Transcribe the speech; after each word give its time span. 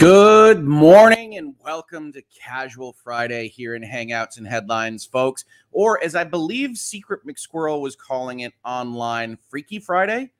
Good 0.00 0.64
morning 0.64 1.36
and 1.36 1.54
welcome 1.62 2.10
to 2.14 2.22
Casual 2.34 2.94
Friday 2.94 3.48
here 3.48 3.74
in 3.74 3.82
Hangouts 3.82 4.38
and 4.38 4.46
Headlines, 4.46 5.04
folks. 5.04 5.44
Or 5.72 6.02
as 6.02 6.14
I 6.14 6.24
believe 6.24 6.78
Secret 6.78 7.20
McSquirrel 7.26 7.82
was 7.82 7.96
calling 7.96 8.40
it 8.40 8.54
online, 8.64 9.36
Freaky 9.50 9.78
Friday. 9.78 10.30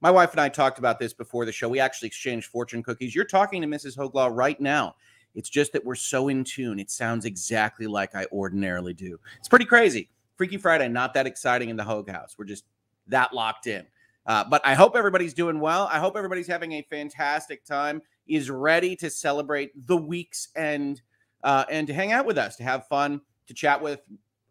My 0.00 0.10
wife 0.10 0.30
and 0.30 0.40
I 0.40 0.48
talked 0.48 0.78
about 0.78 0.98
this 0.98 1.12
before 1.12 1.44
the 1.44 1.52
show. 1.52 1.68
We 1.68 1.80
actually 1.80 2.06
exchanged 2.06 2.46
fortune 2.46 2.82
cookies. 2.82 3.14
You're 3.14 3.26
talking 3.26 3.60
to 3.60 3.68
Mrs. 3.68 3.94
HoegLaw 3.94 4.34
right 4.34 4.58
now. 4.58 4.94
It's 5.34 5.50
just 5.50 5.74
that 5.74 5.84
we're 5.84 5.96
so 5.96 6.28
in 6.28 6.42
tune. 6.42 6.80
It 6.80 6.90
sounds 6.90 7.26
exactly 7.26 7.86
like 7.86 8.14
I 8.14 8.24
ordinarily 8.32 8.94
do. 8.94 9.20
It's 9.38 9.48
pretty 9.50 9.66
crazy. 9.66 10.08
Freaky 10.38 10.56
Friday, 10.56 10.88
not 10.88 11.12
that 11.12 11.26
exciting 11.26 11.68
in 11.68 11.76
the 11.76 11.84
Hoeg 11.84 12.08
House. 12.08 12.36
We're 12.38 12.46
just 12.46 12.64
that 13.08 13.34
locked 13.34 13.66
in. 13.66 13.84
Uh, 14.24 14.44
but 14.44 14.64
I 14.64 14.74
hope 14.74 14.96
everybody's 14.96 15.34
doing 15.34 15.60
well. 15.60 15.88
I 15.92 15.98
hope 15.98 16.16
everybody's 16.16 16.46
having 16.46 16.72
a 16.72 16.82
fantastic 16.88 17.66
time 17.66 18.00
is 18.30 18.50
ready 18.50 18.96
to 18.96 19.10
celebrate 19.10 19.86
the 19.86 19.96
week's 19.96 20.48
end 20.56 21.02
uh, 21.42 21.64
and 21.70 21.86
to 21.86 21.94
hang 21.94 22.12
out 22.12 22.26
with 22.26 22.38
us, 22.38 22.56
to 22.56 22.62
have 22.62 22.86
fun, 22.86 23.20
to 23.46 23.54
chat 23.54 23.82
with 23.82 24.00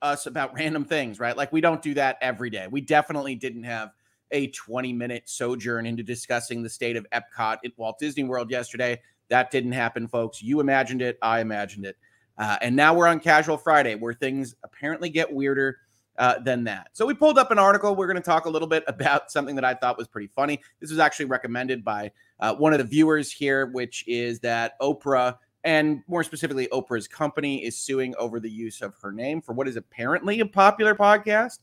us 0.02 0.26
about 0.26 0.54
random 0.54 0.86
things, 0.86 1.20
right? 1.20 1.36
Like 1.36 1.52
we 1.52 1.62
don't 1.62 1.82
do 1.82 1.94
that 1.96 2.18
every 2.22 2.50
day. 2.50 2.68
We 2.70 2.82
definitely 2.82 3.36
didn't 3.36 3.64
have 3.64 3.92
a 4.32 4.48
20 4.48 4.94
minute 4.94 5.24
sojourn 5.28 5.86
into 5.86 6.04
discussing 6.04 6.62
the 6.62 6.70
state 6.70 6.96
of 6.96 7.06
Epcot 7.12 7.58
at 7.66 7.72
Walt 7.78 7.98
Disney 8.00 8.24
World 8.24 8.52
yesterday. 8.52 9.02
That 9.30 9.52
didn't 9.52 9.72
happen, 9.72 10.08
folks. 10.08 10.42
You 10.42 10.60
imagined 10.60 11.02
it. 11.02 11.18
I 11.22 11.42
imagined 11.42 11.86
it. 11.86 11.98
Uh, 12.38 12.58
and 12.62 12.76
now 12.76 12.94
we're 12.94 13.08
on 13.08 13.20
Casual 13.20 13.58
Friday, 13.58 13.96
where 13.96 14.14
things 14.14 14.56
apparently 14.64 15.10
get 15.10 15.32
weirder 15.32 15.78
uh, 16.18 16.40
than 16.40 16.64
that. 16.66 16.90
So 16.94 17.06
we 17.06 17.14
pulled 17.14 17.38
up 17.38 17.52
an 17.52 17.60
article. 17.60 17.96
We're 17.96 18.08
going 18.08 18.18
to 18.18 18.24
talk 18.24 18.46
a 18.46 18.50
little 18.50 18.68
bit 18.68 18.84
about 18.88 19.32
something 19.32 19.56
that 19.56 19.66
I 19.66 19.74
thought 19.74 19.98
was 19.98 20.08
pretty 20.08 20.30
funny. 20.36 20.62
This 20.80 20.90
was 20.90 21.00
actually 21.00 21.26
recommended 21.26 21.84
by 21.84 22.12
uh, 22.40 22.56
one 22.56 22.74
of 22.74 22.80
the 22.80 22.86
viewers 22.86 23.32
here, 23.32 23.68
which 23.68 24.04
is 24.08 24.40
that 24.40 24.80
Oprah 24.82 25.38
and 25.64 26.02
more 26.08 26.24
specifically 26.24 26.68
Oprah's 26.72 27.08
company 27.08 27.64
is 27.66 27.78
suing 27.78 28.16
over 28.18 28.40
the 28.40 28.50
use 28.50 28.82
of 28.82 28.96
her 29.02 29.12
name 29.12 29.42
for 29.42 29.54
what 29.54 29.68
is 29.68 29.76
apparently 29.76 30.40
a 30.40 30.46
popular 30.46 30.96
podcast. 30.96 31.60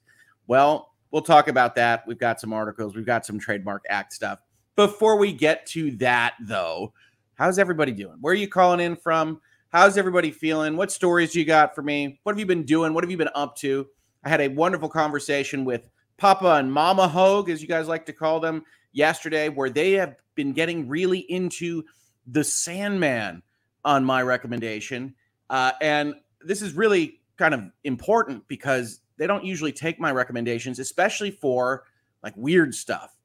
Well, 0.47 0.93
we'll 1.11 1.23
talk 1.23 1.49
about 1.49 1.75
that. 1.77 2.07
We've 2.07 2.19
got 2.19 2.41
some 2.41 2.53
articles, 2.53 2.95
we've 2.95 3.07
got 3.07 3.25
some 3.25 3.39
trademark 3.39 3.85
act 3.89 4.13
stuff. 4.13 4.41
Before 4.77 5.17
we 5.17 5.33
get 5.33 5.65
to 5.69 5.93
that, 5.93 6.35
though, 6.43 6.93
how's 7.35 7.59
everybody 7.59 7.93
doing? 7.93 8.19
Where 8.21 8.33
are 8.33 8.37
you 8.37 8.49
calling 8.49 8.81
in 8.81 8.97
from? 8.97 9.41
How's 9.71 9.97
everybody 9.97 10.31
feeling? 10.31 10.77
What 10.77 10.93
stories 10.93 11.35
you 11.35 11.45
got 11.45 11.75
for 11.75 11.83
me? 11.83 12.21
What 12.23 12.33
have 12.33 12.39
you 12.39 12.47
been 12.47 12.65
doing? 12.65 12.93
What 12.93 13.03
have 13.03 13.11
you 13.11 13.17
been 13.17 13.31
up 13.35 13.57
to? 13.57 13.87
I 14.25 14.29
had 14.29 14.41
a 14.41 14.49
wonderful 14.49 14.89
conversation 14.89 15.65
with 15.65 15.89
Papa 16.19 16.55
and 16.55 16.73
Mama 16.73 17.09
Hoeg, 17.09 17.49
as 17.49 17.63
you 17.63 17.69
guys 17.69 17.89
like 17.89 18.07
to 18.07 18.13
call 18.13 18.41
them, 18.41 18.63
yesterday, 18.93 19.49
where 19.49 19.71
they 19.71 19.93
have 19.93 20.17
been 20.37 20.53
getting 20.53 20.89
really 20.89 21.21
into 21.21 21.83
the 22.27 22.45
Sandman 22.45 23.43
on 23.85 24.05
my 24.05 24.23
recommendation. 24.23 25.15
Uh, 25.51 25.73
and 25.81 26.15
this 26.41 26.63
is 26.63 26.75
really 26.75 27.21
kind 27.37 27.55
of 27.55 27.65
important 27.85 28.47
because 28.49 29.01
they 29.17 29.27
don't 29.27 29.45
usually 29.45 29.73
take 29.73 29.99
my 29.99 30.13
recommendations, 30.13 30.79
especially 30.79 31.31
for 31.31 31.85
like 32.23 32.35
weird 32.37 32.75
stuff, 32.75 33.17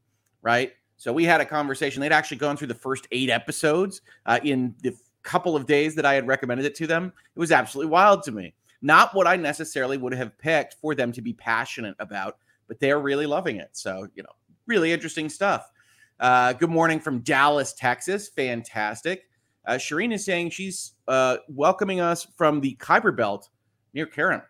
right? 0.42 0.73
So 0.98 1.12
we 1.12 1.26
had 1.26 1.42
a 1.42 1.45
conversation. 1.45 2.02
They'd 2.02 2.12
actually 2.12 2.38
gone 2.38 2.58
through 2.58 2.68
the 2.68 2.76
first 2.76 3.08
eight 3.12 3.30
episodes 3.30 4.02
uh, 4.25 4.40
in 4.44 4.75
the 4.81 4.96
couple 5.23 5.56
of 5.56 5.66
days 5.66 5.96
that 5.96 6.06
I 6.06 6.14
had 6.14 6.28
recommended 6.28 6.66
it 6.66 6.75
to 6.75 6.88
them. 6.88 7.12
It 7.36 7.40
was 7.40 7.52
absolutely 7.52 7.92
wild 7.92 8.23
to 8.23 8.31
me. 8.31 8.53
Not 8.81 9.14
what 9.14 9.28
I 9.28 9.36
necessarily 9.36 9.98
would 9.98 10.14
have 10.14 10.38
picked 10.38 10.75
for 10.75 10.96
them 10.96 11.12
to 11.14 11.22
be 11.22 11.34
passionate 11.34 11.96
about, 12.00 12.38
but 12.68 12.80
they're 12.80 13.00
really 13.00 13.25
loving 13.25 13.58
it. 13.58 13.70
So, 13.73 14.08
you 14.16 14.23
know, 14.23 14.30
really 14.66 14.92
interesting 14.92 15.30
stuff. 15.30 15.70
Uh, 16.22 16.53
good 16.53 16.69
morning 16.69 17.00
from 17.00 17.22
Dallas, 17.22 17.73
Texas. 17.73 18.30
Fantastic. 18.30 19.23
Uh, 19.66 19.73
Shireen 19.73 20.13
is 20.13 20.23
saying 20.23 20.51
she's 20.51 20.91
uh, 21.07 21.38
welcoming 21.50 22.00
us 22.00 22.28
from 22.38 22.62
the 22.62 22.75
Kuiper 22.75 23.16
Belt 23.16 23.50
near 23.96 24.06
Karen. 24.06 24.44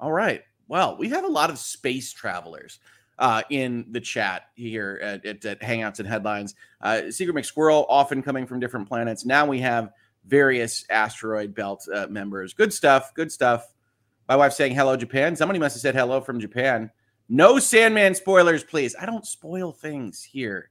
All 0.00 0.12
right. 0.12 0.42
Well, 0.66 0.96
we 0.98 1.08
have 1.10 1.22
a 1.22 1.28
lot 1.28 1.48
of 1.48 1.58
space 1.58 2.12
travelers 2.12 2.80
uh, 3.20 3.42
in 3.50 3.86
the 3.92 4.00
chat 4.00 4.46
here 4.56 4.98
at, 5.00 5.24
at, 5.24 5.44
at 5.44 5.60
Hangouts 5.60 6.00
and 6.00 6.08
Headlines. 6.08 6.56
Uh, 6.80 7.12
Secret 7.12 7.36
McSquirrel 7.36 7.86
often 7.88 8.20
coming 8.20 8.44
from 8.44 8.58
different 8.58 8.88
planets. 8.88 9.24
Now 9.24 9.46
we 9.46 9.60
have 9.60 9.92
various 10.26 10.84
asteroid 10.90 11.54
belt 11.54 11.86
uh, 11.94 12.08
members. 12.08 12.52
Good 12.52 12.72
stuff. 12.72 13.14
Good 13.14 13.30
stuff. 13.30 13.72
My 14.28 14.34
wife's 14.34 14.56
saying 14.56 14.74
hello, 14.74 14.96
Japan. 14.96 15.36
Somebody 15.36 15.60
must 15.60 15.76
have 15.76 15.82
said 15.82 15.94
hello 15.94 16.20
from 16.20 16.40
Japan. 16.40 16.90
No 17.28 17.60
Sandman 17.60 18.16
spoilers, 18.16 18.64
please. 18.64 18.96
I 19.00 19.06
don't 19.06 19.24
spoil 19.24 19.70
things 19.70 20.24
here. 20.24 20.70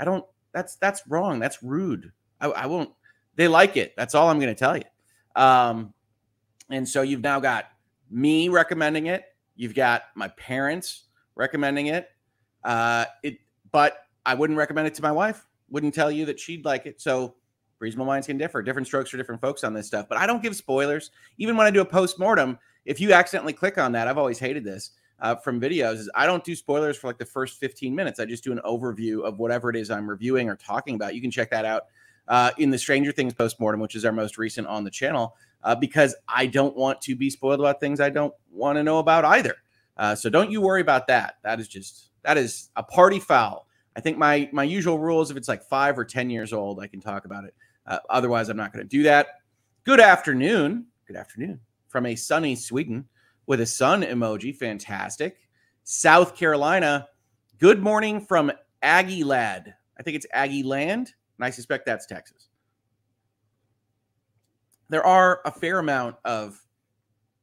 I 0.00 0.04
don't. 0.04 0.24
That's 0.52 0.76
that's 0.76 1.02
wrong. 1.06 1.38
That's 1.38 1.62
rude. 1.62 2.10
I, 2.40 2.48
I 2.48 2.66
won't. 2.66 2.90
They 3.36 3.46
like 3.46 3.76
it. 3.76 3.94
That's 3.96 4.14
all 4.14 4.28
I'm 4.28 4.40
going 4.40 4.52
to 4.52 4.58
tell 4.58 4.76
you. 4.76 4.82
Um, 5.36 5.94
and 6.70 6.88
so 6.88 7.02
you've 7.02 7.22
now 7.22 7.38
got 7.38 7.66
me 8.10 8.48
recommending 8.48 9.06
it. 9.06 9.24
You've 9.54 9.74
got 9.74 10.04
my 10.14 10.28
parents 10.28 11.04
recommending 11.36 11.86
it. 11.86 12.08
Uh, 12.64 13.04
it, 13.22 13.38
but 13.70 13.98
I 14.26 14.34
wouldn't 14.34 14.58
recommend 14.58 14.88
it 14.88 14.94
to 14.94 15.02
my 15.02 15.12
wife. 15.12 15.46
Wouldn't 15.68 15.94
tell 15.94 16.10
you 16.10 16.26
that 16.26 16.40
she'd 16.40 16.64
like 16.64 16.86
it. 16.86 17.00
So 17.00 17.36
reasonable 17.78 18.06
minds 18.06 18.26
can 18.26 18.38
differ. 18.38 18.62
Different 18.62 18.86
strokes 18.86 19.10
for 19.10 19.16
different 19.16 19.40
folks 19.40 19.64
on 19.64 19.74
this 19.74 19.86
stuff. 19.86 20.06
But 20.08 20.18
I 20.18 20.26
don't 20.26 20.42
give 20.42 20.56
spoilers. 20.56 21.10
Even 21.38 21.56
when 21.56 21.66
I 21.66 21.70
do 21.70 21.80
a 21.80 21.84
post 21.84 22.18
mortem, 22.18 22.58
if 22.84 23.00
you 23.00 23.12
accidentally 23.12 23.52
click 23.52 23.78
on 23.78 23.92
that, 23.92 24.08
I've 24.08 24.18
always 24.18 24.38
hated 24.38 24.64
this 24.64 24.92
uh, 25.20 25.36
from 25.36 25.60
videos. 25.60 25.94
Is 25.94 26.10
I 26.14 26.26
don't 26.26 26.44
do 26.44 26.54
spoilers 26.54 26.96
for 26.96 27.06
like 27.06 27.18
the 27.18 27.24
first 27.24 27.58
15 27.58 27.94
minutes. 27.94 28.20
I 28.20 28.24
just 28.24 28.44
do 28.44 28.52
an 28.52 28.60
overview 28.64 29.22
of 29.22 29.38
whatever 29.38 29.70
it 29.70 29.76
is 29.76 29.90
I'm 29.90 30.08
reviewing 30.08 30.48
or 30.48 30.56
talking 30.56 30.94
about. 30.94 31.14
You 31.14 31.20
can 31.20 31.30
check 31.30 31.50
that 31.50 31.64
out 31.64 31.86
uh, 32.28 32.50
in 32.58 32.70
the 32.70 32.78
Stranger 32.78 33.12
Things 33.12 33.34
post 33.34 33.60
mortem, 33.60 33.80
which 33.80 33.94
is 33.94 34.04
our 34.04 34.12
most 34.12 34.38
recent 34.38 34.66
on 34.66 34.84
the 34.84 34.90
channel, 34.90 35.36
uh, 35.62 35.74
because 35.74 36.14
I 36.28 36.46
don't 36.46 36.76
want 36.76 37.00
to 37.02 37.16
be 37.16 37.30
spoiled 37.30 37.60
about 37.60 37.80
things 37.80 38.00
I 38.00 38.10
don't 38.10 38.34
want 38.50 38.76
to 38.76 38.82
know 38.82 38.98
about 38.98 39.24
either. 39.24 39.56
Uh, 39.96 40.14
so 40.14 40.30
don't 40.30 40.50
you 40.50 40.60
worry 40.60 40.80
about 40.80 41.06
that. 41.08 41.36
That 41.42 41.60
is 41.60 41.68
just 41.68 42.10
that 42.22 42.38
is 42.38 42.70
a 42.76 42.82
party 42.82 43.18
foul. 43.18 43.66
I 43.96 44.00
think 44.00 44.16
my 44.16 44.48
my 44.52 44.64
usual 44.64 44.98
rule 44.98 45.20
is 45.20 45.30
if 45.30 45.36
it's 45.36 45.48
like 45.48 45.62
five 45.62 45.98
or 45.98 46.04
ten 46.04 46.30
years 46.30 46.52
old, 46.52 46.80
I 46.80 46.86
can 46.86 47.00
talk 47.00 47.24
about 47.24 47.44
it. 47.44 47.54
Uh, 47.86 47.98
otherwise, 48.08 48.48
I'm 48.48 48.56
not 48.56 48.72
going 48.72 48.84
to 48.84 48.88
do 48.88 49.02
that. 49.04 49.26
Good 49.84 50.00
afternoon. 50.00 50.86
Good 51.06 51.16
afternoon 51.16 51.60
from 51.88 52.06
a 52.06 52.14
sunny 52.14 52.54
Sweden 52.54 53.06
with 53.50 53.60
a 53.60 53.66
sun 53.66 54.02
emoji. 54.02 54.54
Fantastic. 54.54 55.48
South 55.82 56.36
Carolina. 56.36 57.08
Good 57.58 57.82
morning 57.82 58.20
from 58.20 58.52
Aggie 58.80 59.24
Lad. 59.24 59.74
I 59.98 60.04
think 60.04 60.14
it's 60.14 60.26
Aggie 60.32 60.62
Land, 60.62 61.14
and 61.36 61.44
I 61.44 61.50
suspect 61.50 61.84
that's 61.84 62.06
Texas. 62.06 62.48
There 64.88 65.04
are 65.04 65.40
a 65.44 65.50
fair 65.50 65.80
amount 65.80 66.14
of 66.24 66.64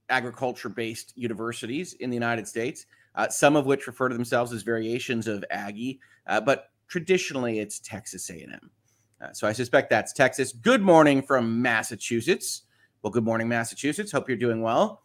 agriculture 0.07 0.69
based 0.69 1.11
universities 1.17 1.91
in 1.99 2.09
the 2.09 2.15
United 2.15 2.47
States, 2.47 2.85
uh, 3.15 3.27
some 3.27 3.57
of 3.57 3.65
which 3.65 3.85
refer 3.85 4.07
to 4.07 4.15
themselves 4.15 4.53
as 4.53 4.63
variations 4.63 5.27
of 5.27 5.43
Aggie, 5.51 5.99
uh, 6.27 6.39
but 6.39 6.69
traditionally 6.87 7.59
it's 7.59 7.79
Texas 7.81 8.29
A&M. 8.29 8.71
Uh, 9.19 9.33
so 9.33 9.45
I 9.45 9.51
suspect 9.51 9.89
that's 9.89 10.13
Texas. 10.13 10.53
Good 10.53 10.81
morning 10.81 11.21
from 11.21 11.61
Massachusetts. 11.61 12.61
Well, 13.01 13.11
good 13.11 13.25
morning, 13.25 13.49
Massachusetts. 13.49 14.13
Hope 14.13 14.29
you're 14.29 14.37
doing 14.37 14.61
well. 14.61 15.03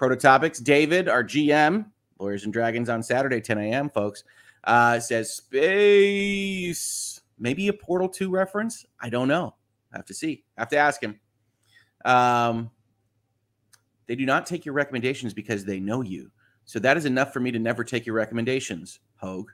Prototopics, 0.00 0.62
David, 0.64 1.08
our 1.08 1.22
GM, 1.22 1.84
Lawyers 2.18 2.44
and 2.44 2.52
Dragons 2.52 2.88
on 2.88 3.02
Saturday, 3.02 3.40
10 3.40 3.58
a.m., 3.58 3.90
folks, 3.90 4.24
uh, 4.64 4.98
says 4.98 5.34
space. 5.34 7.20
Maybe 7.38 7.68
a 7.68 7.72
Portal 7.72 8.08
2 8.08 8.30
reference? 8.30 8.86
I 8.98 9.10
don't 9.10 9.28
know. 9.28 9.54
I 9.92 9.98
have 9.98 10.06
to 10.06 10.14
see. 10.14 10.44
I 10.56 10.62
have 10.62 10.70
to 10.70 10.78
ask 10.78 11.02
him. 11.02 11.20
Um, 12.04 12.70
they 14.06 14.16
do 14.16 14.24
not 14.24 14.46
take 14.46 14.64
your 14.64 14.74
recommendations 14.74 15.34
because 15.34 15.64
they 15.66 15.80
know 15.80 16.00
you. 16.00 16.30
So 16.64 16.78
that 16.78 16.96
is 16.96 17.04
enough 17.04 17.32
for 17.32 17.40
me 17.40 17.50
to 17.50 17.58
never 17.58 17.84
take 17.84 18.06
your 18.06 18.14
recommendations, 18.14 19.00
Hoeg. 19.22 19.46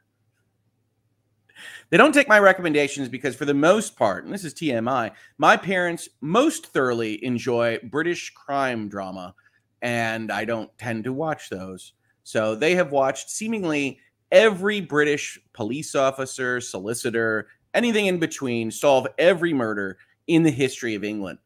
They 1.90 1.96
don't 1.96 2.12
take 2.12 2.28
my 2.28 2.38
recommendations 2.38 3.08
because, 3.08 3.34
for 3.34 3.46
the 3.46 3.54
most 3.54 3.96
part, 3.96 4.24
and 4.24 4.32
this 4.32 4.44
is 4.44 4.54
TMI, 4.54 5.12
my 5.38 5.56
parents 5.56 6.08
most 6.20 6.66
thoroughly 6.66 7.24
enjoy 7.24 7.78
British 7.84 8.30
crime 8.34 8.88
drama, 8.88 9.34
and 9.82 10.30
I 10.32 10.44
don't 10.44 10.70
tend 10.78 11.04
to 11.04 11.12
watch 11.12 11.50
those. 11.50 11.92
So 12.24 12.54
they 12.54 12.74
have 12.74 12.92
watched 12.92 13.30
seemingly 13.30 13.98
every 14.32 14.80
British 14.80 15.38
police 15.52 15.94
officer, 15.94 16.60
solicitor, 16.60 17.48
anything 17.74 18.06
in 18.06 18.18
between 18.18 18.70
solve 18.70 19.06
every 19.18 19.52
murder 19.52 19.98
in 20.26 20.42
the 20.42 20.50
history 20.50 20.94
of 20.94 21.04
England. 21.04 21.38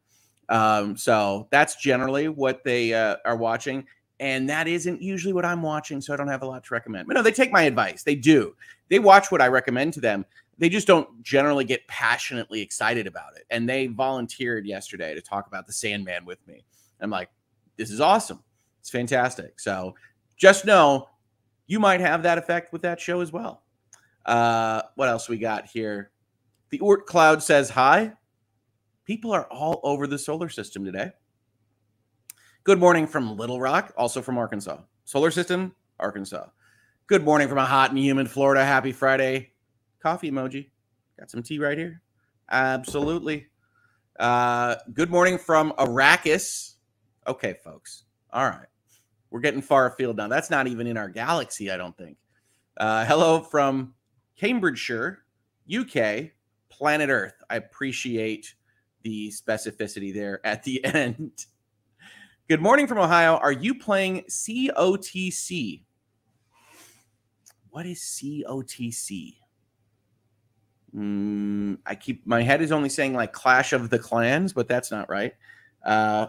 Um, 0.49 0.97
so 0.97 1.47
that's 1.51 1.75
generally 1.75 2.27
what 2.27 2.63
they 2.63 2.93
uh, 2.93 3.17
are 3.25 3.37
watching 3.37 3.85
and 4.21 4.47
that 4.49 4.67
isn't 4.67 5.01
usually 5.01 5.33
what 5.33 5.45
I'm 5.45 5.63
watching, 5.63 5.99
so 5.99 6.13
I 6.13 6.15
don't 6.15 6.27
have 6.27 6.43
a 6.43 6.45
lot 6.45 6.63
to 6.65 6.73
recommend. 6.75 7.07
But 7.07 7.15
no, 7.15 7.23
they 7.23 7.31
take 7.31 7.51
my 7.51 7.63
advice. 7.63 8.03
They 8.03 8.13
do. 8.13 8.55
They 8.87 8.99
watch 8.99 9.31
what 9.31 9.41
I 9.41 9.47
recommend 9.47 9.93
to 9.93 9.99
them. 9.99 10.25
They 10.59 10.69
just 10.69 10.85
don't 10.85 11.23
generally 11.23 11.65
get 11.65 11.87
passionately 11.87 12.61
excited 12.61 13.07
about 13.07 13.35
it. 13.35 13.45
And 13.49 13.67
they 13.67 13.87
volunteered 13.87 14.67
yesterday 14.67 15.15
to 15.15 15.21
talk 15.21 15.47
about 15.47 15.65
the 15.65 15.73
Sandman 15.73 16.23
with 16.23 16.37
me. 16.47 16.63
I'm 16.99 17.09
like, 17.09 17.31
this 17.77 17.91
is 17.91 18.01
awesome. 18.01 18.43
It's 18.79 18.89
fantastic. 18.89 19.59
So 19.59 19.95
just 20.37 20.65
know 20.65 21.07
you 21.67 21.79
might 21.79 22.01
have 22.01 22.23
that 22.23 22.37
effect 22.37 22.73
with 22.73 22.81
that 22.81 22.99
show 22.99 23.21
as 23.21 23.31
well. 23.31 23.63
Uh, 24.25 24.81
what 24.95 25.09
else 25.09 25.29
we 25.29 25.37
got 25.37 25.67
here? 25.67 26.11
The 26.69 26.79
Oort 26.79 27.05
Cloud 27.05 27.43
says 27.43 27.69
hi. 27.69 28.13
People 29.05 29.31
are 29.31 29.45
all 29.45 29.79
over 29.83 30.07
the 30.07 30.17
solar 30.17 30.49
system 30.49 30.85
today. 30.85 31.11
Good 32.63 32.79
morning 32.79 33.07
from 33.07 33.37
Little 33.37 33.59
Rock, 33.59 33.93
also 33.97 34.21
from 34.21 34.37
Arkansas. 34.37 34.77
Solar 35.05 35.31
system, 35.31 35.75
Arkansas. 35.99 36.45
Good 37.07 37.25
morning 37.25 37.47
from 37.47 37.57
a 37.57 37.65
hot 37.65 37.89
and 37.89 37.99
humid 37.99 38.29
Florida. 38.29 38.63
Happy 38.63 38.91
Friday. 38.91 39.51
Coffee 40.01 40.31
emoji. 40.31 40.69
Got 41.19 41.29
some 41.29 41.43
tea 41.43 41.59
right 41.59 41.77
here. 41.77 42.01
Absolutely. 42.49 43.47
Uh, 44.19 44.75
good 44.93 45.09
morning 45.09 45.37
from 45.37 45.73
Arrakis. 45.73 46.70
Okay, 47.31 47.55
folks. 47.63 48.03
All 48.33 48.43
right. 48.43 48.67
We're 49.29 49.39
getting 49.39 49.61
far 49.61 49.85
afield 49.85 50.17
now. 50.17 50.27
That's 50.27 50.49
not 50.49 50.67
even 50.67 50.85
in 50.85 50.97
our 50.97 51.07
galaxy, 51.07 51.71
I 51.71 51.77
don't 51.77 51.95
think. 51.97 52.17
Uh, 52.75 53.05
hello 53.05 53.39
from 53.39 53.93
Cambridgeshire, 54.37 55.19
UK, 55.73 56.31
planet 56.67 57.09
Earth. 57.09 57.35
I 57.49 57.55
appreciate 57.55 58.53
the 59.03 59.29
specificity 59.29 60.13
there 60.13 60.45
at 60.45 60.63
the 60.63 60.83
end. 60.93 61.45
Good 62.49 62.59
morning 62.59 62.85
from 62.85 62.97
Ohio. 62.97 63.37
Are 63.37 63.53
you 63.53 63.75
playing 63.75 64.23
COTC? 64.23 65.83
What 67.69 67.85
is 67.85 68.01
COTC? 68.01 69.35
Mm, 70.93 71.77
I 71.85 71.95
keep 71.95 72.27
my 72.27 72.41
head 72.41 72.61
is 72.61 72.73
only 72.73 72.89
saying 72.89 73.13
like 73.13 73.31
Clash 73.31 73.71
of 73.71 73.89
the 73.89 73.99
Clans, 73.99 74.51
but 74.51 74.67
that's 74.67 74.91
not 74.91 75.09
right. 75.09 75.33
Uh, 75.85 76.27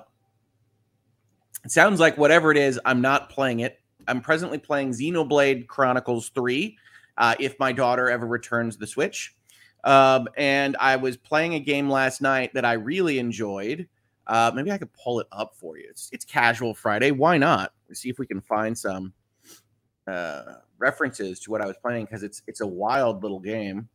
it 1.64 1.70
sounds 1.70 2.00
like 2.00 2.18
whatever 2.18 2.50
it 2.50 2.56
is, 2.56 2.80
I'm 2.84 3.00
not 3.00 3.30
playing 3.30 3.60
it. 3.60 3.80
I'm 4.08 4.20
presently 4.20 4.58
playing 4.58 4.90
Xenoblade 4.90 5.66
Chronicles 5.68 6.30
3 6.30 6.76
uh, 7.18 7.34
if 7.38 7.58
my 7.58 7.72
daughter 7.72 8.10
ever 8.10 8.26
returns 8.26 8.76
the 8.76 8.86
Switch. 8.86 9.34
Um, 9.84 10.28
and 10.36 10.76
I 10.78 10.96
was 10.96 11.16
playing 11.16 11.54
a 11.54 11.60
game 11.60 11.88
last 11.88 12.20
night 12.20 12.54
that 12.54 12.64
I 12.64 12.74
really 12.74 13.18
enjoyed. 13.18 13.88
Uh, 14.26 14.50
maybe 14.54 14.70
I 14.70 14.78
could 14.78 14.92
pull 14.92 15.20
it 15.20 15.26
up 15.32 15.54
for 15.56 15.76
you. 15.76 15.86
It's, 15.88 16.08
it's 16.12 16.24
casual 16.24 16.74
Friday. 16.74 17.10
Why 17.10 17.38
not? 17.38 17.72
Let's 17.88 18.00
see 18.00 18.08
if 18.08 18.18
we 18.18 18.26
can 18.26 18.40
find 18.40 18.76
some 18.76 19.12
uh, 20.06 20.54
references 20.78 21.40
to 21.40 21.50
what 21.50 21.60
I 21.60 21.66
was 21.66 21.76
playing 21.76 22.06
because 22.06 22.22
it's 22.22 22.42
it's 22.46 22.60
a 22.60 22.66
wild 22.66 23.22
little 23.22 23.40
game. 23.40 23.88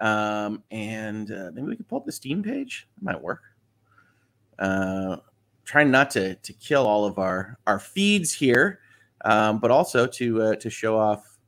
Um, 0.00 0.62
and 0.70 1.30
uh, 1.30 1.50
maybe 1.52 1.68
we 1.68 1.76
could 1.76 1.88
pull 1.88 1.98
up 1.98 2.06
the 2.06 2.12
Steam 2.12 2.42
page. 2.42 2.88
It 2.96 3.02
might 3.02 3.20
work. 3.20 3.42
Uh, 4.58 5.18
trying 5.64 5.90
not 5.90 6.10
to 6.10 6.34
to 6.34 6.52
kill 6.54 6.86
all 6.86 7.04
of 7.04 7.18
our 7.18 7.58
our 7.66 7.78
feeds 7.78 8.32
here, 8.32 8.80
um, 9.24 9.58
but 9.58 9.70
also 9.70 10.06
to 10.06 10.42
uh, 10.42 10.54
to 10.56 10.70
show 10.70 10.98
off 10.98 11.38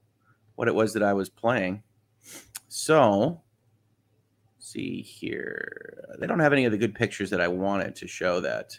what 0.56 0.68
it 0.68 0.74
was 0.74 0.92
that 0.94 1.02
I 1.02 1.12
was 1.12 1.28
playing. 1.28 1.82
So, 2.68 3.40
see 4.58 5.00
here, 5.02 6.16
they 6.18 6.26
don't 6.26 6.40
have 6.40 6.52
any 6.52 6.64
of 6.64 6.72
the 6.72 6.78
good 6.78 6.94
pictures 6.94 7.30
that 7.30 7.40
I 7.40 7.48
wanted 7.48 7.94
to 7.96 8.08
show 8.08 8.40
that. 8.40 8.78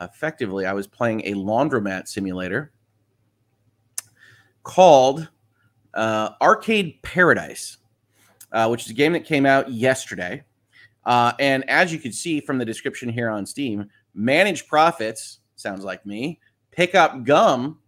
Effectively, 0.00 0.66
I 0.66 0.72
was 0.72 0.86
playing 0.86 1.22
a 1.26 1.34
laundromat 1.34 2.08
simulator 2.08 2.72
called 4.62 5.28
uh, 5.94 6.30
Arcade 6.40 7.02
Paradise, 7.02 7.78
uh, 8.52 8.68
which 8.68 8.84
is 8.84 8.90
a 8.90 8.94
game 8.94 9.12
that 9.12 9.24
came 9.24 9.46
out 9.46 9.70
yesterday. 9.70 10.44
Uh, 11.04 11.32
and 11.40 11.68
as 11.68 11.92
you 11.92 11.98
can 11.98 12.12
see 12.12 12.40
from 12.40 12.58
the 12.58 12.64
description 12.64 13.08
here 13.08 13.28
on 13.28 13.44
Steam, 13.44 13.88
manage 14.14 14.66
profits 14.66 15.40
sounds 15.56 15.84
like 15.84 16.04
me. 16.04 16.40
Pick 16.70 16.94
up 16.94 17.24
gum. 17.24 17.78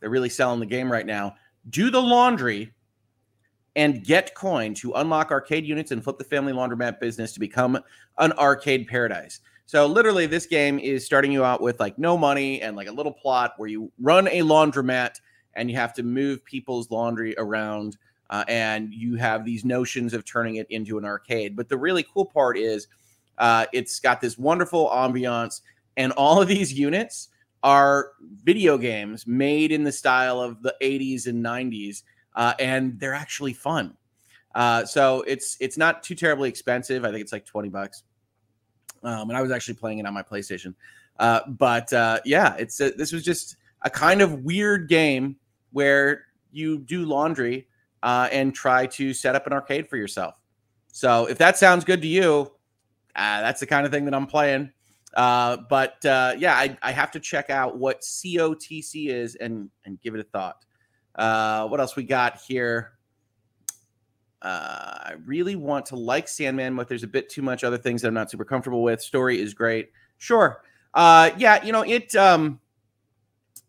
They're 0.00 0.10
really 0.10 0.28
selling 0.28 0.60
the 0.60 0.66
game 0.66 0.90
right 0.90 1.06
now. 1.06 1.34
Do 1.68 1.90
the 1.90 2.00
laundry 2.00 2.72
and 3.76 4.04
get 4.04 4.34
coin 4.34 4.74
to 4.74 4.92
unlock 4.94 5.30
arcade 5.30 5.64
units 5.64 5.90
and 5.90 6.02
flip 6.02 6.18
the 6.18 6.24
family 6.24 6.52
laundromat 6.52 6.98
business 6.98 7.32
to 7.32 7.40
become 7.40 7.78
an 8.18 8.32
arcade 8.32 8.88
paradise. 8.88 9.40
So 9.66 9.86
literally 9.86 10.26
this 10.26 10.46
game 10.46 10.80
is 10.80 11.04
starting 11.06 11.30
you 11.30 11.44
out 11.44 11.60
with 11.60 11.78
like 11.78 11.96
no 11.98 12.18
money 12.18 12.60
and 12.60 12.76
like 12.76 12.88
a 12.88 12.92
little 12.92 13.12
plot 13.12 13.54
where 13.56 13.68
you 13.68 13.92
run 14.00 14.26
a 14.28 14.40
laundromat 14.40 15.20
and 15.54 15.70
you 15.70 15.76
have 15.76 15.92
to 15.94 16.02
move 16.02 16.44
people's 16.44 16.90
laundry 16.90 17.34
around 17.38 17.96
uh, 18.30 18.44
and 18.48 18.92
you 18.92 19.16
have 19.16 19.44
these 19.44 19.64
notions 19.64 20.14
of 20.14 20.24
turning 20.24 20.56
it 20.56 20.66
into 20.70 20.98
an 20.98 21.04
arcade. 21.04 21.54
But 21.56 21.68
the 21.68 21.76
really 21.76 22.04
cool 22.12 22.26
part 22.26 22.56
is 22.58 22.88
uh, 23.40 23.64
it's 23.72 23.98
got 23.98 24.20
this 24.20 24.38
wonderful 24.38 24.88
ambiance, 24.90 25.62
and 25.96 26.12
all 26.12 26.40
of 26.40 26.46
these 26.46 26.72
units 26.72 27.28
are 27.62 28.12
video 28.44 28.78
games 28.78 29.26
made 29.26 29.72
in 29.72 29.82
the 29.82 29.90
style 29.90 30.40
of 30.40 30.62
the 30.62 30.74
80s 30.80 31.26
and 31.26 31.44
90s, 31.44 32.02
uh, 32.36 32.54
and 32.60 33.00
they're 33.00 33.14
actually 33.14 33.54
fun. 33.54 33.96
Uh, 34.54 34.84
so 34.84 35.22
it's 35.22 35.56
it's 35.60 35.78
not 35.78 36.02
too 36.02 36.14
terribly 36.14 36.48
expensive. 36.48 37.04
I 37.04 37.10
think 37.10 37.22
it's 37.22 37.32
like 37.32 37.46
20 37.46 37.68
bucks. 37.70 38.02
Um, 39.02 39.30
and 39.30 39.36
I 39.36 39.42
was 39.42 39.50
actually 39.50 39.74
playing 39.74 39.98
it 39.98 40.06
on 40.06 40.12
my 40.12 40.22
PlayStation. 40.22 40.74
Uh, 41.18 41.40
but 41.48 41.90
uh, 41.92 42.20
yeah, 42.24 42.56
it's 42.58 42.80
a, 42.80 42.90
this 42.90 43.12
was 43.12 43.22
just 43.22 43.56
a 43.82 43.90
kind 43.90 44.20
of 44.20 44.44
weird 44.44 44.88
game 44.88 45.36
where 45.72 46.26
you 46.52 46.78
do 46.78 47.04
laundry 47.06 47.68
uh, 48.02 48.28
and 48.32 48.54
try 48.54 48.86
to 48.86 49.14
set 49.14 49.34
up 49.34 49.46
an 49.46 49.52
arcade 49.52 49.88
for 49.88 49.96
yourself. 49.96 50.40
So 50.92 51.26
if 51.26 51.38
that 51.38 51.56
sounds 51.56 51.84
good 51.84 52.02
to 52.02 52.08
you, 52.08 52.52
uh, 53.16 53.40
that's 53.40 53.60
the 53.60 53.66
kind 53.66 53.86
of 53.86 53.92
thing 53.92 54.04
that 54.06 54.14
I'm 54.14 54.26
playing. 54.26 54.70
Uh, 55.14 55.58
but 55.68 56.04
uh, 56.04 56.34
yeah, 56.38 56.54
I, 56.54 56.76
I, 56.82 56.92
have 56.92 57.10
to 57.12 57.20
check 57.20 57.50
out 57.50 57.76
what 57.76 58.00
COTC 58.02 59.08
is 59.08 59.34
and 59.34 59.68
and 59.84 60.00
give 60.00 60.14
it 60.14 60.20
a 60.20 60.24
thought. 60.24 60.64
Uh, 61.16 61.66
what 61.66 61.80
else 61.80 61.96
we 61.96 62.04
got 62.04 62.40
here? 62.46 62.92
Uh, 64.40 64.98
I 65.02 65.14
really 65.26 65.56
want 65.56 65.86
to 65.86 65.96
like 65.96 66.28
Sandman, 66.28 66.76
but 66.76 66.86
there's 66.86 67.02
a 67.02 67.08
bit 67.08 67.28
too 67.28 67.42
much 67.42 67.64
other 67.64 67.76
things 67.76 68.02
that 68.02 68.08
I'm 68.08 68.14
not 68.14 68.30
super 68.30 68.44
comfortable 68.44 68.84
with. 68.84 69.02
Story 69.02 69.40
is 69.40 69.52
great, 69.52 69.90
sure. 70.18 70.62
Uh, 70.94 71.30
yeah, 71.36 71.62
you 71.64 71.72
know 71.72 71.82
it. 71.82 72.14
Um, 72.14 72.60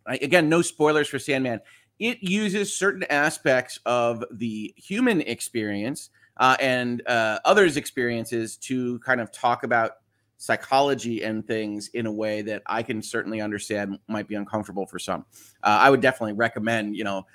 I, 0.05 0.17
again, 0.17 0.47
no 0.47 0.61
spoilers 0.61 1.07
for 1.07 1.17
Sandman 1.17 1.61
it 2.01 2.23
uses 2.23 2.75
certain 2.75 3.03
aspects 3.11 3.79
of 3.85 4.25
the 4.31 4.73
human 4.75 5.21
experience 5.21 6.09
uh, 6.37 6.57
and 6.59 7.05
uh, 7.07 7.39
others' 7.45 7.77
experiences 7.77 8.57
to 8.57 8.99
kind 8.99 9.21
of 9.21 9.31
talk 9.31 9.63
about 9.63 9.93
psychology 10.37 11.23
and 11.23 11.45
things 11.45 11.89
in 11.89 12.07
a 12.07 12.11
way 12.11 12.41
that 12.41 12.63
I 12.65 12.81
can 12.81 13.01
certainly 13.01 13.41
understand 13.41 13.99
might 14.07 14.27
be 14.27 14.35
uncomfortable 14.35 14.87
for 14.87 14.97
some. 14.97 15.25
Uh, 15.63 15.77
I 15.81 15.89
would 15.91 16.01
definitely 16.01 16.33
recommend, 16.33 16.95
you 16.95 17.03
know, 17.03 17.27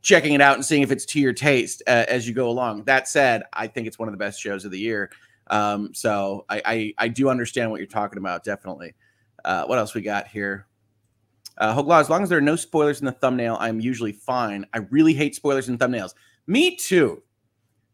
checking 0.00 0.32
it 0.32 0.40
out 0.40 0.54
and 0.54 0.64
seeing 0.64 0.82
if 0.82 0.90
it's 0.90 1.04
to 1.06 1.20
your 1.20 1.34
taste 1.34 1.82
uh, 1.86 2.06
as 2.08 2.26
you 2.26 2.34
go 2.34 2.48
along. 2.48 2.84
That 2.84 3.06
said, 3.06 3.42
I 3.52 3.66
think 3.66 3.86
it's 3.86 3.98
one 3.98 4.08
of 4.08 4.12
the 4.12 4.18
best 4.18 4.40
shows 4.40 4.64
of 4.64 4.70
the 4.70 4.78
year. 4.78 5.10
Um, 5.48 5.92
so 5.92 6.46
I, 6.48 6.62
I, 6.64 6.94
I 6.98 7.08
do 7.08 7.28
understand 7.28 7.70
what 7.70 7.80
you're 7.80 7.86
talking 7.86 8.18
about, 8.18 8.44
definitely. 8.44 8.94
Uh, 9.44 9.64
what 9.66 9.78
else 9.78 9.94
we 9.94 10.00
got 10.00 10.26
here? 10.26 10.66
Uh, 11.58 11.76
HoegLaw, 11.76 12.00
as 12.00 12.08
long 12.08 12.22
as 12.22 12.30
there 12.30 12.38
are 12.38 12.40
no 12.40 12.56
spoilers 12.56 13.00
in 13.00 13.06
the 13.06 13.12
thumbnail, 13.12 13.58
I'm 13.60 13.78
usually 13.78 14.12
fine. 14.12 14.64
I 14.72 14.78
really 14.90 15.12
hate 15.12 15.34
spoilers 15.34 15.68
in 15.68 15.76
thumbnails. 15.76 16.14
Me 16.46 16.76
too. 16.76 17.22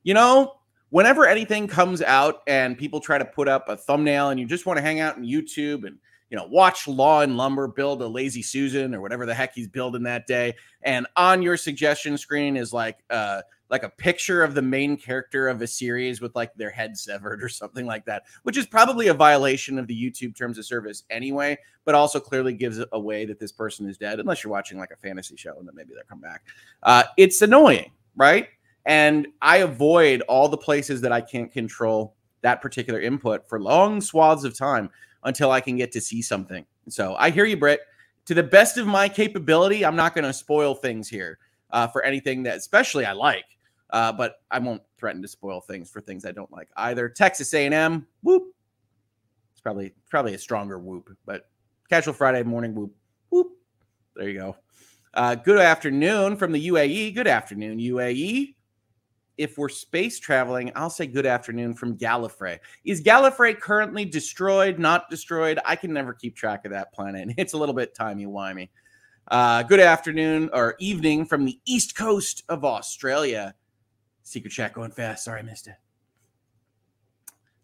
You 0.03 0.15
know, 0.15 0.55
whenever 0.91 1.27
anything 1.27 1.67
comes 1.67 2.03
out 2.03 2.43
and 2.47 2.79
people 2.79 3.01
try 3.01 3.19
to 3.19 3.25
put 3.25 3.49
up 3.49 3.69
a 3.69 3.77
thumbnail 3.77 4.31
and 4.31 4.41
you 4.41 4.47
just 4.47 4.67
want 4.67 4.79
to 4.79 4.83
hang 4.83 5.01
out 5.01 5.17
on 5.17 5.25
YouTube 5.25 5.87
and 5.87 5.99
you 6.31 6.37
know 6.37 6.47
watch 6.47 6.87
Law 6.87 7.23
and 7.23 7.37
Lumber 7.37 7.69
build 7.69 8.03
a 8.03 8.07
lazy 8.07 8.43
Susan 8.43 8.95
or 8.95 9.01
whatever 9.01 9.27
the 9.27 9.35
heck 9.35 9.55
he's 9.55 9.69
building 9.69 10.03
that 10.05 10.27
day, 10.27 10.55
and 10.83 11.07
on 11.17 11.43
your 11.43 11.57
suggestion 11.57 12.19
screen 12.19 12.57
is 12.57 12.73
like 12.73 12.99
uh 13.11 13.43
like 13.71 13.83
a 13.83 13.89
picture 13.89 14.43
of 14.43 14.55
the 14.55 14.63
main 14.63 14.97
character 14.97 15.49
of 15.49 15.61
a 15.61 15.67
series 15.67 16.21
with 16.21 16.35
like 16.35 16.55
their 16.55 16.71
head 16.71 16.97
severed 16.97 17.43
or 17.43 17.49
something 17.49 17.87
like 17.87 18.05
that, 18.07 18.25
which 18.43 18.57
is 18.57 18.67
probably 18.67 19.09
a 19.09 19.15
violation 19.15 19.79
of 19.79 19.87
the 19.87 19.95
YouTube 19.95 20.35
terms 20.35 20.59
of 20.59 20.65
service 20.65 21.05
anyway, 21.11 21.57
but 21.85 21.95
also 21.95 22.19
clearly 22.19 22.55
gives 22.55 22.81
away 22.93 23.27
that 23.27 23.39
this 23.39 23.53
person 23.53 23.87
is 23.89 23.99
dead, 23.99 24.21
unless 24.21 24.43
you're 24.43 24.51
watching 24.51 24.79
like 24.79 24.91
a 24.91 24.97
fantasy 24.97 25.37
show 25.37 25.55
and 25.59 25.69
then 25.69 25.75
maybe 25.75 25.93
they'll 25.95 26.03
come 26.09 26.21
back. 26.21 26.45
Uh, 26.83 27.05
it's 27.17 27.43
annoying, 27.43 27.91
right? 28.17 28.49
And 28.89 29.29
I 29.43 29.59
avoid 29.59 30.23
all 30.23 30.49
the 30.49 30.57
places 30.57 31.03
that 31.03 31.13
I 31.13 31.21
can't 31.21 31.53
control 31.53 32.17
that 32.41 32.63
particular 32.63 33.01
input 33.01 33.47
for 33.47 33.61
long 33.61 34.01
swaths 34.01 34.45
of 34.45 34.57
time 34.57 34.89
until 35.25 35.51
I 35.51 35.61
can 35.61 35.77
get 35.77 35.93
to 35.93 36.01
see 36.01 36.23
something. 36.23 36.65
So 36.89 37.15
I 37.19 37.29
hear 37.29 37.45
you, 37.45 37.59
Britt. 37.59 37.81
To 38.25 38.35
the 38.35 38.43
best 38.43 38.79
of 38.79 38.87
my 38.87 39.07
capability, 39.09 39.85
I'm 39.85 39.95
not 39.95 40.15
going 40.15 40.25
to 40.25 40.33
spoil 40.33 40.75
things 40.75 41.07
here 41.07 41.39
uh, 41.71 41.87
for 41.87 42.03
anything 42.03 42.43
that, 42.45 42.57
especially 42.57 43.05
I 43.05 43.13
like. 43.13 43.45
Uh, 43.91 44.13
but 44.13 44.37
I 44.51 44.59
won't 44.59 44.83
threaten 44.99 45.21
to 45.23 45.29
spoil 45.29 45.61
things 45.61 45.91
for 45.91 46.01
things 46.01 46.25
I 46.25 46.33
don't 46.33 46.51
like 46.51 46.69
either. 46.77 47.11
Texas 47.11 47.53
A&M, 47.53 48.07
whoop. 48.23 48.55
It's 49.53 49.61
probably 49.61 49.95
probably 50.09 50.35
a 50.35 50.39
stronger 50.39 50.79
whoop, 50.79 51.11
but 51.27 51.51
casual 51.89 52.15
Friday 52.15 52.43
morning 52.43 52.75
whoop, 52.75 52.95
whoop. 53.31 53.49
There 54.15 54.29
you 54.29 54.39
go. 54.39 54.57
Uh, 55.15 55.35
good 55.35 55.59
afternoon 55.59 56.37
from 56.37 56.53
the 56.53 56.69
UAE. 56.69 57.15
Good 57.15 57.27
afternoon, 57.27 57.79
UAE. 57.79 58.55
If 59.39 59.57
we're 59.57 59.69
space 59.69 60.19
traveling, 60.19 60.73
I'll 60.75 60.91
say 60.91 61.07
good 61.07 61.25
afternoon 61.25 61.75
from 61.75 61.97
Gallifrey. 61.97 62.59
Is 62.85 63.03
Gallifrey 63.03 63.59
currently 63.59 64.05
destroyed, 64.05 64.81
not 64.81 65.09
destroyed? 65.09 65.61
I 65.65 65.77
can 65.77 65.93
never 65.93 66.13
keep 66.13 66.37
track 66.37 66.65
of 66.65 66.73
that 66.73 66.93
planet. 66.93 67.29
It's 67.39 67.53
a 67.53 67.57
little 67.57 67.75
bit 67.75 67.95
timey-wimey. 67.95 68.69
Uh, 69.31 69.63
good 69.63 69.79
afternoon 69.79 70.51
or 70.53 70.75
evening 70.81 71.25
from 71.25 71.45
the 71.45 71.59
east 71.67 71.95
coast 71.95 72.43
of 72.49 72.65
Australia. 72.65 73.55
Secret 74.25 74.51
chat 74.51 74.73
going 74.73 74.91
fast. 74.91 75.25
Sorry, 75.25 75.39
I 75.39 75.43
missed 75.43 75.69
it. 75.69 75.77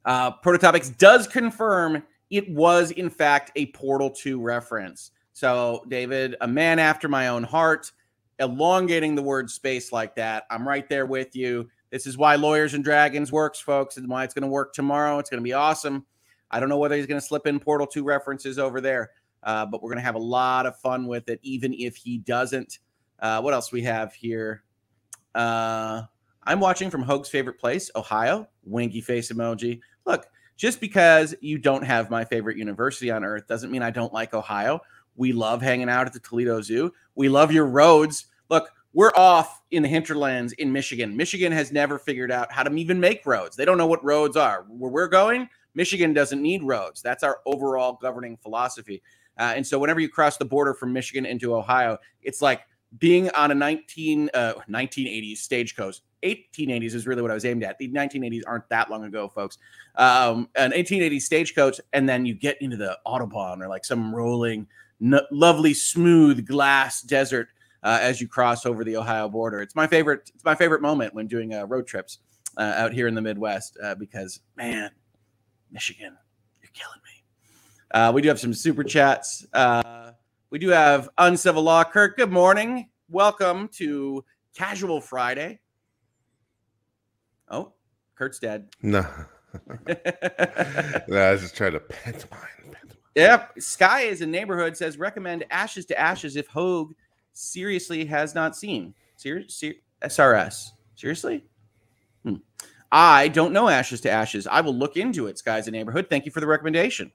Uh, 0.04 0.30
Prototopics 0.44 0.96
does 0.96 1.26
confirm 1.26 2.02
it 2.30 2.48
was, 2.50 2.92
in 2.92 3.10
fact, 3.10 3.50
a 3.56 3.66
Portal 3.66 4.10
2 4.10 4.40
reference. 4.40 5.10
So, 5.32 5.84
David, 5.88 6.36
a 6.40 6.46
man 6.48 6.78
after 6.78 7.08
my 7.08 7.28
own 7.28 7.42
heart, 7.42 7.90
elongating 8.38 9.14
the 9.14 9.22
word 9.22 9.50
space 9.50 9.92
like 9.92 10.16
that. 10.16 10.44
I'm 10.50 10.66
right 10.66 10.88
there 10.88 11.06
with 11.06 11.34
you. 11.36 11.68
This 11.90 12.06
is 12.06 12.18
why 12.18 12.36
Lawyers 12.36 12.74
and 12.74 12.82
Dragons 12.82 13.30
works, 13.30 13.60
folks, 13.60 13.96
and 13.96 14.08
why 14.08 14.24
it's 14.24 14.34
going 14.34 14.42
to 14.42 14.48
work 14.48 14.72
tomorrow. 14.72 15.18
It's 15.18 15.30
going 15.30 15.40
to 15.40 15.44
be 15.44 15.52
awesome. 15.52 16.04
I 16.50 16.60
don't 16.60 16.68
know 16.68 16.78
whether 16.78 16.96
he's 16.96 17.06
going 17.06 17.20
to 17.20 17.26
slip 17.26 17.46
in 17.46 17.60
Portal 17.60 17.86
2 17.86 18.04
references 18.04 18.58
over 18.58 18.80
there, 18.80 19.10
uh, 19.42 19.66
but 19.66 19.82
we're 19.82 19.90
going 19.90 19.98
to 19.98 20.04
have 20.04 20.14
a 20.14 20.18
lot 20.18 20.66
of 20.66 20.76
fun 20.80 21.06
with 21.06 21.28
it, 21.28 21.40
even 21.42 21.72
if 21.74 21.96
he 21.96 22.18
doesn't. 22.18 22.78
Uh, 23.20 23.40
what 23.40 23.54
else 23.54 23.72
we 23.72 23.82
have 23.82 24.12
here? 24.12 24.64
Uh, 25.34 26.02
I'm 26.44 26.60
watching 26.60 26.90
from 26.90 27.02
Hoeg's 27.02 27.28
favorite 27.28 27.58
place, 27.58 27.90
Ohio. 27.96 28.48
Winky 28.64 29.00
face 29.00 29.32
emoji. 29.32 29.80
Look, 30.04 30.26
just 30.56 30.80
because 30.80 31.34
you 31.40 31.58
don't 31.58 31.82
have 31.82 32.10
my 32.10 32.24
favorite 32.24 32.56
university 32.56 33.10
on 33.10 33.24
earth 33.24 33.46
doesn't 33.46 33.70
mean 33.70 33.82
I 33.82 33.90
don't 33.90 34.12
like 34.12 34.34
Ohio. 34.34 34.80
We 35.16 35.32
love 35.32 35.62
hanging 35.62 35.88
out 35.88 36.06
at 36.06 36.12
the 36.12 36.20
Toledo 36.20 36.60
Zoo. 36.60 36.92
We 37.14 37.28
love 37.28 37.52
your 37.52 37.66
roads. 37.66 38.26
Look, 38.50 38.70
we're 38.92 39.12
off 39.16 39.62
in 39.70 39.82
the 39.82 39.88
hinterlands 39.88 40.52
in 40.54 40.72
Michigan. 40.72 41.16
Michigan 41.16 41.52
has 41.52 41.72
never 41.72 41.98
figured 41.98 42.30
out 42.30 42.52
how 42.52 42.62
to 42.62 42.74
even 42.74 43.00
make 43.00 43.26
roads. 43.26 43.56
They 43.56 43.64
don't 43.64 43.78
know 43.78 43.86
what 43.86 44.04
roads 44.04 44.36
are. 44.36 44.64
Where 44.68 44.90
we're 44.90 45.08
going, 45.08 45.48
Michigan 45.74 46.12
doesn't 46.12 46.40
need 46.40 46.62
roads. 46.62 47.02
That's 47.02 47.22
our 47.22 47.40
overall 47.46 47.98
governing 48.00 48.36
philosophy. 48.36 49.02
Uh, 49.36 49.52
and 49.56 49.66
so 49.66 49.78
whenever 49.78 50.00
you 50.00 50.08
cross 50.08 50.36
the 50.36 50.44
border 50.44 50.74
from 50.74 50.92
Michigan 50.92 51.26
into 51.26 51.56
Ohio, 51.56 51.98
it's 52.22 52.40
like 52.40 52.62
being 52.98 53.30
on 53.30 53.50
a 53.50 53.54
19 53.54 54.30
uh, 54.34 54.54
1980s 54.70 55.38
stagecoach 55.38 56.00
1880s 56.22 56.94
is 56.94 57.06
really 57.06 57.22
what 57.22 57.30
i 57.30 57.34
was 57.34 57.44
aimed 57.44 57.64
at 57.64 57.76
the 57.78 57.88
1980s 57.88 58.42
aren't 58.46 58.68
that 58.68 58.90
long 58.90 59.04
ago 59.04 59.28
folks 59.28 59.58
um, 59.96 60.48
an 60.56 60.70
1880s 60.72 61.22
stagecoach 61.22 61.80
and 61.92 62.08
then 62.08 62.24
you 62.24 62.34
get 62.34 62.60
into 62.62 62.76
the 62.76 62.96
autobahn 63.06 63.60
or 63.60 63.68
like 63.68 63.84
some 63.84 64.14
rolling 64.14 64.66
lovely 65.30 65.74
smooth 65.74 66.46
glass 66.46 67.02
desert 67.02 67.48
uh, 67.82 67.98
as 68.00 68.20
you 68.20 68.28
cross 68.28 68.64
over 68.64 68.84
the 68.84 68.96
ohio 68.96 69.28
border 69.28 69.60
it's 69.60 69.74
my 69.74 69.86
favorite 69.86 70.30
it's 70.34 70.44
my 70.44 70.54
favorite 70.54 70.80
moment 70.82 71.14
when 71.14 71.26
doing 71.26 71.54
uh, 71.54 71.64
road 71.66 71.86
trips 71.86 72.18
uh, 72.56 72.74
out 72.76 72.92
here 72.92 73.06
in 73.06 73.14
the 73.14 73.22
midwest 73.22 73.76
uh, 73.82 73.94
because 73.94 74.40
man 74.56 74.90
michigan 75.70 76.16
you're 76.62 76.70
killing 76.72 77.00
me 77.04 77.98
uh, 77.98 78.10
we 78.12 78.22
do 78.22 78.28
have 78.28 78.40
some 78.40 78.54
super 78.54 78.82
chats 78.82 79.44
we 80.54 80.60
do 80.60 80.68
have 80.68 81.08
Uncivil 81.18 81.64
Law. 81.64 81.82
Kirk, 81.82 82.16
good 82.16 82.30
morning. 82.30 82.88
Welcome 83.08 83.66
to 83.72 84.24
Casual 84.54 85.00
Friday. 85.00 85.58
Oh, 87.48 87.72
Kirk's 88.14 88.38
dead. 88.38 88.68
No. 88.80 89.00
no, 89.88 89.96
I 91.18 91.32
was 91.32 91.40
just 91.40 91.56
trying 91.56 91.72
to 91.72 91.80
pantomime. 91.80 92.76
Yep. 93.14 93.60
Sky 93.60 94.02
is 94.02 94.20
a 94.22 94.26
neighborhood 94.26 94.76
says 94.76 94.98
recommend 94.98 95.44
Ashes 95.50 95.86
to 95.86 95.98
Ashes 95.98 96.36
if 96.36 96.48
Hoeg 96.48 96.90
seriously 97.32 98.04
has 98.06 98.34
not 98.34 98.56
seen. 98.56 98.94
Ser- 99.16 99.48
ser- 99.48 99.74
SRS. 100.02 100.70
Seriously? 100.96 101.44
Hmm. 102.24 102.36
I 102.90 103.28
don't 103.28 103.52
know 103.52 103.68
Ashes 103.68 104.00
to 104.02 104.10
Ashes. 104.10 104.46
I 104.46 104.60
will 104.60 104.74
look 104.74 104.96
into 104.96 105.26
it. 105.26 105.38
Sky's 105.38 105.68
a 105.68 105.70
neighborhood. 105.70 106.06
Thank 106.08 106.24
you 106.26 106.32
for 106.32 106.40
the 106.40 106.46
recommendation. 106.46 107.12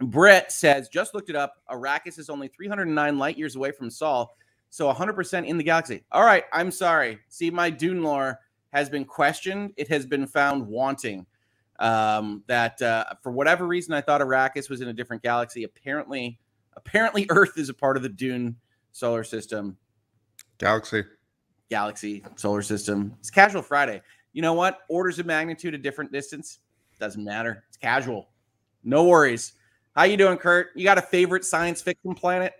Brett 0.00 0.50
says, 0.50 0.88
just 0.88 1.14
looked 1.14 1.30
it 1.30 1.36
up. 1.36 1.56
Arrakis 1.70 2.18
is 2.18 2.28
only 2.28 2.48
309 2.48 3.18
light 3.18 3.38
years 3.38 3.56
away 3.56 3.70
from 3.70 3.88
Sol, 3.90 4.34
so 4.70 4.92
100% 4.92 5.46
in 5.46 5.56
the 5.56 5.62
galaxy. 5.62 6.02
All 6.10 6.24
right, 6.24 6.44
I'm 6.52 6.70
sorry. 6.70 7.18
See, 7.28 7.50
my 7.50 7.70
Dune 7.70 8.02
lore 8.02 8.38
has 8.72 8.88
been 8.88 9.04
questioned. 9.04 9.72
It 9.76 9.88
has 9.88 10.06
been 10.06 10.26
found 10.26 10.66
wanting. 10.66 11.26
Um, 11.82 12.44
that 12.46 12.80
uh, 12.80 13.04
for 13.22 13.32
whatever 13.32 13.66
reason, 13.66 13.92
I 13.92 14.00
thought 14.00 14.20
Arrakis 14.20 14.70
was 14.70 14.80
in 14.80 14.88
a 14.88 14.92
different 14.92 15.22
galaxy. 15.22 15.64
Apparently, 15.64 16.38
apparently, 16.76 17.26
Earth 17.30 17.58
is 17.58 17.68
a 17.68 17.74
part 17.74 17.96
of 17.96 18.04
the 18.04 18.08
Dune 18.08 18.56
solar 18.92 19.24
system. 19.24 19.76
Galaxy. 20.58 21.02
Galaxy 21.70 22.22
solar 22.36 22.62
system. 22.62 23.14
It's 23.18 23.30
casual 23.30 23.62
Friday. 23.62 24.00
You 24.32 24.42
know 24.42 24.52
what? 24.52 24.82
Orders 24.88 25.18
of 25.18 25.26
magnitude, 25.26 25.74
a 25.74 25.78
different 25.78 26.12
distance. 26.12 26.60
Doesn't 27.00 27.24
matter. 27.24 27.64
It's 27.68 27.76
casual. 27.76 28.28
No 28.84 29.04
worries. 29.04 29.54
How 29.96 30.04
you 30.04 30.16
doing, 30.16 30.38
Kirk? 30.38 30.68
You 30.76 30.84
got 30.84 30.98
a 30.98 31.02
favorite 31.02 31.44
science 31.44 31.82
fiction 31.82 32.14
planet? 32.14 32.52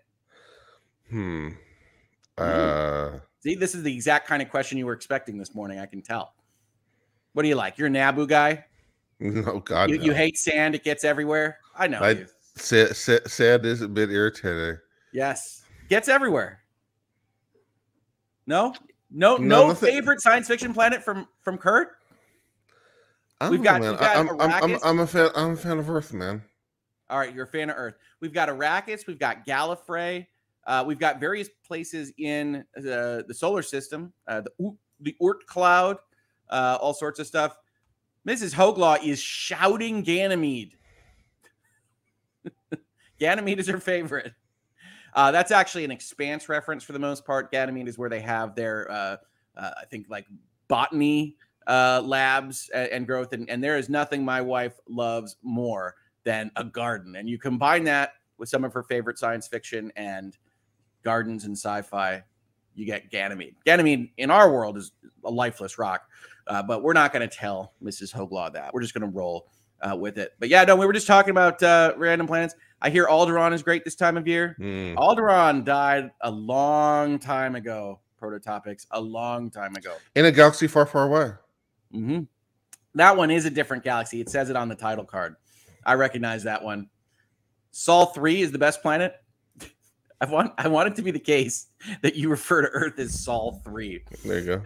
Hmm. 1.09 1.50
Uh 2.37 3.19
See, 3.41 3.55
this 3.55 3.75
is 3.75 3.83
the 3.83 3.95
exact 3.95 4.26
kind 4.26 4.43
of 4.43 4.50
question 4.50 4.79
you 4.79 4.87
were 4.87 4.93
expecting 4.93 5.38
this 5.38 5.55
morning. 5.55 5.79
I 5.79 5.87
can 5.87 6.02
tell. 6.02 6.35
What 7.35 7.43
do 7.43 7.49
you 7.49 7.55
like? 7.55 7.79
You're 7.79 7.88
a 7.88 7.91
Naboo 7.91 8.29
guy. 8.29 8.64
Oh 9.47 9.61
God, 9.61 9.91
you, 9.91 9.99
no. 9.99 10.05
you 10.05 10.12
hate 10.12 10.37
sand; 10.37 10.75
it 10.75 10.83
gets 10.83 11.05
everywhere. 11.05 11.59
I 11.76 11.87
know. 11.87 12.00
I. 12.00 12.26
Sand, 12.57 12.95
sand 12.95 13.64
is 13.64 13.81
a 13.81 13.88
bit 13.88 14.11
irritating. 14.11 14.79
Yes, 15.12 15.62
gets 15.88 16.09
everywhere. 16.09 16.61
No, 18.47 18.75
no, 19.11 19.37
No, 19.37 19.69
no, 19.69 19.75
favorite 19.75 20.21
science 20.21 20.49
fiction 20.49 20.75
planet 20.75 21.02
from 21.02 21.29
from 21.41 21.57
Kirk. 21.57 21.99
I 23.41 23.49
We've 23.49 23.62
got, 23.62 23.81
know, 23.81 23.93
we've 23.93 24.00
got 24.00 24.17
I'm, 24.17 24.29
Arrakis. 24.29 24.62
I'm, 24.62 24.75
I'm, 24.75 24.81
I'm 24.85 25.00
a 25.00 25.07
fan. 25.07 25.31
I'm 25.35 25.50
a 25.52 25.57
fan 25.57 25.79
of 25.79 25.88
Earth, 25.88 26.12
man. 26.12 26.43
All 27.09 27.19
right, 27.19 27.35
you're 27.35 27.45
a 27.45 27.49
fan 27.49 27.71
of 27.71 27.76
Earth. 27.76 27.95
We've 28.21 28.33
got 28.33 28.49
Arrakis, 28.49 29.07
we've 29.07 29.19
got 29.19 29.47
Gallifrey, 29.47 30.26
uh, 30.67 30.85
we've 30.87 30.99
got 30.99 31.21
various 31.21 31.49
places 31.67 32.12
in 32.19 32.64
the, 32.75 33.25
the 33.26 33.35
solar 33.35 33.62
system, 33.62 34.12
uh, 34.29 34.43
the 34.43 34.76
the 35.00 35.17
Oort 35.21 35.45
cloud, 35.47 35.99
uh, 36.50 36.79
all 36.81 36.95
sorts 36.95 37.19
of 37.19 37.26
stuff. 37.26 37.59
Mrs. 38.26 38.55
HoegLaw 38.55 39.02
is 39.05 39.21
shouting 39.21 40.02
Ganymede. 40.02 40.76
Ganymede 43.19 43.61
is 43.61 43.69
her 43.69 43.81
favorite. 43.81 44.33
Uh, 45.14 45.31
that's 45.31 45.50
actually 45.50 45.85
an 45.85 45.91
expanse 45.91 46.49
reference 46.49 46.85
for 46.85 46.93
the 46.93 46.99
most 46.99 47.25
part. 47.25 47.50
Ganymede 47.50 47.88
is 47.88 47.99
where 47.99 48.09
they 48.09 48.21
have 48.21 48.55
their, 48.55 48.91
uh, 48.91 49.17
uh, 49.57 49.71
I 49.81 49.85
think, 49.91 50.07
like 50.09 50.26
botany 50.69 51.37
uh, 51.67 52.00
labs 52.05 52.71
and, 52.73 52.88
and 52.91 53.07
growth. 53.07 53.33
And, 53.33 53.49
and 53.50 53.62
there 53.62 53.76
is 53.76 53.88
nothing 53.88 54.25
my 54.25 54.41
wife 54.41 54.79
loves 54.88 55.37
more 55.43 55.97
than 56.25 56.50
a 56.57 56.64
garden. 56.64 57.17
And 57.17 57.29
you 57.29 57.38
combine 57.38 57.85
that 57.85 58.14
with 58.38 58.49
some 58.49 58.64
of 58.64 58.73
her 58.73 58.83
favorite 58.83 59.19
science 59.19 59.49
fiction 59.49 59.93
and 59.97 60.37
gardens 61.02 61.45
and 61.45 61.57
sci-fi, 61.57 62.23
you 62.75 62.87
get 62.87 63.11
Ganymede. 63.11 63.57
Ganymede 63.67 64.11
in 64.17 64.31
our 64.31 64.50
world 64.50 64.79
is 64.79 64.93
a 65.25 65.31
lifeless 65.31 65.79
rock, 65.79 66.09
uh, 66.47 66.63
but 66.63 66.83
we're 66.83 66.93
not 66.93 67.13
going 67.13 67.29
to 67.29 67.35
tell 67.35 67.75
Mrs. 67.83 68.15
HoegLaw 68.15 68.53
that. 68.55 68.73
We're 68.75 68.81
just 68.83 68.95
going 68.95 69.11
to 69.11 69.17
roll 69.17 69.49
uh, 69.81 69.97
with 69.97 70.19
it. 70.19 70.33
But 70.39 70.49
yeah, 70.49 70.65
no, 70.65 70.77
we 70.77 70.87
were 70.87 70.93
just 70.93 71.07
talking 71.07 71.31
about 71.31 71.63
uh, 71.63 71.95
random 71.97 72.27
planets. 72.27 72.55
I 72.81 72.91
hear 72.91 73.07
Alderaan 73.07 73.53
is 73.53 73.63
great 73.63 73.85
this 73.85 73.95
time 73.95 74.17
of 74.17 74.27
year. 74.27 74.55
Hmm. 74.59 74.95
Alderaan 74.97 75.65
died 75.65 76.11
a 76.21 76.31
long 76.31 77.19
time 77.19 77.55
ago. 77.55 78.01
Prototopics 78.21 78.87
a 78.93 79.01
long 79.01 79.51
time 79.51 79.75
ago. 79.75 79.97
In 80.15 80.25
a 80.27 80.31
galaxy 80.31 80.69
far, 80.69 80.87
far 80.87 81.05
away. 81.07 81.33
hmm 81.91 82.21
That 82.95 83.17
one 83.17 83.33
is 83.33 83.47
a 83.47 83.51
different 83.51 83.83
galaxy. 83.83 84.21
It 84.21 84.29
says 84.31 84.49
it 84.49 84.55
on 84.57 84.69
the 84.69 84.77
title 84.77 85.05
card. 85.05 85.35
I 85.85 85.95
recognize 85.95 86.45
that 86.45 86.63
one. 86.63 86.89
Sol 87.73 88.07
three 88.07 88.43
is 88.43 88.53
the 88.53 88.59
best 88.59 88.81
planet. 88.81 89.17
I 90.21 90.27
want 90.27 90.53
I 90.57 90.69
want 90.69 90.87
it 90.89 90.95
to 90.97 91.03
be 91.03 91.11
the 91.11 91.19
case 91.19 91.67
that 92.03 92.15
you 92.15 92.29
refer 92.29 92.63
to 92.63 92.69
Earth 92.69 92.97
as 93.01 93.19
Sol 93.19 93.61
three. 93.65 94.05
There 94.25 94.39
you 94.39 94.47
go. 94.47 94.63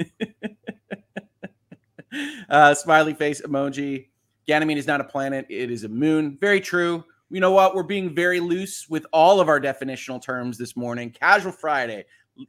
uh, 2.48 2.74
smiley 2.74 3.14
face 3.14 3.40
emoji. 3.42 4.08
Ganymede 4.46 4.78
is 4.78 4.86
not 4.86 5.00
a 5.00 5.04
planet; 5.04 5.46
it 5.48 5.70
is 5.70 5.84
a 5.84 5.88
moon. 5.88 6.36
Very 6.40 6.60
true. 6.60 7.04
You 7.30 7.40
know 7.40 7.52
what? 7.52 7.74
We're 7.74 7.82
being 7.82 8.14
very 8.14 8.40
loose 8.40 8.88
with 8.88 9.06
all 9.12 9.40
of 9.40 9.48
our 9.48 9.60
definitional 9.60 10.20
terms 10.20 10.58
this 10.58 10.76
morning. 10.76 11.10
Casual 11.10 11.52
Friday. 11.52 12.04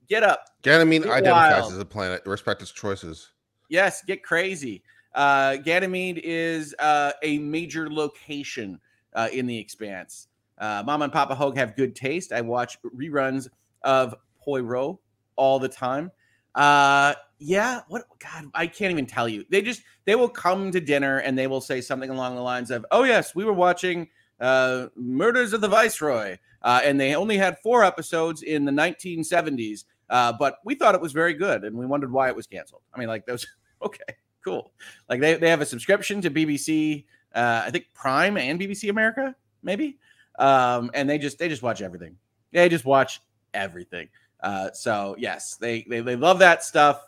Get 0.10 0.24
up. 0.24 0.46
Ganymede 0.62 1.04
Get 1.04 1.12
identifies 1.12 1.62
wild. 1.62 1.74
as 1.74 1.80
a 1.80 1.86
planet. 1.86 2.22
Respect 2.26 2.62
its 2.62 2.72
choices. 2.72 3.32
Yes, 3.70 4.04
get 4.04 4.24
crazy. 4.24 4.84
Uh, 5.16 5.58
Ganymede 5.58 6.22
is 6.24 6.76
uh, 6.80 7.12
a 7.22 7.38
major 7.40 7.90
location 7.90 8.80
uh, 9.14 9.30
in 9.32 9.46
the 9.46 9.58
expanse. 9.58 10.28
Uh, 10.58 10.84
Mama 10.86 11.06
and 11.06 11.14
Papa 11.14 11.36
Hoeg 11.36 11.56
have 11.58 11.76
good 11.76 11.96
taste. 11.96 12.32
I 12.32 12.42
watch 12.42 12.78
reruns 12.96 13.48
of 13.84 14.16
Poirot 14.40 14.98
all 15.36 15.60
the 15.60 15.70
time. 15.70 16.12
Uh, 16.56 17.14
yeah, 17.40 17.82
what 17.88 18.04
God, 18.20 18.46
I 18.54 18.68
can't 18.68 18.92
even 18.92 19.06
tell 19.06 19.28
you. 19.28 19.46
They 19.50 19.62
just 19.62 19.82
they 20.06 20.16
will 20.16 20.30
come 20.30 20.72
to 20.72 20.80
dinner 20.80 21.18
and 21.20 21.38
they 21.38 21.48
will 21.48 21.62
say 21.62 21.82
something 21.82 22.10
along 22.10 22.36
the 22.36 22.42
lines 22.42 22.72
of, 22.72 22.86
"Oh 22.92 23.04
yes, 23.04 23.36
we 23.36 23.44
were 23.44 23.54
watching 23.54 24.08
uh, 24.40 24.88
Murders 24.96 25.54
of 25.54 25.62
the 25.62 25.68
Viceroy, 25.68 26.38
uh, 26.62 26.82
and 26.84 27.00
they 27.00 27.16
only 27.16 27.38
had 27.38 27.60
four 27.60 27.84
episodes 27.84 28.44
in 28.44 28.66
the 28.66 28.72
1970s, 28.72 29.86
uh, 30.10 30.34
but 30.40 30.60
we 30.64 30.76
thought 30.76 30.96
it 30.96 31.02
was 31.02 31.12
very 31.12 31.34
good, 31.34 31.64
and 31.64 31.76
we 31.78 31.86
wondered 31.86 32.12
why 32.12 32.30
it 32.30 32.36
was 32.36 32.48
canceled." 32.48 32.82
I 32.94 33.00
mean, 33.00 33.08
like 33.08 33.26
those. 33.26 33.46
Okay, 33.84 34.16
cool. 34.46 34.72
Like 35.10 35.20
they 35.20 35.34
they 35.34 35.50
have 35.50 35.60
a 35.60 35.66
subscription 35.66 36.22
to 36.22 36.32
BBC, 36.32 37.04
uh, 37.36 37.64
I 37.66 37.70
think 37.70 37.88
Prime 37.94 38.38
and 38.38 38.58
BBC 38.58 38.90
America, 38.90 39.36
maybe, 39.62 39.98
um, 40.40 40.90
and 40.94 41.10
they 41.10 41.18
just 41.18 41.38
they 41.38 41.50
just 41.50 41.62
watch 41.62 41.82
everything. 41.82 42.16
They 42.54 42.70
just 42.70 42.86
watch 42.86 43.20
everything. 43.54 44.08
Uh, 44.44 44.72
so 44.74 45.16
yes, 45.18 45.56
they, 45.56 45.86
they 45.90 46.02
they 46.02 46.18
love 46.18 46.38
that 46.40 46.64
stuff. 46.64 47.02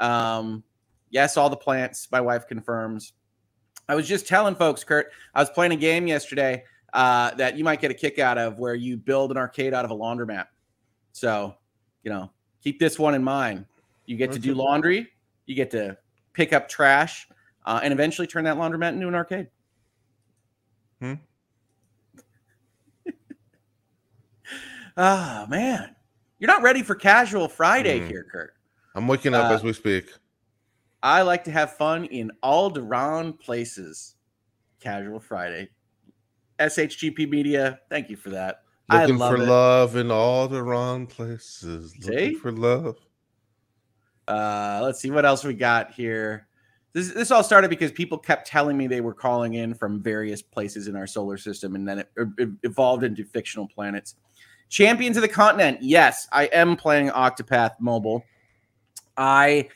Um, 0.00 0.64
yes, 1.10 1.36
all 1.36 1.50
the 1.50 1.56
plants. 1.56 2.08
My 2.10 2.20
wife 2.20 2.48
confirms. 2.48 3.12
I 3.86 3.94
was 3.94 4.08
just 4.08 4.26
telling 4.26 4.54
folks, 4.54 4.82
Kirk, 4.82 5.12
I 5.34 5.40
was 5.40 5.50
playing 5.50 5.72
a 5.72 5.76
game 5.76 6.06
yesterday 6.06 6.64
uh, 6.94 7.34
that 7.34 7.58
you 7.58 7.64
might 7.64 7.80
get 7.80 7.90
a 7.90 7.94
kick 7.94 8.18
out 8.18 8.38
of 8.38 8.58
where 8.58 8.74
you 8.74 8.96
build 8.96 9.30
an 9.30 9.36
arcade 9.36 9.74
out 9.74 9.84
of 9.84 9.90
a 9.90 9.94
laundromat. 9.94 10.46
So, 11.12 11.54
you 12.02 12.10
know, 12.10 12.30
keep 12.62 12.78
this 12.78 12.98
one 12.98 13.14
in 13.14 13.22
mind. 13.22 13.66
You 14.06 14.16
get 14.16 14.32
to 14.32 14.38
do 14.38 14.54
laundry, 14.54 15.08
you 15.46 15.54
get 15.54 15.70
to 15.72 15.96
pick 16.32 16.52
up 16.52 16.68
trash, 16.68 17.28
uh, 17.66 17.80
and 17.82 17.92
eventually 17.92 18.26
turn 18.26 18.44
that 18.44 18.56
laundromat 18.56 18.92
into 18.94 19.06
an 19.06 19.14
arcade. 19.14 19.48
Hmm. 21.00 21.14
Ah, 24.96 25.46
man. 25.48 25.94
You're 26.40 26.48
not 26.48 26.62
ready 26.62 26.82
for 26.82 26.94
casual 26.94 27.48
Friday 27.48 28.00
Mm. 28.00 28.08
here, 28.08 28.24
Kirk. 28.24 28.54
I'm 28.94 29.06
waking 29.06 29.34
up 29.34 29.50
Uh, 29.50 29.54
as 29.54 29.62
we 29.62 29.74
speak. 29.74 30.10
I 31.02 31.20
like 31.22 31.44
to 31.44 31.50
have 31.50 31.76
fun 31.76 32.06
in 32.06 32.32
all 32.42 32.76
around 32.76 33.38
places. 33.38 34.16
Casual 34.80 35.20
Friday. 35.20 35.68
SHGP 36.58 37.26
Media, 37.26 37.80
thank 37.90 38.08
you 38.10 38.16
for 38.16 38.30
that. 38.30 38.62
I 38.88 39.02
Looking 39.02 39.18
love 39.18 39.36
for 39.36 39.42
it. 39.42 39.46
love 39.48 39.96
in 39.96 40.10
all 40.10 40.48
the 40.48 40.62
wrong 40.62 41.06
places. 41.06 41.92
See? 42.00 42.10
Looking 42.10 42.38
for 42.38 42.52
love. 42.52 42.96
Uh, 44.26 44.80
let's 44.82 44.98
see 45.00 45.10
what 45.10 45.24
else 45.26 45.44
we 45.44 45.54
got 45.54 45.92
here. 45.92 46.48
This 46.92 47.12
this 47.12 47.30
all 47.30 47.44
started 47.44 47.68
because 47.70 47.92
people 47.92 48.18
kept 48.18 48.46
telling 48.48 48.76
me 48.76 48.86
they 48.88 49.00
were 49.00 49.14
calling 49.14 49.54
in 49.54 49.74
from 49.74 50.02
various 50.02 50.42
places 50.42 50.88
in 50.88 50.96
our 50.96 51.06
solar 51.06 51.36
system, 51.36 51.76
and 51.76 51.86
then 51.86 52.00
it, 52.00 52.10
it 52.38 52.48
evolved 52.64 53.04
into 53.04 53.24
fictional 53.24 53.68
planets. 53.68 54.16
Champions 54.70 55.16
of 55.16 55.22
the 55.22 55.28
Continent. 55.28 55.82
Yes, 55.82 56.28
I 56.32 56.44
am 56.46 56.76
playing 56.76 57.10
Octopath 57.10 57.72
Mobile. 57.80 58.24
I 59.16 59.68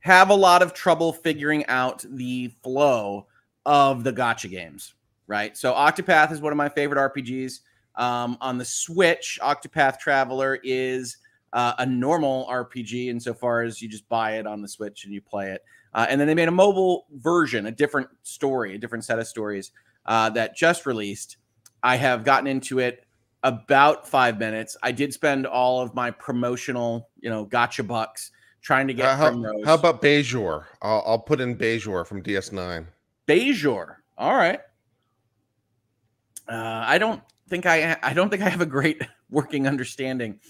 have 0.00 0.30
a 0.30 0.34
lot 0.34 0.62
of 0.62 0.72
trouble 0.72 1.12
figuring 1.12 1.66
out 1.66 2.04
the 2.08 2.48
flow 2.62 3.26
of 3.66 4.02
the 4.02 4.12
gacha 4.12 4.50
games, 4.50 4.94
right? 5.26 5.56
So 5.58 5.74
Octopath 5.74 6.32
is 6.32 6.40
one 6.40 6.52
of 6.52 6.56
my 6.56 6.70
favorite 6.70 6.98
RPGs. 7.14 7.60
Um, 7.96 8.38
on 8.40 8.56
the 8.56 8.64
Switch, 8.64 9.38
Octopath 9.42 9.98
Traveler 9.98 10.58
is 10.64 11.18
uh, 11.52 11.74
a 11.78 11.84
normal 11.84 12.46
RPG 12.50 13.08
insofar 13.08 13.60
as 13.60 13.82
you 13.82 13.90
just 13.90 14.08
buy 14.08 14.38
it 14.38 14.46
on 14.46 14.62
the 14.62 14.68
Switch 14.68 15.04
and 15.04 15.12
you 15.12 15.20
play 15.20 15.50
it. 15.50 15.62
Uh, 15.92 16.06
and 16.08 16.18
then 16.18 16.26
they 16.26 16.34
made 16.34 16.48
a 16.48 16.52
mobile 16.52 17.06
version, 17.16 17.66
a 17.66 17.70
different 17.70 18.08
story, 18.22 18.74
a 18.74 18.78
different 18.78 19.04
set 19.04 19.18
of 19.18 19.26
stories 19.26 19.72
uh, 20.06 20.30
that 20.30 20.56
just 20.56 20.86
released. 20.86 21.36
I 21.82 21.96
have 21.96 22.24
gotten 22.24 22.46
into 22.46 22.78
it 22.78 23.04
about 23.42 24.06
five 24.08 24.38
minutes. 24.38 24.76
I 24.82 24.92
did 24.92 25.12
spend 25.12 25.46
all 25.46 25.80
of 25.80 25.94
my 25.94 26.10
promotional, 26.10 27.08
you 27.20 27.30
know, 27.30 27.46
gacha 27.46 27.86
bucks 27.86 28.30
trying 28.62 28.86
to 28.88 28.94
get 28.94 29.06
Uh, 29.06 29.16
how, 29.16 29.30
Primrose. 29.30 29.64
how 29.64 29.74
about 29.74 30.02
Bajor? 30.02 30.64
I'll, 30.82 31.02
I'll 31.06 31.18
put 31.18 31.40
in 31.40 31.56
Bajor 31.56 32.06
from 32.06 32.22
DS9. 32.22 32.86
Bajor. 33.26 33.96
All 34.18 34.34
right. 34.34 34.60
Uh, 36.48 36.82
I 36.86 36.98
don't 36.98 37.22
think 37.48 37.64
I 37.66 37.96
I 38.02 38.12
don't 38.12 38.28
think 38.28 38.42
I 38.42 38.48
have 38.48 38.60
a 38.60 38.66
great 38.66 39.00
working 39.30 39.66
understanding 39.66 40.40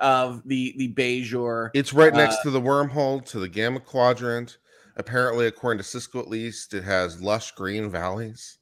of 0.00 0.42
the 0.46 0.74
the 0.78 0.92
Bajor. 0.94 1.70
It's 1.74 1.92
right 1.92 2.14
next 2.14 2.36
Uh, 2.38 2.42
to 2.44 2.50
the 2.50 2.60
wormhole, 2.60 3.24
to 3.26 3.38
the 3.38 3.48
Gamma 3.48 3.80
Quadrant. 3.80 4.56
Apparently, 4.96 5.46
according 5.46 5.82
to 5.82 5.84
Sisko 5.84 6.18
at 6.20 6.28
least, 6.28 6.74
it 6.74 6.82
has 6.84 7.22
lush 7.22 7.52
green 7.52 7.90
valleys. 7.90 8.58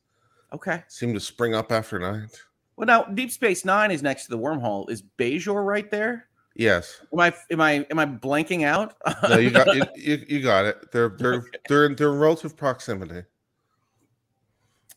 Okay. 0.52 0.82
Seem 0.88 1.14
to 1.14 1.20
spring 1.20 1.54
up 1.54 1.70
after 1.72 1.98
night. 1.98 2.42
Well, 2.78 2.86
now 2.86 3.02
Deep 3.02 3.32
Space 3.32 3.64
Nine 3.64 3.90
is 3.90 4.02
next 4.04 4.24
to 4.24 4.30
the 4.30 4.38
wormhole. 4.38 4.88
Is 4.88 5.02
Bajor 5.18 5.64
right 5.66 5.90
there? 5.90 6.28
Yes. 6.54 7.00
Am 7.12 7.18
I 7.20 7.34
am 7.50 7.60
I 7.60 7.86
am 7.90 7.98
I 7.98 8.06
blanking 8.06 8.64
out? 8.64 8.94
No, 9.28 9.36
you 9.36 9.50
got 9.50 9.74
you, 9.74 9.82
you, 9.96 10.24
you 10.28 10.40
got 10.42 10.64
it. 10.64 10.90
They're 10.92 11.08
they're 11.10 11.44
they're 11.68 11.86
in 11.86 11.96
they're 11.96 12.12
relative 12.12 12.56
proximity. 12.56 13.22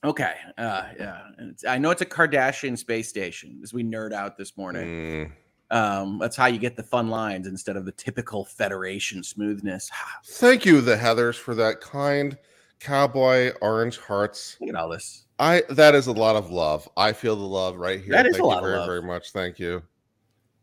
okay. 0.03 0.33
Uh, 0.57 0.83
yeah. 0.99 1.21
It's, 1.39 1.65
I 1.65 1.77
know 1.77 1.89
it's 1.91 2.01
a 2.01 2.05
Cardassian 2.05 2.77
space 2.77 3.09
station. 3.09 3.59
As 3.63 3.73
we 3.73 3.83
nerd 3.83 4.13
out 4.13 4.37
this 4.37 4.57
morning, 4.57 5.31
Mm. 5.71 5.75
um, 5.75 6.19
that's 6.19 6.35
how 6.35 6.47
you 6.47 6.59
get 6.59 6.75
the 6.75 6.83
fun 6.83 7.09
lines 7.09 7.47
instead 7.47 7.77
of 7.77 7.85
the 7.85 7.91
typical 7.93 8.45
Federation 8.45 9.23
smoothness. 9.23 9.89
Thank 10.25 10.65
you, 10.65 10.81
the 10.81 10.95
Heathers, 10.97 11.35
for 11.35 11.55
that 11.55 11.81
kind 11.81 12.37
cowboy 12.81 13.53
orange 13.61 13.97
hearts. 13.97 14.57
Look 14.59 14.69
at 14.69 14.75
all 14.75 14.89
this. 14.89 15.25
I 15.39 15.63
that 15.69 15.95
is 15.95 16.07
a 16.07 16.11
lot 16.11 16.35
of 16.35 16.51
love. 16.51 16.87
I 16.97 17.13
feel 17.13 17.35
the 17.35 17.43
love 17.43 17.77
right 17.77 18.01
here. 18.01 18.11
That 18.11 18.25
is 18.25 18.33
Thank 18.33 18.43
a 18.43 18.45
you 18.45 18.47
lot 18.47 18.57
of 18.57 18.63
very, 18.63 18.77
love. 18.77 18.87
very 18.87 19.01
much. 19.01 19.31
Thank 19.31 19.59
you. 19.59 19.81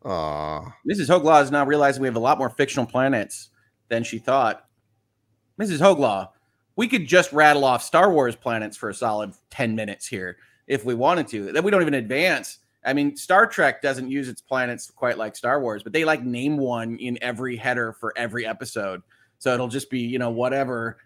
Aw. 0.04 0.60
Mrs. 0.88 1.08
HoegLaw 1.08 1.42
is 1.42 1.50
now 1.50 1.64
realizing 1.64 2.02
we 2.02 2.08
have 2.08 2.16
a 2.16 2.20
lot 2.20 2.38
more 2.38 2.50
fictional 2.50 2.86
planets 2.86 3.50
than 3.88 4.04
she 4.04 4.18
thought. 4.18 4.66
Mrs. 5.60 5.78
HoegLaw, 5.80 6.28
we 6.76 6.86
could 6.86 7.06
just 7.06 7.32
rattle 7.32 7.64
off 7.64 7.82
Star 7.82 8.12
Wars 8.12 8.36
planets 8.36 8.76
for 8.76 8.88
a 8.90 8.94
solid 8.94 9.32
10 9.50 9.74
minutes 9.74 10.06
here 10.06 10.36
if 10.68 10.84
we 10.84 10.94
wanted 10.94 11.26
to. 11.28 11.50
Then 11.50 11.64
we 11.64 11.70
don't 11.70 11.82
even 11.82 11.94
advance. 11.94 12.58
I 12.84 12.92
mean, 12.92 13.16
Star 13.16 13.46
Trek 13.46 13.82
doesn't 13.82 14.08
use 14.08 14.28
its 14.28 14.40
planets 14.40 14.88
quite 14.90 15.18
like 15.18 15.34
Star 15.34 15.60
Wars, 15.60 15.82
but 15.82 15.92
they 15.92 16.04
like 16.04 16.22
name 16.22 16.56
one 16.56 16.96
in 16.96 17.18
every 17.20 17.56
header 17.56 17.92
for 17.92 18.12
every 18.16 18.46
episode. 18.46 19.02
So 19.40 19.52
it'll 19.52 19.68
just 19.68 19.90
be, 19.90 20.00
you 20.00 20.18
know, 20.20 20.30
whatever 20.30 20.98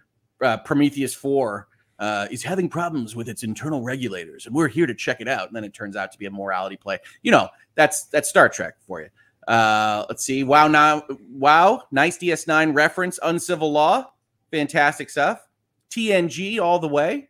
uh, 0.42 0.58
Prometheus 0.58 1.14
4 1.14 1.68
uh, 1.98 2.26
is 2.30 2.42
having 2.42 2.68
problems 2.68 3.14
with 3.14 3.28
its 3.28 3.42
internal 3.42 3.82
regulators, 3.82 4.46
and 4.46 4.54
we're 4.54 4.68
here 4.68 4.86
to 4.86 4.94
check 4.94 5.20
it 5.20 5.28
out. 5.28 5.46
And 5.46 5.56
then 5.56 5.64
it 5.64 5.72
turns 5.72 5.96
out 5.96 6.10
to 6.12 6.18
be 6.18 6.26
a 6.26 6.30
morality 6.30 6.76
play. 6.76 6.98
You 7.22 7.30
know, 7.30 7.48
that's 7.74 8.04
that's 8.06 8.28
Star 8.28 8.48
Trek 8.48 8.74
for 8.86 9.00
you. 9.00 9.08
Uh, 9.46 10.04
let's 10.08 10.24
see. 10.24 10.44
Wow, 10.44 10.68
now, 10.68 11.02
wow, 11.30 11.82
nice 11.90 12.18
DS9 12.18 12.74
reference. 12.74 13.18
Uncivil 13.22 13.72
Law, 13.72 14.12
fantastic 14.50 15.10
stuff. 15.10 15.48
TNG 15.90 16.60
all 16.60 16.78
the 16.78 16.88
way, 16.88 17.28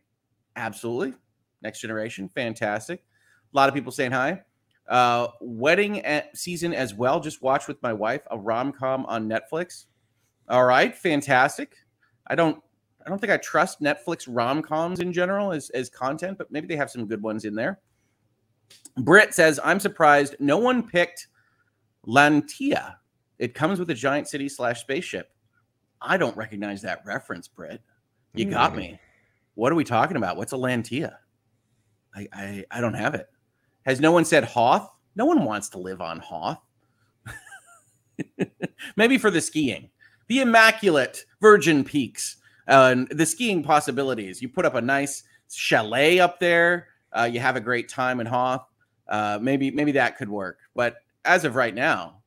absolutely. 0.55 1.13
Next 1.61 1.79
Generation, 1.79 2.29
fantastic. 2.29 3.03
A 3.53 3.57
lot 3.57 3.69
of 3.69 3.75
people 3.75 3.91
saying 3.91 4.11
hi. 4.11 4.41
Uh, 4.87 5.27
wedding 5.39 6.01
at 6.01 6.35
season 6.37 6.73
as 6.73 6.93
well. 6.93 7.19
Just 7.19 7.41
watched 7.41 7.67
with 7.67 7.81
my 7.81 7.93
wife 7.93 8.21
a 8.31 8.37
rom 8.37 8.71
com 8.71 9.05
on 9.05 9.29
Netflix. 9.29 9.85
All 10.49 10.65
right, 10.65 10.95
fantastic. 10.95 11.75
I 12.27 12.35
don't, 12.35 12.61
I 13.05 13.09
don't 13.09 13.19
think 13.19 13.31
I 13.33 13.37
trust 13.37 13.81
Netflix 13.81 14.25
rom 14.29 14.61
coms 14.61 14.99
in 14.99 15.11
general 15.13 15.51
as 15.51 15.69
as 15.71 15.89
content, 15.89 16.37
but 16.37 16.51
maybe 16.51 16.67
they 16.67 16.75
have 16.75 16.89
some 16.91 17.05
good 17.07 17.21
ones 17.21 17.45
in 17.45 17.55
there. 17.55 17.79
Britt 18.97 19.33
says, 19.33 19.59
"I'm 19.63 19.79
surprised 19.79 20.35
no 20.39 20.57
one 20.57 20.87
picked 20.87 21.27
Lantia. 22.07 22.95
It 23.39 23.53
comes 23.53 23.79
with 23.79 23.89
a 23.89 23.93
giant 23.93 24.27
city 24.27 24.47
slash 24.49 24.81
spaceship. 24.81 25.31
I 26.01 26.17
don't 26.17 26.35
recognize 26.37 26.81
that 26.83 27.01
reference, 27.05 27.47
Britt. 27.47 27.81
You 28.33 28.45
got 28.49 28.71
Hmm. 28.71 28.77
me. 28.77 28.99
What 29.55 29.71
are 29.71 29.75
we 29.75 29.83
talking 29.83 30.17
about? 30.17 30.37
What's 30.37 30.53
a 30.53 30.57
Lantia? 30.57 31.17
I, 32.15 32.27
I 32.33 32.65
I 32.71 32.81
don't 32.81 32.93
have 32.93 33.15
it. 33.15 33.27
Has 33.85 33.99
no 33.99 34.11
one 34.11 34.25
said 34.25 34.43
Hoth? 34.43 34.89
No 35.15 35.25
one 35.25 35.43
wants 35.45 35.69
to 35.69 35.77
live 35.77 36.01
on 36.01 36.19
Hoth. 36.19 36.59
Maybe 38.95 39.17
for 39.17 39.29
the 39.31 39.41
skiing, 39.41 39.89
the 40.27 40.41
immaculate 40.41 41.25
Virgin 41.41 41.83
Peaks, 41.83 42.37
uh, 42.67 42.89
and 42.91 43.07
the 43.09 43.25
skiing 43.25 43.63
possibilities. 43.63 44.41
You 44.41 44.49
put 44.49 44.65
up 44.65 44.75
a 44.75 44.81
nice 44.81 45.23
chalet 45.49 46.19
up 46.19 46.39
there. 46.39 46.87
Uh, 47.11 47.29
you 47.31 47.39
have 47.39 47.55
a 47.55 47.61
great 47.61 47.89
time 47.89 48.19
in 48.19 48.27
Hoth. 48.27 48.65
Uh, 49.07 49.37
maybe 49.41 49.71
maybe 49.71 49.91
that 49.93 50.17
could 50.17 50.29
work. 50.29 50.59
But 50.75 50.97
as 51.25 51.45
of 51.45 51.55
right 51.55 51.73
now, 51.73 52.21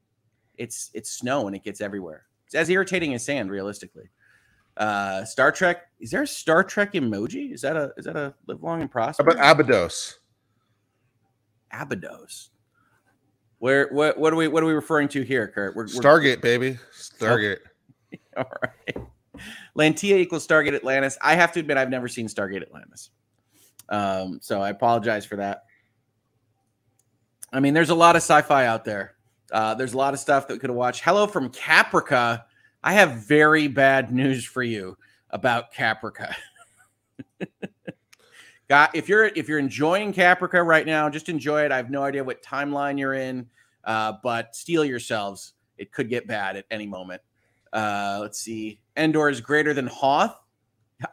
it's 0.56 0.90
it's 0.94 1.10
snow 1.10 1.46
and 1.46 1.56
it 1.56 1.64
gets 1.64 1.80
everywhere. 1.80 2.26
It's 2.46 2.54
as 2.54 2.68
irritating 2.70 3.14
as 3.14 3.24
sand, 3.24 3.50
realistically. 3.50 4.10
Uh, 4.76 5.24
Star 5.24 5.50
Trek. 5.50 5.86
Is 6.00 6.10
there 6.10 6.22
a 6.22 6.26
Star 6.26 6.62
Trek 6.62 6.92
emoji? 6.92 7.52
Is 7.52 7.62
that 7.62 7.76
a 7.76 7.92
is 7.96 8.04
that 8.04 8.16
a 8.16 8.34
live 8.46 8.62
long 8.62 8.82
and 8.82 8.90
How 8.90 8.92
prosper? 8.92 9.22
about 9.22 9.38
Abydos? 9.38 10.18
Abydos. 11.72 12.50
Where 13.58 13.88
what 13.88 14.18
what 14.18 14.32
are 14.32 14.36
we 14.36 14.48
what 14.48 14.62
are 14.62 14.66
we 14.66 14.74
referring 14.74 15.08
to 15.08 15.22
here, 15.22 15.48
Kirk? 15.48 15.74
We're, 15.74 15.84
we're 15.84 15.88
Stargate, 15.88 16.42
baby. 16.42 16.78
Stargate. 16.94 17.58
all 18.36 18.50
right. 18.62 19.06
Lantia 19.76 20.16
equals 20.16 20.46
Stargate 20.46 20.74
Atlantis. 20.74 21.18
I 21.22 21.34
have 21.34 21.52
to 21.52 21.60
admit 21.60 21.76
I've 21.76 21.90
never 21.90 22.08
seen 22.08 22.26
Stargate 22.26 22.62
Atlantis. 22.62 23.10
Um, 23.88 24.38
so 24.42 24.60
I 24.60 24.70
apologize 24.70 25.24
for 25.24 25.36
that. 25.36 25.64
I 27.52 27.60
mean, 27.60 27.74
there's 27.74 27.90
a 27.90 27.94
lot 27.94 28.16
of 28.16 28.22
sci-fi 28.22 28.66
out 28.66 28.84
there. 28.84 29.14
Uh, 29.52 29.74
there's 29.74 29.94
a 29.94 29.96
lot 29.96 30.14
of 30.14 30.20
stuff 30.20 30.48
that 30.48 30.54
we 30.54 30.58
could 30.58 30.70
watched. 30.70 31.02
Hello 31.02 31.26
from 31.26 31.50
Caprica. 31.50 32.44
I 32.82 32.92
have 32.92 33.26
very 33.26 33.68
bad 33.68 34.12
news 34.12 34.44
for 34.44 34.62
you 34.62 34.96
about 35.30 35.72
Caprica. 35.72 36.34
Got 38.68 38.96
if 38.96 39.08
you're 39.08 39.26
if 39.26 39.48
you're 39.48 39.60
enjoying 39.60 40.12
Caprica 40.12 40.64
right 40.64 40.84
now, 40.84 41.08
just 41.08 41.28
enjoy 41.28 41.64
it. 41.64 41.70
I 41.70 41.76
have 41.76 41.90
no 41.90 42.02
idea 42.02 42.24
what 42.24 42.42
timeline 42.42 42.98
you're 42.98 43.14
in, 43.14 43.46
uh, 43.84 44.14
but 44.22 44.56
steel 44.56 44.84
yourselves. 44.84 45.52
It 45.78 45.92
could 45.92 46.08
get 46.08 46.26
bad 46.26 46.56
at 46.56 46.64
any 46.70 46.86
moment. 46.86 47.22
Uh, 47.76 48.18
let's 48.22 48.40
see. 48.40 48.80
Endor 48.96 49.28
is 49.28 49.40
greater 49.40 49.74
than 49.74 49.86
Hoth. 49.86 50.34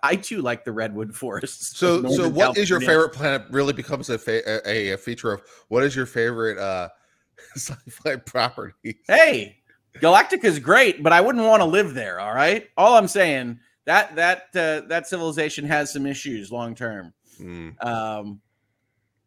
I 0.02 0.16
too 0.16 0.42
like 0.42 0.64
the 0.64 0.72
redwood 0.72 1.14
forests. 1.14 1.74
So, 1.78 2.08
so 2.10 2.30
what 2.30 2.58
is 2.58 2.70
your 2.70 2.80
favorite 2.80 3.10
planet? 3.10 3.44
Really 3.52 3.74
becomes 3.74 4.10
a, 4.10 4.18
fa- 4.18 4.70
a 4.70 4.92
a 4.92 4.98
feature 4.98 5.34
of 5.34 5.42
what 5.68 5.84
is 5.84 5.94
your 5.94 6.06
favorite 6.06 6.58
uh 6.58 6.88
sci-fi 7.56 8.16
property? 8.16 9.00
Hey, 9.08 9.58
Galactica 10.00 10.46
is 10.46 10.60
great, 10.60 11.04
but 11.04 11.12
I 11.12 11.20
wouldn't 11.20 11.44
want 11.46 11.62
to 11.62 11.66
live 11.66 11.94
there. 11.94 12.22
All 12.22 12.34
right. 12.34 12.70
All 12.78 12.96
I'm 12.96 13.10
saying, 13.10 13.60
that 13.84 14.16
that 14.16 14.44
uh, 14.56 14.88
that 14.88 15.08
civilization 15.08 15.66
has 15.66 15.92
some 15.92 16.06
issues 16.06 16.50
long 16.50 16.76
term. 16.76 17.14
Mm. 17.42 17.84
Um, 17.86 18.40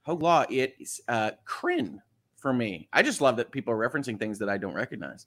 HoegLaw, 0.07 0.47
it's 0.49 1.03
uh, 1.09 1.33
Krynn 1.47 1.99
for 2.37 2.55
me. 2.55 2.89
I 2.95 3.03
just 3.03 3.21
love 3.21 3.37
that 3.37 3.51
people 3.51 3.75
are 3.75 3.89
referencing 3.89 4.19
things 4.19 4.39
that 4.39 4.49
I 4.49 4.57
don't 4.57 4.75
recognize. 4.75 5.27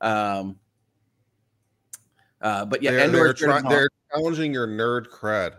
Um, 0.00 0.56
uh, 2.42 2.64
but 2.64 2.82
yeah, 2.82 2.90
they're, 2.92 3.00
Endor 3.06 3.24
they're, 3.24 3.32
try- 3.34 3.68
they're 3.68 3.90
challenging 4.12 4.52
your 4.52 4.66
nerd 4.66 5.08
cred. 5.08 5.52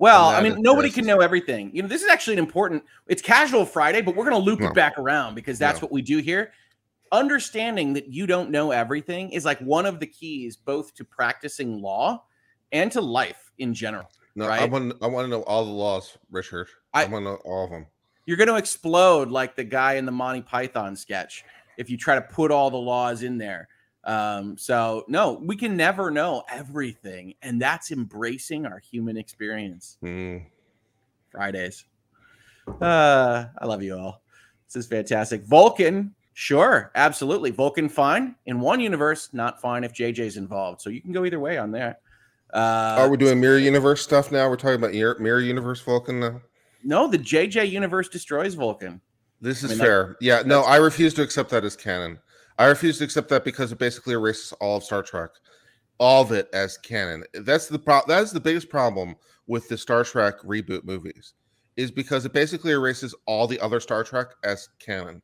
Well, 0.00 0.26
I 0.28 0.40
mean, 0.42 0.62
nobody 0.62 0.90
can 0.90 1.04
know 1.06 1.18
everything. 1.20 1.70
You 1.74 1.82
know, 1.82 1.88
this 1.88 2.02
is 2.04 2.08
actually 2.08 2.34
an 2.34 2.38
important. 2.38 2.84
It's 3.08 3.20
casual 3.20 3.64
Friday, 3.66 4.00
but 4.00 4.14
we're 4.14 4.28
going 4.30 4.40
to 4.40 4.44
loop 4.44 4.60
No. 4.60 4.68
it 4.68 4.74
back 4.74 4.96
around 4.96 5.34
because 5.34 5.58
that's 5.58 5.80
No. 5.80 5.86
what 5.86 5.92
we 5.92 6.02
do 6.02 6.18
here. 6.18 6.52
Understanding 7.10 7.94
that 7.94 8.06
you 8.08 8.26
don't 8.26 8.50
know 8.50 8.70
everything 8.70 9.30
is 9.30 9.44
like 9.44 9.58
one 9.60 9.86
of 9.86 9.98
the 9.98 10.06
keys, 10.06 10.56
both 10.56 10.94
to 10.94 11.04
practicing 11.04 11.80
law 11.82 12.24
and 12.70 12.92
to 12.92 13.00
life 13.00 13.50
in 13.58 13.74
general. 13.74 14.08
No, 14.36 14.44
I 14.44 14.58
Right? 14.60 14.70
want 14.70 14.94
I 15.02 15.06
want 15.08 15.24
to 15.24 15.30
know 15.30 15.42
all 15.44 15.64
the 15.64 15.70
laws, 15.72 16.16
Richard. 16.30 16.68
I, 16.94 17.02
I- 17.02 17.06
want 17.06 17.24
to 17.24 17.30
know 17.30 17.36
all 17.44 17.64
of 17.64 17.70
them. 17.70 17.86
You're 18.26 18.36
going 18.36 18.48
to 18.48 18.56
explode 18.56 19.30
like 19.30 19.56
the 19.56 19.64
guy 19.64 19.94
in 19.94 20.04
the 20.04 20.12
Monty 20.12 20.42
Python 20.42 20.94
sketch 20.94 21.44
if 21.78 21.88
you 21.88 21.96
try 21.96 22.14
to 22.14 22.20
put 22.20 22.50
all 22.50 22.70
the 22.70 22.76
laws 22.76 23.22
in 23.22 23.38
there. 23.38 23.68
Um, 24.04 24.56
so 24.56 25.04
no, 25.08 25.40
we 25.44 25.56
can 25.56 25.76
never 25.76 26.10
know 26.10 26.42
everything, 26.50 27.34
and 27.42 27.60
that's 27.60 27.90
embracing 27.90 28.64
our 28.66 28.78
human 28.78 29.16
experience. 29.16 29.98
Mm. 30.02 30.46
Fridays. 31.30 31.84
Uh, 32.80 33.46
I 33.58 33.66
love 33.66 33.82
you 33.82 33.96
all. 33.96 34.22
This 34.66 34.76
is 34.76 34.86
fantastic. 34.86 35.44
Vulcan, 35.44 36.14
sure, 36.34 36.90
absolutely. 36.94 37.50
Vulcan, 37.50 37.88
fine. 37.88 38.34
In 38.46 38.60
one 38.60 38.80
universe, 38.80 39.30
not 39.32 39.60
fine 39.60 39.84
if 39.84 39.92
JJ's 39.92 40.36
involved. 40.36 40.80
So 40.80 40.90
you 40.90 41.00
can 41.00 41.12
go 41.12 41.24
either 41.24 41.40
way 41.40 41.58
on 41.58 41.70
that. 41.72 42.00
Uh, 42.52 42.96
Are 42.98 43.08
we 43.10 43.16
doing 43.16 43.40
mirror 43.40 43.58
universe 43.58 44.02
stuff 44.02 44.32
now? 44.32 44.48
We're 44.48 44.56
talking 44.56 44.76
about 44.76 44.92
mirror 45.20 45.40
universe 45.40 45.80
Vulcan 45.80 46.20
now. 46.20 46.40
no, 46.82 47.06
the 47.08 47.18
JJ 47.18 47.70
universe 47.70 48.08
destroys 48.08 48.54
Vulcan. 48.54 49.00
This 49.40 49.62
is 49.62 49.70
mean, 49.70 49.78
that- 49.78 49.84
fair. 49.84 50.16
yeah, 50.20 50.42
no, 50.44 50.62
I 50.62 50.76
refuse 50.76 51.14
to 51.14 51.22
accept 51.22 51.50
that 51.50 51.64
as 51.64 51.76
canon. 51.76 52.18
I 52.58 52.66
refuse 52.66 52.98
to 52.98 53.04
accept 53.04 53.28
that 53.28 53.44
because 53.44 53.70
it 53.72 53.78
basically 53.78 54.14
erases 54.14 54.52
all 54.60 54.76
of 54.76 54.84
Star 54.84 55.02
Trek, 55.02 55.30
all 55.98 56.22
of 56.22 56.32
it 56.32 56.48
as 56.52 56.76
canon. 56.78 57.24
That's 57.32 57.68
the 57.68 57.78
pro- 57.78 58.02
That 58.06 58.22
is 58.22 58.32
the 58.32 58.40
biggest 58.40 58.68
problem 58.68 59.14
with 59.46 59.68
the 59.68 59.78
Star 59.78 60.04
Trek 60.04 60.40
reboot 60.42 60.84
movies, 60.84 61.34
is 61.76 61.90
because 61.90 62.26
it 62.26 62.32
basically 62.32 62.72
erases 62.72 63.14
all 63.26 63.46
the 63.46 63.60
other 63.60 63.80
Star 63.80 64.02
Trek 64.02 64.28
as 64.44 64.68
canon. 64.78 65.22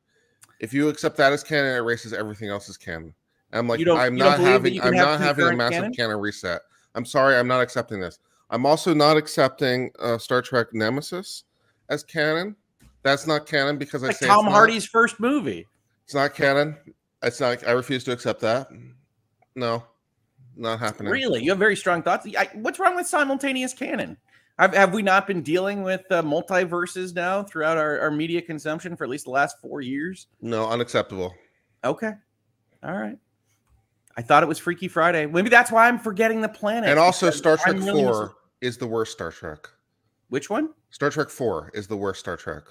If 0.61 0.73
you 0.73 0.89
accept 0.89 1.17
that 1.17 1.33
as 1.33 1.43
canon, 1.43 1.75
it 1.75 1.79
erases 1.79 2.13
everything 2.13 2.49
else 2.49 2.69
as 2.69 2.77
canon. 2.77 3.13
I'm 3.53 3.69
like, 3.69 3.87
I'm 3.87 4.17
not 4.17 4.41
having, 4.41 4.81
I'm 4.81 4.95
not 4.95 5.21
having 5.21 5.47
a 5.47 5.57
massive 5.57 5.79
canon? 5.79 5.95
canon 5.95 6.21
reset. 6.21 6.63
I'm 6.95 7.05
sorry, 7.05 7.37
I'm 7.37 7.49
not 7.49 7.61
accepting 7.61 8.01
this. 8.01 8.19
I'm 8.51 8.67
also 8.67 8.95
not 8.95 9.17
accepting 9.17 9.91
uh, 9.99 10.19
Star 10.19 10.43
Trek 10.43 10.69
Nemesis 10.73 11.45
as 11.89 12.05
canon. 12.05 12.57
That's 13.03 13.27
not 13.27 13.47
canon 13.47 13.77
because 13.77 14.03
I 14.03 14.09
Like 14.09 14.17
say 14.17 14.27
Tom 14.27 14.39
it's 14.39 14.45
not. 14.47 14.53
Hardy's 14.53 14.87
first 14.87 15.21
movie. 15.21 15.67
It's 16.05 16.15
not 16.15 16.35
canon. 16.35 16.77
It's 17.25 17.41
not. 17.41 17.67
I 17.67 17.73
refuse 17.73 18.05
to 18.05 18.13
accept 18.13 18.41
that. 18.41 18.69
No, 19.57 19.85
not 20.57 20.79
happening. 20.79 21.11
Really, 21.11 21.43
you 21.43 21.51
have 21.51 21.59
very 21.59 21.77
strong 21.77 22.03
thoughts. 22.03 22.27
I, 22.39 22.49
what's 22.55 22.79
wrong 22.79 22.97
with 22.97 23.07
simultaneous 23.07 23.73
canon? 23.73 24.17
Have, 24.59 24.75
have 24.75 24.95
we 24.95 25.03
not 25.03 25.27
been 25.27 25.43
dealing 25.43 25.83
with 25.83 26.03
uh, 26.11 26.23
multiverses 26.23 27.15
now 27.15 27.43
throughout 27.43 27.77
our, 27.77 27.99
our 27.99 28.11
media 28.11 28.41
consumption 28.41 28.97
for 28.97 29.05
at 29.05 29.11
least 29.11 29.25
the 29.25 29.31
last 29.31 29.61
four 29.61 29.81
years? 29.81 30.29
No, 30.41 30.69
unacceptable. 30.69 31.35
Okay. 31.83 32.13
All 32.85 32.93
right. 32.93 33.19
I 34.17 34.23
thought 34.23 34.45
it 34.45 34.49
was 34.49 34.61
Freaky 34.61 34.87
Friday. 34.87 35.27
Maybe 35.27 35.49
that's 35.49 35.73
why 35.73 35.89
I'm 35.89 35.99
forgetting 35.99 36.41
the 36.41 36.49
planet. 36.49 36.89
And 36.89 37.01
also, 37.01 37.31
Star 37.31 37.57
Trek 37.57 37.75
really 37.75 38.05
Four 38.05 38.23
mis- 38.23 38.31
is 38.61 38.79
the 38.79 38.87
worst 38.87 39.13
Star 39.13 39.33
Trek. 39.33 39.69
Which 40.29 40.51
one? 40.51 40.71
Star 40.91 41.11
Trek 41.11 41.31
Four 41.31 41.73
is 41.75 41.89
the 41.89 41.97
worst 41.97 42.21
Star 42.21 42.37
Trek. 42.37 42.63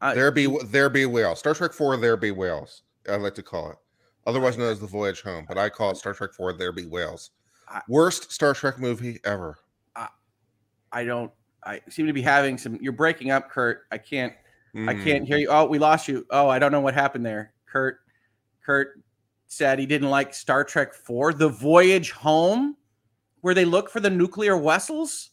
Uh, 0.00 0.14
there 0.14 0.30
be 0.30 0.46
there 0.66 0.88
be 0.88 1.06
whales. 1.06 1.40
Star 1.40 1.54
Trek 1.54 1.72
Four, 1.72 1.96
there 1.96 2.16
be 2.16 2.30
whales. 2.30 2.82
I 3.08 3.16
like 3.16 3.34
to 3.34 3.42
call 3.42 3.70
it, 3.70 3.76
otherwise 4.26 4.56
known 4.58 4.70
as 4.72 4.80
the 4.80 4.86
Voyage 4.86 5.22
Home. 5.22 5.44
But 5.48 5.58
I 5.58 5.68
call 5.68 5.90
it 5.90 5.96
Star 5.96 6.12
Trek 6.14 6.32
Four, 6.32 6.52
there 6.52 6.72
be 6.72 6.86
whales. 6.86 7.30
I- 7.68 7.82
Worst 7.88 8.30
Star 8.32 8.54
Trek 8.54 8.78
movie 8.78 9.18
ever. 9.24 9.58
I 10.94 11.04
don't. 11.04 11.32
I 11.64 11.80
seem 11.88 12.06
to 12.06 12.12
be 12.12 12.20
having 12.20 12.58
some. 12.58 12.76
You're 12.82 12.92
breaking 12.92 13.30
up, 13.30 13.50
Kirk. 13.50 13.86
I 13.90 13.96
can't. 13.96 14.34
I 14.74 14.78
Mm. 14.94 15.04
can't 15.04 15.24
hear 15.26 15.38
you. 15.38 15.48
Oh, 15.48 15.64
we 15.64 15.78
lost 15.78 16.06
you. 16.06 16.26
Oh, 16.30 16.48
I 16.50 16.58
don't 16.58 16.70
know 16.70 16.80
what 16.82 16.92
happened 16.92 17.24
there. 17.24 17.54
Kirk. 17.66 18.00
Kirk 18.64 18.98
said 19.46 19.78
he 19.78 19.86
didn't 19.86 20.10
like 20.10 20.34
Star 20.34 20.64
Trek 20.64 20.92
Four, 20.92 21.32
The 21.32 21.48
Voyage 21.48 22.10
Home, 22.10 22.76
where 23.40 23.54
they 23.54 23.64
look 23.64 23.88
for 23.88 24.00
the 24.00 24.10
nuclear 24.10 24.58
vessels. 24.58 25.30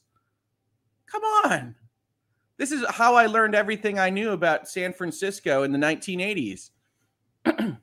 Come 1.07 1.23
on. 1.23 1.75
This 2.55 2.71
is 2.71 2.85
how 2.89 3.15
I 3.15 3.25
learned 3.25 3.53
everything 3.55 3.99
I 3.99 4.09
knew 4.09 4.31
about 4.31 4.67
San 4.69 4.93
Francisco 4.93 5.63
in 5.63 5.71
the 5.73 5.77
1980s. 5.77 6.71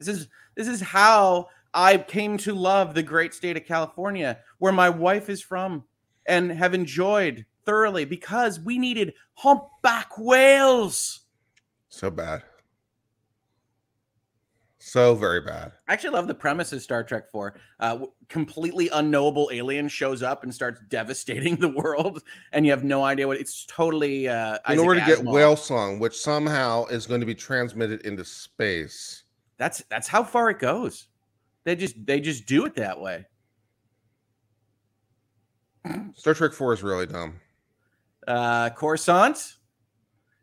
this 0.00 0.08
is 0.08 0.28
this 0.56 0.66
is 0.66 0.80
how 0.80 1.48
I 1.72 1.98
came 1.98 2.36
to 2.38 2.54
love 2.54 2.94
the 2.94 3.02
great 3.02 3.34
state 3.34 3.56
of 3.56 3.64
California, 3.64 4.38
where 4.58 4.72
my 4.72 4.88
wife 4.88 5.28
is 5.28 5.40
from 5.40 5.84
and 6.26 6.50
have 6.50 6.74
enjoyed 6.74 7.44
thoroughly 7.64 8.04
because 8.04 8.58
we 8.58 8.78
needed 8.78 9.14
humpback 9.34 10.18
whales. 10.18 11.20
So 11.88 12.10
bad. 12.10 12.42
So 14.82 15.14
very 15.14 15.42
bad. 15.42 15.72
I 15.86 15.92
actually 15.92 16.10
love 16.10 16.26
the 16.26 16.34
premise 16.34 16.72
of 16.72 16.80
Star 16.80 17.04
Trek 17.04 17.30
4. 17.30 17.54
Uh, 17.78 17.98
completely 18.28 18.88
unknowable 18.88 19.50
alien 19.52 19.88
shows 19.88 20.22
up 20.22 20.42
and 20.42 20.54
starts 20.54 20.80
devastating 20.88 21.56
the 21.60 21.68
world, 21.68 22.22
and 22.52 22.64
you 22.64 22.72
have 22.72 22.82
no 22.82 23.04
idea 23.04 23.28
what 23.28 23.36
it's 23.36 23.66
totally. 23.66 24.26
Uh, 24.26 24.54
In 24.54 24.60
Isaac 24.64 24.84
order 24.84 25.00
to 25.00 25.06
get 25.06 25.18
Asimov. 25.18 25.32
whale 25.32 25.56
song, 25.56 25.98
which 25.98 26.16
somehow 26.18 26.86
is 26.86 27.06
going 27.06 27.20
to 27.20 27.26
be 27.26 27.34
transmitted 27.34 28.00
into 28.06 28.24
space. 28.24 29.24
That's 29.60 29.84
that's 29.90 30.08
how 30.08 30.24
far 30.24 30.48
it 30.48 30.58
goes. 30.58 31.06
They 31.64 31.76
just 31.76 31.94
they 32.06 32.18
just 32.18 32.46
do 32.46 32.64
it 32.64 32.74
that 32.76 32.98
way. 32.98 33.26
Star 36.14 36.32
Trek 36.32 36.54
Four 36.54 36.72
is 36.72 36.82
really 36.82 37.06
dumb. 37.06 37.38
uh 38.26 38.70
Coruscant. 38.70 39.56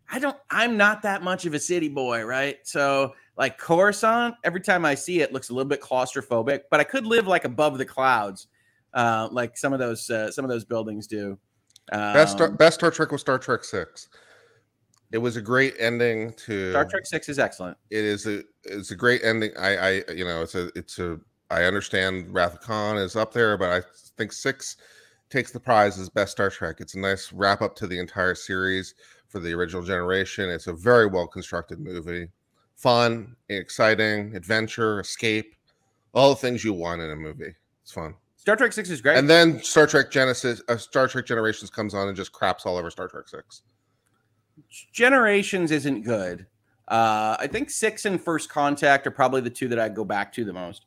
I 0.10 0.20
don't 0.20 0.38
I'm 0.52 0.78
not 0.78 1.02
that 1.02 1.24
much 1.24 1.48
of 1.48 1.56
a 1.56 1.60
city 1.60 1.90
boy, 1.90 2.24
right? 2.26 2.58
So 2.64 3.16
like 3.38 3.58
Coruscant, 3.58 4.36
every 4.44 4.62
time 4.62 4.86
I 4.86 4.94
see 4.94 5.22
it 5.22 5.34
looks 5.34 5.50
a 5.50 5.54
little 5.54 5.68
bit 5.68 5.82
claustrophobic, 5.82 6.62
but 6.70 6.80
I 6.80 6.84
could 6.84 7.08
live 7.08 7.26
like 7.26 7.44
above 7.44 7.80
the 7.80 7.86
clouds. 7.86 8.48
Uh 8.94 9.30
like 9.32 9.58
some 9.58 9.74
of 9.74 9.80
those 9.80 10.08
uh, 10.12 10.32
some 10.32 10.46
of 10.46 10.50
those 10.50 10.64
buildings 10.64 11.08
do. 11.08 11.40
Um, 11.92 12.14
Best 12.14 12.34
Star, 12.34 12.52
best 12.52 12.76
Star 12.76 12.92
Trek 12.92 13.12
was 13.12 13.22
Star 13.22 13.40
Trek 13.40 13.64
Six. 13.64 14.10
It 15.12 15.20
was 15.20 15.38
a 15.38 15.42
great 15.42 15.76
ending 15.80 16.34
to 16.34 16.72
Star 16.72 16.86
Trek 16.86 17.06
6 17.06 17.30
is 17.30 17.40
excellent. 17.40 17.78
It 17.90 18.04
is 18.04 18.28
a 18.28 18.44
it's 18.64 18.92
a 18.92 18.96
great 18.96 19.24
ending. 19.24 19.52
I 19.58 19.78
I 19.78 19.92
you 20.14 20.26
know 20.26 20.42
it's 20.42 20.56
a 20.56 20.70
it's 20.78 21.00
a 21.00 21.20
I 21.50 21.64
understand 21.64 22.34
Wrath 22.34 22.56
of 22.56 22.62
Khan 22.62 22.98
is 22.98 23.16
up 23.16 23.32
there, 23.32 23.58
but 23.58 23.72
I 23.72 23.82
think 24.18 24.34
six 24.34 24.76
takes 25.30 25.52
the 25.52 25.60
prize 25.60 25.98
as 25.98 26.10
best 26.10 26.34
Star 26.34 26.50
Trek. 26.50 26.78
It's 26.80 26.96
a 26.96 27.00
nice 27.00 27.32
wrap 27.32 27.62
up 27.62 27.76
to 27.78 27.88
the 27.88 28.00
entire 28.00 28.36
series 28.36 28.96
for 29.28 29.40
the 29.40 29.54
original 29.54 29.84
generation. 29.84 30.50
It's 30.50 30.68
a 30.68 30.74
very 30.74 31.08
well 31.08 31.28
constructed 31.28 31.80
movie, 31.80 32.30
fun, 32.76 33.36
exciting, 33.50 34.36
adventure, 34.36 35.00
escape, 35.00 35.56
all 36.14 36.32
the 36.32 36.36
things 36.36 36.64
you 36.64 36.74
want 36.74 37.02
in 37.02 37.12
a 37.12 37.16
movie. 37.16 37.56
It's 37.84 37.92
fun. 37.94 38.16
Star 38.36 38.56
Trek 38.56 38.72
6 38.72 38.90
is 38.90 39.02
great. 39.02 39.18
And 39.18 39.30
then 39.30 39.62
Star 39.62 39.88
Trek 39.88 40.10
Genesis, 40.10 40.62
uh, 40.70 40.78
Star 40.78 41.08
Trek 41.08 41.26
Generations 41.26 41.70
comes 41.70 41.94
on 41.94 42.08
and 42.08 42.16
just 42.16 42.32
craps 42.32 42.66
all 42.66 42.78
over 42.78 42.90
Star 42.90 43.08
Trek 43.08 43.28
Six. 43.28 43.62
Generations 44.92 45.72
isn't 45.72 46.02
good. 46.04 46.46
Uh, 46.88 47.36
I 47.40 47.48
think 47.48 47.70
six 47.70 48.06
and 48.06 48.22
First 48.22 48.50
Contact 48.50 49.06
are 49.08 49.12
probably 49.12 49.42
the 49.42 49.50
two 49.50 49.68
that 49.70 49.80
I'd 49.80 49.96
go 49.96 50.06
back 50.06 50.32
to 50.34 50.46
the 50.46 50.54
most. 50.54 50.86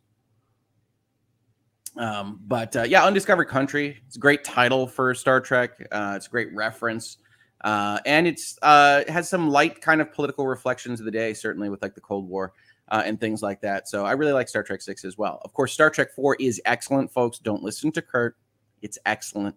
Um, 1.97 2.41
but 2.47 2.75
uh, 2.77 2.83
yeah, 2.85 3.05
Undiscovered 3.05 3.49
Country. 3.49 4.01
It's 4.07 4.17
a 4.17 4.21
great 4.21 4.45
title 4.45 4.87
for 4.87 5.15
Star 5.15 5.41
Trek. 5.41 5.73
Uh, 5.91 6.15
it's 6.17 6.27
a 6.27 6.31
great 6.31 6.55
reference, 6.55 7.19
uh, 7.63 7.99
and 8.07 8.27
it's 8.27 8.59
uh, 8.63 9.03
it 9.07 9.11
has 9.11 9.29
some 9.29 9.51
light 9.51 9.81
kind 9.81 10.01
of 10.01 10.13
political 10.13 10.47
reflections 10.47 11.01
of 11.01 11.05
the 11.05 11.11
day, 11.11 11.35
certainly 11.35 11.69
with 11.69 11.83
like 11.83 11.95
the 11.95 12.01
Cold 12.01 12.29
War 12.29 12.53
uh, 12.89 13.03
and 13.05 13.21
things 13.21 13.43
like 13.43 13.61
that. 13.63 13.89
So 13.89 14.07
I 14.07 14.13
really 14.13 14.33
like 14.33 14.49
Star 14.49 14.63
Trek 14.63 14.81
Six 14.81 15.05
as 15.05 15.19
well. 15.19 15.41
Of 15.45 15.53
course, 15.53 15.73
Star 15.73 15.91
Trek 15.91 16.13
Four 16.13 16.37
is 16.39 16.61
excellent, 16.65 17.13
folks. 17.13 17.39
Don't 17.39 17.63
listen 17.63 17.93
to 17.93 18.03
Kirk; 18.03 18.37
it's 18.83 18.99
excellent. 19.05 19.57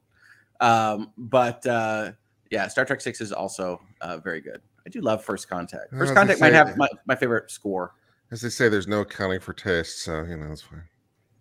Um, 0.60 1.12
but 1.18 1.66
uh, 1.66 2.12
yeah, 2.54 2.68
Star 2.68 2.86
Trek 2.86 3.02
Six 3.02 3.20
is 3.20 3.34
also 3.34 3.82
uh, 4.02 4.20
very 4.20 4.40
good. 4.40 4.62
I 4.86 4.90
do 4.90 5.02
love 5.02 5.26
First 5.26 5.50
Contact. 5.50 5.90
First 5.90 6.14
gonna 6.14 6.28
Contact 6.28 6.40
might 6.40 6.54
have 6.54 6.78
my, 6.78 6.88
my 7.08 7.16
favorite 7.16 7.50
score. 7.50 7.96
As 8.30 8.42
they 8.42 8.50
say, 8.50 8.70
there's 8.70 8.88
no 8.88 9.02
accounting 9.02 9.40
for 9.40 9.54
taste, 9.54 10.04
so 10.04 10.22
you 10.22 10.38
know 10.38 10.52
it's 10.52 10.62
fine. 10.62 10.84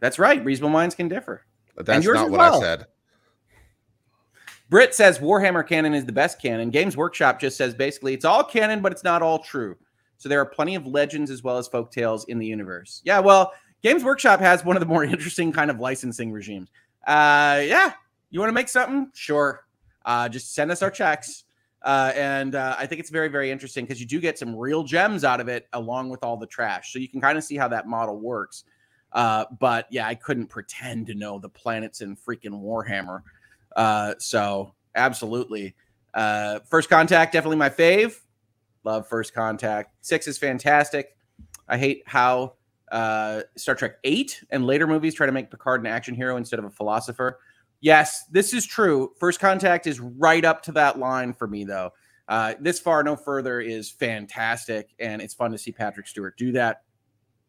That's 0.01 0.19
right. 0.19 0.43
Reasonable 0.43 0.71
minds 0.71 0.95
can 0.95 1.09
differ. 1.09 1.45
But 1.77 1.85
that's 1.85 2.07
not 2.07 2.27
as 2.27 2.31
what 2.31 2.41
I 2.41 2.59
said. 2.59 2.87
Britt 4.71 4.95
says 4.95 5.19
Warhammer 5.19 5.69
canon 5.69 5.93
is 5.93 6.07
the 6.07 6.13
best 6.13 6.41
canon. 6.41 6.71
Games 6.71 6.97
Workshop 6.97 7.39
just 7.39 7.59
says 7.59 7.75
basically 7.75 8.15
it's 8.15 8.25
all 8.25 8.43
canon, 8.43 8.81
but 8.81 8.91
it's 8.91 9.05
not 9.05 9.21
all 9.21 9.39
true. 9.39 9.77
So 10.17 10.31
there 10.31 10.41
are 10.41 10.47
plenty 10.47 10.77
of 10.77 10.87
legends 10.87 11.31
as 11.31 11.43
well 11.43 11.59
as 11.59 11.69
folk 11.69 11.93
tales 11.93 12.25
in 12.29 12.39
the 12.39 12.47
universe. 12.47 13.03
Yeah, 13.05 13.19
well, 13.19 13.53
Games 13.83 14.03
Workshop 14.03 14.41
has 14.41 14.65
one 14.65 14.77
of 14.77 14.81
the 14.81 14.87
more 14.87 15.05
interesting 15.05 15.53
kind 15.53 15.71
of 15.71 15.79
licensing 15.79 16.33
regimes. 16.33 16.71
Uh, 17.07 17.61
yeah, 17.65 17.93
you 18.31 18.41
want 18.41 18.49
to 18.49 18.55
make 18.55 18.71
something? 18.71 19.11
Sure. 19.13 19.63
Uh, 20.05 20.29
just 20.29 20.55
send 20.55 20.71
us 20.71 20.83
our 20.83 20.91
checks. 20.91 21.45
Uh, 21.83 22.13
and 22.15 22.55
uh, 22.55 22.77
I 22.79 22.87
think 22.87 23.01
it's 23.01 23.11
very, 23.11 23.29
very 23.29 23.51
interesting 23.51 23.85
because 23.85 24.01
you 24.01 24.07
do 24.07 24.21
get 24.21 24.39
some 24.39 24.55
real 24.55 24.85
gems 24.85 25.25
out 25.25 25.41
of 25.41 25.49
it 25.49 25.67
along 25.73 26.11
with 26.11 26.23
all 26.23 26.37
the 26.37 26.47
trash. 26.47 26.93
So 26.93 26.99
you 26.99 27.09
can 27.09 27.21
kind 27.21 27.37
of 27.37 27.45
see 27.45 27.57
how 27.57 27.69
that 27.69 27.89
model 27.89 28.19
works. 28.21 28.65
Uh, 29.13 29.45
but 29.59 29.87
yeah, 29.91 30.07
I 30.07 30.15
couldn't 30.15 30.47
pretend 30.47 31.07
to 31.09 31.15
know 31.15 31.39
the 31.39 31.49
planets 31.49 32.01
in 32.01 32.17
freaking 32.17 32.63
Warhammer. 32.63 33.23
Uh, 33.75 34.15
so 34.19 34.75
absolutely. 34.95 35.75
Uh, 36.15 36.61
First 36.61 36.89
Contact, 36.89 37.33
definitely 37.33 37.57
my 37.57 37.71
fave. 37.71 38.21
Love 38.85 39.09
First 39.09 39.35
Contact. 39.35 39.95
Six 40.01 40.27
is 40.27 40.39
fantastic. 40.39 41.17
I 41.69 41.79
hate 41.79 42.03
how 42.07 42.55
uh, 42.91 43.43
Star 43.57 43.75
Trek 43.75 43.97
8 44.05 44.45
and 44.51 44.67
later 44.67 44.87
movies 44.87 45.15
try 45.15 45.27
to 45.27 45.33
make 45.33 45.51
Picard 45.51 45.81
an 45.81 45.87
action 45.87 46.15
hero 46.15 46.37
instead 46.37 46.59
of 46.59 46.65
a 46.65 46.71
philosopher. 46.71 47.39
Yes, 47.83 48.25
this 48.31 48.55
is 48.55 48.65
true. 48.65 49.13
First 49.19 49.41
Contact 49.41 49.87
is 49.87 50.01
right 50.01 50.45
up 50.45 50.63
to 50.63 50.73
that 50.73 50.99
line 50.99 51.35
for 51.35 51.47
me, 51.47 51.65
though. 51.65 51.93
Uh, 52.29 52.55
this 52.61 52.79
far, 52.79 53.03
no 53.03 53.17
further 53.17 53.61
is 53.61 53.91
fantastic, 53.91 54.91
and 55.01 55.21
it's 55.21 55.35
fun 55.35 55.51
to 55.51 55.59
see 55.59 55.73
Patrick 55.73 56.07
Stewart 56.07 56.39
do 56.39 56.53
that. 56.53 56.83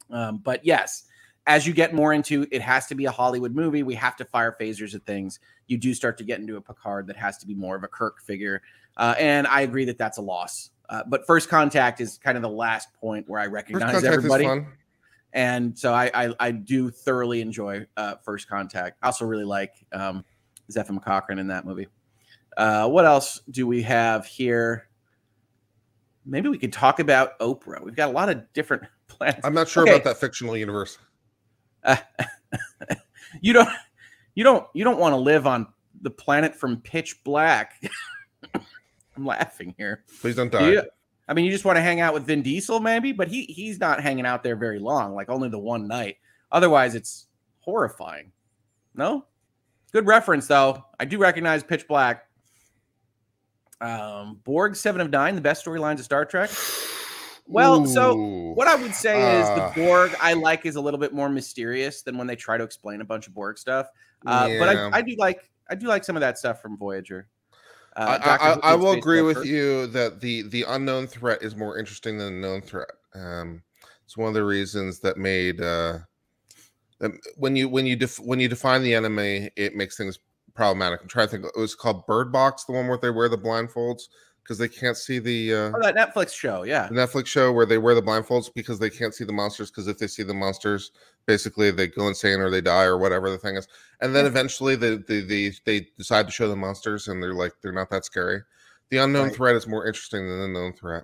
Um, 0.10 0.40
but 0.40 0.66
yes, 0.66 1.04
as 1.46 1.68
you 1.68 1.74
get 1.74 1.94
more 1.94 2.14
into 2.14 2.48
it 2.52 2.62
has 2.62 2.88
to 2.88 2.96
be 2.96 3.06
a 3.06 3.12
Hollywood 3.12 3.54
movie. 3.54 3.84
We 3.84 3.96
have 3.96 4.16
to 4.18 4.26
fire 4.26 4.56
phasers 4.60 4.96
at 4.96 5.06
things. 5.06 5.40
You 5.68 5.78
do 5.78 5.94
start 5.94 6.18
to 6.18 6.24
get 6.24 6.40
into 6.40 6.58
a 6.58 6.62
Picard 6.62 7.08
that 7.08 7.16
has 7.16 7.38
to 7.40 7.48
be 7.48 7.54
more 7.54 7.76
of 7.76 7.84
a 7.84 7.88
Kirk 7.88 8.22
figure. 8.22 8.62
Uh, 8.98 9.16
and 9.20 9.46
I 9.48 9.62
agree 9.62 9.86
that 9.86 9.98
that's 9.98 10.18
a 10.18 10.22
loss. 10.22 10.72
Uh, 10.90 11.04
but 11.08 11.26
First 11.28 11.48
Contact 11.48 12.02
is 12.02 12.18
kind 12.18 12.38
of 12.38 12.42
the 12.42 12.50
last 12.50 12.94
point 12.96 13.30
where 13.30 13.40
I 13.40 13.46
recognize 13.48 14.04
everybody. 14.04 14.66
And 15.34 15.78
so 15.78 15.94
I, 15.94 16.12
I, 16.14 16.34
I 16.40 16.52
do 16.52 16.92
thoroughly 16.92 17.42
enjoy 17.42 17.88
uh, 17.98 18.16
First 18.24 18.48
Contact. 18.48 18.98
I 19.02 19.08
also 19.08 19.26
really 19.26 19.46
like 19.46 19.74
um, 19.92 20.24
Zefram 20.72 21.04
Cochrane 21.04 21.40
in 21.40 21.48
that 21.48 21.66
movie. 21.66 21.88
Uh, 22.56 22.88
what 22.88 23.06
else 23.06 23.42
do 23.50 23.66
we 23.66 23.82
have 23.82 24.28
here? 24.28 24.88
Maybe 26.26 26.50
we 26.50 26.58
could 26.60 26.72
talk 26.72 27.00
about 27.00 27.38
Oprah. 27.40 27.84
We've 27.84 27.96
got 27.96 28.10
a 28.10 28.12
lot 28.12 28.30
of 28.30 28.52
different 28.54 28.84
plans. 29.08 29.42
I'm 29.44 29.56
not 29.56 29.68
sure 29.68 29.84
okay. 29.84 29.94
about 29.96 30.04
that 30.06 30.18
fictional 30.18 30.56
universe. 30.56 31.00
Uh, 31.84 31.98
you 33.42 33.54
don't 33.54 33.70
you 34.36 34.44
don't 34.44 34.66
you 34.74 34.84
don't 34.84 35.00
want 35.00 35.14
to 35.14 35.18
live 35.18 35.48
on 35.48 35.68
the 36.02 36.12
planet 36.12 36.56
from 36.56 36.80
pitch 36.82 37.24
black. 37.24 37.82
I'm 39.16 39.26
laughing 39.26 39.76
here. 39.78 40.04
Please 40.22 40.36
don't 40.36 40.52
die. 40.52 40.70
You, 40.70 40.84
I 41.28 41.34
mean, 41.34 41.46
you 41.46 41.52
just 41.52 41.66
want 41.66 41.78
to 41.78 41.82
hang 41.82 42.02
out 42.02 42.14
with 42.14 42.26
Vin 42.26 42.42
Diesel, 42.42 42.80
maybe, 42.80 43.12
but 43.12 43.28
he 43.28 43.44
he's 43.44 43.80
not 43.80 44.02
hanging 44.02 44.26
out 44.26 44.44
there 44.44 44.56
very 44.56 44.80
long, 44.80 45.14
like 45.14 45.30
only 45.30 45.50
the 45.50 45.60
one 45.60 45.88
night. 45.88 46.18
Otherwise, 46.52 46.96
it's 46.96 47.28
horrifying. 47.60 48.32
No, 48.94 49.26
good 49.92 50.06
reference 50.06 50.48
though. 50.48 50.86
I 51.00 51.06
do 51.06 51.18
recognize 51.18 51.64
Pitch 51.64 51.88
Black. 51.88 52.26
Um, 53.80 54.40
Borg 54.44 54.76
Seven 54.76 55.02
of 55.02 55.10
Nine, 55.10 55.36
the 55.36 55.42
best 55.42 55.66
storylines 55.66 56.00
of 56.00 56.06
Star 56.06 56.26
Trek. 56.26 56.50
Well, 57.46 57.84
Ooh. 57.84 57.88
so 57.88 58.16
what 58.56 58.68
I 58.68 58.76
would 58.76 58.94
say 58.94 59.22
uh, 59.22 59.42
is 59.42 59.48
the 59.50 59.64
ah. 59.64 59.74
Borg 59.76 60.16
I 60.22 60.34
like 60.34 60.66
is 60.66 60.76
a 60.76 60.82
little 60.82 61.00
bit 61.00 61.14
more 61.14 61.30
mysterious 61.30 62.02
than 62.02 62.18
when 62.18 62.28
they 62.28 62.36
try 62.36 62.58
to 62.58 62.64
explain 62.64 63.02
a 63.02 63.06
bunch 63.06 63.28
of 63.28 63.34
Borg 63.34 63.58
stuff. 63.58 63.88
Uh, 64.26 64.48
yeah. 64.50 64.60
But 64.60 64.78
I, 64.78 64.98
I, 65.00 65.02
do 65.02 65.16
like 65.18 65.50
I 65.70 65.76
do 65.76 65.88
like 65.88 66.06
some 66.06 66.16
of 66.16 66.22
that 66.22 66.38
stuff 66.38 66.62
from 66.62 66.78
Voyager. 66.78 67.28
Uh, 67.96 68.20
I, 68.24 68.36
I, 68.36 68.72
I, 68.72 68.76
will 68.76 68.94
agree 68.94 69.22
with 69.22 69.46
you 69.46 69.88
that 69.88 70.20
the 70.20 70.44
the 70.44 70.64
unknown 70.68 71.06
threat 71.06 71.44
is 71.44 71.56
more 71.56 71.78
interesting 71.78 72.18
than 72.18 72.42
the 72.42 72.48
known 72.48 72.62
threat. 72.62 72.90
Um, 73.14 73.62
it's 74.04 74.18
one 74.18 74.30
of 74.30 74.34
the 74.34 74.44
reasons 74.44 75.00
that 75.02 75.18
made 75.18 75.62
uh, 75.62 76.00
when 77.36 77.56
you 77.56 77.70
when 77.70 77.86
you 77.86 77.96
def, 77.96 78.20
when 78.20 78.40
you 78.40 78.48
define 78.48 78.82
the 78.82 78.96
enemy, 78.96 79.52
it 79.56 79.76
makes 79.76 79.96
things 79.96 80.18
problematic. 80.56 81.02
I'm 81.02 81.08
trying 81.08 81.28
to 81.28 81.32
think. 81.32 81.46
It 81.46 81.60
was 81.60 81.76
called 81.76 82.06
Bird 82.08 82.32
Box, 82.32 82.66
the 82.66 82.74
one 82.74 82.88
where 82.88 82.98
they 82.98 83.10
wear 83.10 83.30
the 83.30 83.38
blindfolds 83.38 84.04
because 84.44 84.58
they 84.58 84.68
can't 84.68 84.98
see 84.98 85.20
the 85.20 85.54
uh, 85.54 85.72
oh, 85.74 85.82
that 85.82 85.96
Netflix 85.96 86.34
show, 86.34 86.64
yeah, 86.64 86.88
the 86.88 86.96
Netflix 86.96 87.28
show 87.28 87.52
where 87.52 87.66
they 87.66 87.78
wear 87.78 87.96
the 87.96 88.02
blindfolds 88.02 88.54
because 88.54 88.78
they 88.78 88.90
can't 88.90 89.14
see 89.14 89.24
the 89.24 89.34
monsters. 89.34 89.72
Because 89.72 89.88
if 89.88 89.98
they 89.98 90.08
see 90.08 90.24
the 90.24 90.34
monsters, 90.34 90.92
basically 91.26 91.72
they 91.72 91.88
go 91.88 92.08
insane 92.08 92.40
or 92.40 92.50
they 92.50 92.62
die 92.62 92.84
or 92.84 92.98
whatever 92.98 93.30
the 93.30 93.38
thing 93.38 93.56
is. 93.56 93.68
And 94.02 94.14
then 94.14 94.26
eventually 94.26 94.76
they 94.76 94.98
they 94.98 95.22
they, 95.22 95.52
they 95.66 95.88
decide 95.98 96.26
to 96.28 96.32
show 96.32 96.50
the 96.50 96.56
monsters, 96.56 97.08
and 97.08 97.24
they're 97.24 97.34
like 97.34 97.54
they're 97.62 97.72
not 97.72 97.90
that 97.92 98.06
scary. 98.06 98.42
The 98.90 98.98
unknown 98.98 99.28
right. 99.28 99.36
threat 99.36 99.56
is 99.56 99.66
more 99.66 99.88
interesting 99.88 100.28
than 100.28 100.40
the 100.40 100.48
known 100.48 100.74
threat. 100.74 101.04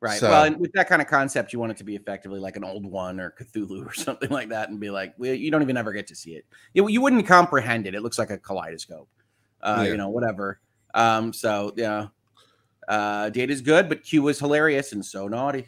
Right. 0.00 0.20
So, 0.20 0.28
well, 0.28 0.54
with 0.58 0.72
that 0.74 0.86
kind 0.86 1.00
of 1.00 1.08
concept, 1.08 1.54
you 1.54 1.58
want 1.58 1.72
it 1.72 1.78
to 1.78 1.84
be 1.84 1.96
effectively 1.96 2.38
like 2.38 2.56
an 2.56 2.64
old 2.64 2.84
one 2.84 3.18
or 3.18 3.34
Cthulhu 3.40 3.86
or 3.86 3.94
something 3.94 4.28
like 4.28 4.50
that, 4.50 4.68
and 4.68 4.78
be 4.78 4.90
like, 4.90 5.14
well, 5.16 5.32
you 5.32 5.50
don't 5.50 5.62
even 5.62 5.78
ever 5.78 5.92
get 5.92 6.06
to 6.08 6.14
see 6.14 6.32
it. 6.34 6.44
You, 6.74 6.88
you 6.88 7.00
wouldn't 7.00 7.26
comprehend 7.26 7.86
it. 7.86 7.94
It 7.94 8.02
looks 8.02 8.18
like 8.18 8.28
a 8.30 8.36
kaleidoscope. 8.36 9.08
Uh, 9.62 9.76
yeah. 9.78 9.92
You 9.92 9.96
know, 9.96 10.10
whatever. 10.10 10.60
Um, 10.92 11.32
so 11.32 11.72
yeah, 11.76 12.08
uh, 12.88 13.30
Data's 13.30 13.60
good, 13.60 13.88
but 13.88 14.02
Q 14.02 14.22
was 14.22 14.38
hilarious 14.38 14.92
and 14.92 15.04
so 15.04 15.28
naughty. 15.28 15.66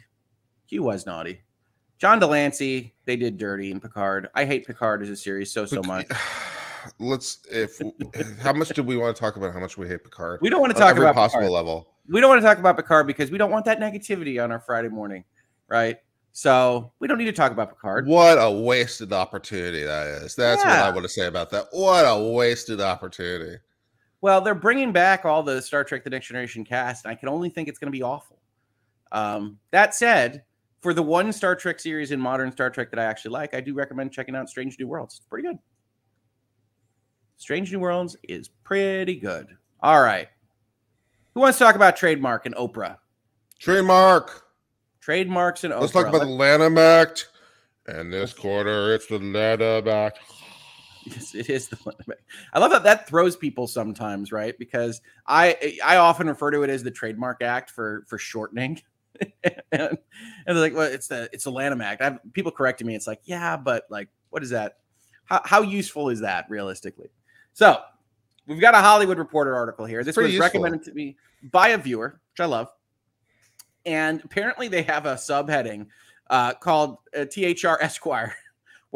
Q 0.67 0.83
was 0.83 1.05
naughty. 1.05 1.41
John 1.97 2.19
de 2.19 2.27
Lancie, 2.27 2.93
they 3.05 3.15
did 3.15 3.37
dirty 3.37 3.71
in 3.71 3.79
Picard. 3.79 4.29
I 4.35 4.45
hate 4.45 4.67
Picard 4.67 5.01
as 5.01 5.09
a 5.09 5.15
series 5.15 5.51
so 5.51 5.65
so 5.65 5.81
much. 5.83 6.07
Let's 6.99 7.39
if 7.51 7.81
how 8.39 8.53
much 8.53 8.69
do 8.69 8.83
we 8.83 8.97
want 8.97 9.15
to 9.15 9.19
talk 9.19 9.35
about 9.35 9.53
how 9.53 9.59
much 9.59 9.77
we 9.77 9.87
hate 9.87 10.03
Picard? 10.03 10.39
We 10.41 10.49
don't 10.49 10.61
want 10.61 10.73
to 10.73 10.79
talk 10.79 10.97
about 10.97 11.15
possible 11.15 11.41
Picard. 11.41 11.53
level. 11.53 11.93
We 12.09 12.21
don't 12.21 12.29
want 12.29 12.41
to 12.41 12.47
talk 12.47 12.59
about 12.59 12.77
Picard 12.77 13.07
because 13.07 13.31
we 13.31 13.37
don't 13.37 13.51
want 13.51 13.65
that 13.65 13.79
negativity 13.79 14.41
on 14.41 14.51
our 14.51 14.59
Friday 14.59 14.89
morning, 14.89 15.25
right? 15.67 15.97
So 16.31 16.91
we 16.99 17.07
don't 17.07 17.17
need 17.17 17.25
to 17.25 17.33
talk 17.33 17.51
about 17.51 17.69
Picard. 17.69 18.07
What 18.07 18.37
a 18.39 18.51
wasted 18.51 19.11
opportunity 19.11 19.83
that 19.83 20.07
is. 20.21 20.35
That's 20.35 20.63
yeah. 20.63 20.81
what 20.81 20.89
I 20.91 20.91
want 20.91 21.03
to 21.03 21.09
say 21.09 21.25
about 21.25 21.49
that. 21.49 21.65
What 21.71 22.03
a 22.03 22.31
wasted 22.31 22.79
opportunity. 22.79 23.57
Well, 24.21 24.41
they're 24.41 24.55
bringing 24.55 24.91
back 24.91 25.25
all 25.25 25.43
the 25.43 25.61
Star 25.61 25.83
Trek: 25.83 26.03
The 26.03 26.09
Next 26.09 26.27
Generation 26.27 26.63
cast, 26.63 27.05
and 27.05 27.11
I 27.11 27.15
can 27.15 27.29
only 27.29 27.49
think 27.49 27.67
it's 27.67 27.79
going 27.79 27.91
to 27.91 27.97
be 27.97 28.03
awful. 28.03 28.39
Um, 29.11 29.59
that 29.71 29.95
said, 29.95 30.43
for 30.81 30.93
the 30.93 31.03
one 31.03 31.31
Star 31.31 31.55
Trek 31.55 31.79
series 31.79 32.11
in 32.11 32.19
modern 32.19 32.51
Star 32.51 32.69
Trek 32.69 32.89
that 32.91 32.99
I 32.99 33.03
actually 33.03 33.31
like, 33.31 33.53
I 33.53 33.61
do 33.61 33.73
recommend 33.73 34.11
checking 34.11 34.35
out 34.35 34.49
Strange 34.49 34.77
New 34.79 34.87
Worlds. 34.87 35.15
It's 35.15 35.25
pretty 35.25 35.47
good. 35.47 35.57
Strange 37.37 37.71
New 37.71 37.79
Worlds 37.79 38.17
is 38.23 38.49
pretty 38.63 39.15
good. 39.15 39.47
All 39.81 40.01
right. 40.01 40.27
Who 41.33 41.41
wants 41.41 41.59
to 41.59 41.63
talk 41.63 41.75
about 41.75 41.95
trademark 41.95 42.47
and 42.47 42.55
Oprah? 42.55 42.97
Trademark. 43.59 44.43
Trademarks 44.99 45.63
and 45.63 45.73
Oprah. 45.73 45.81
Let's 45.81 45.93
talk 45.93 46.07
about 46.07 46.21
the 46.21 46.25
Lanham 46.25 46.77
Act. 46.77 47.29
And 47.85 48.11
this 48.11 48.33
quarter, 48.33 48.93
it's 48.93 49.07
the 49.07 49.19
Lanham 49.19 49.87
Act. 49.87 50.19
Yes, 51.11 51.35
it 51.35 51.49
is 51.49 51.67
the. 51.67 51.77
I 52.53 52.59
love 52.59 52.71
that 52.71 52.83
that 52.83 53.07
throws 53.07 53.35
people 53.35 53.67
sometimes, 53.67 54.31
right? 54.31 54.57
Because 54.57 55.01
I 55.25 55.77
I 55.83 55.97
often 55.97 56.27
refer 56.27 56.51
to 56.51 56.63
it 56.63 56.69
as 56.69 56.83
the 56.83 56.91
Trademark 56.91 57.41
Act 57.41 57.69
for 57.69 58.03
for 58.07 58.17
shortening. 58.17 58.81
and, 59.43 59.57
and, 59.71 59.97
they're 60.45 60.55
like, 60.55 60.75
well, 60.75 60.91
it's 60.91 61.07
the 61.07 61.29
it's 61.31 61.45
the 61.45 61.51
Lanham 61.51 61.81
Act. 61.81 62.01
I've, 62.01 62.19
people 62.33 62.51
correcting 62.51 62.85
me. 62.85 62.95
It's 62.95 63.07
like, 63.07 63.21
yeah, 63.23 63.57
but 63.57 63.85
like, 63.89 64.09
what 64.29 64.43
is 64.43 64.51
that? 64.51 64.77
How, 65.25 65.41
how 65.43 65.61
useful 65.61 66.09
is 66.09 66.19
that 66.21 66.45
realistically? 66.49 67.09
So 67.53 67.79
we've 68.45 68.61
got 68.61 68.75
a 68.75 68.79
Hollywood 68.79 69.17
Reporter 69.17 69.55
article 69.55 69.85
here. 69.85 70.03
This 70.03 70.15
was 70.15 70.27
useful. 70.27 70.43
recommended 70.43 70.83
to 70.83 70.93
me 70.93 71.17
by 71.51 71.69
a 71.69 71.77
viewer, 71.77 72.21
which 72.31 72.39
I 72.39 72.45
love. 72.45 72.69
And 73.85 74.21
apparently, 74.23 74.67
they 74.67 74.83
have 74.83 75.05
a 75.05 75.15
subheading 75.15 75.87
uh, 76.29 76.53
called 76.53 76.97
uh, 77.17 77.25
THR 77.25 77.81
Esquire 77.81 78.35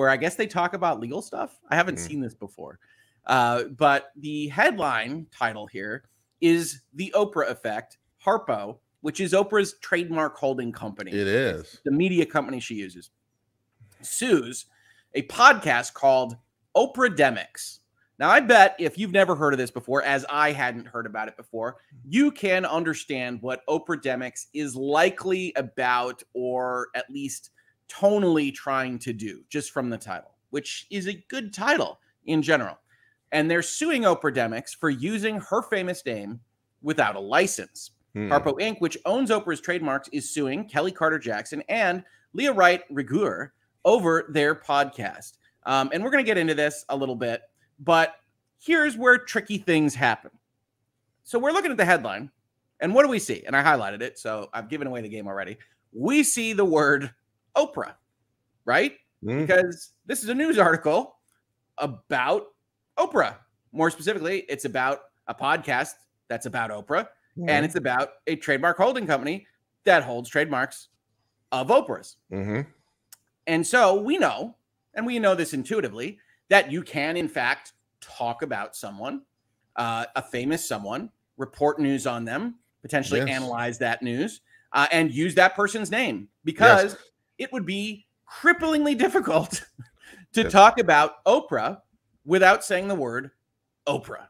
where 0.02 0.10
I 0.10 0.18
guess 0.18 0.34
they 0.34 0.48
talk 0.48 0.74
about 0.74 1.00
legal 1.00 1.22
stuff. 1.22 1.60
I 1.70 1.76
haven't 1.76 2.00
mm. 2.00 2.08
seen 2.08 2.22
this 2.22 2.34
before. 2.34 2.80
Uh, 3.28 3.66
but 3.66 4.12
the 4.16 4.48
headline 4.48 5.28
title 5.32 5.68
here 5.68 6.06
is 6.42 6.82
The 6.96 7.14
Oprah 7.16 7.52
Effect, 7.52 8.00
Harpo, 8.26 8.80
which 9.02 9.20
is 9.20 9.34
Oprah's 9.34 9.76
trademark 9.80 10.36
holding 10.38 10.72
company. 10.72 11.12
It 11.12 11.28
is. 11.28 11.82
The 11.86 11.92
media 11.92 12.26
company 12.26 12.60
she 12.60 12.74
uses. 12.74 13.12
Sues 14.02 14.66
a 15.14 15.22
podcast 15.28 15.94
called 15.94 16.36
Oprah 16.76 17.16
Demics. 17.16 17.78
Now, 18.18 18.32
I 18.32 18.40
bet 18.40 18.76
if 18.80 18.98
you've 18.98 19.12
never 19.12 19.36
heard 19.36 19.54
of 19.54 19.60
this 19.60 19.70
before, 19.70 20.02
as 20.02 20.26
I 20.32 20.52
hadn't 20.52 20.88
heard 20.88 21.06
about 21.06 21.28
it 21.28 21.38
before, 21.38 21.78
you 22.04 22.32
can 22.32 22.66
understand 22.66 23.40
what 23.44 23.64
Oprah 23.68 24.02
Demics 24.02 24.48
is 24.56 24.76
likely 24.76 25.54
about, 25.56 26.24
or 26.34 26.88
at 26.96 27.08
least 27.12 27.52
tonally 27.92 28.54
trying 28.54 29.00
to 29.00 29.14
do 29.14 29.44
just 29.50 29.72
from 29.72 29.90
the 29.90 29.98
title, 29.98 30.36
which 30.50 30.88
is 30.90 31.08
a 31.08 31.24
good 31.30 31.54
title 31.54 32.00
in 32.26 32.42
general. 32.42 32.78
And 33.32 33.50
they're 33.50 33.62
suing 33.62 34.04
Oprah 34.04 34.36
Demics 34.36 34.76
for 34.76 34.90
using 34.90 35.40
her 35.40 35.62
famous 35.62 36.06
name 36.06 36.40
without 36.82 37.16
a 37.16 37.20
license. 37.20 37.92
Hmm. 38.14 38.32
Harpo 38.32 38.60
Inc., 38.60 38.80
which 38.80 38.98
owns 39.06 39.30
Oprah's 39.30 39.62
trademarks, 39.62 40.10
is 40.10 40.30
suing 40.30 40.68
Kelly 40.68 40.92
Carter 40.92 41.20
Jackson 41.20 41.64
and 41.70 42.04
Leah 42.34 42.54
Wright 42.54 42.82
Rigueur 42.90 43.54
over 43.86 44.30
their 44.30 44.56
podcast. 44.56 45.34
Um, 45.66 45.90
and 45.94 46.04
we're 46.04 46.12
going 46.12 46.24
to 46.24 46.28
get 46.30 46.38
into 46.38 46.56
this 46.56 46.86
a 46.90 46.96
little 46.96 47.16
bit, 47.16 47.42
but 47.80 48.16
here's 48.60 48.98
where 48.98 49.18
tricky 49.18 49.58
things 49.58 49.96
happen. 49.96 50.32
So 51.24 51.40
we're 51.40 51.52
looking 51.52 51.72
at 51.72 51.78
the 51.78 51.86
headline, 51.86 52.32
and 52.80 52.94
what 52.94 53.04
do 53.04 53.10
we 53.10 53.20
see? 53.20 53.44
And 53.46 53.56
I 53.56 53.64
highlighted 53.64 54.02
it, 54.02 54.18
so 54.18 54.50
I've 54.54 54.70
given 54.70 54.88
away 54.88 55.02
the 55.02 55.10
game 55.10 55.28
already. 55.28 55.58
We 55.94 56.24
see 56.24 56.54
the 56.54 56.66
word 56.66 57.14
Oprah, 57.56 57.94
right? 58.66 58.94
Mm. 59.24 59.42
Because 59.42 59.94
this 60.06 60.24
is 60.24 60.30
a 60.30 60.36
news 60.36 60.58
article 60.58 61.16
about 61.78 62.48
Oprah. 62.98 63.36
More 63.72 63.90
specifically, 63.90 64.46
it's 64.50 64.66
about 64.66 65.00
a 65.28 65.36
podcast 65.36 65.94
that's 66.28 66.46
about 66.46 66.72
Oprah, 66.72 67.08
mm-hmm. 67.38 67.50
and 67.50 67.66
it's 67.66 67.76
about 67.76 68.10
a 68.28 68.36
trademark 68.36 68.78
holding 68.78 69.08
company 69.08 69.46
that 69.84 70.04
holds 70.04 70.30
trademarks 70.30 70.90
of 71.52 71.68
Oprah's. 71.68 72.18
Mm-hmm. 72.32 72.62
And 73.48 73.66
so 73.66 74.02
we 74.02 74.18
know, 74.18 74.56
and 74.94 75.06
we 75.06 75.20
know 75.20 75.36
this 75.36 75.54
intuitively, 75.54 76.20
that 76.50 76.72
you 76.72 76.84
can, 76.84 77.18
in 77.18 77.28
fact, 77.28 77.74
talk 78.02 78.42
about 78.42 78.76
someone, 78.76 79.22
uh, 79.76 80.06
a 80.16 80.22
famous 80.22 80.68
someone, 80.68 81.10
report 81.38 81.80
news 81.80 82.06
on 82.06 82.26
them, 82.26 82.56
potentially 82.82 83.22
yes. 83.22 83.30
analyze 83.30 83.78
that 83.80 84.02
news, 84.02 84.42
uh, 84.74 84.88
and 84.92 85.12
use 85.12 85.36
that 85.36 85.56
person's 85.56 85.92
name 85.92 86.28
because 86.44 86.94
yes. 86.94 87.04
It 87.42 87.52
would 87.52 87.66
be 87.66 88.06
cripplingly 88.32 88.96
difficult 88.98 89.64
to 90.34 90.44
yes. 90.44 90.52
talk 90.52 90.80
about 90.80 91.24
Oprah 91.26 91.80
without 92.24 92.64
saying 92.64 92.88
the 92.88 92.96
word 92.96 93.32
Oprah. 93.88 94.28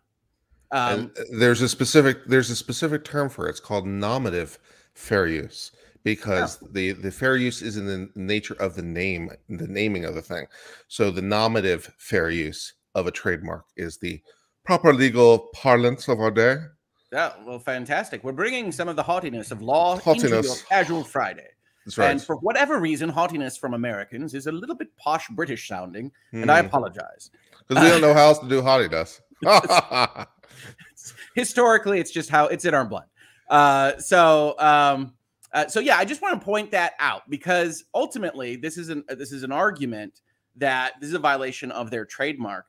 Um, 0.71 1.11
there's 1.37 1.61
a 1.61 1.67
specific 1.67 2.25
there's 2.25 2.49
a 2.49 2.55
specific 2.55 3.03
term 3.03 3.29
for 3.29 3.47
it. 3.47 3.49
It's 3.49 3.59
called 3.59 3.85
nominative 3.85 4.57
fair 4.93 5.27
use 5.27 5.73
because 6.03 6.59
yeah. 6.61 6.67
the 6.71 6.91
the 6.93 7.11
fair 7.11 7.35
use 7.35 7.61
is 7.61 7.75
in 7.75 7.85
the 7.85 8.09
nature 8.15 8.55
of 8.59 8.75
the 8.75 8.81
name, 8.81 9.29
the 9.49 9.67
naming 9.67 10.05
of 10.05 10.15
the 10.15 10.21
thing. 10.21 10.45
So 10.87 11.11
the 11.11 11.21
nominative 11.21 11.93
fair 11.97 12.29
use 12.29 12.73
of 12.95 13.05
a 13.05 13.11
trademark 13.11 13.65
is 13.75 13.97
the 13.97 14.21
proper 14.63 14.93
legal 14.93 15.49
parlance 15.53 16.07
of 16.07 16.21
our 16.21 16.31
day. 16.31 16.55
Yeah, 17.11 17.33
well, 17.45 17.59
fantastic. 17.59 18.23
We're 18.23 18.31
bringing 18.31 18.71
some 18.71 18.87
of 18.87 18.95
the 18.95 19.03
haughtiness 19.03 19.51
of 19.51 19.61
law 19.61 19.97
haughtiness. 19.97 20.31
into 20.31 20.47
your 20.47 20.55
casual 20.69 21.03
Friday. 21.03 21.49
That's 21.85 21.97
right. 21.97 22.11
And 22.11 22.21
for 22.21 22.35
whatever 22.37 22.79
reason, 22.79 23.09
haughtiness 23.09 23.57
from 23.57 23.73
Americans 23.73 24.33
is 24.33 24.47
a 24.47 24.51
little 24.51 24.75
bit 24.75 24.95
posh 24.97 25.27
British 25.29 25.67
sounding, 25.67 26.11
mm. 26.33 26.41
and 26.41 26.51
I 26.51 26.61
hmm. 26.61 26.67
apologize. 26.67 27.31
Because 27.67 27.83
we 27.83 27.89
don't 27.89 28.01
know 28.01 28.13
how 28.13 28.27
else 28.27 28.39
to 28.39 28.49
do 28.49 28.61
haughtiness. 28.61 29.21
Historically, 31.35 31.99
it's 31.99 32.11
just 32.11 32.29
how 32.29 32.47
it's 32.47 32.65
in 32.65 32.73
our 32.73 32.85
blood. 32.85 33.05
Uh, 33.49 33.97
so, 33.97 34.55
um, 34.59 35.13
uh, 35.53 35.67
so 35.67 35.79
yeah, 35.79 35.97
I 35.97 36.05
just 36.05 36.21
want 36.21 36.39
to 36.39 36.45
point 36.45 36.71
that 36.71 36.93
out 36.99 37.29
because 37.29 37.83
ultimately, 37.93 38.55
this 38.55 38.77
is 38.77 38.89
an 38.89 39.03
this 39.09 39.31
is 39.31 39.43
an 39.43 39.51
argument 39.51 40.21
that 40.57 40.93
this 40.99 41.09
is 41.09 41.15
a 41.15 41.19
violation 41.19 41.71
of 41.71 41.91
their 41.91 42.05
trademark. 42.05 42.65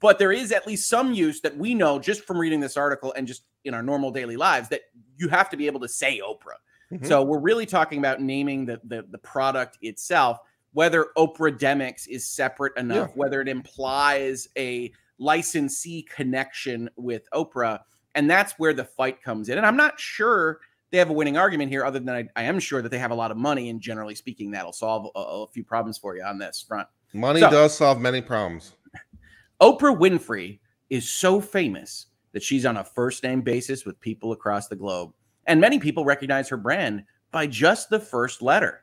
But 0.00 0.18
there 0.18 0.32
is 0.32 0.52
at 0.52 0.66
least 0.66 0.88
some 0.88 1.14
use 1.14 1.40
that 1.40 1.56
we 1.56 1.74
know 1.74 1.98
just 1.98 2.24
from 2.24 2.38
reading 2.38 2.60
this 2.60 2.76
article 2.76 3.12
and 3.16 3.26
just 3.26 3.44
in 3.64 3.72
our 3.72 3.82
normal 3.82 4.10
daily 4.10 4.36
lives 4.36 4.68
that 4.68 4.82
you 5.16 5.28
have 5.28 5.48
to 5.50 5.56
be 5.56 5.66
able 5.66 5.80
to 5.80 5.88
say 5.88 6.20
Oprah. 6.20 6.58
Mm-hmm. 6.92 7.06
So 7.06 7.22
we're 7.22 7.40
really 7.40 7.66
talking 7.66 7.98
about 7.98 8.20
naming 8.20 8.64
the, 8.64 8.80
the, 8.84 9.04
the 9.10 9.18
product 9.18 9.78
itself, 9.82 10.38
whether 10.72 11.08
Oprah 11.16 11.56
Demix 11.56 12.08
is 12.08 12.26
separate 12.26 12.76
enough, 12.76 13.10
yeah. 13.10 13.14
whether 13.14 13.40
it 13.40 13.48
implies 13.48 14.48
a 14.56 14.92
licensee 15.18 16.02
connection 16.02 16.88
with 16.96 17.28
Oprah. 17.32 17.80
And 18.14 18.30
that's 18.30 18.54
where 18.58 18.72
the 18.72 18.84
fight 18.84 19.22
comes 19.22 19.48
in. 19.48 19.58
And 19.58 19.66
I'm 19.66 19.76
not 19.76 20.00
sure 20.00 20.60
they 20.90 20.98
have 20.98 21.10
a 21.10 21.12
winning 21.12 21.36
argument 21.36 21.70
here, 21.70 21.84
other 21.84 21.98
than 21.98 22.08
I, 22.08 22.28
I 22.34 22.44
am 22.44 22.58
sure 22.58 22.80
that 22.80 22.88
they 22.88 22.98
have 22.98 23.10
a 23.10 23.14
lot 23.14 23.30
of 23.30 23.36
money. 23.36 23.68
And 23.68 23.80
generally 23.80 24.14
speaking, 24.14 24.50
that'll 24.50 24.72
solve 24.72 25.10
a, 25.14 25.18
a 25.18 25.46
few 25.48 25.64
problems 25.64 25.98
for 25.98 26.16
you 26.16 26.22
on 26.22 26.38
this 26.38 26.64
front. 26.66 26.88
Money 27.12 27.40
so, 27.40 27.50
does 27.50 27.76
solve 27.76 28.00
many 28.00 28.22
problems. 28.22 28.72
Oprah 29.60 29.96
Winfrey 29.96 30.60
is 30.88 31.08
so 31.08 31.40
famous 31.40 32.06
that 32.32 32.42
she's 32.42 32.64
on 32.64 32.76
a 32.76 32.84
first 32.84 33.22
name 33.22 33.42
basis 33.42 33.84
with 33.84 34.00
people 34.00 34.32
across 34.32 34.68
the 34.68 34.76
globe. 34.76 35.12
And 35.48 35.60
many 35.60 35.78
people 35.78 36.04
recognize 36.04 36.48
her 36.50 36.58
brand 36.58 37.04
by 37.32 37.46
just 37.46 37.88
the 37.88 37.98
first 37.98 38.42
letter. 38.42 38.82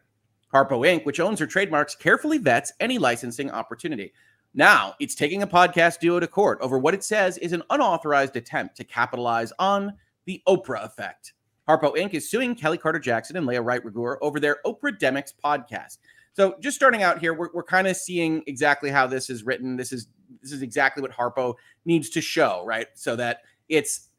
Harpo 0.52 0.82
Inc., 0.82 1.06
which 1.06 1.20
owns 1.20 1.40
her 1.40 1.46
trademarks, 1.46 1.96
carefully 1.96 2.40
vets 2.40 2.74
any 2.80 2.98
licensing 2.98 3.52
opportunity. 3.52 4.12
Now, 4.54 4.96
it's 5.00 5.16
taking 5.16 5.44
a 5.44 5.48
podcast 5.48 6.00
duo 6.00 6.20
to 6.20 6.28
court 6.28 6.58
over 6.62 6.80
what 6.80 6.94
it 6.94 7.04
says 7.04 7.38
is 7.38 7.54
an 7.54 7.62
unauthorized 7.70 8.36
attempt 8.36 8.78
to 8.78 8.84
capitalize 8.84 9.54
on 9.60 9.94
the 10.26 10.42
Oprah 10.48 10.84
effect. 10.84 11.34
Harpo 11.68 11.96
Inc. 11.96 12.14
is 12.14 12.30
suing 12.30 12.56
Kellie 12.56 12.78
Carter 12.78 13.00
Jackson 13.00 13.38
and 13.38 13.46
Leah 13.46 13.62
Wright 13.62 13.84
Rigueur 13.84 14.18
over 14.22 14.40
their 14.40 14.58
Oprah 14.66 14.98
Demix 14.98 15.34
podcast. 15.44 15.98
So, 16.34 16.56
just 16.62 16.76
starting 16.76 17.04
out 17.04 17.20
here, 17.20 17.34
we're, 17.34 17.50
we're 17.54 17.64
kind 17.64 17.88
of 17.88 17.96
seeing 17.96 18.44
exactly 18.48 18.90
how 18.90 19.08
this 19.08 19.30
is 19.30 19.44
written. 19.44 19.76
This 19.76 19.92
is 19.92 20.08
this 20.42 20.52
is 20.52 20.62
exactly 20.62 21.02
what 21.02 21.12
Harpo 21.12 21.56
needs 21.86 22.10
to 22.12 22.22
show, 22.22 22.64
right? 22.66 22.88
So 22.94 23.16
that 23.16 23.42
it's 23.70 24.10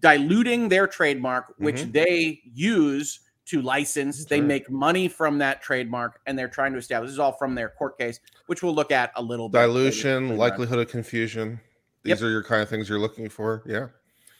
diluting 0.00 0.68
their 0.68 0.86
trademark, 0.86 1.54
which 1.58 1.76
mm-hmm. 1.76 1.92
they 1.92 2.40
use 2.44 3.20
to 3.46 3.60
license. 3.60 4.24
They 4.24 4.40
make 4.40 4.70
money 4.70 5.08
from 5.08 5.38
that 5.38 5.62
trademark, 5.62 6.20
and 6.26 6.38
they're 6.38 6.48
trying 6.48 6.72
to 6.72 6.78
establish. 6.78 7.08
This 7.08 7.14
is 7.14 7.18
all 7.18 7.32
from 7.32 7.54
their 7.54 7.68
court 7.68 7.98
case, 7.98 8.20
which 8.46 8.62
we'll 8.62 8.74
look 8.74 8.90
at 8.90 9.12
a 9.16 9.22
little 9.22 9.48
bit. 9.48 9.58
Dilution, 9.60 10.36
likelihood 10.36 10.78
of 10.78 10.88
confusion. 10.88 11.60
These 12.02 12.20
yep. 12.20 12.22
are 12.22 12.30
your 12.30 12.42
kind 12.42 12.62
of 12.62 12.68
things 12.68 12.88
you're 12.88 12.98
looking 12.98 13.28
for. 13.28 13.62
Yeah. 13.66 13.88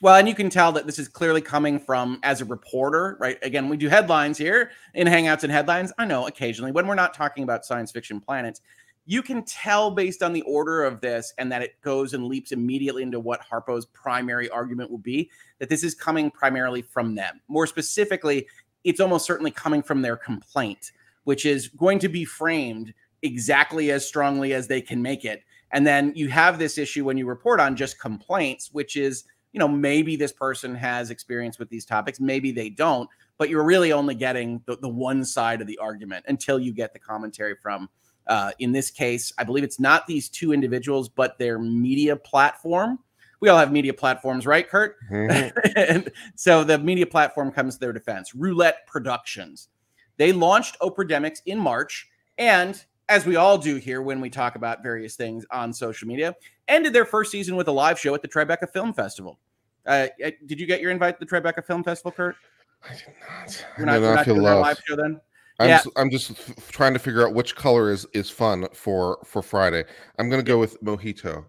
Well, 0.00 0.16
and 0.16 0.28
you 0.28 0.34
can 0.34 0.50
tell 0.50 0.70
that 0.72 0.84
this 0.84 0.98
is 0.98 1.08
clearly 1.08 1.40
coming 1.40 1.78
from 1.78 2.18
as 2.22 2.42
a 2.42 2.44
reporter, 2.44 3.16
right? 3.20 3.38
Again, 3.42 3.70
we 3.70 3.78
do 3.78 3.88
headlines 3.88 4.36
here 4.36 4.70
in 4.92 5.06
Hangouts 5.06 5.44
and 5.44 5.52
Headlines. 5.52 5.92
I 5.96 6.04
know 6.04 6.26
occasionally 6.26 6.72
when 6.72 6.86
we're 6.86 6.94
not 6.94 7.14
talking 7.14 7.42
about 7.42 7.64
science 7.64 7.90
fiction 7.90 8.20
planets, 8.20 8.60
you 9.06 9.22
can 9.22 9.44
tell 9.44 9.90
based 9.90 10.22
on 10.22 10.32
the 10.32 10.42
order 10.42 10.84
of 10.84 11.00
this 11.00 11.34
and 11.38 11.52
that 11.52 11.62
it 11.62 11.80
goes 11.82 12.14
and 12.14 12.26
leaps 12.26 12.52
immediately 12.52 13.02
into 13.02 13.20
what 13.20 13.40
Harpo's 13.42 13.86
primary 13.86 14.48
argument 14.48 14.90
will 14.90 14.98
be 14.98 15.30
that 15.58 15.68
this 15.68 15.84
is 15.84 15.94
coming 15.94 16.30
primarily 16.30 16.82
from 16.82 17.14
them. 17.14 17.40
More 17.48 17.66
specifically, 17.66 18.46
it's 18.82 19.00
almost 19.00 19.26
certainly 19.26 19.50
coming 19.50 19.82
from 19.82 20.02
their 20.02 20.16
complaint, 20.16 20.92
which 21.24 21.44
is 21.44 21.68
going 21.68 21.98
to 21.98 22.08
be 22.08 22.24
framed 22.24 22.94
exactly 23.22 23.90
as 23.90 24.06
strongly 24.06 24.54
as 24.54 24.68
they 24.68 24.80
can 24.80 25.00
make 25.02 25.24
it. 25.24 25.42
And 25.70 25.86
then 25.86 26.12
you 26.14 26.28
have 26.28 26.58
this 26.58 26.78
issue 26.78 27.04
when 27.04 27.18
you 27.18 27.26
report 27.26 27.60
on 27.60 27.76
just 27.76 27.98
complaints, 27.98 28.70
which 28.72 28.96
is, 28.96 29.24
you 29.52 29.58
know, 29.58 29.68
maybe 29.68 30.16
this 30.16 30.32
person 30.32 30.74
has 30.74 31.10
experience 31.10 31.58
with 31.58 31.68
these 31.68 31.84
topics, 31.84 32.20
maybe 32.20 32.52
they 32.52 32.70
don't, 32.70 33.08
but 33.38 33.48
you're 33.48 33.64
really 33.64 33.92
only 33.92 34.14
getting 34.14 34.62
the, 34.66 34.76
the 34.76 34.88
one 34.88 35.24
side 35.24 35.60
of 35.60 35.66
the 35.66 35.78
argument 35.78 36.24
until 36.28 36.58
you 36.58 36.72
get 36.72 36.92
the 36.92 36.98
commentary 36.98 37.56
from 37.60 37.88
uh, 38.26 38.52
in 38.58 38.72
this 38.72 38.90
case, 38.90 39.32
I 39.38 39.44
believe 39.44 39.64
it's 39.64 39.80
not 39.80 40.06
these 40.06 40.28
two 40.28 40.52
individuals, 40.52 41.08
but 41.08 41.38
their 41.38 41.58
media 41.58 42.16
platform. 42.16 42.98
We 43.40 43.48
all 43.48 43.58
have 43.58 43.72
media 43.72 43.92
platforms, 43.92 44.46
right, 44.46 44.68
Kirk? 44.68 44.96
Mm-hmm. 45.10 45.58
and 45.76 46.10
so 46.34 46.64
the 46.64 46.78
media 46.78 47.06
platform 47.06 47.50
comes 47.50 47.74
to 47.74 47.80
their 47.80 47.92
defense. 47.92 48.34
Roulette 48.34 48.87
Productions. 48.87 49.68
They 50.16 50.32
launched 50.32 50.78
Oprah 50.80 51.08
Demix 51.08 51.40
in 51.44 51.58
March, 51.58 52.08
and 52.38 52.82
as 53.08 53.26
we 53.26 53.37
all 53.37 53.58
do 53.58 53.76
here 53.76 54.00
when 54.00 54.20
we 54.20 54.30
talk 54.30 54.56
about 54.56 54.82
various 54.82 55.16
things 55.16 55.44
on 55.50 55.72
social 55.72 56.08
media, 56.08 56.34
ended 56.68 56.92
their 56.92 57.04
first 57.04 57.30
season 57.30 57.56
with 57.56 57.68
a 57.68 57.72
live 57.72 57.98
show 57.98 58.14
at 58.14 58.22
the 58.22 58.28
Tribeca 58.28 58.70
Film 58.72 58.92
Festival. 58.92 59.38
Uh, 59.87 60.06
uh 60.24 60.30
did 60.46 60.58
you 60.58 60.66
get 60.66 60.80
your 60.80 60.90
invite 60.90 61.18
to 61.18 61.26
the 61.26 61.30
Tribeca 61.30 61.64
Film 61.64 61.84
Festival, 61.84 62.12
Kirk? 62.12 62.37
I 62.82 62.94
did 62.94 63.02
not. 63.28 63.66
You're 63.76 63.87
not, 63.87 64.00
you're 64.00 64.14
not 64.14 64.24
doing 64.24 64.42
love. 64.42 64.62
live 64.62 64.80
show 64.87 64.96
then? 64.96 65.20
I'm 65.60 65.68
yeah. 65.68 65.76
just, 65.76 65.88
I'm 65.96 66.10
just 66.10 66.72
trying 66.72 66.94
to 66.94 66.98
figure 66.98 67.26
out 67.26 67.34
which 67.34 67.54
color 67.54 67.90
is 67.90 68.06
is 68.12 68.28
fun 68.28 68.66
for 68.72 69.18
for 69.24 69.42
Friday. 69.42 69.84
I'm 70.18 70.28
gonna 70.28 70.42
go 70.42 70.58
with 70.58 70.82
mojito. 70.82 71.44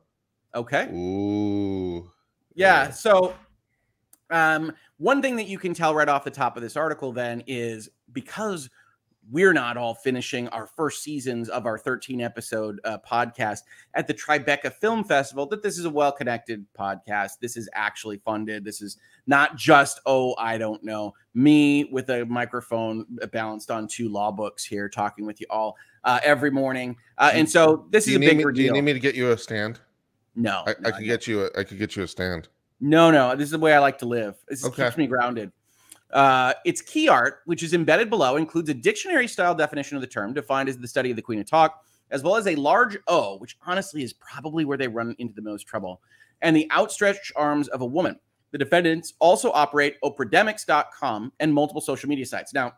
Okay. 0.53 0.87
Ooh. 0.91 2.09
Yeah. 2.53 2.91
So, 2.91 3.35
um, 4.29 4.71
one 4.97 5.21
thing 5.21 5.35
that 5.37 5.47
you 5.47 5.57
can 5.57 5.73
tell 5.73 5.93
right 5.93 6.07
off 6.07 6.23
the 6.23 6.31
top 6.31 6.55
of 6.55 6.63
this 6.63 6.77
article 6.77 7.11
then 7.11 7.43
is 7.47 7.89
because 8.13 8.69
we're 9.31 9.53
not 9.53 9.77
all 9.77 9.93
finishing 9.93 10.47
our 10.49 10.67
first 10.67 11.01
seasons 11.03 11.49
of 11.49 11.65
our 11.65 11.77
13 11.77 12.21
episode 12.21 12.79
uh, 12.83 12.97
podcast 12.99 13.59
at 13.93 14.07
the 14.07 14.13
Tribeca 14.13 14.71
Film 14.73 15.03
Festival, 15.03 15.45
that 15.47 15.63
this 15.63 15.77
is 15.77 15.85
a 15.85 15.89
well 15.89 16.11
connected 16.11 16.65
podcast. 16.77 17.39
This 17.39 17.57
is 17.57 17.69
actually 17.73 18.17
funded. 18.17 18.63
This 18.63 18.81
is 18.81 18.97
not 19.27 19.55
just, 19.55 19.99
oh, 20.05 20.36
I 20.38 20.57
don't 20.57 20.84
know, 20.84 21.13
me 21.34 21.86
with 21.86 22.09
a 22.09 22.26
microphone 22.26 23.05
balanced 23.32 23.71
on 23.71 23.88
two 23.88 24.09
law 24.09 24.32
books 24.32 24.63
here 24.63 24.88
talking 24.89 25.26
with 25.26 25.41
you 25.41 25.47
all 25.49 25.76
uh, 26.03 26.19
every 26.23 26.51
morning. 26.51 26.95
Uh, 27.17 27.32
and 27.34 27.49
so 27.49 27.88
this 27.89 28.07
is 28.07 28.15
a 28.15 28.19
bigger 28.19 28.36
me, 28.36 28.43
deal. 28.43 28.51
Do 28.53 28.61
you 28.63 28.71
need 28.73 28.82
me 28.82 28.93
to 28.93 28.99
get 28.99 29.15
you 29.15 29.32
a 29.32 29.38
stand? 29.38 29.80
No, 30.36 30.63
I, 30.67 30.76
no, 30.80 30.89
I 30.89 30.91
could 30.91 31.05
get 31.05 31.28
you. 31.28 31.45
A, 31.45 31.59
I 31.59 31.63
could 31.63 31.80
get 31.80 31.95
you 31.95 32.03
a 32.03 32.07
stand. 32.07 32.49
No, 32.82 33.09
no, 33.09 33.36
this 33.36 33.45
is 33.45 33.51
the 33.51 33.59
way 33.59 33.73
I 33.73 33.80
like 33.80 33.97
to 33.99 34.05
live. 34.05 34.36
This 34.47 34.65
okay. 34.65 34.84
keeps 34.84 34.97
me 34.97 35.07
grounded. 35.07 35.51
Uh, 36.12 36.53
its 36.66 36.82
key 36.82 37.10
art, 37.10 37.39
which 37.45 37.64
is 37.64 37.74
embedded 37.74 38.10
below, 38.10 38.38
includes 38.38 38.70
a 38.70 38.74
dictionary 38.74 39.28
style 39.28 39.56
definition 39.56 39.97
of 39.97 40.01
the 40.01 40.08
term, 40.08 40.34
defined 40.34 40.70
as 40.70 40.78
the 40.78 40.88
study 40.88 41.10
of 41.10 41.16
the 41.16 41.22
Queen 41.22 41.39
of 41.39 41.49
Talk, 41.49 41.84
as 42.12 42.24
well 42.24 42.36
as 42.36 42.47
a 42.47 42.56
large 42.56 42.97
O, 43.08 43.38
which 43.38 43.58
honestly 43.66 44.03
is 44.03 44.14
probably 44.14 44.66
where 44.66 44.78
they 44.78 44.88
run 44.88 45.16
into 45.20 45.34
the 45.34 45.41
most 45.41 45.64
trouble, 45.64 46.01
and 46.41 46.56
the 46.56 46.72
outstretched 46.72 47.32
arms 47.36 47.68
of 47.70 47.82
a 47.82 47.86
woman. 47.86 48.20
The 48.51 48.58
defendants 48.60 49.16
also 49.20 49.51
operate 49.51 49.95
OprahDemix.com 50.01 51.34
and 51.39 51.53
multiple 51.53 51.82
social 51.82 52.08
media 52.08 52.26
sites. 52.26 52.53
Now, 52.53 52.74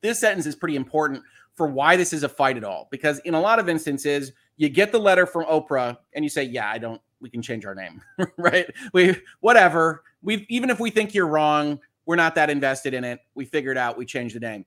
this 0.00 0.18
sentence 0.18 0.46
is 0.46 0.56
pretty 0.56 0.76
important 0.76 1.22
for 1.54 1.68
why 1.68 1.96
this 1.96 2.12
is 2.12 2.22
a 2.22 2.28
fight 2.28 2.56
at 2.56 2.64
all, 2.64 2.88
because 2.90 3.20
in 3.20 3.34
a 3.34 3.40
lot 3.40 3.58
of 3.58 3.68
instances, 3.68 4.32
you 4.56 4.68
get 4.68 4.90
the 4.90 4.98
letter 4.98 5.26
from 5.26 5.44
Oprah 5.44 5.96
and 6.14 6.24
you 6.24 6.28
say, 6.28 6.42
"Yeah, 6.44 6.68
I 6.68 6.78
don't. 6.78 7.00
We 7.20 7.30
can 7.30 7.42
change 7.42 7.64
our 7.64 7.74
name, 7.74 8.02
right? 8.38 8.66
We 8.92 9.16
whatever. 9.40 10.02
We 10.22 10.46
even 10.48 10.70
if 10.70 10.80
we 10.80 10.90
think 10.90 11.14
you're 11.14 11.28
wrong, 11.28 11.78
we're 12.06 12.16
not 12.16 12.34
that 12.34 12.50
invested 12.50 12.94
in 12.94 13.04
it. 13.04 13.20
We 13.34 13.44
figured 13.44 13.78
out 13.78 13.96
we 13.96 14.06
changed 14.06 14.34
the 14.34 14.40
name. 14.40 14.64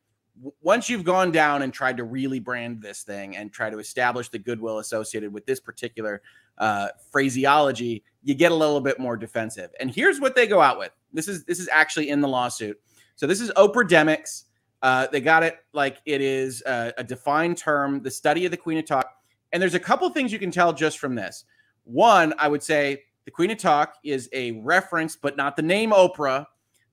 once 0.61 0.89
you've 0.89 1.03
gone 1.03 1.31
down 1.31 1.61
and 1.61 1.73
tried 1.73 1.97
to 1.97 2.03
really 2.03 2.39
brand 2.39 2.81
this 2.81 3.03
thing 3.03 3.38
and 3.38 3.51
try 3.51 3.69
to 3.69 3.79
establish 3.79 4.29
the 4.29 4.39
goodwill 4.39 4.79
associated 4.79 5.31
with 5.31 5.45
this 5.45 5.59
particular 5.59 6.21
uh, 6.57 6.89
phraseology, 7.11 8.03
you 8.23 8.36
get 8.36 8.51
a 8.51 8.55
little 8.55 8.81
bit 8.81 8.99
more 8.99 9.15
defensive. 9.15 9.71
And 9.79 9.93
here's 9.93 10.19
what 10.19 10.36
they 10.36 10.47
go 10.47 10.61
out 10.61 10.77
with. 10.77 10.91
This 11.13 11.27
is 11.27 11.45
this 11.45 11.59
is 11.59 11.69
actually 11.71 12.09
in 12.09 12.21
the 12.21 12.27
lawsuit. 12.27 12.79
So 13.15 13.27
this 13.27 13.39
is 13.39 13.51
Oprah 13.51 13.88
Demics. 13.88 14.43
Uh, 14.81 15.07
they 15.11 15.21
got 15.21 15.41
it 15.41 15.57
like 15.73 16.01
it 16.05 16.21
is 16.21 16.61
a, 16.65 16.93
a 16.97 17.03
defined 17.03 17.57
term, 17.57 18.01
the 18.01 18.11
study 18.11 18.45
of 18.45 18.51
the 18.51 18.57
Queen 18.57 18.77
of 18.77 18.86
Talk. 18.86 19.09
And 19.53 19.61
there's 19.61 19.73
a 19.73 19.79
couple 19.79 20.07
things 20.09 20.33
you 20.33 20.39
can 20.39 20.51
tell 20.51 20.73
just 20.73 20.99
from 20.99 21.15
this. 21.15 21.45
One, 21.86 22.33
I 22.38 22.47
would 22.47 22.61
say 22.61 23.03
the 23.23 23.31
Queen 23.31 23.51
of 23.51 23.57
Talk 23.57 23.95
is 24.03 24.29
a 24.33 24.51
reference, 24.51 25.15
but 25.15 25.38
not 25.38 25.55
the 25.55 25.61
name 25.61 25.91
Oprah. 25.91 26.45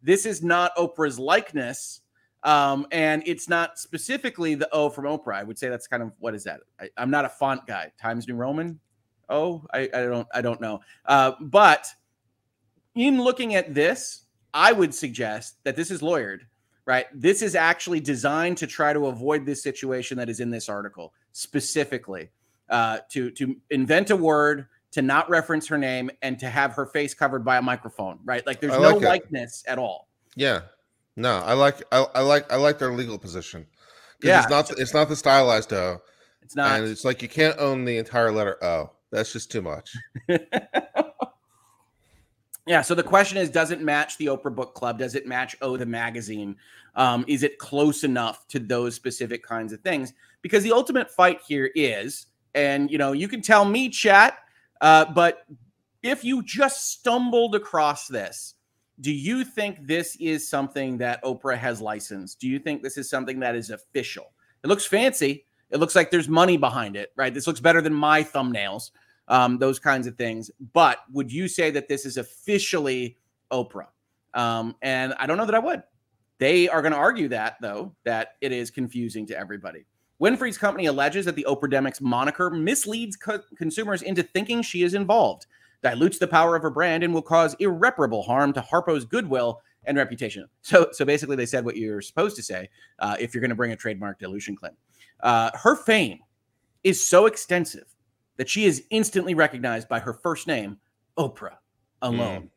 This 0.02 0.26
is 0.26 0.42
not 0.42 0.74
Oprah's 0.76 1.18
likeness. 1.18 2.00
Um, 2.44 2.86
and 2.90 3.22
it's 3.24 3.48
not 3.48 3.78
specifically 3.78 4.54
the 4.54 4.68
O 4.72 4.90
from 4.90 5.04
Oprah. 5.04 5.36
I 5.36 5.44
would 5.44 5.58
say 5.58 5.68
that's 5.68 5.86
kind 5.86 6.02
of 6.02 6.12
what 6.18 6.34
is 6.34 6.44
that? 6.44 6.60
I, 6.80 6.88
am 6.96 7.10
not 7.10 7.24
a 7.24 7.28
font 7.28 7.66
guy. 7.66 7.92
Times 8.00 8.26
New 8.26 8.34
Roman. 8.34 8.80
Oh, 9.28 9.64
I, 9.72 9.88
I 9.94 10.02
don't 10.02 10.28
I 10.34 10.42
don't 10.42 10.60
know. 10.60 10.80
Uh, 11.06 11.32
but 11.40 11.86
in 12.94 13.22
looking 13.22 13.54
at 13.54 13.74
this, 13.74 14.24
I 14.52 14.72
would 14.72 14.94
suggest 14.94 15.56
that 15.64 15.76
this 15.76 15.90
is 15.90 16.02
lawyered, 16.02 16.40
right? 16.84 17.06
This 17.14 17.42
is 17.42 17.54
actually 17.54 18.00
designed 18.00 18.58
to 18.58 18.66
try 18.66 18.92
to 18.92 19.06
avoid 19.06 19.46
this 19.46 19.62
situation 19.62 20.18
that 20.18 20.28
is 20.28 20.40
in 20.40 20.50
this 20.50 20.68
article 20.68 21.14
specifically, 21.30 22.30
uh, 22.68 22.98
to 23.10 23.30
to 23.30 23.56
invent 23.70 24.10
a 24.10 24.16
word 24.16 24.66
to 24.92 25.02
not 25.02 25.28
reference 25.28 25.66
her 25.66 25.78
name 25.78 26.10
and 26.22 26.38
to 26.38 26.48
have 26.48 26.72
her 26.74 26.86
face 26.86 27.14
covered 27.14 27.44
by 27.44 27.56
a 27.56 27.62
microphone, 27.62 28.18
right? 28.24 28.46
Like 28.46 28.60
there's 28.60 28.78
no 28.78 28.96
likeness 28.96 29.64
at 29.66 29.78
all. 29.78 30.08
Yeah. 30.36 30.60
No, 31.16 31.38
I 31.38 31.52
like 31.54 31.82
I, 31.92 32.06
I 32.14 32.20
like 32.20 32.50
I 32.52 32.56
like 32.56 32.78
their 32.78 32.92
legal 32.92 33.18
position. 33.18 33.66
Yeah, 34.22 34.40
it's 34.40 34.50
not 34.50 34.70
it's 34.78 34.94
not 34.94 35.08
the 35.08 35.16
stylized 35.16 35.72
O. 35.72 36.00
It's 36.42 36.56
not, 36.56 36.78
and 36.78 36.88
it's 36.88 37.04
like 37.04 37.22
you 37.22 37.28
can't 37.28 37.58
own 37.58 37.84
the 37.84 37.98
entire 37.98 38.32
letter 38.32 38.62
O. 38.64 38.90
That's 39.10 39.32
just 39.32 39.50
too 39.50 39.60
much. 39.60 39.94
yeah. 42.66 42.80
So 42.80 42.94
the 42.94 43.02
question 43.02 43.36
is, 43.36 43.50
does 43.50 43.70
it 43.70 43.82
match 43.82 44.16
the 44.16 44.26
Oprah 44.26 44.54
Book 44.54 44.74
Club? 44.74 44.98
Does 44.98 45.14
it 45.14 45.26
match 45.26 45.54
O 45.60 45.76
the 45.76 45.84
magazine? 45.84 46.56
Um, 46.94 47.24
is 47.28 47.42
it 47.42 47.58
close 47.58 48.04
enough 48.04 48.46
to 48.48 48.58
those 48.58 48.94
specific 48.94 49.42
kinds 49.42 49.72
of 49.72 49.80
things? 49.80 50.14
Because 50.40 50.62
the 50.62 50.72
ultimate 50.72 51.10
fight 51.10 51.40
here 51.46 51.70
is, 51.74 52.26
and 52.54 52.90
you 52.90 52.96
know, 52.98 53.12
you 53.12 53.28
can 53.28 53.42
tell 53.42 53.66
me, 53.66 53.90
chat, 53.90 54.38
uh, 54.82 55.06
but 55.06 55.46
if 56.02 56.22
you 56.24 56.42
just 56.42 56.92
stumbled 56.92 57.54
across 57.54 58.06
this 58.08 58.54
do 59.02 59.12
you 59.12 59.44
think 59.44 59.86
this 59.86 60.16
is 60.20 60.48
something 60.48 60.98
that 60.98 61.22
Oprah 61.24 61.58
has 61.58 61.80
licensed? 61.80 62.38
Do 62.38 62.48
you 62.48 62.58
think 62.58 62.82
this 62.82 62.96
is 62.96 63.10
something 63.10 63.40
that 63.40 63.56
is 63.56 63.70
official? 63.70 64.32
It 64.62 64.68
looks 64.68 64.86
fancy. 64.86 65.44
It 65.70 65.78
looks 65.78 65.96
like 65.96 66.10
there's 66.10 66.28
money 66.28 66.56
behind 66.56 66.96
it, 66.96 67.12
right? 67.16 67.34
This 67.34 67.46
looks 67.46 67.58
better 67.58 67.80
than 67.80 67.94
my 67.94 68.22
thumbnails, 68.22 68.90
um, 69.26 69.58
those 69.58 69.78
kinds 69.78 70.06
of 70.06 70.16
things. 70.16 70.50
But 70.72 70.98
would 71.10 71.32
you 71.32 71.48
say 71.48 71.70
that 71.72 71.88
this 71.88 72.06
is 72.06 72.16
officially 72.16 73.18
Oprah? 73.50 73.88
Um, 74.34 74.76
and 74.82 75.14
I 75.18 75.26
don't 75.26 75.36
know 75.36 75.46
that 75.46 75.54
I 75.54 75.58
would. 75.58 75.82
They 76.38 76.68
are 76.68 76.80
going 76.80 76.92
to 76.92 76.98
argue 76.98 77.28
that, 77.28 77.56
though, 77.60 77.94
that 78.04 78.34
it 78.40 78.52
is 78.52 78.70
confusing 78.70 79.26
to 79.26 79.38
everybody. 79.38 79.84
Winfrey's 80.22 80.56
company 80.56 80.86
alleges 80.86 81.24
that 81.24 81.34
the 81.34 81.46
Oprah 81.48 81.70
Demics 81.70 82.00
moniker 82.00 82.48
misleads 82.48 83.16
co- 83.16 83.40
consumers 83.56 84.02
into 84.02 84.22
thinking 84.22 84.62
she 84.62 84.84
is 84.84 84.94
involved 84.94 85.46
dilutes 85.82 86.18
the 86.18 86.28
power 86.28 86.54
of 86.54 86.62
her 86.62 86.70
brand 86.70 87.02
and 87.02 87.12
will 87.12 87.22
cause 87.22 87.56
irreparable 87.58 88.22
harm 88.22 88.52
to 88.52 88.60
Harpo's 88.60 89.04
goodwill 89.04 89.60
and 89.84 89.96
reputation. 89.96 90.46
So, 90.62 90.88
so 90.92 91.04
basically, 91.04 91.34
they 91.34 91.46
said 91.46 91.64
what 91.64 91.76
you're 91.76 92.00
supposed 92.00 92.36
to 92.36 92.42
say 92.42 92.68
uh, 93.00 93.16
if 93.18 93.34
you're 93.34 93.40
going 93.40 93.50
to 93.50 93.56
bring 93.56 93.72
a 93.72 93.76
trademark 93.76 94.20
dilution 94.20 94.54
claim. 94.54 94.74
Uh, 95.20 95.50
her 95.54 95.74
fame 95.74 96.20
is 96.84 97.04
so 97.04 97.26
extensive 97.26 97.92
that 98.36 98.48
she 98.48 98.64
is 98.64 98.84
instantly 98.90 99.34
recognized 99.34 99.88
by 99.88 99.98
her 99.98 100.12
first 100.12 100.46
name, 100.46 100.78
Oprah, 101.18 101.56
alone. 102.00 102.42
Mm. 102.42 102.48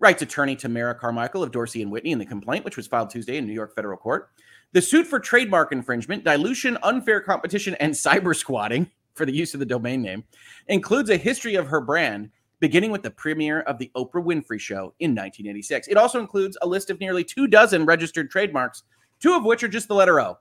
Writes 0.00 0.22
attorney 0.22 0.56
Tamara 0.56 0.96
Carmichael 0.96 1.44
of 1.44 1.52
Dorsey 1.52 1.82
and 1.82 1.92
Whitney 1.92 2.10
in 2.10 2.18
the 2.18 2.26
complaint, 2.26 2.64
which 2.64 2.76
was 2.76 2.88
filed 2.88 3.10
Tuesday 3.10 3.36
in 3.36 3.46
New 3.46 3.52
York 3.52 3.76
federal 3.76 3.96
court. 3.96 4.30
The 4.72 4.82
suit 4.82 5.06
for 5.06 5.20
trademark 5.20 5.72
infringement, 5.72 6.24
dilution, 6.24 6.78
unfair 6.82 7.20
competition, 7.20 7.74
and 7.80 7.92
cyber 7.94 8.34
squatting 8.34 8.90
for 9.14 9.26
the 9.26 9.32
use 9.32 9.54
of 9.54 9.60
the 9.60 9.66
domain 9.66 10.02
name 10.02 10.24
includes 10.68 11.10
a 11.10 11.16
history 11.16 11.54
of 11.54 11.68
her 11.68 11.80
brand 11.80 12.30
beginning 12.60 12.92
with 12.92 13.02
the 13.02 13.10
premiere 13.10 13.60
of 13.62 13.78
the 13.78 13.90
Oprah 13.96 14.24
Winfrey 14.24 14.58
Show 14.58 14.94
in 15.00 15.10
1986. 15.10 15.88
It 15.88 15.96
also 15.96 16.20
includes 16.20 16.56
a 16.62 16.66
list 16.66 16.90
of 16.90 17.00
nearly 17.00 17.24
two 17.24 17.48
dozen 17.48 17.84
registered 17.84 18.30
trademarks, 18.30 18.84
two 19.18 19.34
of 19.34 19.44
which 19.44 19.62
are 19.64 19.68
just 19.68 19.88
the 19.88 19.94
letter 19.94 20.20
O 20.20 20.38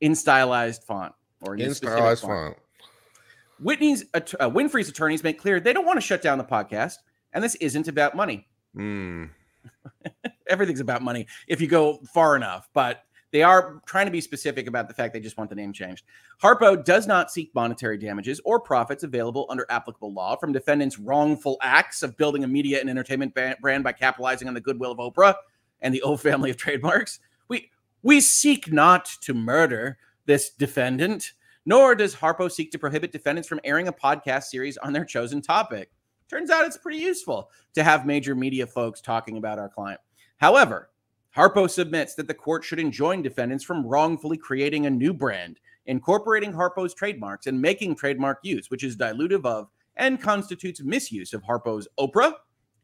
in 0.00 0.14
stylized 0.14 0.82
font 0.84 1.14
or 1.40 1.54
in, 1.54 1.62
in 1.62 1.74
stylized 1.74 2.22
font. 2.22 2.56
font. 2.56 2.56
Whitney's 3.60 4.04
uh, 4.12 4.20
Winfrey's 4.50 4.88
attorneys 4.88 5.22
make 5.22 5.40
clear 5.40 5.60
they 5.60 5.72
don't 5.72 5.86
want 5.86 5.96
to 5.96 6.06
shut 6.06 6.20
down 6.20 6.36
the 6.36 6.44
podcast, 6.44 6.96
and 7.32 7.42
this 7.42 7.54
isn't 7.54 7.88
about 7.88 8.14
money. 8.14 8.48
Mm. 8.76 9.30
Everything's 10.48 10.80
about 10.80 11.00
money 11.00 11.26
if 11.46 11.60
you 11.60 11.68
go 11.68 11.98
far 12.12 12.36
enough, 12.36 12.68
but 12.74 13.05
they 13.32 13.42
are 13.42 13.80
trying 13.86 14.06
to 14.06 14.12
be 14.12 14.20
specific 14.20 14.66
about 14.66 14.88
the 14.88 14.94
fact 14.94 15.12
they 15.12 15.20
just 15.20 15.36
want 15.36 15.50
the 15.50 15.56
name 15.56 15.72
changed. 15.72 16.04
Harpo 16.42 16.82
does 16.84 17.06
not 17.06 17.30
seek 17.30 17.54
monetary 17.54 17.98
damages 17.98 18.40
or 18.44 18.60
profits 18.60 19.02
available 19.02 19.46
under 19.48 19.66
applicable 19.68 20.12
law 20.12 20.36
from 20.36 20.52
defendants' 20.52 20.98
wrongful 20.98 21.58
acts 21.62 22.02
of 22.02 22.16
building 22.16 22.44
a 22.44 22.48
media 22.48 22.80
and 22.80 22.88
entertainment 22.88 23.34
brand 23.60 23.84
by 23.84 23.92
capitalizing 23.92 24.48
on 24.48 24.54
the 24.54 24.60
goodwill 24.60 24.92
of 24.92 24.98
Oprah 24.98 25.34
and 25.80 25.92
the 25.92 26.02
O 26.02 26.16
family 26.16 26.50
of 26.50 26.56
trademarks. 26.56 27.20
We 27.48 27.70
we 28.02 28.20
seek 28.20 28.72
not 28.72 29.06
to 29.22 29.34
murder 29.34 29.98
this 30.26 30.50
defendant, 30.50 31.32
nor 31.64 31.94
does 31.94 32.14
Harpo 32.14 32.50
seek 32.50 32.70
to 32.72 32.78
prohibit 32.78 33.12
defendants 33.12 33.48
from 33.48 33.60
airing 33.64 33.88
a 33.88 33.92
podcast 33.92 34.44
series 34.44 34.76
on 34.76 34.92
their 34.92 35.04
chosen 35.04 35.42
topic. 35.42 35.90
Turns 36.28 36.50
out 36.50 36.66
it's 36.66 36.78
pretty 36.78 36.98
useful 36.98 37.50
to 37.74 37.84
have 37.84 38.06
major 38.06 38.34
media 38.34 38.66
folks 38.66 39.00
talking 39.00 39.36
about 39.36 39.58
our 39.58 39.68
client. 39.68 40.00
However, 40.38 40.90
Harpo 41.36 41.68
submits 41.68 42.14
that 42.14 42.26
the 42.26 42.34
court 42.34 42.64
should 42.64 42.80
enjoin 42.80 43.20
defendants 43.20 43.62
from 43.62 43.86
wrongfully 43.86 44.38
creating 44.38 44.86
a 44.86 44.90
new 44.90 45.12
brand, 45.12 45.60
incorporating 45.84 46.52
Harpo's 46.52 46.94
trademarks 46.94 47.46
and 47.46 47.60
making 47.60 47.94
trademark 47.94 48.38
use, 48.42 48.70
which 48.70 48.82
is 48.82 48.96
dilutive 48.96 49.44
of 49.44 49.68
and 49.96 50.20
constitutes 50.20 50.82
misuse 50.82 51.34
of 51.34 51.42
Harpo's 51.42 51.88
Oprah 51.98 52.32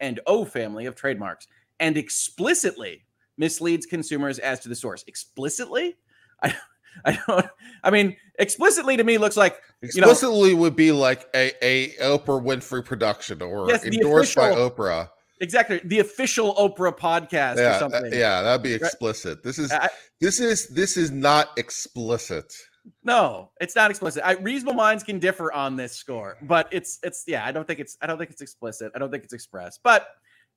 and 0.01 0.21
O 0.27 0.45
family 0.45 0.87
of 0.87 0.95
trademarks, 0.95 1.47
and 1.81 1.97
explicitly 1.97 3.05
misleads 3.39 3.87
consumers 3.87 4.39
as 4.39 4.61
to 4.61 4.69
the 4.69 4.75
source. 4.75 5.05
Explicitly? 5.07 5.97
I, 6.43 6.55
I 7.07 7.19
don't. 7.27 7.47
I 7.83 7.91
mean, 7.91 8.17
explicitly 8.39 8.99
to 8.99 9.05
me 9.05 9.17
looks 9.17 9.37
like 9.37 9.63
explicitly 9.81 10.51
you 10.51 10.57
know, 10.57 10.61
would 10.61 10.77
be 10.77 10.93
like 10.93 11.27
a, 11.35 11.53
a 11.65 11.89
Oprah 12.03 12.43
Winfrey 12.43 12.85
production 12.85 13.41
or 13.41 13.69
yes, 13.69 13.85
endorsed 13.85 14.37
official, 14.37 14.55
by 14.55 14.85
Oprah. 14.85 15.09
Exactly. 15.43 15.81
The 15.85 15.99
official 15.99 16.55
Oprah 16.55 16.97
podcast 16.97 17.57
yeah, 17.57 17.75
or 17.75 17.79
something. 17.81 18.13
yeah, 18.13 18.43
that'd 18.43 18.63
be 18.63 18.73
explicit. 18.73 19.43
This 19.43 19.59
is 19.59 19.73
I, 19.73 19.89
this 20.21 20.39
is 20.39 20.69
this 20.69 20.97
is 20.97 21.11
not 21.11 21.49
explicit. 21.59 22.55
No, 23.03 23.51
it's 23.61 23.75
not 23.75 23.91
explicit. 23.91 24.23
I, 24.25 24.35
reasonable 24.35 24.75
minds 24.75 25.03
can 25.03 25.19
differ 25.19 25.53
on 25.53 25.75
this 25.75 25.95
score, 25.95 26.37
but 26.43 26.69
it's 26.71 27.01
it's 27.03 27.25
yeah, 27.27 27.45
I 27.45 27.51
don't 27.51 27.67
think 27.67 27.81
it's 27.81 27.99
I 28.01 28.07
don't 28.07 28.19
think 28.19 28.31
it's 28.31 28.41
explicit. 28.41 28.93
I 28.95 29.01
don't 29.01 29.11
think 29.11 29.25
it's 29.25 29.33
expressed. 29.33 29.81
But 29.83 30.07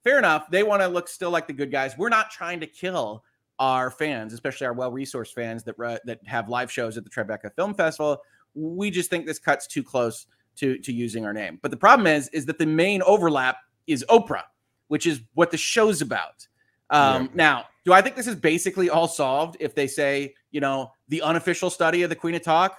fair 0.03 0.19
enough. 0.19 0.51
They 0.51 0.61
want 0.61 0.83
to 0.83 0.87
look 0.87 1.07
still 1.07 1.31
like 1.31 1.47
the 1.47 1.53
good 1.53 1.71
guys. 1.71 1.97
We're 1.97 2.09
not 2.09 2.29
trying 2.29 2.59
to 2.59 2.67
kill 2.67 3.23
our 3.57 3.89
fans, 3.89 4.33
especially 4.33 4.67
our 4.67 4.73
well-resourced 4.73 5.33
fans 5.33 5.63
that 5.63 5.77
that 6.05 6.19
have 6.27 6.47
live 6.47 6.71
shows 6.71 6.95
at 6.95 7.03
the 7.03 7.09
Tribeca 7.09 7.55
Film 7.55 7.73
Festival. 7.73 8.21
We 8.53 8.91
just 8.91 9.09
think 9.09 9.25
this 9.25 9.39
cuts 9.39 9.65
too 9.65 9.81
close 9.81 10.27
to 10.57 10.77
to 10.77 10.93
using 10.93 11.25
our 11.25 11.33
name. 11.33 11.57
But 11.63 11.71
the 11.71 11.77
problem 11.77 12.05
is 12.05 12.27
is 12.29 12.45
that 12.45 12.59
the 12.59 12.67
main 12.67 13.01
overlap 13.01 13.57
is 13.87 14.05
Oprah 14.09 14.43
which 14.87 15.05
is 15.05 15.21
what 15.33 15.51
the 15.51 15.57
show's 15.57 16.01
about. 16.01 16.47
Um, 16.89 17.23
yeah. 17.23 17.29
Now, 17.33 17.65
do 17.83 17.93
I 17.93 18.01
think 18.01 18.15
this 18.15 18.27
is 18.27 18.35
basically 18.35 18.89
all 18.89 19.07
solved 19.07 19.57
if 19.59 19.75
they 19.75 19.87
say, 19.87 20.33
you 20.51 20.61
know, 20.61 20.91
the 21.07 21.21
unofficial 21.21 21.69
study 21.69 22.03
of 22.03 22.09
the 22.09 22.15
Queen 22.15 22.35
of 22.35 22.43
Talk? 22.43 22.77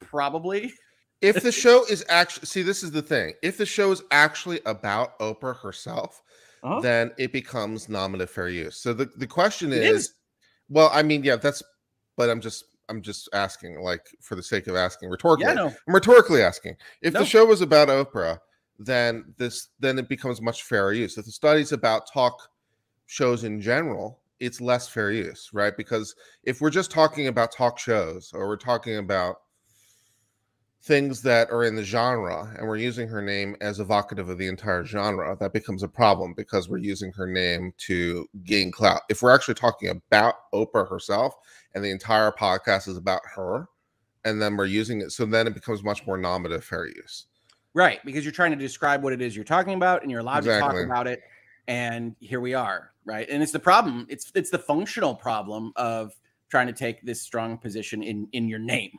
Probably. 0.00 0.72
If 1.20 1.42
the 1.42 1.52
show 1.64 1.84
is 1.88 2.04
actually, 2.08 2.46
see, 2.46 2.62
this 2.62 2.82
is 2.82 2.90
the 2.90 3.02
thing. 3.02 3.34
If 3.42 3.58
the 3.58 3.66
show 3.66 3.90
is 3.92 4.02
actually 4.10 4.60
about 4.66 5.18
Oprah 5.18 5.56
herself, 5.56 6.22
then 6.80 7.12
it 7.18 7.32
becomes 7.32 7.88
nominative 7.88 8.30
fair 8.30 8.48
use. 8.48 8.76
So 8.76 8.94
the, 8.94 9.10
the 9.16 9.26
question 9.26 9.72
is, 9.72 9.90
is, 9.90 10.14
well, 10.68 10.90
I 10.92 11.02
mean, 11.02 11.22
yeah, 11.22 11.36
that's, 11.36 11.62
but 12.16 12.30
I'm 12.30 12.40
just, 12.40 12.64
I'm 12.88 13.02
just 13.02 13.28
asking, 13.34 13.80
like, 13.80 14.06
for 14.20 14.34
the 14.34 14.42
sake 14.42 14.66
of 14.66 14.76
asking 14.76 15.10
rhetorically. 15.10 15.46
Yeah, 15.46 15.54
no. 15.54 15.66
I'm 15.66 15.94
rhetorically 15.94 16.42
asking. 16.42 16.76
If 17.02 17.12
no. 17.14 17.20
the 17.20 17.26
show 17.26 17.44
was 17.44 17.60
about 17.60 17.88
Oprah, 17.88 18.38
then 18.78 19.34
this 19.36 19.68
then 19.80 19.98
it 19.98 20.08
becomes 20.08 20.40
much 20.40 20.62
fairer 20.62 20.92
use. 20.92 21.16
If 21.16 21.24
the 21.24 21.32
studies 21.32 21.72
about 21.72 22.10
talk 22.12 22.50
shows 23.06 23.44
in 23.44 23.60
general, 23.60 24.20
it's 24.40 24.60
less 24.60 24.88
fair 24.88 25.12
use, 25.12 25.50
right? 25.52 25.76
Because 25.76 26.14
if 26.42 26.60
we're 26.60 26.70
just 26.70 26.90
talking 26.90 27.28
about 27.28 27.52
talk 27.52 27.78
shows 27.78 28.32
or 28.34 28.48
we're 28.48 28.56
talking 28.56 28.96
about 28.96 29.36
things 30.82 31.22
that 31.22 31.50
are 31.50 31.64
in 31.64 31.74
the 31.74 31.82
genre 31.82 32.52
and 32.58 32.68
we're 32.68 32.76
using 32.76 33.08
her 33.08 33.22
name 33.22 33.56
as 33.62 33.80
evocative 33.80 34.28
of 34.28 34.36
the 34.36 34.46
entire 34.46 34.84
genre, 34.84 35.34
that 35.40 35.52
becomes 35.52 35.82
a 35.82 35.88
problem 35.88 36.34
because 36.36 36.68
we're 36.68 36.76
using 36.76 37.10
her 37.12 37.26
name 37.26 37.72
to 37.78 38.26
gain 38.44 38.70
clout. 38.70 39.00
If 39.08 39.22
we're 39.22 39.34
actually 39.34 39.54
talking 39.54 39.88
about 39.88 40.34
Oprah 40.52 40.88
herself 40.88 41.34
and 41.74 41.82
the 41.82 41.90
entire 41.90 42.30
podcast 42.32 42.88
is 42.88 42.98
about 42.98 43.22
her, 43.34 43.66
and 44.26 44.40
then 44.40 44.56
we're 44.56 44.66
using 44.66 45.00
it, 45.00 45.12
so 45.12 45.24
then 45.24 45.46
it 45.46 45.54
becomes 45.54 45.82
much 45.82 46.06
more 46.06 46.18
nominative 46.18 46.64
fair 46.64 46.86
use. 46.86 47.26
Right, 47.74 47.98
because 48.04 48.24
you're 48.24 48.32
trying 48.32 48.52
to 48.52 48.56
describe 48.56 49.02
what 49.02 49.12
it 49.12 49.20
is 49.20 49.34
you're 49.34 49.44
talking 49.44 49.74
about 49.74 50.02
and 50.02 50.10
you're 50.10 50.20
allowed 50.20 50.38
Exactly. 50.38 50.68
to 50.68 50.74
talk 50.76 50.86
about 50.86 51.06
it. 51.08 51.22
And 51.66 52.14
here 52.20 52.40
we 52.40 52.54
are, 52.54 52.92
right? 53.04 53.28
And 53.28 53.42
it's 53.42 53.50
the 53.52 53.58
problem. 53.58 54.06
It's 54.08 54.30
it's 54.34 54.50
the 54.50 54.58
functional 54.58 55.14
problem 55.14 55.72
of 55.76 56.12
trying 56.48 56.68
to 56.68 56.72
take 56.72 57.02
this 57.02 57.20
strong 57.20 57.58
position 57.58 58.02
in 58.02 58.28
in 58.32 58.48
your 58.48 58.60
name 58.60 58.92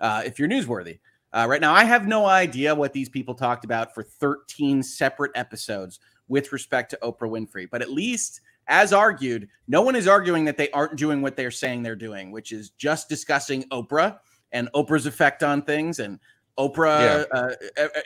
uh, 0.00 0.22
if 0.24 0.38
you're 0.38 0.48
newsworthy. 0.48 0.98
Uh, 1.34 1.46
right 1.48 1.60
now, 1.60 1.72
I 1.74 1.84
have 1.84 2.06
no 2.06 2.26
idea 2.26 2.74
what 2.74 2.92
these 2.92 3.08
people 3.08 3.34
talked 3.34 3.64
about 3.64 3.94
for 3.94 4.02
13 4.02 4.82
separate 4.82 5.32
episodes 5.34 5.98
with 6.28 6.52
respect 6.52 6.90
to 6.90 6.98
Oprah 7.02 7.28
Winfrey. 7.28 7.68
But 7.70 7.82
at 7.82 7.90
least, 7.90 8.40
as 8.68 8.92
argued, 8.92 9.48
no 9.66 9.82
one 9.82 9.96
is 9.96 10.06
arguing 10.06 10.44
that 10.44 10.56
they 10.56 10.70
aren't 10.70 10.96
doing 10.96 11.22
what 11.22 11.36
they're 11.36 11.50
saying 11.50 11.82
they're 11.82 11.96
doing, 11.96 12.32
which 12.32 12.52
is 12.52 12.70
just 12.70 13.08
discussing 13.08 13.64
Oprah 13.70 14.18
and 14.52 14.68
Oprah's 14.74 15.06
effect 15.06 15.42
on 15.42 15.62
things 15.62 15.98
and 15.98 16.18
Oprah 16.58 17.26
uh, 17.32 17.50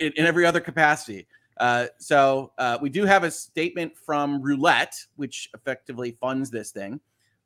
in, 0.01 0.13
in 0.17 0.27
every 0.27 0.47
other 0.47 0.61
capacity. 0.61 1.27
Uh, 1.59 1.87
so 1.99 2.53
uh, 2.59 2.79
we 2.81 2.91
do 2.91 3.05
have 3.05 3.25
a 3.25 3.31
statement 3.31 3.97
from 3.97 4.43
Roulette, 4.43 4.95
which 5.17 5.49
effectively 5.55 6.17
funds 6.21 6.51
this 6.51 6.71
thing. 6.71 7.01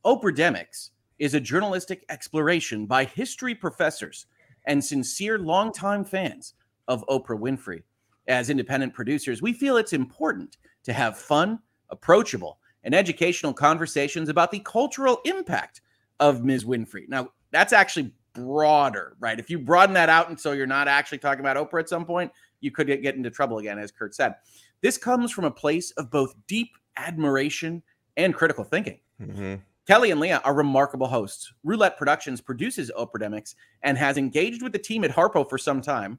Oprah 0.04 0.34
Demics 0.34 0.90
is 1.18 1.34
a 1.34 1.40
journalistic 1.40 2.04
exploration 2.08 2.86
by 2.86 3.04
history 3.04 3.54
professors 3.54 4.26
and 4.66 4.82
sincere 4.84 5.38
longtime 5.38 6.04
fans 6.04 6.54
of 6.88 7.04
Oprah 7.06 7.38
Winfrey. 7.38 7.82
As 8.28 8.50
independent 8.50 8.94
producers, 8.94 9.42
we 9.42 9.52
feel 9.52 9.76
it's 9.76 9.92
important 9.92 10.56
to 10.84 10.92
have 10.92 11.18
fun, 11.18 11.58
approachable, 11.90 12.58
and 12.84 12.94
educational 12.94 13.52
conversations 13.52 14.28
about 14.28 14.50
the 14.50 14.60
cultural 14.60 15.20
impact 15.24 15.82
of 16.18 16.44
Ms. 16.44 16.64
Winfrey. 16.64 17.08
Now, 17.08 17.28
that's 17.50 17.72
actually 17.72 18.12
broader, 18.34 19.16
right? 19.20 19.38
If 19.38 19.50
you 19.50 19.58
broaden 19.58 19.94
that 19.94 20.08
out 20.08 20.28
and 20.28 20.38
so 20.38 20.52
you're 20.52 20.66
not 20.66 20.88
actually 20.88 21.18
talking 21.18 21.40
about 21.40 21.56
Oprah 21.56 21.80
at 21.80 21.88
some 21.88 22.04
point, 22.04 22.30
you 22.60 22.70
could 22.70 22.86
get, 22.86 23.02
get 23.02 23.16
into 23.16 23.30
trouble 23.30 23.58
again, 23.58 23.78
as 23.78 23.90
Kirk 23.90 24.14
said. 24.14 24.34
This 24.80 24.96
comes 24.96 25.30
from 25.32 25.44
a 25.44 25.50
place 25.50 25.90
of 25.92 26.10
both 26.10 26.34
deep 26.46 26.70
admiration 26.96 27.82
and 28.16 28.34
critical 28.34 28.64
thinking. 28.64 29.00
Mhm. 29.20 29.60
Kellie 29.86 30.10
and 30.10 30.20
Leah 30.20 30.40
are 30.44 30.54
remarkable 30.54 31.08
hosts. 31.08 31.52
Roulette 31.64 31.96
Productions 31.96 32.40
produces 32.40 32.92
Oprah 32.96 33.10
Oprademics 33.10 33.54
and 33.82 33.98
has 33.98 34.18
engaged 34.18 34.62
with 34.62 34.72
the 34.72 34.78
team 34.78 35.04
at 35.04 35.10
Harpo 35.10 35.48
for 35.48 35.58
some 35.58 35.80
time. 35.80 36.18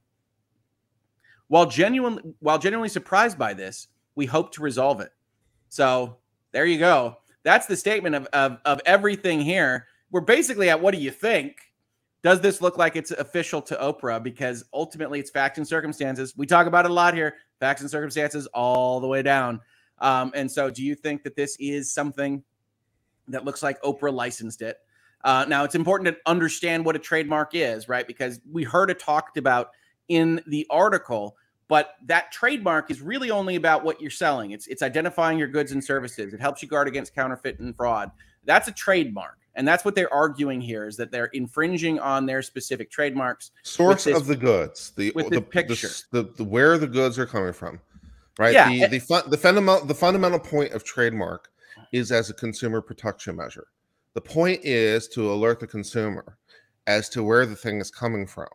While 1.48 1.68
genuinely, 1.68 2.24
while 2.40 2.60
genuinely 2.60 2.90
surprised 2.90 3.38
by 3.38 3.54
this, 3.54 3.88
we 4.16 4.26
hope 4.26 4.52
to 4.54 4.62
resolve 4.62 5.00
it. 5.00 5.12
So 5.70 6.18
there 6.52 6.66
you 6.66 6.80
go. 6.80 7.18
That's 7.44 7.66
the 7.66 7.78
statement 7.78 8.16
of, 8.16 8.26
of, 8.34 8.58
of 8.66 8.82
everything 8.86 9.42
here. 9.42 9.88
We're 10.12 10.22
basically 10.22 10.70
at 10.70 10.82
what 10.82 10.94
do 10.94 11.00
you 11.00 11.12
think? 11.12 11.58
Does 12.24 12.42
this 12.42 12.62
look 12.62 12.78
like 12.78 12.96
it's 12.96 13.12
official 13.12 13.62
to 13.64 13.76
Oprah? 13.76 14.22
Because 14.22 14.64
ultimately 14.74 15.20
it's 15.20 15.32
facts 15.32 15.58
and 15.58 15.68
circumstances. 15.68 16.34
We 16.38 16.46
talk 16.46 16.68
about 16.68 16.86
it 16.86 16.92
a 16.92 16.94
lot 16.94 17.14
here. 17.14 17.36
Facts 17.60 17.82
and 17.82 17.90
circumstances 17.90 18.48
all 18.48 19.00
the 19.00 19.08
way 19.08 19.22
down. 19.22 19.60
Um, 20.00 20.32
and 20.36 20.52
so 20.52 20.70
do 20.70 20.84
you 20.84 20.96
think 20.96 21.24
that 21.24 21.36
this 21.36 21.58
is 21.60 21.92
something 21.92 22.44
that 23.32 23.46
looks 23.46 23.64
like 23.64 23.82
Oprah 23.82 24.14
licensed 24.14 24.62
it. 24.62 24.78
Uh, 25.24 25.46
now, 25.48 25.64
it's 25.64 25.76
important 25.76 26.08
to 26.08 26.30
understand 26.30 26.84
what 26.86 26.96
a 26.96 27.00
trademark 27.00 27.52
is, 27.54 27.88
right? 27.88 28.08
Because 28.08 28.40
we 28.52 28.64
heard 28.64 28.90
it 28.90 29.00
talked 29.00 29.38
about 29.38 29.70
in 30.08 30.42
the 30.48 30.66
article, 30.70 31.36
but 31.68 31.96
that 32.06 32.32
trademark 32.32 32.90
is 32.90 33.02
really 33.02 33.30
only 33.30 33.56
about 33.56 33.84
what 33.84 34.02
you're 34.02 34.10
selling. 34.10 34.52
It's 34.52 34.68
it's 34.68 34.82
identifying 34.82 35.38
your 35.38 35.48
goods 35.48 35.72
and 35.72 35.84
services. 35.84 36.34
It 36.34 36.42
helps 36.42 36.62
you 36.62 36.68
guard 36.68 36.88
against 36.88 37.14
counterfeit 37.14 37.60
and 37.60 37.76
fraud. 37.76 38.12
That's 38.46 38.68
a 38.68 38.72
trademark, 38.72 39.38
and 39.56 39.68
that's 39.68 39.86
what 39.86 39.96
they're 39.96 40.14
arguing 40.14 40.62
here 40.62 40.88
is 40.88 40.98
that 40.98 41.12
they're 41.12 41.26
infringing 41.28 42.00
on 42.00 42.26
their 42.26 42.42
specific 42.42 42.90
trademarks. 42.92 43.52
Source 43.64 44.06
this- 44.06 44.18
of 44.18 44.28
the 44.28 44.36
goods, 44.36 44.92
the 44.96 45.12
the, 45.16 45.30
the 45.30 45.42
picture. 45.42 45.90
the, 46.12 46.24
the 46.38 46.44
where 46.44 46.78
the 46.78 46.88
goods 46.88 47.20
are 47.20 47.26
coming 47.26 47.54
from, 47.54 47.80
right? 48.40 48.54
Yeah, 48.54 48.70
The 48.70 48.84
and- 48.84 48.94
the 48.94 49.00
fun, 49.00 49.24
the 49.30 49.38
fundamental 49.38 49.86
the 49.86 49.96
fundamental 49.96 50.40
point 50.40 50.74
of 50.74 50.84
trademark 50.84 51.50
is 51.92 52.12
as 52.12 52.30
a 52.30 52.34
consumer 52.34 52.82
protection 52.82 53.36
measure. 53.36 53.68
The 54.14 54.22
point 54.22 54.62
is 54.64 55.08
to 55.10 55.32
alert 55.32 55.60
the 55.60 55.68
consumer 55.68 56.38
as 56.88 57.10
to 57.10 57.24
where 57.24 57.46
the 57.46 57.56
thing 57.56 57.80
is 57.80 57.92
coming 57.92 58.26
from, 58.26 58.50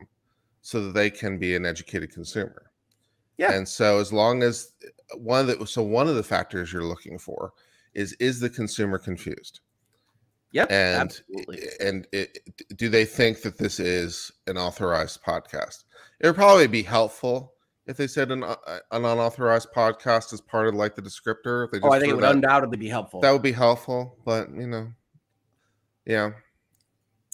so 0.62 0.82
that 0.84 0.94
they 0.94 1.10
can 1.10 1.38
be 1.38 1.54
an 1.54 1.64
educated 1.64 2.12
consumer. 2.12 2.70
Yeah. 3.38 3.52
And 3.52 3.68
so 3.68 4.00
as 4.00 4.12
long 4.12 4.42
as 4.42 4.72
one 5.14 5.48
of 5.48 5.58
the 5.58 5.66
so 5.66 5.82
one 5.82 6.08
of 6.08 6.16
the 6.16 6.22
factors 6.22 6.72
you're 6.72 6.82
looking 6.82 7.18
for 7.18 7.52
is 7.94 8.12
is 8.14 8.40
the 8.40 8.50
consumer 8.50 8.98
confused? 8.98 9.60
Yep, 10.52 10.70
and 10.70 11.00
absolutely. 11.02 11.60
and 11.80 12.06
it, 12.12 12.38
do 12.76 12.88
they 12.88 13.04
think 13.04 13.42
that 13.42 13.58
this 13.58 13.80
is 13.80 14.32
an 14.46 14.56
authorized 14.56 15.22
podcast 15.22 15.84
it 16.20 16.26
would 16.26 16.36
probably 16.36 16.66
be 16.66 16.82
helpful 16.82 17.52
if 17.86 17.96
they 17.96 18.06
said 18.06 18.30
an, 18.32 18.42
uh, 18.42 18.56
an 18.66 19.04
unauthorized 19.04 19.68
podcast 19.74 20.32
is 20.32 20.40
part 20.40 20.66
of 20.66 20.74
like 20.74 20.94
the 20.96 21.02
descriptor 21.02 21.66
if 21.66 21.70
they 21.72 21.80
Oh, 21.82 21.90
I 21.90 22.00
think 22.00 22.10
it 22.10 22.14
would 22.14 22.24
that, 22.24 22.34
undoubtedly 22.34 22.76
be 22.76 22.88
helpful. 22.88 23.20
that 23.20 23.32
would 23.32 23.42
be 23.42 23.52
helpful 23.52 24.18
but 24.24 24.48
you 24.50 24.66
know 24.66 24.92
yeah 26.06 26.30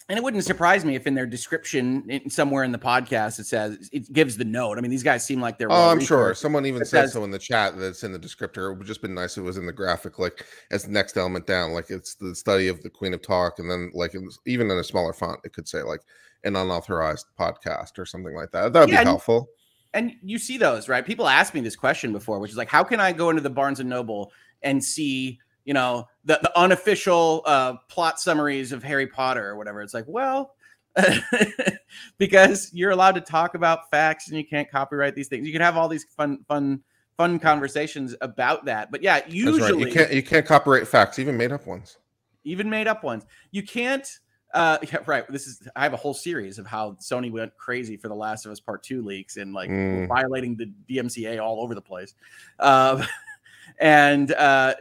And 0.08 0.18
it 0.18 0.22
wouldn't 0.22 0.44
surprise 0.44 0.84
me 0.84 0.94
if 0.96 1.06
in 1.06 1.14
their 1.14 1.26
description 1.26 2.04
in, 2.10 2.28
somewhere 2.28 2.64
in 2.64 2.72
the 2.72 2.78
podcast 2.78 3.38
it 3.38 3.46
says 3.46 3.88
it 3.92 4.12
gives 4.12 4.36
the 4.36 4.44
note. 4.44 4.76
I 4.76 4.80
mean, 4.80 4.90
these 4.90 5.02
guys 5.02 5.24
seem 5.24 5.40
like 5.40 5.58
they're. 5.58 5.70
oh 5.70 5.90
i'm 5.90 6.00
sure 6.00 6.34
someone 6.34 6.66
even 6.66 6.80
said 6.84 7.04
says- 7.04 7.12
so 7.12 7.24
in 7.24 7.30
the 7.30 7.38
chat 7.38 7.78
that's 7.78 8.02
in 8.02 8.12
the 8.12 8.18
descriptor 8.18 8.72
it 8.72 8.76
would 8.78 8.86
just 8.86 9.00
been 9.00 9.14
nice 9.14 9.36
if 9.36 9.42
it 9.42 9.46
was 9.46 9.56
in 9.56 9.64
the 9.66 9.72
graphic 9.72 10.18
like 10.18 10.44
as 10.70 10.84
the 10.84 10.90
next 10.90 11.16
element 11.16 11.46
down 11.46 11.72
like 11.72 11.88
it's 11.90 12.14
the 12.16 12.34
study 12.34 12.68
of 12.68 12.82
the 12.82 12.90
queen 12.90 13.14
of 13.14 13.22
talk 13.22 13.58
and 13.58 13.70
then 13.70 13.90
like 13.94 14.12
was, 14.14 14.38
even 14.46 14.70
in 14.70 14.76
a 14.78 14.84
smaller 14.84 15.12
font 15.12 15.38
it 15.44 15.52
could 15.52 15.68
say 15.68 15.82
like 15.82 16.00
an 16.44 16.56
unauthorized 16.56 17.26
podcast 17.38 17.98
or 17.98 18.04
something 18.04 18.34
like 18.34 18.50
that 18.50 18.72
that 18.72 18.80
would 18.80 18.88
Yeah, 18.90 19.02
be 19.02 19.04
helpful 19.06 19.48
And 19.94 20.12
you 20.22 20.38
see 20.38 20.56
those, 20.58 20.88
right? 20.88 21.04
People 21.06 21.28
asked 21.28 21.52
me 21.54 21.60
this 21.60 21.76
question 21.76 22.12
before, 22.12 22.38
which 22.40 22.50
is 22.50 22.56
like, 22.56 22.68
how 22.70 22.82
can 22.82 22.98
I 22.98 23.12
go 23.12 23.28
into 23.30 23.42
the 23.42 23.50
Barnes 23.50 23.78
and 23.78 23.90
Noble 23.90 24.32
and 24.62 24.82
see, 24.82 25.38
you 25.64 25.74
know, 25.74 26.08
the, 26.24 26.38
the 26.42 26.56
unofficial 26.58 27.42
uh, 27.46 27.74
plot 27.88 28.18
summaries 28.20 28.72
of 28.72 28.82
Harry 28.82 29.06
Potter 29.06 29.48
or 29.48 29.56
whatever? 29.56 29.82
It's 29.82 29.94
like, 29.94 30.04
well, 30.06 30.54
because 32.18 32.70
you're 32.72 32.90
allowed 32.90 33.14
to 33.14 33.20
talk 33.20 33.54
about 33.54 33.90
facts 33.90 34.28
and 34.28 34.36
you 34.36 34.44
can't 34.46 34.70
copyright 34.70 35.14
these 35.14 35.28
things. 35.28 35.46
You 35.46 35.52
can 35.52 35.62
have 35.62 35.76
all 35.76 35.88
these 35.88 36.04
fun, 36.04 36.44
fun, 36.48 36.82
fun 37.16 37.38
conversations 37.38 38.14
about 38.20 38.64
that. 38.66 38.90
But 38.90 39.02
yeah, 39.02 39.20
That's 39.20 39.32
usually 39.32 39.84
right. 39.84 39.88
You 39.88 39.94
can't 39.94 40.12
you 40.12 40.22
can't 40.22 40.46
copyright 40.46 40.86
facts, 40.88 41.18
even 41.18 41.36
made 41.36 41.52
up 41.52 41.66
ones. 41.66 41.98
even 42.44 42.68
made 42.68 42.88
up 42.88 43.04
ones. 43.04 43.24
You 43.50 43.62
can't. 43.62 44.06
Uh, 44.54 44.78
yeah, 44.82 44.98
right. 45.06 45.24
This 45.30 45.46
is. 45.46 45.66
I 45.76 45.82
have 45.84 45.92
a 45.94 45.98
whole 45.98 46.14
series 46.14 46.58
of 46.58 46.66
how 46.66 46.92
Sony 47.00 47.30
went 47.30 47.56
crazy 47.56 47.96
for 47.96 48.08
the 48.08 48.14
Last 48.14 48.44
of 48.46 48.52
Us 48.52 48.60
Part 48.60 48.82
Two 48.82 49.02
leaks 49.02 49.36
and 49.36 49.52
like 49.54 49.70
Mm. 49.70 50.08
violating 50.08 50.56
the 50.56 50.70
DMCA 50.90 51.40
all 51.42 51.62
over 51.62 51.74
the 51.74 51.80
place. 51.82 52.14
Uh, 52.58 53.04
and 53.80 54.32
uh, 54.32 54.74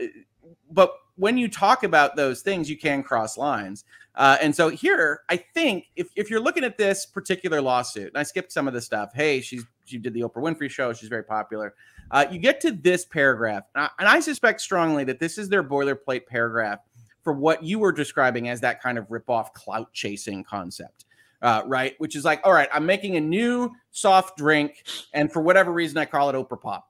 but 0.71 0.93
when 1.15 1.37
you 1.37 1.47
talk 1.47 1.83
about 1.83 2.15
those 2.15 2.41
things, 2.41 2.69
you 2.69 2.77
can 2.77 3.03
cross 3.03 3.37
lines. 3.37 3.85
Uh, 4.15 4.37
and 4.41 4.53
so 4.53 4.69
here, 4.69 5.21
I 5.29 5.37
think 5.37 5.85
if, 5.95 6.09
if 6.15 6.29
you're 6.29 6.41
looking 6.41 6.63
at 6.63 6.77
this 6.77 7.05
particular 7.05 7.61
lawsuit, 7.61 8.07
and 8.07 8.17
I 8.17 8.23
skipped 8.23 8.51
some 8.51 8.67
of 8.67 8.73
the 8.73 8.81
stuff. 8.81 9.11
Hey, 9.13 9.39
she's 9.41 9.63
she 9.85 9.97
did 9.97 10.13
the 10.13 10.21
Oprah 10.21 10.41
Winfrey 10.41 10.69
show. 10.69 10.93
She's 10.93 11.09
very 11.09 11.23
popular. 11.23 11.73
Uh, 12.09 12.25
you 12.29 12.39
get 12.39 12.59
to 12.61 12.71
this 12.71 13.05
paragraph, 13.05 13.63
and 13.75 13.85
I, 13.85 13.89
and 13.99 14.09
I 14.09 14.19
suspect 14.19 14.61
strongly 14.61 15.03
that 15.05 15.19
this 15.19 15.37
is 15.37 15.47
their 15.47 15.63
boilerplate 15.63 16.25
paragraph 16.27 16.79
for 17.23 17.33
what 17.33 17.63
you 17.63 17.79
were 17.79 17.91
describing 17.91 18.49
as 18.49 18.59
that 18.61 18.81
kind 18.81 18.97
of 18.97 19.09
rip-off 19.09 19.53
clout 19.53 19.93
chasing 19.93 20.43
concept. 20.43 21.05
Uh, 21.41 21.63
right, 21.65 21.95
which 21.97 22.15
is 22.15 22.23
like, 22.23 22.39
all 22.43 22.53
right, 22.53 22.69
I'm 22.71 22.85
making 22.85 23.15
a 23.15 23.21
new 23.21 23.71
soft 23.91 24.37
drink, 24.37 24.83
and 25.13 25.31
for 25.31 25.41
whatever 25.41 25.71
reason, 25.71 25.97
I 25.97 26.05
call 26.05 26.29
it 26.29 26.33
Oprah 26.33 26.61
Pop, 26.61 26.87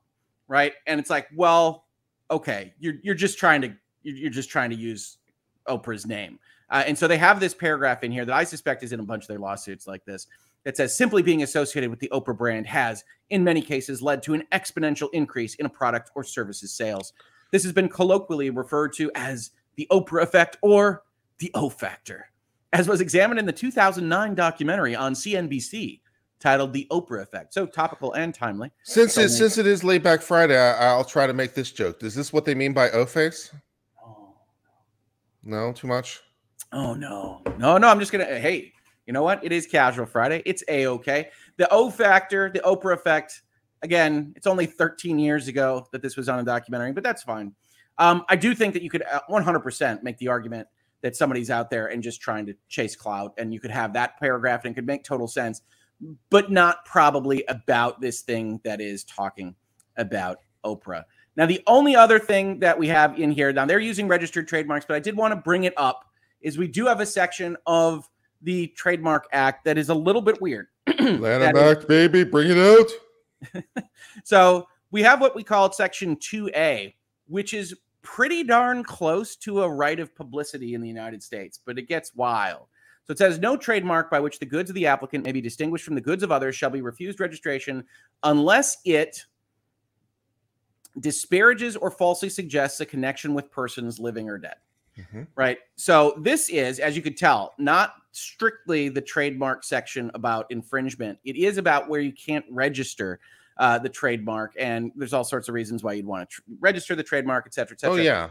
right? 0.48 0.74
And 0.88 1.00
it's 1.00 1.10
like, 1.10 1.28
well, 1.36 1.86
okay, 2.32 2.74
you're 2.80 2.96
you're 3.04 3.16
just 3.16 3.38
trying 3.38 3.62
to 3.62 3.76
you're 4.04 4.32
just 4.32 4.50
trying 4.50 4.70
to 4.72 4.76
use 4.76 5.18
Oprah's 5.68 6.08
name, 6.08 6.40
uh, 6.70 6.84
and 6.88 6.98
so 6.98 7.08
they 7.08 7.18
have 7.18 7.40
this 7.40 7.54
paragraph 7.54 8.04
in 8.04 8.12
here 8.12 8.26
that 8.26 8.36
I 8.36 8.44
suspect 8.44 8.84
is 8.84 8.94
in 8.94 9.00
a 9.00 9.04
bunch 9.04 9.26
of 9.26 9.28
their 9.28 9.40
lawsuits 9.40 9.88
like 9.88 10.06
this 10.06 10.28
that 10.64 10.78
says 10.78 10.96
simply 10.96 11.22
being 11.22 11.44
associated 11.44 11.90
with 11.90 12.00
the 12.00 12.10
Oprah 12.10 12.38
brand 12.38 12.68
has, 12.68 13.04
in 13.30 13.44
many 13.44 13.62
cases, 13.62 14.02
led 14.02 14.22
to 14.24 14.34
an 14.34 14.44
exponential 14.52 15.10
increase 15.14 15.56
in 15.56 15.66
a 15.66 15.70
product 15.70 16.12
or 16.16 16.24
services 16.24 16.72
sales. 16.72 17.14
This 17.52 17.64
has 17.64 17.74
been 17.74 17.90
colloquially 17.90 18.50
referred 18.50 18.94
to 18.94 19.12
as 19.16 19.52
the 19.76 19.88
Oprah 19.92 20.24
effect 20.24 20.58
or 20.62 21.04
the 21.40 21.52
O 21.56 21.70
factor, 21.70 22.28
as 22.74 22.88
was 22.88 23.02
examined 23.02 23.40
in 23.40 23.46
the 23.46 23.52
2009 23.52 24.36
documentary 24.36 24.96
on 24.96 25.14
CNBC 25.14 26.02
titled 26.42 26.74
The 26.74 26.88
Oprah 26.92 27.22
Effect. 27.22 27.54
So 27.54 27.66
topical 27.66 28.14
and 28.14 28.34
timely. 28.34 28.72
Since 28.84 29.14
So 29.14 29.22
it 29.22 29.30
since 29.30 29.58
it 29.58 29.68
is 29.68 29.84
laid 29.84 30.04
back 30.04 30.22
Friday, 30.22 30.58
I, 30.58 30.88
I'll 30.90 31.06
try 31.06 31.28
to 31.28 31.34
make 31.34 31.54
this 31.54 31.72
joke. 31.72 32.04
Is 32.04 32.16
this 32.16 32.34
what 32.34 32.44
they 32.46 32.56
mean 32.56 32.74
by 32.74 32.90
O 32.92 33.06
face? 33.06 33.54
Oh, 34.04 34.34
No, 35.44 35.72
too 35.72 35.88
much. 35.88 36.20
oh 36.74 36.94
no. 36.94 37.42
No, 37.58 37.78
no, 37.78 37.88
I'm 37.88 38.00
just 38.00 38.12
going 38.12 38.26
to, 38.28 38.40
hey, 38.40 38.56
you 38.58 38.72
You 39.08 39.14
know 39.14 39.24
what? 39.24 39.44
It 39.44 39.52
is 39.52 39.68
Casual 39.68 40.06
Friday. 40.06 40.42
It's 40.46 40.64
a 40.68 40.88
okay. 40.88 41.30
The 41.58 41.72
O 41.72 41.90
factor, 41.90 42.50
the 42.50 42.60
Oprah 42.60 42.94
effect. 42.96 43.44
Again, 43.84 44.34
it's 44.36 44.46
only 44.48 44.66
13 44.68 45.18
years 45.18 45.48
ago 45.48 45.88
that 45.92 46.02
this 46.02 46.16
was 46.16 46.30
on 46.30 46.40
a 46.40 46.44
documentary, 46.44 46.92
but 46.92 47.04
that's 47.04 47.24
fine. 47.24 47.54
Um, 47.98 48.24
I 48.30 48.36
do 48.36 48.54
think 48.56 48.74
that 48.74 48.84
you 48.84 48.90
could 48.90 49.04
100% 49.30 49.98
uh, 49.98 50.00
make 50.02 50.18
the 50.18 50.28
argument 50.28 50.68
that 51.02 51.16
somebody's 51.16 51.50
out 51.50 51.70
there 51.72 51.88
and 51.88 52.02
just 52.04 52.22
trying 52.22 52.46
to 52.46 52.54
chase 52.70 52.96
clout, 52.96 53.34
and 53.40 53.52
you 53.54 53.60
could 53.60 53.72
have 53.72 53.94
that 53.94 54.20
paragraph 54.20 54.66
and 54.66 54.72
it 54.72 54.76
could 54.76 54.86
make 54.86 55.04
total 55.04 55.28
sense, 55.28 55.62
but 56.30 56.52
not 56.52 56.86
probably 56.86 57.44
about 57.48 58.02
this 58.02 58.22
thing 58.22 58.60
that 58.64 58.82
is 58.82 59.04
talking 59.04 59.56
about 59.98 60.40
Oprah. 60.66 61.04
Now, 61.36 61.46
the 61.46 61.62
only 61.68 61.96
other 61.96 62.20
thing 62.20 62.60
that 62.60 62.78
we 62.78 62.88
have 62.88 63.18
in 63.20 63.32
here, 63.32 63.54
now 63.54 63.66
they're 63.66 63.80
using 63.80 64.08
registered 64.08 64.48
trademarks, 64.48 64.86
but 64.86 64.96
I 64.96 65.00
did 65.00 65.16
want 65.16 65.32
to 65.32 65.36
bring 65.38 65.64
it 65.64 65.74
up, 65.78 66.06
is 66.42 66.58
we 66.58 66.68
do 66.68 66.86
have 66.88 67.00
a 67.00 67.06
section 67.06 67.56
of 67.66 68.08
the 68.42 68.68
Trademark 68.68 69.28
Act 69.32 69.66
that 69.66 69.78
is 69.78 69.90
a 69.90 69.96
little 69.96 70.22
bit 70.22 70.42
weird. 70.42 70.68
Lanham 71.00 71.56
Act, 71.56 71.88
baby, 71.88 72.24
bring 72.24 72.50
it 72.52 72.58
out. 72.58 73.64
so 74.24 74.68
we 74.92 75.02
have 75.04 75.22
what 75.22 75.36
we 75.36 75.44
call 75.44 75.72
Section 75.72 76.18
2A, 76.18 76.94
which 77.28 77.54
is 77.54 77.76
pretty 78.02 78.44
darn 78.44 78.84
close 78.84 79.36
to 79.38 79.62
a 79.62 79.70
right 79.70 80.00
of 80.00 80.16
publicity 80.16 80.74
in 80.74 80.82
the 80.82 80.88
United 80.88 81.22
States, 81.24 81.60
but 81.64 81.78
it 81.78 81.88
gets 81.88 82.14
wild. 82.16 82.68
So 83.12 83.14
it 83.14 83.18
says 83.18 83.40
no 83.40 83.58
trademark 83.58 84.10
by 84.10 84.22
which 84.22 84.40
the 84.40 84.46
goods 84.46 84.70
of 84.70 84.74
the 84.74 84.88
applicant 84.88 85.26
may 85.26 85.34
be 85.34 85.42
distinguished 85.42 85.84
from 85.84 85.96
the 85.96 86.02
goods 86.02 86.24
of 86.24 86.32
others 86.32 86.56
shall 86.56 86.70
be 86.70 86.82
refused 86.82 87.20
registration 87.20 87.84
unless 88.24 88.78
it 88.86 89.26
disparages 91.02 91.76
or 91.76 91.92
falsely 91.92 92.30
suggests 92.30 92.80
a 92.80 92.86
connection 92.86 93.34
with 93.34 93.52
persons 93.52 94.00
living 94.00 94.30
or 94.30 94.38
dead. 94.38 94.56
Mm-hmm. 94.98 95.24
Right. 95.36 95.58
So 95.76 96.14
this 96.20 96.50
is, 96.50 96.80
as 96.80 96.96
you 96.96 97.02
could 97.02 97.18
tell, 97.18 97.54
not 97.58 97.96
strictly 98.14 98.88
the 98.88 99.02
trademark 99.02 99.66
section 99.66 100.10
about 100.14 100.46
infringement. 100.50 101.20
It 101.26 101.36
is 101.36 101.58
about 101.58 101.90
where 101.90 102.00
you 102.00 102.14
can't 102.14 102.46
register 102.50 103.20
uh, 103.58 103.78
the 103.78 103.90
trademark, 103.90 104.54
and 104.58 104.90
there's 104.96 105.12
all 105.12 105.26
sorts 105.26 105.50
of 105.50 105.54
reasons 105.54 105.84
why 105.84 105.94
you'd 105.94 106.06
want 106.06 106.30
to 106.30 106.42
register 106.62 106.96
the 106.96 107.04
trademark, 107.04 107.46
et 107.46 107.54
cetera, 107.54 107.76
et 107.76 107.82
cetera. 107.82 107.94
Oh 107.94 108.02
yeah, 108.02 108.30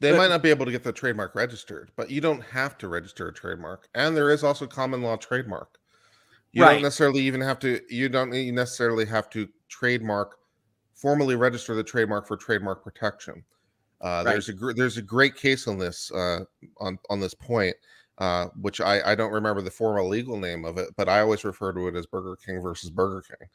they 0.00 0.12
but, 0.12 0.18
might 0.18 0.28
not 0.28 0.42
be 0.42 0.50
able 0.50 0.66
to 0.66 0.72
get 0.72 0.84
the 0.84 0.92
trademark 0.92 1.34
registered, 1.34 1.90
but 1.96 2.10
you 2.10 2.20
don't 2.20 2.42
have 2.42 2.78
to 2.78 2.88
register 2.88 3.28
a 3.28 3.32
trademark, 3.32 3.88
and 3.94 4.16
there 4.16 4.30
is 4.30 4.44
also 4.44 4.66
common 4.66 5.02
law 5.02 5.16
trademark. 5.16 5.78
You 6.52 6.62
right. 6.62 6.74
don't 6.74 6.82
necessarily 6.82 7.20
even 7.22 7.40
have 7.40 7.58
to. 7.60 7.80
You 7.88 8.08
don't 8.08 8.30
necessarily 8.30 9.04
have 9.06 9.28
to 9.30 9.48
trademark 9.68 10.38
formally 10.98 11.36
register 11.36 11.74
the 11.74 11.84
trademark 11.84 12.26
for 12.26 12.36
trademark 12.36 12.82
protection. 12.82 13.44
Uh, 14.00 14.22
right. 14.24 14.32
There's 14.32 14.48
a 14.48 14.52
gr- 14.52 14.72
there's 14.72 14.96
a 14.96 15.02
great 15.02 15.36
case 15.36 15.66
on 15.66 15.78
this 15.78 16.10
uh, 16.12 16.40
on 16.78 16.98
on 17.10 17.20
this 17.20 17.34
point, 17.34 17.76
uh, 18.18 18.46
which 18.60 18.80
I 18.80 19.12
I 19.12 19.14
don't 19.14 19.32
remember 19.32 19.62
the 19.62 19.70
formal 19.70 20.08
legal 20.08 20.38
name 20.38 20.64
of 20.64 20.78
it, 20.78 20.88
but 20.96 21.08
I 21.08 21.20
always 21.20 21.44
refer 21.44 21.72
to 21.72 21.88
it 21.88 21.96
as 21.96 22.06
Burger 22.06 22.36
King 22.36 22.60
versus 22.60 22.90
Burger 22.90 23.22
King, 23.22 23.48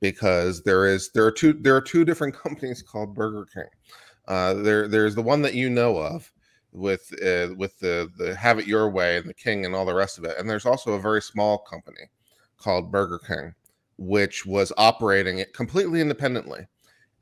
because 0.00 0.62
there 0.62 0.86
is 0.86 1.10
there 1.10 1.24
are 1.24 1.32
two 1.32 1.52
there 1.52 1.74
are 1.74 1.80
two 1.80 2.04
different 2.04 2.34
companies 2.42 2.82
called 2.82 3.14
Burger 3.14 3.46
King. 3.52 3.68
Uh, 4.28 4.54
there 4.54 4.86
there's 4.86 5.14
the 5.14 5.22
one 5.22 5.42
that 5.42 5.54
you 5.54 5.70
know 5.70 5.96
of 5.96 6.32
with 6.70 7.12
uh, 7.24 7.48
with 7.56 7.78
the 7.80 8.10
the 8.18 8.36
Have 8.36 8.58
It 8.58 8.66
Your 8.66 8.88
Way 8.90 9.16
and 9.16 9.28
the 9.28 9.34
King 9.34 9.64
and 9.64 9.74
all 9.74 9.86
the 9.86 9.94
rest 9.94 10.18
of 10.18 10.24
it, 10.24 10.36
and 10.38 10.48
there's 10.48 10.66
also 10.66 10.92
a 10.92 11.00
very 11.00 11.22
small 11.22 11.58
company 11.58 12.10
called 12.58 12.92
Burger 12.92 13.18
King, 13.18 13.54
which 13.96 14.44
was 14.44 14.72
operating 14.76 15.38
it 15.38 15.54
completely 15.54 16.00
independently 16.00 16.66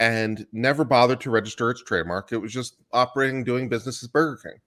and 0.00 0.46
never 0.52 0.84
bothered 0.84 1.20
to 1.20 1.30
register 1.30 1.70
its 1.70 1.82
trademark. 1.82 2.32
It 2.32 2.38
was 2.38 2.52
just 2.52 2.76
operating, 2.92 3.44
doing 3.44 3.68
business 3.68 4.02
as 4.02 4.08
Burger 4.08 4.40
King, 4.42 4.60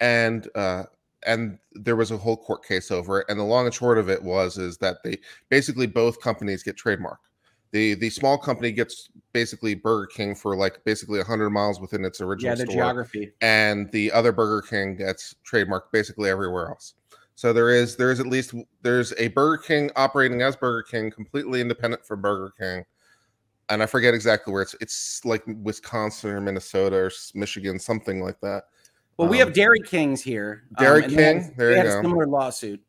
and 0.00 0.48
uh, 0.54 0.84
and 1.26 1.58
there 1.72 1.96
was 1.96 2.10
a 2.10 2.16
whole 2.16 2.36
court 2.36 2.64
case 2.64 2.90
over 2.90 3.20
it. 3.20 3.26
And 3.28 3.38
the 3.38 3.44
long 3.44 3.66
and 3.66 3.74
short 3.74 3.98
of 3.98 4.08
it 4.08 4.22
was 4.22 4.58
is 4.58 4.78
that 4.78 4.98
they 5.04 5.18
basically 5.50 5.86
both 5.86 6.20
companies 6.20 6.62
get 6.62 6.76
trademark. 6.76 7.20
The 7.74 7.94
the 7.94 8.08
small 8.08 8.38
company 8.38 8.70
gets 8.70 9.08
basically 9.32 9.74
Burger 9.74 10.06
King 10.06 10.36
for 10.36 10.56
like 10.56 10.84
basically 10.84 11.18
100 11.18 11.50
miles 11.50 11.80
within 11.80 12.04
its 12.04 12.20
original 12.20 12.52
yeah, 12.52 12.54
the 12.54 12.70
store, 12.70 12.82
geography. 12.84 13.32
and 13.40 13.90
the 13.90 14.12
other 14.12 14.30
Burger 14.30 14.64
King 14.64 14.94
gets 14.94 15.34
trademark 15.42 15.90
basically 15.90 16.30
everywhere 16.30 16.68
else. 16.68 16.94
So 17.34 17.52
there 17.52 17.70
is 17.70 17.96
there 17.96 18.12
is 18.12 18.20
at 18.20 18.28
least 18.28 18.54
there's 18.82 19.12
a 19.18 19.26
Burger 19.26 19.60
King 19.60 19.90
operating 19.96 20.40
as 20.40 20.54
Burger 20.54 20.84
King, 20.84 21.10
completely 21.10 21.60
independent 21.60 22.06
from 22.06 22.22
Burger 22.22 22.54
King, 22.56 22.84
and 23.68 23.82
I 23.82 23.86
forget 23.86 24.14
exactly 24.14 24.52
where 24.52 24.62
it's. 24.62 24.76
It's 24.80 25.24
like 25.24 25.42
Wisconsin 25.44 26.30
or 26.30 26.40
Minnesota 26.40 26.94
or 26.94 27.10
Michigan, 27.34 27.80
something 27.80 28.22
like 28.22 28.40
that. 28.42 28.66
Well, 29.16 29.26
um, 29.26 29.32
we 29.32 29.38
have 29.38 29.48
um, 29.48 29.52
Dairy 29.54 29.80
Kings 29.80 30.22
here. 30.22 30.62
Dairy 30.78 31.06
um, 31.06 31.10
King, 31.10 31.42
had, 31.42 31.56
there 31.56 31.76
you 31.76 31.82
go. 31.82 32.02
similar 32.02 32.28
lawsuit. 32.28 32.80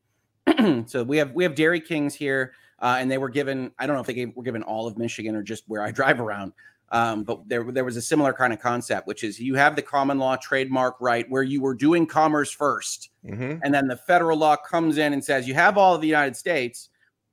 so 0.86 1.04
we 1.04 1.18
have 1.18 1.32
we 1.32 1.44
have 1.44 1.56
Dairy 1.56 1.82
Kings 1.82 2.14
here, 2.14 2.54
uh, 2.86 2.98
and 3.00 3.10
they 3.10 3.18
were 3.18 3.30
given. 3.30 3.72
I 3.80 3.88
don't 3.88 3.96
know 3.96 4.02
if 4.02 4.06
they 4.06 4.14
gave, 4.14 4.36
were 4.36 4.44
given 4.44 4.62
all 4.62 4.86
of 4.86 4.96
Michigan 4.96 5.36
or 5.36 5.42
just 5.42 5.64
where 5.66 5.82
I 5.82 5.92
drive 6.00 6.22
around. 6.22 6.54
Um, 6.92 7.24
but 7.24 7.50
there 7.50 7.64
there 7.72 7.84
was 7.84 7.98
a 7.98 8.02
similar 8.02 8.32
kind 8.32 8.54
of 8.54 8.60
concept, 8.60 9.08
which 9.08 9.24
is 9.24 9.40
you 9.40 9.56
have 9.56 9.76
the 9.76 9.82
common 9.82 10.20
law 10.20 10.36
trademark 10.36 10.98
right 11.02 11.26
where 11.28 11.42
you 11.42 11.60
were 11.62 11.74
doing 11.74 12.06
commerce 12.06 12.56
1st 12.56 13.10
mm-hmm. 13.26 13.58
and 13.64 13.74
then 13.74 13.88
the 13.88 13.98
federal 13.98 14.38
law 14.38 14.56
comes 14.56 15.00
in 15.00 15.12
and 15.12 15.26
says 15.26 15.48
you 15.48 15.56
have 15.56 15.80
all 15.80 15.96
of 15.96 16.02
the 16.02 16.08
United 16.08 16.38
States 16.38 16.90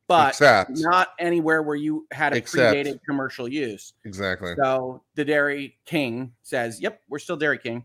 but 0.09 0.30
Except, 0.30 0.70
not 0.72 1.09
anywhere 1.18 1.62
where 1.62 1.76
you 1.76 2.07
had 2.11 2.32
a 2.32 2.38
Except, 2.38 2.74
predated 2.74 2.98
commercial 3.07 3.46
use. 3.46 3.92
Exactly. 4.05 4.55
So 4.62 5.03
the 5.14 5.24
Dairy 5.24 5.78
King 5.84 6.32
says, 6.42 6.80
"Yep, 6.80 7.00
we're 7.09 7.18
still 7.18 7.36
Dairy 7.36 7.59
King," 7.59 7.84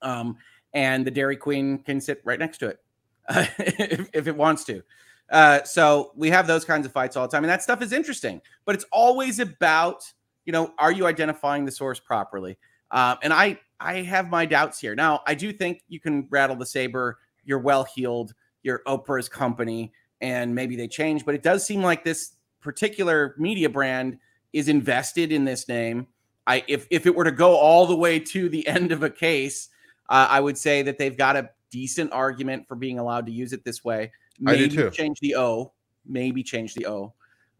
um, 0.00 0.36
and 0.74 1.06
the 1.06 1.10
Dairy 1.10 1.36
Queen 1.36 1.78
can 1.78 2.00
sit 2.00 2.20
right 2.24 2.38
next 2.38 2.58
to 2.58 2.68
it 2.68 2.80
uh, 3.28 3.46
if, 3.58 4.08
if, 4.12 4.26
it 4.26 4.36
wants 4.36 4.64
to. 4.64 4.82
Uh, 5.30 5.62
so 5.64 6.12
we 6.16 6.30
have 6.30 6.46
those 6.46 6.64
kinds 6.64 6.86
of 6.86 6.92
fights 6.92 7.16
all 7.16 7.26
the 7.26 7.30
time, 7.30 7.44
and 7.44 7.50
that 7.50 7.62
stuff 7.62 7.82
is 7.82 7.92
interesting. 7.92 8.40
But 8.64 8.74
it's 8.74 8.86
always 8.92 9.38
about, 9.38 10.10
you 10.44 10.52
know, 10.52 10.72
are 10.78 10.92
you 10.92 11.06
identifying 11.06 11.64
the 11.64 11.72
source 11.72 12.00
properly? 12.00 12.58
Uh, 12.90 13.16
and 13.22 13.32
I, 13.32 13.58
I 13.80 14.02
have 14.02 14.30
my 14.30 14.46
doubts 14.46 14.80
here. 14.80 14.94
Now, 14.94 15.22
I 15.26 15.34
do 15.34 15.52
think 15.52 15.82
you 15.88 16.00
can 16.00 16.26
rattle 16.30 16.56
the 16.56 16.66
saber. 16.66 17.18
You're 17.44 17.58
well 17.58 17.84
heeled. 17.84 18.34
You're 18.62 18.82
Oprah's 18.86 19.28
company 19.28 19.92
and 20.20 20.54
maybe 20.54 20.76
they 20.76 20.88
change. 20.88 21.24
But 21.24 21.34
it 21.34 21.42
does 21.42 21.64
seem 21.64 21.82
like 21.82 22.04
this 22.04 22.34
particular 22.60 23.34
media 23.38 23.68
brand 23.68 24.18
is 24.52 24.68
invested 24.68 25.32
in 25.32 25.44
this 25.44 25.68
name. 25.68 26.06
I 26.46 26.64
if 26.66 26.86
if 26.90 27.06
it 27.06 27.14
were 27.14 27.24
to 27.24 27.32
go 27.32 27.56
all 27.56 27.86
the 27.86 27.96
way 27.96 28.18
to 28.18 28.48
the 28.48 28.66
end 28.68 28.92
of 28.92 29.02
a 29.02 29.10
case, 29.10 29.68
uh, 30.08 30.26
I 30.30 30.40
would 30.40 30.58
say 30.58 30.82
that 30.82 30.98
they've 30.98 31.16
got 31.16 31.36
a 31.36 31.50
decent 31.70 32.12
argument 32.12 32.66
for 32.66 32.74
being 32.74 32.98
allowed 32.98 33.26
to 33.26 33.32
use 33.32 33.52
it 33.52 33.64
this 33.64 33.84
way. 33.84 34.12
Maybe 34.40 34.64
I 34.64 34.68
do 34.68 34.76
too. 34.76 34.90
change 34.90 35.20
the 35.20 35.36
O. 35.36 35.72
Maybe 36.06 36.42
change 36.42 36.74
the 36.74 36.86
O. 36.86 37.14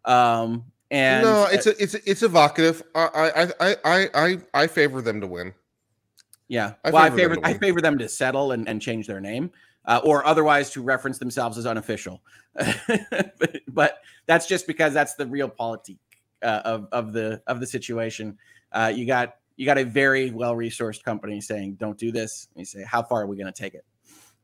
Um, 0.04 0.64
and 0.90 1.24
no, 1.24 1.46
it's 1.50 1.66
a, 1.66 1.82
it's 1.82 1.94
it's 1.94 2.22
evocative. 2.22 2.82
I 2.94 3.52
I 3.60 3.76
I 3.84 4.08
I 4.14 4.38
I 4.54 4.66
favor 4.66 5.02
them 5.02 5.20
to 5.20 5.26
win. 5.26 5.52
Yeah, 6.48 6.74
I 6.82 6.90
well, 6.90 7.10
favor 7.10 7.14
I 7.14 7.16
favor 7.16 7.40
I 7.44 7.54
favor 7.54 7.80
them 7.80 7.98
to 7.98 8.08
settle 8.08 8.52
and, 8.52 8.66
and 8.68 8.80
change 8.80 9.06
their 9.06 9.20
name 9.20 9.50
uh, 9.84 10.00
or 10.04 10.24
otherwise 10.26 10.70
to 10.70 10.82
reference 10.82 11.18
themselves 11.18 11.58
as 11.58 11.66
unofficial. 11.66 12.22
but, 12.54 13.60
but, 13.68 13.98
that's 14.26 14.46
just 14.46 14.66
because 14.66 14.92
that's 14.92 15.14
the 15.14 15.24
realpolitik 15.24 15.96
uh, 16.42 16.60
of 16.64 16.88
of 16.92 17.12
the 17.12 17.42
of 17.46 17.60
the 17.60 17.66
situation. 17.66 18.36
Uh, 18.72 18.92
you 18.94 19.06
got 19.06 19.36
you 19.56 19.64
got 19.64 19.78
a 19.78 19.84
very 19.84 20.30
well 20.30 20.54
resourced 20.54 21.02
company 21.02 21.40
saying 21.40 21.76
don't 21.80 21.98
do 21.98 22.12
this. 22.12 22.48
And 22.54 22.60
you 22.60 22.64
say 22.66 22.84
how 22.84 23.02
far 23.02 23.22
are 23.22 23.26
we 23.26 23.36
going 23.36 23.52
to 23.52 23.62
take 23.62 23.74
it? 23.74 23.84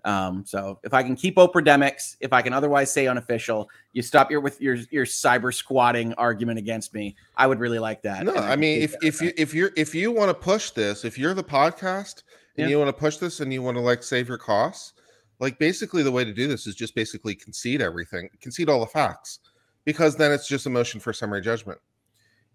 Um, 0.04 0.44
so 0.46 0.78
if 0.82 0.92
I 0.92 1.02
can 1.02 1.16
keep 1.16 1.36
Oprademics, 1.36 2.16
if 2.20 2.32
I 2.32 2.42
can 2.42 2.52
otherwise 2.52 2.92
say 2.92 3.06
unofficial, 3.06 3.70
you 3.92 4.02
stop 4.02 4.30
your 4.30 4.40
with 4.40 4.60
your 4.60 4.76
your 4.90 5.06
cyber 5.06 5.52
squatting 5.52 6.12
argument 6.14 6.58
against 6.58 6.92
me. 6.92 7.16
I 7.36 7.46
would 7.46 7.58
really 7.58 7.78
like 7.78 8.02
that. 8.02 8.24
No, 8.24 8.34
I, 8.34 8.52
I 8.52 8.56
mean 8.56 8.82
if 8.82 8.94
if 9.02 9.22
you 9.22 9.32
if 9.36 9.54
you're 9.54 9.70
if 9.76 9.94
you 9.94 10.12
want 10.12 10.28
to 10.28 10.34
push 10.34 10.70
this, 10.70 11.04
if 11.04 11.18
you're 11.18 11.32
the 11.32 11.44
podcast 11.44 12.22
and 12.56 12.64
yeah. 12.64 12.68
you 12.68 12.78
want 12.78 12.88
to 12.88 13.00
push 13.00 13.16
this 13.16 13.40
and 13.40 13.52
you 13.52 13.62
want 13.62 13.76
to 13.76 13.80
like 13.80 14.02
save 14.02 14.28
your 14.28 14.36
costs, 14.38 14.92
like 15.40 15.58
basically 15.58 16.02
the 16.02 16.12
way 16.12 16.24
to 16.24 16.34
do 16.34 16.46
this 16.46 16.66
is 16.66 16.74
just 16.74 16.94
basically 16.94 17.34
concede 17.34 17.80
everything, 17.80 18.28
concede 18.42 18.68
all 18.68 18.80
the 18.80 18.86
facts, 18.86 19.38
because 19.86 20.16
then 20.16 20.32
it's 20.32 20.46
just 20.46 20.66
a 20.66 20.70
motion 20.70 21.00
for 21.00 21.14
summary 21.14 21.40
judgment. 21.40 21.78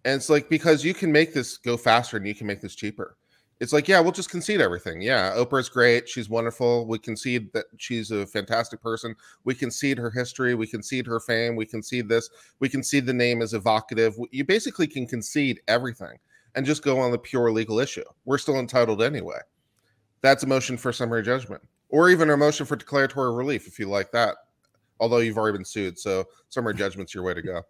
And 0.06 0.16
it's 0.16 0.30
like 0.30 0.50
because 0.50 0.86
you 0.86 0.94
can 0.94 1.12
make 1.12 1.34
this 1.34 1.58
go 1.58 1.78
faster 1.78 2.18
and 2.18 2.28
you 2.28 2.36
can 2.36 2.46
make 2.46 2.62
this 2.62 2.76
cheaper. 2.76 3.18
It's 3.60 3.74
like, 3.74 3.90
yeah, 3.90 4.00
we'll 4.00 4.14
just 4.14 4.30
concede 4.30 4.62
everything. 4.62 5.02
Yeah, 5.02 5.34
Oprah's 5.36 5.68
great. 5.68 6.08
She's 6.08 6.30
wonderful. 6.30 6.88
We 6.88 6.98
concede 6.98 7.52
that 7.52 7.66
she's 7.78 8.10
a 8.10 8.26
fantastic 8.26 8.82
person. 8.82 9.16
We 9.44 9.54
concede 9.54 9.98
her 9.98 10.10
history. 10.10 10.56
We 10.56 10.66
concede 10.66 11.06
her 11.08 11.20
fame. 11.20 11.58
We 11.58 11.66
concede 11.66 12.08
this. 12.08 12.30
We 12.60 12.70
concede 12.70 13.06
the 13.06 13.14
name 13.14 13.42
is 13.42 13.54
evocative. 13.54 14.16
You 14.32 14.46
basically 14.46 14.88
can 14.88 15.06
concede 15.06 15.60
everything 15.68 16.18
and 16.56 16.66
just 16.66 16.84
go 16.84 17.00
on 17.00 17.12
the 17.12 17.18
pure 17.18 17.52
legal 17.52 17.80
issue. 17.80 18.06
We're 18.24 18.38
still 18.38 18.60
entitled 18.60 19.02
anyway. 19.02 19.40
That's 20.22 20.44
a 20.44 20.48
motion 20.48 20.78
for 20.78 20.94
summary 20.94 21.24
judgment 21.24 21.62
or 21.90 22.10
even 22.10 22.30
a 22.30 22.38
motion 22.38 22.66
for 22.66 22.76
declaratory 22.76 23.34
relief 23.34 23.68
if 23.68 23.80
you 23.80 23.90
like 23.90 24.12
that. 24.12 24.36
Although 25.02 25.18
you've 25.18 25.38
already 25.38 25.58
been 25.58 25.66
sued, 25.66 25.98
so 25.98 26.26
summary 26.50 26.74
judgment's 26.76 27.14
your 27.14 27.24
way 27.24 27.34
to 27.34 27.42
go. 27.42 27.62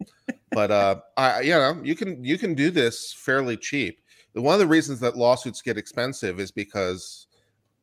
but 0.52 0.72
uh, 0.72 0.96
I, 1.16 1.42
you 1.42 1.52
know, 1.52 1.80
you 1.84 1.96
can 1.96 2.24
you 2.24 2.38
can 2.38 2.56
do 2.56 2.72
this 2.72 3.14
fairly 3.14 3.56
cheap. 3.56 4.02
One 4.42 4.54
of 4.54 4.60
the 4.60 4.68
reasons 4.68 5.00
that 5.02 5.18
lawsuits 5.18 5.62
get 5.62 5.78
expensive 5.78 6.40
is 6.40 6.52
because, 6.52 7.28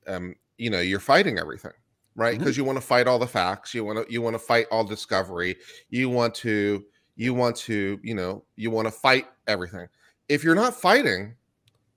um, 0.06 0.34
you 0.58 0.70
know, 0.70 0.80
you're 0.80 1.00
fighting 1.00 1.38
everything. 1.38 1.72
right? 2.18 2.38
Because 2.38 2.54
Mhm. 2.54 2.58
you 2.58 2.64
want 2.64 2.76
to 2.78 2.80
fight 2.86 3.06
all 3.06 3.18
the 3.18 3.26
facts, 3.26 3.74
you 3.74 3.84
want 3.84 4.06
to 4.06 4.10
you 4.10 4.22
want 4.22 4.32
to 4.32 4.38
fight 4.38 4.66
all 4.70 4.84
discovery, 4.84 5.54
you 5.90 6.08
want 6.08 6.34
to 6.36 6.82
you 7.14 7.34
want 7.34 7.54
to 7.56 8.00
you 8.02 8.14
know 8.14 8.42
you 8.56 8.70
want 8.70 8.88
to 8.88 8.90
fight 8.90 9.26
everything. 9.46 9.86
If 10.30 10.42
you're 10.42 10.54
not 10.54 10.74
fighting, 10.74 11.34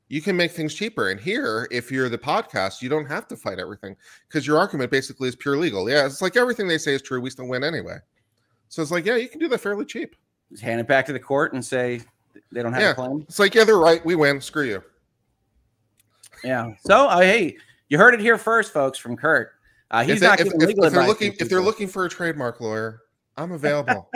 you 0.09 0.21
can 0.21 0.35
make 0.35 0.51
things 0.51 0.73
cheaper. 0.73 1.09
And 1.09 1.21
here, 1.21 1.69
if 1.71 1.89
you're 1.89 2.09
the 2.09 2.17
podcast, 2.17 2.81
you 2.81 2.89
don't 2.89 3.05
have 3.05 3.29
to 3.29 3.37
fight 3.37 3.59
everything 3.59 3.95
because 4.27 4.45
your 4.45 4.57
argument 4.57 4.91
basically 4.91 5.29
is 5.29 5.37
pure 5.37 5.55
legal. 5.55 5.89
Yeah, 5.89 6.05
it's 6.05 6.21
like 6.21 6.35
everything 6.35 6.67
they 6.67 6.77
say 6.79 6.95
is 6.95 7.01
true. 7.01 7.21
We 7.21 7.29
still 7.29 7.47
win 7.47 7.63
anyway. 7.63 7.99
So 8.67 8.81
it's 8.81 8.91
like, 8.91 9.05
yeah, 9.05 9.15
you 9.15 9.29
can 9.29 9.39
do 9.39 9.47
that 9.47 9.59
fairly 9.61 9.85
cheap. 9.85 10.17
Just 10.51 10.63
hand 10.63 10.81
it 10.81 10.87
back 10.87 11.05
to 11.05 11.13
the 11.13 11.19
court 11.19 11.53
and 11.53 11.63
say 11.63 12.01
they 12.51 12.61
don't 12.63 12.73
have 12.73 12.81
Yeah. 12.81 12.91
a 12.91 12.95
claim. 12.95 13.21
It's 13.27 13.39
like, 13.39 13.55
yeah, 13.55 13.63
they're 13.63 13.77
right. 13.77 14.03
We 14.05 14.15
win. 14.15 14.41
Screw 14.41 14.63
you. 14.63 14.83
Yeah. 16.43 16.73
So, 16.85 17.07
uh, 17.07 17.19
hey, 17.19 17.57
you 17.89 17.97
heard 17.97 18.13
it 18.13 18.19
here 18.19 18.37
first, 18.37 18.71
folks, 18.73 18.97
from 18.97 19.17
Kirk. 19.17 19.51
Uh, 19.91 20.03
he's 20.03 20.17
if, 20.17 20.21
not 20.21 20.39
if, 20.39 20.45
giving 20.45 20.61
if- 20.61 20.67
legal 20.67 20.83
if 20.85 20.93
they're 20.93 21.07
looking 21.07 21.33
if 21.39 21.49
they're 21.49 21.61
looking 21.61 21.87
for 21.87 22.05
a 22.05 22.09
trademark 22.09 22.61
lawyer, 22.61 23.01
I'm 23.37 23.51
available. 23.53 24.09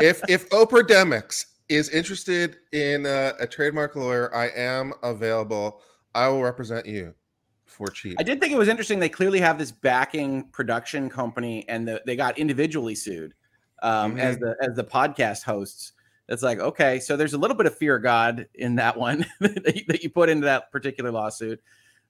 if 0.00 0.20
if 0.28 0.48
Oprah 0.50 0.82
Demix 0.86 1.46
is 1.68 1.88
interested 1.88 2.58
in 2.72 3.06
uh, 3.06 3.32
a 3.40 3.46
trademark 3.46 3.96
lawyer, 3.96 4.34
I 4.34 4.48
am 4.48 4.92
available. 5.02 5.80
I 6.14 6.28
will 6.28 6.42
represent 6.42 6.86
you 6.86 7.14
for 7.64 7.88
cheap. 7.88 8.16
I 8.20 8.22
did 8.22 8.40
think 8.40 8.52
it 8.52 8.56
was 8.58 8.68
interesting. 8.68 8.98
They 9.00 9.08
clearly 9.08 9.40
have 9.40 9.58
this 9.58 9.72
backing 9.72 10.44
production 10.50 11.08
company, 11.10 11.64
and 11.68 11.88
the, 11.88 12.02
they 12.06 12.14
got 12.16 12.38
individually 12.38 12.94
sued 12.94 13.34
um, 13.82 14.16
as 14.18 14.38
the 14.38 14.54
as 14.60 14.76
the 14.76 14.84
podcast 14.84 15.42
hosts. 15.42 15.92
It's 16.28 16.42
like 16.42 16.58
okay, 16.58 16.98
so 16.98 17.16
there's 17.16 17.34
a 17.34 17.38
little 17.38 17.56
bit 17.56 17.66
of 17.66 17.76
fear 17.76 17.96
of 17.96 18.02
God 18.02 18.48
in 18.54 18.76
that 18.76 18.96
one 18.96 19.26
that, 19.40 20.00
you, 20.02 20.10
put 20.10 20.28
into 20.28 20.46
that 20.46 20.72
particular 20.72 21.10
lawsuit. 21.12 21.60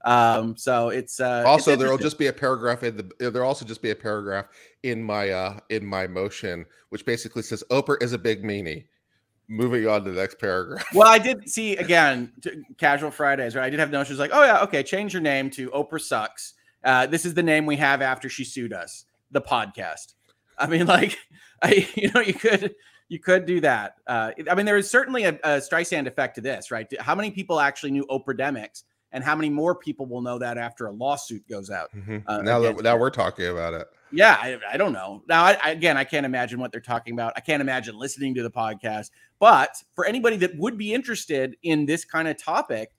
Um, 0.05 0.57
so 0.57 0.89
it's 0.89 1.21
uh, 1.21 1.43
it's 1.43 1.49
also, 1.49 1.77
there 1.77 1.91
will 1.91 1.99
just 1.99 2.19
be 2.19 2.29
a 2.29 2.33
paragraph 2.33 2.83
in 2.83 2.97
the. 2.97 3.31
There'll 3.31 3.49
also 3.49 3.65
just 3.65 3.83
be 3.83 3.91
a 3.91 3.97
paragraph 3.97 4.47
in 4.83 5.03
my 5.03 5.31
uh 5.31 5.59
in 5.69 5.85
my 5.85 6.07
motion, 6.07 6.65
which 6.89 7.05
basically 7.05 7.43
says 7.43 7.63
Oprah 7.71 8.03
is 8.03 8.13
a 8.13 8.19
big 8.19 8.43
meanie. 8.43 8.87
Moving 9.49 9.87
on 9.87 10.03
to 10.05 10.11
the 10.11 10.21
next 10.21 10.41
paragraph. 10.41 10.85
Well, 10.95 11.09
I 11.09 11.19
did 11.19 11.49
see 11.51 11.77
again 11.77 12.33
casual 12.79 13.11
Fridays, 13.11 13.55
right? 13.55 13.67
I 13.67 13.71
did 13.71 13.81
have 13.81 13.91
notions 13.91 14.19
like, 14.19 14.31
oh 14.33 14.45
yeah, 14.45 14.63
okay, 14.63 14.83
change 14.83 15.13
your 15.13 15.23
name 15.23 15.51
to 15.51 15.71
Oprah 15.71 16.01
sucks. 16.01 16.55
Uh, 16.83 17.07
this 17.07 17.27
is 17.27 17.35
the 17.35 17.43
name 17.43 17.67
we 17.67 17.77
have 17.77 18.01
after 18.01 18.29
she 18.29 18.45
sued 18.45 18.73
us, 18.73 19.05
the 19.31 19.41
podcast. 19.41 20.15
I 20.57 20.69
mean, 20.69 20.87
like, 20.87 21.19
I 21.63 21.87
you 21.95 22.11
know, 22.13 22.21
you 22.21 22.35
could 22.35 22.75
you 23.09 23.19
could 23.19 23.47
do 23.47 23.61
that. 23.61 23.97
Uh, 24.07 24.33
I 24.51 24.55
mean, 24.55 24.67
there 24.67 24.77
is 24.77 24.91
certainly 24.91 25.25
a, 25.25 25.31
a 25.45 25.49
Streisand 25.61 26.07
effect 26.07 26.35
to 26.37 26.41
this, 26.41 26.71
right? 26.71 26.87
How 27.01 27.15
many 27.15 27.31
people 27.31 27.61
actually 27.61 27.93
knew 27.93 28.05
Oprah 28.11 28.37
Demix, 28.39 28.83
and 29.13 29.23
how 29.23 29.35
many 29.37 29.49
more 29.49 29.75
people 29.75 30.07
will 30.07 30.21
know 30.23 30.39
that 30.39 30.59
after 30.59 30.87
a 30.87 30.93
lawsuit 30.93 31.47
goes 31.49 31.71
out? 31.71 31.91
Mhm. 31.95 32.23
Uh, 32.27 32.43
now 32.43 32.59
that 32.61 32.83
now 32.83 32.97
we're 32.97 33.11
talking 33.11 33.47
about 33.47 33.75
it. 33.75 33.87
Yeah, 34.13 34.37
I, 34.41 34.59
I 34.73 34.77
don't 34.77 34.93
know. 34.93 35.23
Now, 35.29 35.45
I, 35.45 35.59
I- 35.63 35.71
again, 35.71 35.97
I 35.97 36.05
can't 36.05 36.25
imagine 36.27 36.61
what 36.61 36.71
they're 36.73 36.81
talking 36.81 37.13
about. 37.15 37.33
I 37.37 37.41
can't 37.41 37.61
imagine 37.61 37.99
listening 37.99 38.35
to 38.37 38.43
the 38.43 38.51
podcast. 38.51 39.11
But 39.39 39.77
for 39.95 40.05
anybody 40.07 40.37
that 40.39 40.57
would 40.57 40.79
be 40.79 40.95
interested 40.95 41.57
in 41.63 41.87
this 41.87 42.05
kind 42.05 42.27
of 42.29 42.37
topic, 42.43 42.93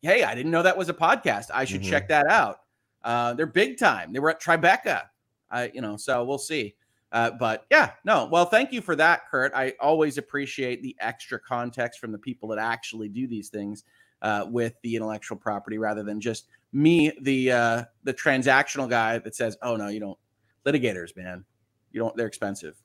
hey, 0.00 0.22
I 0.24 0.34
didn't 0.34 0.50
know 0.52 0.62
that 0.62 0.76
was 0.78 0.88
a 0.88 0.94
podcast. 0.94 1.46
I 1.52 1.64
should 1.64 1.82
Mhm. 1.82 1.90
check 1.90 2.08
that 2.08 2.26
out. 2.26 2.60
Uh, 3.02 3.34
they're 3.34 3.46
big 3.46 3.78
time. 3.78 4.12
They 4.12 4.18
were 4.20 4.30
at 4.30 4.40
Tribeca. 4.40 5.02
I, 5.50 5.70
you 5.74 5.80
know, 5.82 5.96
so 5.96 6.24
we'll 6.24 6.38
see. 6.38 6.74
Uh, 7.14 7.30
but 7.30 7.64
yeah, 7.70 7.92
no. 8.04 8.28
Well, 8.30 8.44
thank 8.44 8.72
you 8.72 8.82
for 8.82 8.94
that, 8.96 9.30
Kirk. 9.30 9.52
I 9.54 9.72
always 9.80 10.18
appreciate 10.18 10.82
the 10.82 10.94
extra 11.00 11.38
context 11.38 11.98
from 11.98 12.12
the 12.12 12.18
people 12.18 12.50
that 12.50 12.58
actually 12.58 13.08
do 13.08 13.26
these 13.26 13.48
things 13.48 13.84
uh, 14.20 14.44
with 14.50 14.74
the 14.82 14.96
intellectual 14.96 15.38
property, 15.38 15.78
rather 15.78 16.02
than 16.02 16.20
just 16.20 16.48
me, 16.72 17.12
the 17.22 17.52
uh, 17.52 17.84
the 18.02 18.12
transactional 18.12 18.90
guy 18.90 19.18
that 19.18 19.34
says, 19.34 19.56
"Oh 19.62 19.76
no, 19.76 19.88
you 19.88 20.00
don't." 20.00 20.18
litigators, 20.64 21.16
man. 21.16 21.44
You 21.92 22.00
don't. 22.00 22.16
They're 22.16 22.26
expensive. 22.26 22.76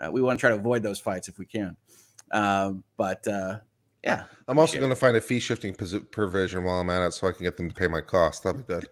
Uh, 0.00 0.10
we 0.10 0.22
want 0.22 0.38
to 0.38 0.40
try 0.40 0.50
to 0.50 0.56
avoid 0.56 0.82
those 0.82 1.00
fights 1.00 1.28
if 1.28 1.38
we 1.38 1.46
can. 1.46 1.76
Um, 2.32 2.84
but 2.96 3.26
uh, 3.26 3.58
yeah, 4.04 4.24
I'm 4.48 4.58
also 4.58 4.78
going 4.78 4.90
to 4.90 4.96
find 4.96 5.16
a 5.16 5.20
fee 5.20 5.40
shifting 5.40 5.74
provision 5.74 6.64
while 6.64 6.80
I'm 6.80 6.90
at 6.90 7.06
it, 7.06 7.12
so 7.12 7.28
I 7.28 7.32
can 7.32 7.44
get 7.44 7.56
them 7.56 7.68
to 7.68 7.74
pay 7.74 7.88
my 7.88 8.00
costs. 8.00 8.42
That'll 8.42 8.60
be 8.60 8.66
good. 8.66 8.88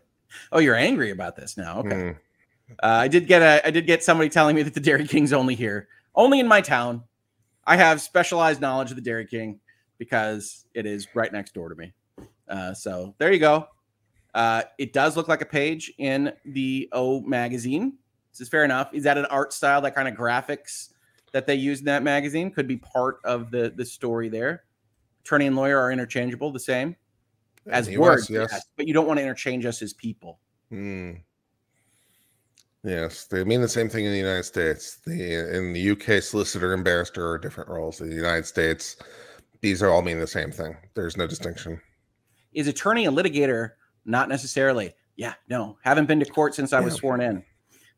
Oh, 0.52 0.58
you're 0.58 0.76
angry 0.76 1.10
about 1.10 1.36
this 1.36 1.56
now? 1.56 1.80
Okay. 1.80 1.88
Mm. 1.88 2.16
Uh, 2.82 2.86
I 2.86 3.08
did 3.08 3.26
get 3.26 3.42
a. 3.42 3.66
I 3.66 3.70
did 3.70 3.86
get 3.86 4.02
somebody 4.02 4.28
telling 4.28 4.56
me 4.56 4.62
that 4.62 4.74
the 4.74 4.80
Dairy 4.80 5.06
King's 5.06 5.32
only 5.32 5.54
here, 5.54 5.88
only 6.14 6.40
in 6.40 6.48
my 6.48 6.60
town. 6.60 7.04
I 7.66 7.76
have 7.76 8.00
specialized 8.00 8.60
knowledge 8.60 8.90
of 8.90 8.96
the 8.96 9.02
Dairy 9.02 9.26
King 9.26 9.60
because 9.98 10.64
it 10.74 10.86
is 10.86 11.08
right 11.14 11.32
next 11.32 11.54
door 11.54 11.68
to 11.68 11.74
me. 11.74 11.92
Uh, 12.48 12.74
so 12.74 13.14
there 13.18 13.32
you 13.32 13.38
go. 13.38 13.68
Uh, 14.34 14.62
it 14.78 14.92
does 14.92 15.16
look 15.16 15.28
like 15.28 15.42
a 15.42 15.46
page 15.46 15.92
in 15.98 16.32
the 16.44 16.88
O 16.92 17.20
magazine. 17.20 17.94
This 18.32 18.40
is 18.42 18.48
fair 18.48 18.64
enough. 18.64 18.90
Is 18.92 19.04
that 19.04 19.18
an 19.18 19.26
art 19.26 19.52
style, 19.52 19.80
that 19.82 19.94
kind 19.94 20.08
of 20.08 20.14
graphics 20.14 20.90
that 21.32 21.46
they 21.46 21.54
use 21.54 21.80
in 21.80 21.86
that 21.86 22.02
magazine? 22.02 22.50
Could 22.50 22.68
be 22.68 22.76
part 22.76 23.18
of 23.24 23.50
the 23.50 23.72
the 23.74 23.84
story 23.84 24.28
there. 24.28 24.64
Attorney 25.24 25.46
and 25.46 25.56
lawyer 25.56 25.78
are 25.78 25.92
interchangeable, 25.92 26.50
the 26.50 26.60
same 26.60 26.96
as 27.66 27.88
In 27.88 27.94
the 27.94 28.00
US, 28.00 28.06
words, 28.08 28.30
yes. 28.30 28.48
yes, 28.52 28.66
but 28.76 28.88
you 28.88 28.94
don't 28.94 29.06
want 29.06 29.18
to 29.18 29.22
interchange 29.22 29.66
us 29.66 29.82
as 29.82 29.92
people. 29.92 30.38
Mm. 30.72 31.20
Yes, 32.82 33.26
they 33.26 33.44
mean 33.44 33.60
the 33.60 33.68
same 33.68 33.88
thing 33.90 34.06
in 34.06 34.12
the 34.12 34.18
United 34.18 34.44
States. 34.44 34.98
The 35.04 35.56
in 35.56 35.72
the 35.74 35.90
UK, 35.90 36.22
solicitor 36.22 36.72
and 36.72 36.82
barrister 36.82 37.28
are 37.30 37.38
different 37.38 37.68
roles. 37.68 38.00
In 38.00 38.08
the 38.08 38.16
United 38.16 38.46
States, 38.46 38.96
these 39.60 39.82
are 39.82 39.90
all 39.90 40.00
mean 40.00 40.18
the 40.18 40.26
same 40.26 40.50
thing. 40.50 40.76
There's 40.94 41.16
no 41.16 41.26
distinction. 41.26 41.80
is 42.52 42.66
attorney 42.66 43.06
a 43.06 43.10
litigator? 43.10 43.72
Not 44.04 44.28
necessarily. 44.28 44.92
Yeah, 45.14 45.34
no, 45.48 45.76
haven't 45.82 46.06
been 46.06 46.18
to 46.20 46.26
court 46.26 46.54
since 46.54 46.72
I 46.72 46.80
was 46.80 46.94
Yeah. 46.94 46.98
sworn 47.00 47.20
in. 47.20 47.44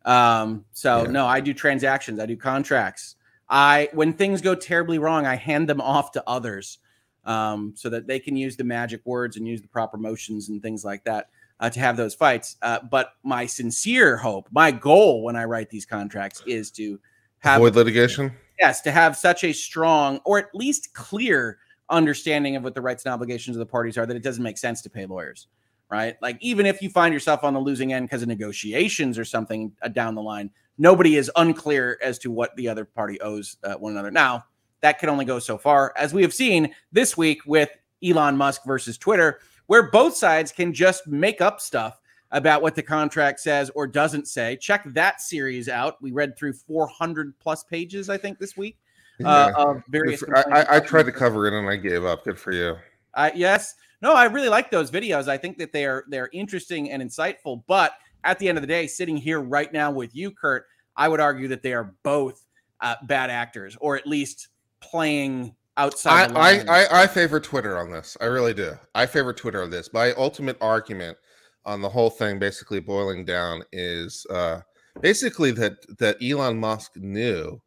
Um, 0.04 0.64
so 0.72 1.04
Yeah. 1.04 1.10
no, 1.10 1.26
I 1.26 1.40
do 1.40 1.54
transactions, 1.54 2.18
I 2.18 2.26
do 2.26 2.36
contracts. 2.36 3.16
I 3.48 3.88
when 3.92 4.12
things 4.12 4.40
go 4.40 4.54
terribly 4.54 4.98
wrong, 4.98 5.24
I 5.26 5.36
hand 5.36 5.68
them 5.68 5.80
off 5.80 6.10
to 6.12 6.28
others 6.28 6.78
um, 7.24 7.72
so 7.76 7.88
that 7.88 8.08
they 8.08 8.18
can 8.18 8.34
use 8.36 8.56
the 8.56 8.64
magic 8.64 9.00
words 9.04 9.36
and 9.36 9.46
use 9.46 9.62
the 9.62 9.68
proper 9.68 9.96
motions 9.96 10.48
and 10.48 10.60
things 10.60 10.84
like 10.84 11.04
that 11.04 11.28
uh, 11.62 11.70
to 11.70 11.80
have 11.80 11.96
those 11.96 12.14
fights. 12.14 12.56
Uh, 12.60 12.80
but 12.90 13.14
my 13.22 13.46
sincere 13.46 14.18
hope, 14.18 14.48
my 14.52 14.70
goal 14.70 15.22
when 15.22 15.36
I 15.36 15.44
write 15.44 15.70
these 15.70 15.86
contracts 15.86 16.42
is 16.46 16.70
to 16.72 17.00
have 17.38 17.56
Avoid 17.60 17.74
litigation. 17.76 18.32
yes 18.60 18.80
to 18.82 18.90
have 18.92 19.16
such 19.16 19.44
a 19.44 19.52
strong 19.52 20.20
or 20.24 20.38
at 20.38 20.54
least 20.54 20.94
clear 20.94 21.58
understanding 21.90 22.56
of 22.56 22.62
what 22.62 22.74
the 22.74 22.80
rights 22.80 23.04
and 23.04 23.12
obligations 23.12 23.56
of 23.56 23.58
the 23.60 23.66
parties 23.66 23.98
are 23.98 24.06
that 24.06 24.16
it 24.16 24.22
doesn't 24.22 24.44
make 24.44 24.56
sense 24.56 24.80
to 24.82 24.88
pay 24.88 25.06
lawyers 25.06 25.48
right 25.90 26.16
like 26.22 26.38
even 26.40 26.66
if 26.66 26.80
you 26.80 26.88
find 26.88 27.12
yourself 27.12 27.42
on 27.42 27.52
the 27.52 27.60
losing 27.60 27.92
end 27.92 28.06
because 28.06 28.22
of 28.22 28.28
negotiations 28.28 29.18
or 29.18 29.24
something 29.24 29.72
uh, 29.82 29.88
down 29.88 30.14
the 30.14 30.22
line 30.22 30.48
nobody 30.78 31.16
is 31.16 31.30
unclear 31.34 31.98
as 32.00 32.16
to 32.18 32.30
what 32.30 32.54
the 32.56 32.68
other 32.68 32.84
party 32.84 33.20
owes 33.20 33.56
uh, 33.64 33.74
one 33.74 33.92
another 33.92 34.10
now 34.12 34.44
that 34.80 35.00
can 35.00 35.08
only 35.08 35.24
go 35.24 35.40
so 35.40 35.58
far 35.58 35.92
as 35.96 36.14
we 36.14 36.22
have 36.22 36.32
seen 36.32 36.72
this 36.92 37.16
week 37.16 37.40
with 37.44 37.70
elon 38.04 38.36
musk 38.36 38.62
versus 38.64 38.96
twitter 38.96 39.40
where 39.66 39.90
both 39.90 40.16
sides 40.16 40.52
can 40.52 40.72
just 40.72 41.06
make 41.06 41.40
up 41.40 41.60
stuff 41.60 42.00
about 42.30 42.62
what 42.62 42.74
the 42.74 42.82
contract 42.82 43.40
says 43.40 43.70
or 43.74 43.86
doesn't 43.86 44.26
say. 44.26 44.56
Check 44.56 44.84
that 44.94 45.20
series 45.20 45.68
out. 45.68 46.00
We 46.00 46.12
read 46.12 46.36
through 46.36 46.54
400 46.54 47.38
plus 47.38 47.62
pages, 47.64 48.08
I 48.08 48.16
think, 48.16 48.38
this 48.38 48.56
week 48.56 48.78
uh, 49.24 49.52
Yeah. 49.54 49.62
of 49.62 49.82
various. 49.88 50.20
for- 50.20 50.54
I, 50.54 50.76
I, 50.76 50.80
tried 50.80 51.04
to 51.06 51.12
cover 51.12 51.46
it 51.46 51.52
and 51.52 51.68
I 51.68 51.76
gave 51.76 52.04
up. 52.04 52.24
Good 52.24 52.38
for 52.38 52.52
you. 52.52 52.76
Uh, 53.14 53.30
yes, 53.34 53.74
no, 54.00 54.14
I 54.14 54.24
really 54.24 54.48
like 54.48 54.70
those 54.70 54.90
videos. 54.90 55.28
I 55.28 55.36
think 55.36 55.58
that 55.58 55.72
they 55.72 55.84
are 55.84 56.04
they're 56.08 56.30
interesting 56.32 56.90
and 56.90 57.02
insightful. 57.02 57.62
But 57.66 57.92
at 58.24 58.38
the 58.38 58.48
end 58.48 58.56
of 58.56 58.62
the 58.62 58.68
day, 58.68 58.86
sitting 58.86 59.16
here 59.16 59.40
right 59.40 59.72
now 59.72 59.90
with 59.90 60.16
you, 60.16 60.30
Kirk, 60.30 60.66
I 60.96 61.08
would 61.08 61.20
argue 61.20 61.48
that 61.48 61.62
they 61.62 61.74
are 61.74 61.94
both 62.02 62.44
uh, 62.80 62.96
bad 63.04 63.30
actors, 63.30 63.76
or 63.80 63.96
at 63.96 64.06
least 64.06 64.48
playing 64.80 65.54
outside. 65.76 66.30
the 66.30 66.38
I. 66.38 66.64
I, 66.68 67.02
I 67.02 67.06
favor 67.06 67.40
Twitter 67.40 67.78
on 67.78 67.90
this. 67.90 68.16
I 68.20 68.26
really 68.26 68.54
do. 68.54 68.72
I 68.94 69.06
favor 69.06 69.32
Twitter 69.32 69.62
on 69.62 69.70
this. 69.70 69.92
My 69.92 70.12
ultimate 70.14 70.56
argument 70.60 71.18
on 71.64 71.80
the 71.80 71.88
whole 71.88 72.10
thing, 72.10 72.38
basically 72.38 72.80
boiling 72.80 73.24
down, 73.24 73.62
is 73.72 74.26
uh, 74.30 74.60
basically 75.00 75.50
that 75.52 75.74
that 75.98 76.16
Elon 76.22 76.58
Musk 76.58 76.96
knew 76.96 77.60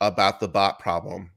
about 0.00 0.40
the 0.40 0.48
bot 0.48 0.78
problem, 0.78 1.30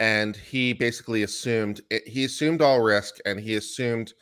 and 0.00 0.36
he 0.36 0.72
basically 0.72 1.22
assumed 1.22 1.80
he 2.06 2.24
assumed 2.24 2.62
all 2.62 2.80
risk, 2.80 3.16
and 3.24 3.40
he 3.40 3.56
assumed 3.56 4.12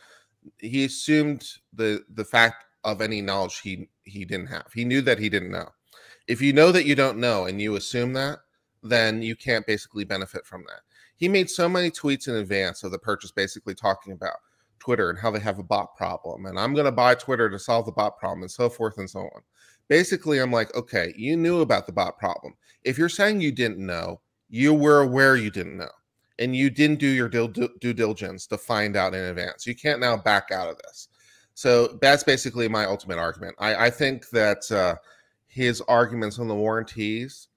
he 0.58 0.84
assumed 0.84 1.44
the 1.72 2.02
the 2.14 2.24
fact 2.24 2.64
of 2.84 3.00
any 3.00 3.20
knowledge 3.20 3.60
he 3.60 3.88
he 4.04 4.24
didn't 4.24 4.46
have. 4.46 4.66
He 4.74 4.84
knew 4.84 5.00
that 5.02 5.18
he 5.18 5.28
didn't 5.28 5.50
know. 5.50 5.68
If 6.28 6.40
you 6.40 6.52
know 6.52 6.72
that 6.72 6.86
you 6.86 6.96
don't 6.96 7.18
know 7.18 7.44
and 7.44 7.60
you 7.60 7.76
assume 7.76 8.12
that, 8.14 8.40
then 8.82 9.22
you 9.22 9.36
can't 9.36 9.66
basically 9.66 10.04
benefit 10.04 10.44
from 10.44 10.64
that 10.66 10.80
he 11.16 11.28
made 11.28 11.50
so 11.50 11.68
many 11.68 11.90
tweets 11.90 12.28
in 12.28 12.36
advance 12.36 12.84
of 12.84 12.92
the 12.92 12.98
purchase 12.98 13.30
basically 13.30 13.74
talking 13.74 14.12
about 14.12 14.36
twitter 14.78 15.10
and 15.10 15.18
how 15.18 15.30
they 15.30 15.40
have 15.40 15.58
a 15.58 15.62
bot 15.62 15.96
problem 15.96 16.46
and 16.46 16.58
i'm 16.58 16.74
going 16.74 16.84
to 16.84 16.92
buy 16.92 17.14
twitter 17.14 17.50
to 17.50 17.58
solve 17.58 17.86
the 17.86 17.92
bot 17.92 18.18
problem 18.18 18.42
and 18.42 18.50
so 18.50 18.68
forth 18.68 18.98
and 18.98 19.08
so 19.08 19.20
on. 19.20 19.42
Basically 19.88 20.38
i'm 20.38 20.52
like 20.52 20.74
okay 20.74 21.12
you 21.16 21.36
knew 21.36 21.60
about 21.60 21.86
the 21.86 21.92
bot 21.92 22.18
problem. 22.18 22.54
If 22.84 22.98
you're 22.98 23.08
saying 23.08 23.40
you 23.40 23.52
didn't 23.52 23.84
know 23.84 24.20
you 24.48 24.74
were 24.74 25.00
aware 25.00 25.36
you 25.36 25.50
didn't 25.50 25.76
know 25.76 25.90
and 26.38 26.54
you 26.54 26.70
didn't 26.70 26.98
do 26.98 27.06
your 27.06 27.28
due, 27.28 27.48
diligence 27.48 28.46
to 28.46 28.58
find 28.58 28.96
out 28.96 29.14
in 29.14 29.24
advance. 29.24 29.66
You 29.66 29.74
can't 29.74 30.00
now 30.00 30.16
back 30.16 30.50
out 30.50 30.68
of 30.68 30.76
this. 30.78 31.08
So 31.54 31.98
that's 32.02 32.22
basically 32.22 32.68
my 32.68 32.84
ultimate 32.84 33.18
argument. 33.18 33.56
I, 33.58 33.86
I 33.86 33.90
think 33.90 34.28
that 34.30 34.70
uh, 34.70 34.96
his 35.46 35.80
arguments 35.82 36.38
on 36.38 36.48
the 36.48 36.54
warranties 36.54 37.48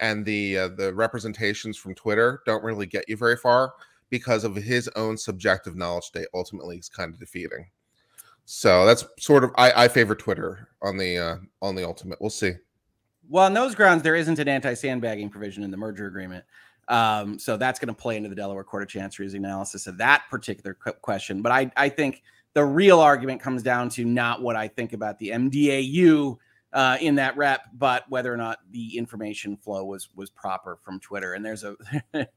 and 0.00 0.24
the 0.24 0.58
uh, 0.58 0.68
the 0.68 0.94
representations 0.94 1.76
from 1.76 1.94
Twitter 1.94 2.42
don't 2.46 2.64
really 2.64 2.86
get 2.86 3.08
you 3.08 3.16
very 3.16 3.36
far 3.36 3.74
because 4.10 4.44
of 4.44 4.56
his 4.56 4.88
own 4.96 5.16
subjective 5.16 5.76
knowledge 5.76 6.04
state. 6.04 6.26
Ultimately, 6.34 6.78
is 6.78 6.88
kind 6.88 7.12
of 7.12 7.20
defeating. 7.20 7.66
So 8.44 8.86
that's 8.86 9.04
sort 9.18 9.44
of 9.44 9.50
I, 9.56 9.84
I 9.84 9.88
favor 9.88 10.14
Twitter 10.14 10.68
on 10.82 10.96
the 10.96 11.18
uh, 11.18 11.36
on 11.60 11.74
the 11.74 11.84
ultimate. 11.84 12.20
We'll 12.20 12.30
see. 12.30 12.52
Well, 13.28 13.44
on 13.44 13.52
those 13.52 13.74
grounds, 13.74 14.02
there 14.02 14.16
isn't 14.16 14.38
an 14.38 14.48
anti-sandbagging 14.48 15.28
provision 15.28 15.62
in 15.62 15.70
the 15.70 15.76
merger 15.76 16.06
agreement. 16.06 16.44
Um, 16.88 17.38
so 17.38 17.58
that's 17.58 17.78
going 17.78 17.94
to 17.94 18.00
play 18.00 18.16
into 18.16 18.30
the 18.30 18.34
Delaware 18.34 18.64
Court 18.64 18.82
of 18.82 18.88
Chancery's 18.88 19.34
analysis 19.34 19.86
of 19.86 19.98
that 19.98 20.24
particular 20.30 20.72
question. 20.74 21.42
But 21.42 21.52
I, 21.52 21.70
I 21.76 21.90
think 21.90 22.22
the 22.54 22.64
real 22.64 23.00
argument 23.00 23.42
comes 23.42 23.62
down 23.62 23.90
to 23.90 24.04
not 24.04 24.40
what 24.40 24.56
I 24.56 24.66
think 24.66 24.94
about 24.94 25.18
the 25.18 25.28
MDAU 25.28 26.38
uh, 26.72 26.98
in 27.00 27.14
that 27.14 27.36
rep, 27.36 27.62
but 27.72 28.04
whether 28.10 28.32
or 28.32 28.36
not 28.36 28.58
the 28.70 28.98
information 28.98 29.56
flow 29.56 29.84
was 29.84 30.08
was 30.14 30.30
proper 30.30 30.76
from 30.76 31.00
Twitter. 31.00 31.34
And 31.34 31.44
there's 31.44 31.64
a 31.64 31.76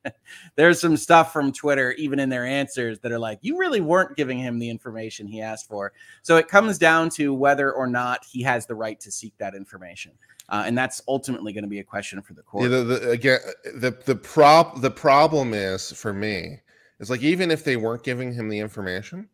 there's 0.55 0.79
some 0.79 0.95
stuff 0.95 1.33
from 1.33 1.51
Twitter, 1.51 1.91
even 1.93 2.19
in 2.19 2.29
their 2.29 2.45
answers, 2.45 2.99
that 2.99 3.11
are 3.11 3.19
like, 3.19 3.39
you 3.41 3.57
really 3.57 3.81
weren't 3.81 4.15
giving 4.15 4.39
him 4.39 4.59
the 4.59 4.69
information 4.69 5.27
he 5.27 5.41
asked 5.41 5.67
for. 5.67 5.91
So 6.21 6.37
it 6.37 6.47
comes 6.47 6.77
down 6.77 7.09
to 7.11 7.33
whether 7.33 7.71
or 7.71 7.87
not 7.87 8.25
he 8.29 8.41
has 8.43 8.65
the 8.65 8.75
right 8.75 8.99
to 9.01 9.11
seek 9.11 9.37
that 9.37 9.53
information. 9.53 10.13
Uh, 10.47 10.63
and 10.65 10.77
that's 10.77 11.01
ultimately 11.07 11.53
going 11.53 11.63
to 11.63 11.69
be 11.69 11.79
a 11.79 11.83
question 11.83 12.21
for 12.21 12.33
the 12.33 12.41
court. 12.41 12.63
Yeah, 12.63 12.69
the, 12.77 12.83
the, 12.83 13.09
again, 13.11 13.39
the 13.75 13.91
the 14.05 14.15
prop 14.15 14.81
the 14.81 14.91
problem 14.91 15.53
is 15.53 15.91
for 15.91 16.13
me 16.13 16.59
is 16.99 17.09
like 17.09 17.21
even 17.21 17.51
if 17.51 17.63
they 17.65 17.75
weren't 17.75 18.03
giving 18.03 18.33
him 18.33 18.47
the 18.47 18.59
information, 18.59 19.27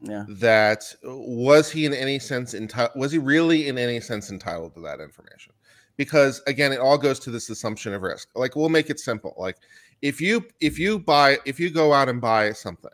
yeah. 0.00 0.24
That 0.28 0.84
uh, 1.06 1.16
was 1.16 1.70
he 1.70 1.86
in 1.86 1.94
any 1.94 2.18
sense 2.18 2.54
entitled? 2.54 3.00
Was 3.00 3.12
he 3.12 3.18
really 3.18 3.68
in 3.68 3.78
any 3.78 4.00
sense 4.00 4.30
entitled 4.30 4.74
to 4.74 4.80
that 4.80 5.00
information? 5.00 5.52
Because 5.96 6.42
again, 6.46 6.72
it 6.72 6.80
all 6.80 6.98
goes 6.98 7.18
to 7.20 7.30
this 7.30 7.50
assumption 7.50 7.94
of 7.94 8.02
risk. 8.02 8.28
Like 8.34 8.56
we'll 8.56 8.68
make 8.68 8.90
it 8.90 9.00
simple. 9.00 9.34
Like 9.38 9.56
if 10.02 10.20
you 10.20 10.44
if 10.60 10.78
you 10.78 10.98
buy 10.98 11.38
if 11.46 11.58
you 11.58 11.70
go 11.70 11.92
out 11.92 12.08
and 12.08 12.20
buy 12.20 12.52
something, 12.52 12.90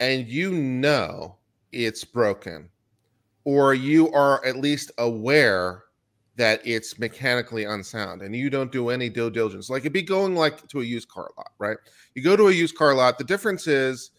and 0.00 0.26
you 0.26 0.52
know 0.52 1.36
it's 1.72 2.04
broken, 2.04 2.68
or 3.44 3.74
you 3.74 4.10
are 4.12 4.44
at 4.44 4.56
least 4.56 4.90
aware 4.98 5.84
that 6.36 6.60
it's 6.66 6.98
mechanically 6.98 7.64
unsound 7.64 8.20
and 8.20 8.36
you 8.36 8.50
don't 8.50 8.70
do 8.70 8.90
any 8.90 9.08
due 9.08 9.30
diligence 9.30 9.70
like 9.70 9.80
it'd 9.80 9.92
be 9.92 10.02
going 10.02 10.34
like 10.34 10.66
to 10.68 10.82
a 10.82 10.84
used 10.84 11.08
car 11.08 11.30
lot 11.38 11.50
right 11.58 11.78
you 12.14 12.22
go 12.22 12.36
to 12.36 12.48
a 12.48 12.52
used 12.52 12.76
car 12.76 12.94
lot 12.94 13.16
the 13.16 13.24
difference 13.24 13.66
is 13.66 14.10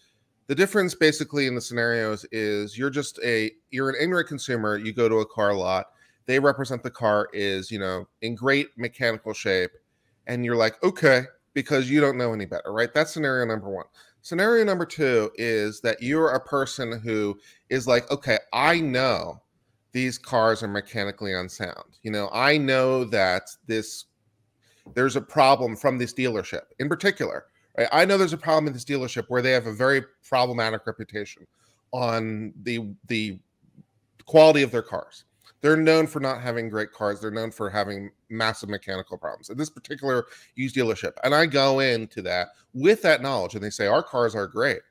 the 0.47 0.55
difference 0.55 0.95
basically 0.95 1.45
in 1.45 1.55
the 1.55 1.61
scenarios 1.61 2.25
is 2.31 2.77
you're 2.77 2.89
just 2.89 3.19
a 3.23 3.51
you're 3.69 3.89
an 3.89 3.95
ignorant 3.99 4.27
consumer 4.27 4.77
you 4.77 4.93
go 4.93 5.07
to 5.07 5.19
a 5.19 5.25
car 5.25 5.53
lot 5.53 5.87
they 6.25 6.39
represent 6.39 6.83
the 6.83 6.91
car 6.91 7.27
is 7.33 7.71
you 7.71 7.79
know 7.79 8.07
in 8.21 8.35
great 8.35 8.69
mechanical 8.77 9.33
shape 9.33 9.71
and 10.27 10.45
you're 10.45 10.55
like 10.55 10.81
okay 10.83 11.23
because 11.53 11.89
you 11.89 11.99
don't 11.99 12.17
know 12.17 12.33
any 12.33 12.45
better 12.45 12.71
right? 12.71 12.93
That's 12.93 13.11
scenario 13.11 13.43
number 13.45 13.67
one. 13.69 13.85
Scenario 14.21 14.63
number 14.63 14.85
two 14.85 15.31
is 15.35 15.81
that 15.81 16.01
you're 16.03 16.29
a 16.29 16.39
person 16.39 16.99
who 16.99 17.39
is 17.69 17.87
like 17.87 18.09
okay 18.11 18.37
i 18.53 18.79
know 18.79 19.41
these 19.93 20.17
cars 20.17 20.61
are 20.61 20.67
mechanically 20.67 21.33
unsound. 21.33 21.97
You 22.03 22.11
know 22.11 22.29
i 22.31 22.57
know 22.57 23.03
that 23.05 23.49
this 23.65 24.05
there's 24.93 25.15
a 25.15 25.21
problem 25.21 25.75
from 25.75 25.97
this 25.97 26.13
dealership. 26.13 26.63
In 26.79 26.87
particular 26.87 27.45
I 27.91 28.05
know 28.05 28.17
there's 28.17 28.33
a 28.33 28.37
problem 28.37 28.67
in 28.67 28.73
this 28.73 28.85
dealership 28.85 29.25
where 29.27 29.41
they 29.41 29.51
have 29.51 29.67
a 29.67 29.73
very 29.73 30.03
problematic 30.27 30.85
reputation 30.87 31.45
on 31.91 32.53
the 32.63 32.89
the 33.07 33.39
quality 34.25 34.63
of 34.63 34.71
their 34.71 34.81
cars. 34.81 35.25
They're 35.61 35.77
known 35.77 36.05
for 36.05 36.19
not 36.19 36.41
having 36.41 36.69
great 36.69 36.91
cars. 36.91 37.19
They're 37.19 37.31
known 37.31 37.51
for 37.51 37.69
having 37.69 38.11
massive 38.29 38.69
mechanical 38.69 39.17
problems. 39.17 39.49
In 39.49 39.57
this 39.57 39.69
particular 39.69 40.25
used 40.55 40.75
dealership, 40.75 41.13
and 41.23 41.33
I 41.33 41.45
go 41.45 41.79
into 41.79 42.21
that 42.23 42.49
with 42.73 43.01
that 43.03 43.21
knowledge, 43.21 43.55
and 43.55 43.63
they 43.63 43.69
say 43.69 43.87
our 43.87 44.03
cars 44.03 44.35
are 44.35 44.47
great. 44.47 44.81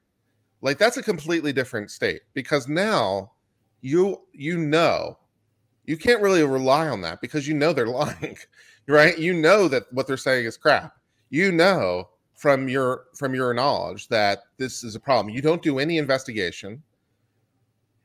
Like 0.63 0.79
that's 0.79 0.97
a 0.97 1.03
completely 1.03 1.53
different 1.53 1.91
state 1.91 2.23
because 2.35 2.69
now 2.69 3.33
you 3.81 4.23
you 4.33 4.59
know 4.59 5.19
you 5.85 5.97
can't 5.97 6.23
really 6.23 6.43
rely 6.43 6.89
on 6.89 7.01
that 7.03 7.21
because 7.21 7.47
you 7.47 7.55
know 7.55 7.73
they're 7.73 7.87
lying, 7.89 8.37
right? 8.87 9.19
You 9.19 9.35
know 9.35 9.69
that 9.69 9.85
what 9.93 10.07
they're 10.07 10.17
saying 10.17 10.47
is 10.47 10.57
crap. 10.57 10.95
You 11.31 11.53
know 11.53 12.09
from 12.37 12.69
your 12.69 13.05
from 13.15 13.35
your 13.35 13.53
knowledge 13.55 14.09
that 14.09 14.41
this 14.59 14.85
is 14.85 14.95
a 14.95 15.01
problem. 15.01 15.35
You 15.35 15.43
don't 15.43 15.63
do 15.63 15.79
any 15.79 15.99
investigation, 15.99 16.83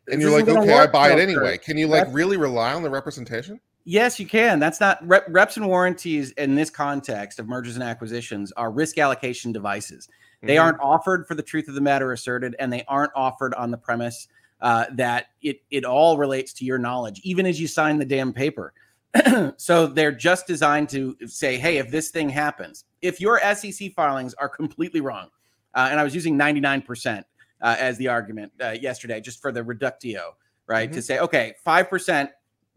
and 0.10 0.22
you're 0.22 0.32
like, 0.32 0.48
okay, 0.48 0.74
I 0.74 0.88
buy 0.88 1.12
it 1.12 1.20
anyway. 1.20 1.58
Can 1.58 1.78
you 1.78 1.88
like 1.88 2.08
really 2.12 2.38
rely 2.38 2.74
on 2.74 2.82
the 2.82 2.90
representation? 2.90 3.60
Yes, 3.84 4.20
you 4.20 4.28
can. 4.28 4.60
That's 4.60 4.80
not 4.80 5.06
rep, 5.08 5.26
reps 5.28 5.58
and 5.58 5.68
warranties 5.68 6.32
in 6.32 6.56
this 6.56 6.70
context 6.70 7.40
of 7.40 7.48
mergers 7.48 7.76
and 7.76 7.84
acquisitions 7.84 8.52
are 8.54 8.72
risk 8.72 8.98
allocation 9.00 9.52
devices. 9.52 10.08
They 10.42 10.56
mm-hmm. 10.56 10.66
aren't 10.66 10.80
offered 10.80 11.28
for 11.28 11.36
the 11.36 11.44
truth 11.44 11.68
of 11.68 11.76
the 11.76 11.82
matter 11.82 12.12
asserted, 12.14 12.56
and 12.60 12.72
they 12.72 12.84
aren't 12.88 13.12
offered 13.16 13.54
on 13.56 13.72
the 13.72 13.78
premise 13.78 14.28
uh, 14.62 14.86
that 14.94 15.28
it 15.42 15.62
it 15.72 15.84
all 15.84 16.18
relates 16.18 16.54
to 16.54 16.66
your 16.66 16.78
knowledge, 16.78 17.20
even 17.24 17.46
as 17.46 17.60
you 17.60 17.68
sign 17.68 17.98
the 17.98 18.06
damn 18.06 18.32
paper. 18.32 18.74
so 19.58 19.88
they're 19.88 20.12
just 20.12 20.48
designed 20.48 20.88
to 20.90 21.18
say, 21.26 21.58
hey, 21.58 21.78
if 21.78 21.92
this 21.92 22.12
thing 22.12 22.30
happens, 22.30 22.86
if 23.02 23.20
your 23.20 23.40
SEC 23.56 23.94
filings 23.94 24.34
are 24.36 24.50
completely 24.50 25.02
wrong, 25.02 25.30
uh, 25.74 25.88
and 25.90 26.00
I 26.00 26.04
was 26.04 26.14
using 26.14 26.38
99% 26.38 27.24
uh, 27.62 27.76
as 27.80 27.98
the 27.98 28.08
argument 28.08 28.52
uh, 28.62 28.72
yesterday, 28.72 29.22
just 29.22 29.42
for 29.42 29.52
the 29.52 29.64
reductio, 29.64 30.36
right? 30.68 30.90
Mm-hmm. 30.90 30.96
To 30.96 31.02
say, 31.02 31.20
okay, 31.20 31.54
5%, 31.66 32.30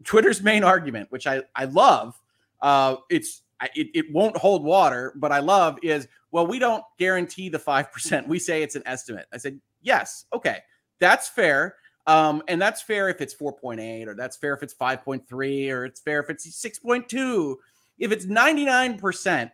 Twitter's 0.03 0.41
main 0.41 0.63
argument, 0.63 1.11
which 1.11 1.27
I, 1.27 1.43
I 1.55 1.65
love, 1.65 2.19
uh, 2.61 2.97
it's 3.09 3.41
it, 3.75 3.87
it 3.93 4.11
won't 4.11 4.35
hold 4.37 4.63
water, 4.63 5.13
but 5.15 5.31
I 5.31 5.39
love 5.39 5.77
is, 5.81 6.07
well, 6.31 6.45
we 6.45 6.59
don't 6.59 6.83
guarantee 6.99 7.49
the 7.49 7.57
5%. 7.57 8.27
We 8.27 8.39
say 8.39 8.63
it's 8.63 8.75
an 8.75 8.83
estimate. 8.85 9.27
I 9.33 9.37
said, 9.37 9.59
yes, 9.81 10.25
okay, 10.33 10.59
that's 10.99 11.29
fair. 11.29 11.75
Um, 12.07 12.43
and 12.47 12.61
that's 12.61 12.81
fair 12.81 13.09
if 13.09 13.21
it's 13.21 13.33
4.8, 13.33 14.07
or 14.07 14.13
that's 14.13 14.37
fair 14.37 14.53
if 14.53 14.61
it's 14.61 14.73
5.3, 14.73 15.71
or 15.71 15.85
it's 15.85 15.99
fair 16.01 16.19
if 16.19 16.29
it's 16.29 16.47
6.2. 16.47 17.55
If 17.97 18.11
it's 18.11 18.25
99%, 18.25 19.51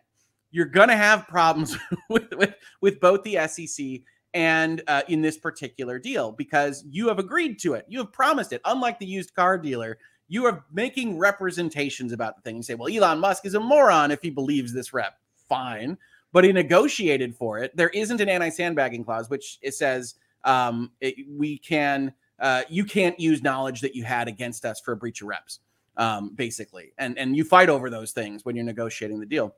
you're 0.52 0.66
going 0.66 0.88
to 0.88 0.96
have 0.96 1.26
problems 1.26 1.76
with, 2.10 2.32
with, 2.36 2.54
with 2.80 3.00
both 3.00 3.22
the 3.24 3.38
SEC 3.48 4.02
and 4.34 4.82
uh, 4.86 5.02
in 5.08 5.20
this 5.20 5.36
particular 5.36 5.98
deal 5.98 6.32
because 6.32 6.84
you 6.88 7.08
have 7.08 7.18
agreed 7.18 7.58
to 7.60 7.74
it. 7.74 7.84
You 7.88 7.98
have 7.98 8.12
promised 8.12 8.52
it. 8.52 8.60
Unlike 8.64 8.98
the 8.98 9.06
used 9.06 9.34
car 9.34 9.58
dealer, 9.58 9.98
you 10.28 10.46
are 10.46 10.64
making 10.72 11.18
representations 11.18 12.12
about 12.12 12.36
the 12.36 12.42
thing. 12.42 12.56
You 12.56 12.62
say, 12.62 12.74
well, 12.74 12.94
Elon 12.94 13.18
Musk 13.18 13.44
is 13.44 13.54
a 13.54 13.60
moron 13.60 14.10
if 14.10 14.22
he 14.22 14.30
believes 14.30 14.72
this 14.72 14.92
rep. 14.92 15.18
Fine. 15.48 15.98
But 16.32 16.44
he 16.44 16.52
negotiated 16.52 17.36
for 17.36 17.58
it. 17.58 17.76
There 17.76 17.90
isn't 17.90 18.20
an 18.20 18.28
anti 18.30 18.48
sandbagging 18.48 19.04
clause, 19.04 19.28
which 19.28 19.58
it 19.60 19.74
says 19.74 20.14
um, 20.44 20.92
it, 21.00 21.14
we 21.28 21.58
can 21.58 22.14
uh, 22.38 22.62
you 22.70 22.84
can't 22.84 23.20
use 23.20 23.42
knowledge 23.42 23.82
that 23.82 23.94
you 23.94 24.04
had 24.04 24.28
against 24.28 24.64
us 24.64 24.80
for 24.80 24.92
a 24.92 24.96
breach 24.96 25.20
of 25.20 25.28
reps, 25.28 25.60
um, 25.98 26.30
basically. 26.34 26.92
And 26.96 27.18
and 27.18 27.36
you 27.36 27.44
fight 27.44 27.68
over 27.68 27.90
those 27.90 28.12
things 28.12 28.46
when 28.46 28.56
you're 28.56 28.64
negotiating 28.64 29.20
the 29.20 29.26
deal. 29.26 29.54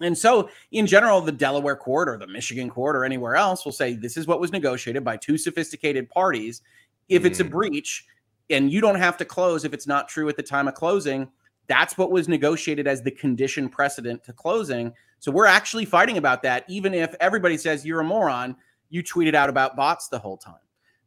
And 0.00 0.16
so, 0.16 0.48
in 0.70 0.86
general, 0.86 1.20
the 1.20 1.32
Delaware 1.32 1.76
court 1.76 2.08
or 2.08 2.16
the 2.16 2.26
Michigan 2.26 2.70
court 2.70 2.94
or 2.94 3.04
anywhere 3.04 3.34
else 3.36 3.64
will 3.64 3.72
say 3.72 3.94
this 3.94 4.16
is 4.16 4.26
what 4.26 4.40
was 4.40 4.52
negotiated 4.52 5.04
by 5.04 5.16
two 5.16 5.36
sophisticated 5.36 6.08
parties. 6.08 6.62
If 7.08 7.24
it's 7.24 7.40
a 7.40 7.44
mm. 7.44 7.50
breach 7.50 8.06
and 8.50 8.70
you 8.70 8.80
don't 8.80 8.98
have 8.98 9.16
to 9.16 9.24
close 9.24 9.64
if 9.64 9.72
it's 9.72 9.86
not 9.86 10.08
true 10.08 10.28
at 10.28 10.36
the 10.36 10.42
time 10.42 10.68
of 10.68 10.74
closing, 10.74 11.28
that's 11.66 11.98
what 11.98 12.10
was 12.10 12.28
negotiated 12.28 12.86
as 12.86 13.02
the 13.02 13.10
condition 13.10 13.68
precedent 13.68 14.22
to 14.24 14.32
closing. 14.32 14.92
So 15.18 15.32
we're 15.32 15.46
actually 15.46 15.84
fighting 15.84 16.16
about 16.16 16.42
that, 16.42 16.64
even 16.68 16.94
if 16.94 17.14
everybody 17.20 17.56
says 17.56 17.84
you're 17.84 18.00
a 18.00 18.04
moron, 18.04 18.56
you 18.88 19.02
tweeted 19.02 19.34
out 19.34 19.50
about 19.50 19.76
bots 19.76 20.08
the 20.08 20.18
whole 20.18 20.36
time. 20.36 20.54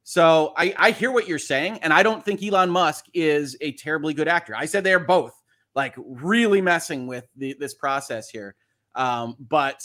So 0.03 0.53
I, 0.57 0.73
I 0.77 0.91
hear 0.91 1.11
what 1.11 1.27
you're 1.27 1.39
saying, 1.39 1.79
and 1.81 1.93
I 1.93 2.03
don't 2.03 2.23
think 2.23 2.43
Elon 2.43 2.69
Musk 2.69 3.05
is 3.13 3.55
a 3.61 3.71
terribly 3.73 4.13
good 4.13 4.27
actor. 4.27 4.55
I 4.55 4.65
said 4.65 4.83
they 4.83 4.93
are 4.93 4.99
both 4.99 5.33
like 5.75 5.95
really 5.97 6.61
messing 6.61 7.07
with 7.07 7.27
the, 7.37 7.55
this 7.59 7.73
process 7.73 8.29
here. 8.29 8.55
Um, 8.95 9.35
but 9.49 9.83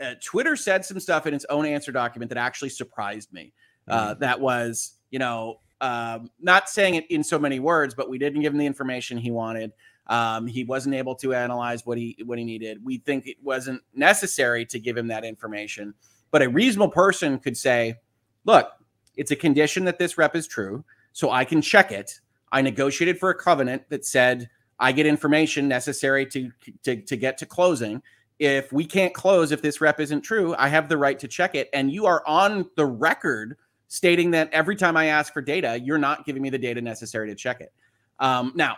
uh, 0.00 0.14
Twitter 0.22 0.56
said 0.56 0.84
some 0.84 1.00
stuff 1.00 1.26
in 1.26 1.34
its 1.34 1.46
own 1.50 1.66
answer 1.66 1.92
document 1.92 2.28
that 2.30 2.38
actually 2.38 2.70
surprised 2.70 3.32
me. 3.32 3.52
Uh, 3.86 4.10
mm-hmm. 4.10 4.20
That 4.20 4.40
was, 4.40 4.94
you 5.10 5.18
know, 5.18 5.60
um, 5.80 6.30
not 6.40 6.68
saying 6.68 6.96
it 6.96 7.10
in 7.10 7.22
so 7.22 7.38
many 7.38 7.60
words, 7.60 7.94
but 7.94 8.08
we 8.08 8.18
didn't 8.18 8.42
give 8.42 8.52
him 8.52 8.58
the 8.58 8.66
information 8.66 9.16
he 9.16 9.30
wanted. 9.30 9.72
Um, 10.08 10.46
he 10.46 10.64
wasn't 10.64 10.94
able 10.94 11.14
to 11.16 11.34
analyze 11.34 11.84
what 11.84 11.98
he 11.98 12.16
what 12.24 12.38
he 12.38 12.44
needed. 12.44 12.82
We 12.84 12.98
think 12.98 13.26
it 13.26 13.36
wasn't 13.42 13.82
necessary 13.94 14.64
to 14.66 14.78
give 14.78 14.96
him 14.96 15.08
that 15.08 15.24
information. 15.24 15.94
But 16.30 16.42
a 16.42 16.48
reasonable 16.48 16.90
person 16.90 17.38
could 17.38 17.56
say, 17.56 17.96
"Look, 18.44 18.70
it's 19.16 19.30
a 19.30 19.36
condition 19.36 19.84
that 19.84 19.98
this 19.98 20.16
rep 20.16 20.34
is 20.34 20.46
true, 20.46 20.84
so 21.12 21.30
I 21.30 21.44
can 21.44 21.60
check 21.60 21.92
it. 21.92 22.20
I 22.52 22.62
negotiated 22.62 23.18
for 23.18 23.30
a 23.30 23.34
covenant 23.34 23.82
that 23.90 24.06
said 24.06 24.48
I 24.78 24.92
get 24.92 25.06
information 25.06 25.68
necessary 25.68 26.24
to, 26.26 26.50
to, 26.84 27.02
to 27.02 27.16
get 27.16 27.38
to 27.38 27.46
closing. 27.46 28.02
If 28.38 28.72
we 28.72 28.84
can't 28.84 29.12
close, 29.12 29.50
if 29.50 29.62
this 29.62 29.80
rep 29.80 29.98
isn't 30.00 30.22
true, 30.22 30.54
I 30.58 30.68
have 30.68 30.88
the 30.88 30.96
right 30.96 31.18
to 31.18 31.28
check 31.28 31.54
it. 31.54 31.68
And 31.72 31.90
you 31.90 32.06
are 32.06 32.22
on 32.26 32.70
the 32.76 32.86
record 32.86 33.56
stating 33.88 34.30
that 34.32 34.52
every 34.52 34.76
time 34.76 34.96
I 34.96 35.06
ask 35.06 35.32
for 35.32 35.42
data, 35.42 35.80
you're 35.82 35.98
not 35.98 36.24
giving 36.24 36.42
me 36.42 36.50
the 36.50 36.58
data 36.58 36.80
necessary 36.80 37.28
to 37.28 37.34
check 37.34 37.60
it. 37.60 37.72
Um, 38.20 38.52
now, 38.54 38.76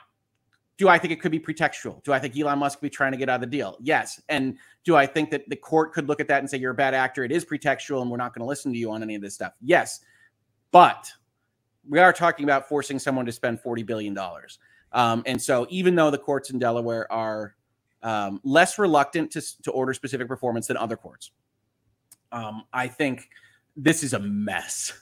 do 0.79 0.89
I 0.89 0.99
think 0.99 1.13
it 1.13 1.21
could 1.21 1.31
be 1.31 1.39
pretextual? 1.39 2.03
Do 2.05 2.15
I 2.15 2.19
think 2.19 2.39
Elon 2.39 2.59
Musk 2.59 2.81
be 2.81 2.89
trying 2.89 3.13
to 3.13 3.19
get 3.19 3.29
out 3.29 3.35
of 3.35 3.41
the 3.43 3.47
deal? 3.49 3.77
Yes. 3.81 4.19
And 4.31 4.57
do 4.83 4.97
I 4.97 5.05
think 5.05 5.31
that 5.31 5.47
the 5.51 5.57
court 5.57 5.93
could 5.93 6.09
look 6.09 6.21
at 6.21 6.29
that 6.29 6.39
and 6.39 6.49
say 6.49 6.57
you're 6.57 6.71
a 6.71 6.75
bad 6.75 6.95
actor? 6.95 7.23
It 7.23 7.33
is 7.33 7.45
pretextual, 7.45 8.01
and 8.01 8.11
we're 8.11 8.17
not 8.17 8.35
going 8.35 8.41
to 8.41 8.49
listen 8.49 8.73
to 8.73 8.79
you 8.79 8.91
on 8.91 9.03
any 9.03 9.15
of 9.15 9.21
this 9.21 9.35
stuff. 9.35 9.53
Yes, 9.61 10.01
but 10.71 11.11
we 11.87 11.99
are 11.99 12.15
talking 12.15 12.45
about 12.45 12.67
forcing 12.67 12.99
someone 12.99 13.27
to 13.27 13.33
spend 13.33 13.61
forty 13.61 13.83
billion 13.83 14.15
dollars. 14.15 14.59
Um, 14.93 15.23
and 15.27 15.41
so, 15.41 15.67
even 15.69 15.95
though 15.95 16.11
the 16.11 16.19
courts 16.19 16.49
in 16.49 16.59
Delaware 16.59 17.11
are 17.13 17.57
um, 18.03 18.41
less 18.45 18.79
reluctant 18.79 19.31
to, 19.33 19.63
to 19.63 19.71
order 19.71 19.95
specific 19.95 20.29
performance 20.29 20.67
than 20.67 20.77
other 20.77 20.97
courts, 20.97 21.31
um, 22.33 22.65
I 22.73 22.89
think 22.89 23.29
this 23.77 24.03
is 24.03 24.13
a 24.13 24.21
mess. 24.21 24.93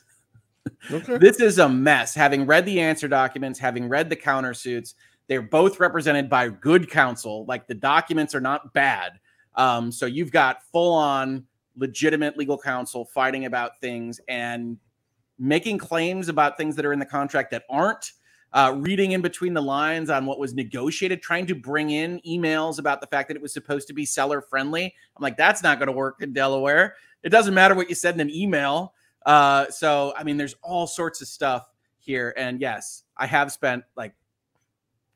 Okay. 0.90 1.18
this 1.20 1.40
is 1.40 1.58
a 1.58 1.68
mess. 1.68 2.14
Having 2.14 2.46
read 2.46 2.64
the 2.66 2.80
answer 2.80 3.08
documents, 3.08 3.58
having 3.58 3.88
read 3.88 4.10
the 4.10 4.16
countersuits, 4.16 4.94
they're 5.26 5.42
both 5.42 5.78
represented 5.78 6.28
by 6.28 6.48
good 6.48 6.90
counsel. 6.90 7.44
Like 7.46 7.66
the 7.66 7.74
documents 7.74 8.34
are 8.34 8.40
not 8.40 8.72
bad. 8.72 9.12
Um, 9.54 9.92
so 9.92 10.06
you've 10.06 10.32
got 10.32 10.62
full 10.72 10.94
on 10.94 11.44
legitimate 11.76 12.36
legal 12.36 12.58
counsel 12.58 13.04
fighting 13.04 13.44
about 13.44 13.80
things 13.80 14.20
and 14.28 14.78
making 15.38 15.78
claims 15.78 16.28
about 16.28 16.56
things 16.56 16.74
that 16.76 16.84
are 16.84 16.92
in 16.92 16.98
the 16.98 17.06
contract 17.06 17.50
that 17.50 17.64
aren't. 17.70 18.12
Uh, 18.52 18.74
reading 18.78 19.12
in 19.12 19.20
between 19.20 19.52
the 19.52 19.60
lines 19.60 20.08
on 20.08 20.24
what 20.24 20.38
was 20.38 20.54
negotiated, 20.54 21.20
trying 21.20 21.46
to 21.46 21.54
bring 21.54 21.90
in 21.90 22.18
emails 22.26 22.78
about 22.78 23.00
the 23.00 23.06
fact 23.06 23.28
that 23.28 23.36
it 23.36 23.42
was 23.42 23.52
supposed 23.52 23.86
to 23.86 23.92
be 23.92 24.06
seller 24.06 24.40
friendly. 24.40 24.94
I'm 25.16 25.22
like, 25.22 25.36
that's 25.36 25.62
not 25.62 25.78
going 25.78 25.88
to 25.88 25.92
work 25.92 26.22
in 26.22 26.32
Delaware. 26.32 26.96
It 27.22 27.28
doesn't 27.28 27.52
matter 27.52 27.74
what 27.74 27.90
you 27.90 27.94
said 27.94 28.14
in 28.14 28.20
an 28.20 28.30
email. 28.30 28.94
Uh, 29.26 29.68
so, 29.68 30.14
I 30.16 30.24
mean, 30.24 30.38
there's 30.38 30.54
all 30.62 30.86
sorts 30.86 31.20
of 31.20 31.28
stuff 31.28 31.68
here. 31.98 32.32
And 32.38 32.58
yes, 32.58 33.04
I 33.18 33.26
have 33.26 33.52
spent 33.52 33.84
like 33.96 34.14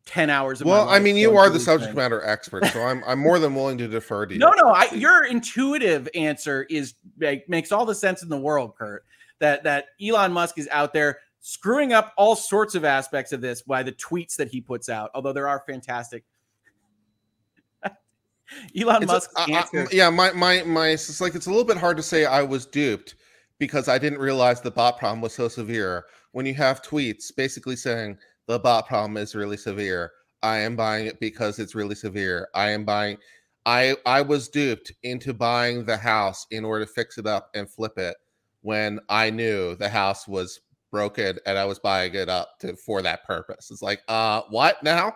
10 0.05 0.31
hours 0.31 0.61
of 0.61 0.67
well 0.67 0.89
i 0.89 0.99
mean 0.99 1.15
you 1.15 1.37
are 1.37 1.49
the 1.49 1.61
subject 1.61 1.95
matter 1.95 2.25
expert 2.25 2.67
so 2.67 2.83
i'm 2.83 3.05
i'm 3.07 3.21
more 3.21 3.39
than 3.39 3.55
willing 3.55 3.79
to 3.79 3.87
defer 3.87 4.27
to 4.27 4.35
you 4.35 4.41
no 4.41 4.51
no 4.51 4.71
I, 4.71 4.89
your 4.93 5.25
intuitive 5.27 6.09
answer 6.17 6.67
is 6.69 6.95
like, 7.21 7.49
makes 7.49 7.71
all 7.71 7.87
the 7.87 7.95
sense 7.95 8.23
in 8.25 8.29
the 8.29 8.39
world 8.39 8.75
kirk 8.75 9.05
that 9.39 9.63
that 9.63 9.87
elon 10.03 10.33
musk 10.33 10.59
is 10.59 10.69
out 10.73 10.93
there 10.93 11.21
screwing 11.43 11.93
up 11.93 12.13
all 12.17 12.35
sorts 12.35 12.75
of 12.75 12.85
aspects 12.85 13.33
of 13.33 13.41
this 13.41 13.63
by 13.63 13.83
the 13.83 13.93
tweets 13.93 14.37
that 14.37 14.49
he 14.49 14.61
puts 14.61 14.89
out 14.89 15.11
although 15.15 15.33
there 15.33 15.49
are 15.49 15.63
fantastic 15.67 16.25
elon 18.79 19.05
musk 19.05 19.31
yeah 19.93 20.09
my 20.09 20.33
my 20.33 20.63
my 20.63 20.89
it's 20.89 21.21
like 21.21 21.35
it's 21.35 21.47
a 21.47 21.51
little 21.51 21.65
bit 21.65 21.77
hard 21.77 21.97
to 21.97 22.03
say 22.03 22.25
i 22.25 22.43
was 22.43 22.65
duped 22.65 23.17
because 23.59 23.89
i 23.89 23.99
didn't 23.99 24.19
realize 24.19 24.61
the 24.61 24.71
bot 24.71 24.99
problem 24.99 25.21
was 25.21 25.35
so 25.35 25.49
severe 25.49 26.07
when 26.33 26.47
you 26.47 26.55
have 26.55 26.83
tweets 26.83 27.35
basically 27.37 27.77
saying 27.77 28.17
the 28.47 28.59
bot 28.59 28.87
problem 28.87 29.17
is 29.17 29.35
really 29.35 29.57
severe. 29.57 30.13
I 30.43 30.59
am 30.59 30.75
buying 30.75 31.07
it 31.07 31.21
because 31.21 31.59
it's 31.59 31.75
really 31.75 31.95
severe. 31.95 32.49
I 32.55 32.71
am 32.71 32.85
buying 32.85 33.19
I 33.65 33.97
I 34.05 34.23
was 34.23 34.49
duped 34.49 34.93
into 35.05 35.33
buying 35.33 35.85
the 35.85 35.97
house 35.97 36.47
in 36.51 36.65
order 36.65 36.85
to 36.85 36.91
fix 36.91 37.19
it 37.19 37.27
up 37.27 37.51
and 37.55 37.71
flip 37.71 37.97
it 37.99 38.17
when 38.63 38.99
I 39.09 39.31
knew 39.31 39.77
the 39.77 39.89
house 39.89 40.27
was 40.27 40.61
broken 40.93 41.39
and 41.47 41.59
I 41.59 41.65
was 41.65 41.81
buying 41.81 42.15
it 42.15 42.29
up 42.29 42.61
to 42.61 42.77
for 42.77 43.03
that 43.03 43.25
purpose. 43.25 43.71
It's 43.73 43.83
like, 43.83 44.03
uh 44.07 44.43
what 44.51 44.81
now? 44.85 45.15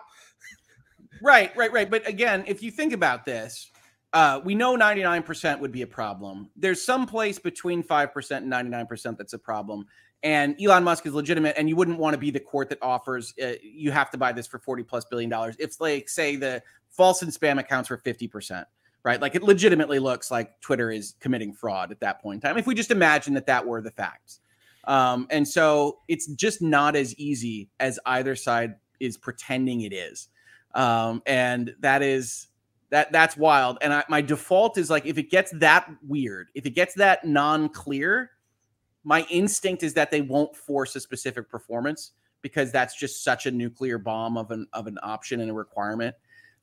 right, 1.21 1.55
right, 1.55 1.71
right. 1.71 1.89
But 1.89 2.05
again, 2.05 2.43
if 2.45 2.61
you 2.61 2.71
think 2.71 2.91
about 2.91 3.23
this, 3.23 3.71
uh, 4.13 4.41
we 4.43 4.55
know 4.55 4.75
99% 4.75 5.59
would 5.59 5.71
be 5.71 5.83
a 5.83 5.87
problem. 5.87 6.49
There's 6.55 6.83
some 6.83 7.05
place 7.05 7.39
between 7.39 7.83
5% 7.83 8.37
and 8.37 8.51
99% 8.51 9.17
that's 9.17 9.33
a 9.33 9.39
problem 9.39 9.85
and 10.23 10.59
Elon 10.61 10.83
Musk 10.83 11.05
is 11.05 11.13
legitimate, 11.13 11.55
and 11.57 11.69
you 11.69 11.75
wouldn't 11.75 11.99
want 11.99 12.13
to 12.13 12.17
be 12.17 12.31
the 12.31 12.39
court 12.39 12.69
that 12.69 12.79
offers 12.81 13.33
uh, 13.41 13.53
you 13.61 13.91
have 13.91 14.09
to 14.11 14.17
buy 14.17 14.31
this 14.31 14.47
for 14.47 14.59
40 14.59 14.83
plus 14.83 15.05
billion 15.05 15.29
dollars. 15.29 15.55
If, 15.59 15.79
like, 15.79 16.09
say, 16.09 16.35
the 16.35 16.63
false 16.89 17.21
and 17.21 17.31
spam 17.31 17.59
accounts 17.59 17.87
for 17.87 17.97
50%, 17.97 18.65
right? 19.03 19.21
Like, 19.21 19.35
it 19.35 19.43
legitimately 19.43 19.99
looks 19.99 20.31
like 20.31 20.59
Twitter 20.59 20.89
is 20.89 21.13
committing 21.19 21.53
fraud 21.53 21.91
at 21.91 21.99
that 21.99 22.21
point 22.21 22.43
in 22.43 22.49
time. 22.49 22.57
If 22.57 22.65
we 22.65 22.73
just 22.73 22.89
imagine 22.89 23.35
that 23.35 23.45
that 23.45 23.65
were 23.65 23.81
the 23.81 23.91
facts. 23.91 24.39
Um, 24.87 25.27
and 25.29 25.47
so 25.47 25.99
it's 26.07 26.27
just 26.27 26.61
not 26.61 26.95
as 26.95 27.13
easy 27.15 27.69
as 27.79 27.99
either 28.05 28.35
side 28.35 28.75
is 28.99 29.17
pretending 29.17 29.81
it 29.81 29.93
is. 29.93 30.29
Um, 30.73 31.21
and 31.25 31.75
that 31.81 32.01
is 32.01 32.47
that 32.89 33.11
that's 33.11 33.35
wild. 33.35 33.77
And 33.81 33.93
I, 33.93 34.03
my 34.09 34.21
default 34.21 34.77
is 34.77 34.89
like, 34.89 35.05
if 35.05 35.17
it 35.17 35.29
gets 35.29 35.51
that 35.59 35.89
weird, 36.07 36.49
if 36.55 36.65
it 36.65 36.71
gets 36.71 36.95
that 36.95 37.25
non 37.25 37.69
clear, 37.69 38.31
my 39.03 39.25
instinct 39.29 39.83
is 39.83 39.93
that 39.95 40.09
they 40.09 40.21
won't 40.21 40.55
force 40.55 40.95
a 40.95 40.99
specific 40.99 41.49
performance 41.49 42.11
because 42.41 42.71
that's 42.71 42.95
just 42.95 43.23
such 43.23 43.45
a 43.45 43.51
nuclear 43.51 43.97
bomb 43.97 44.37
of 44.37 44.51
an 44.51 44.67
of 44.71 44.87
an 44.87 44.97
option 45.03 45.41
and 45.41 45.51
a 45.51 45.53
requirement. 45.53 46.15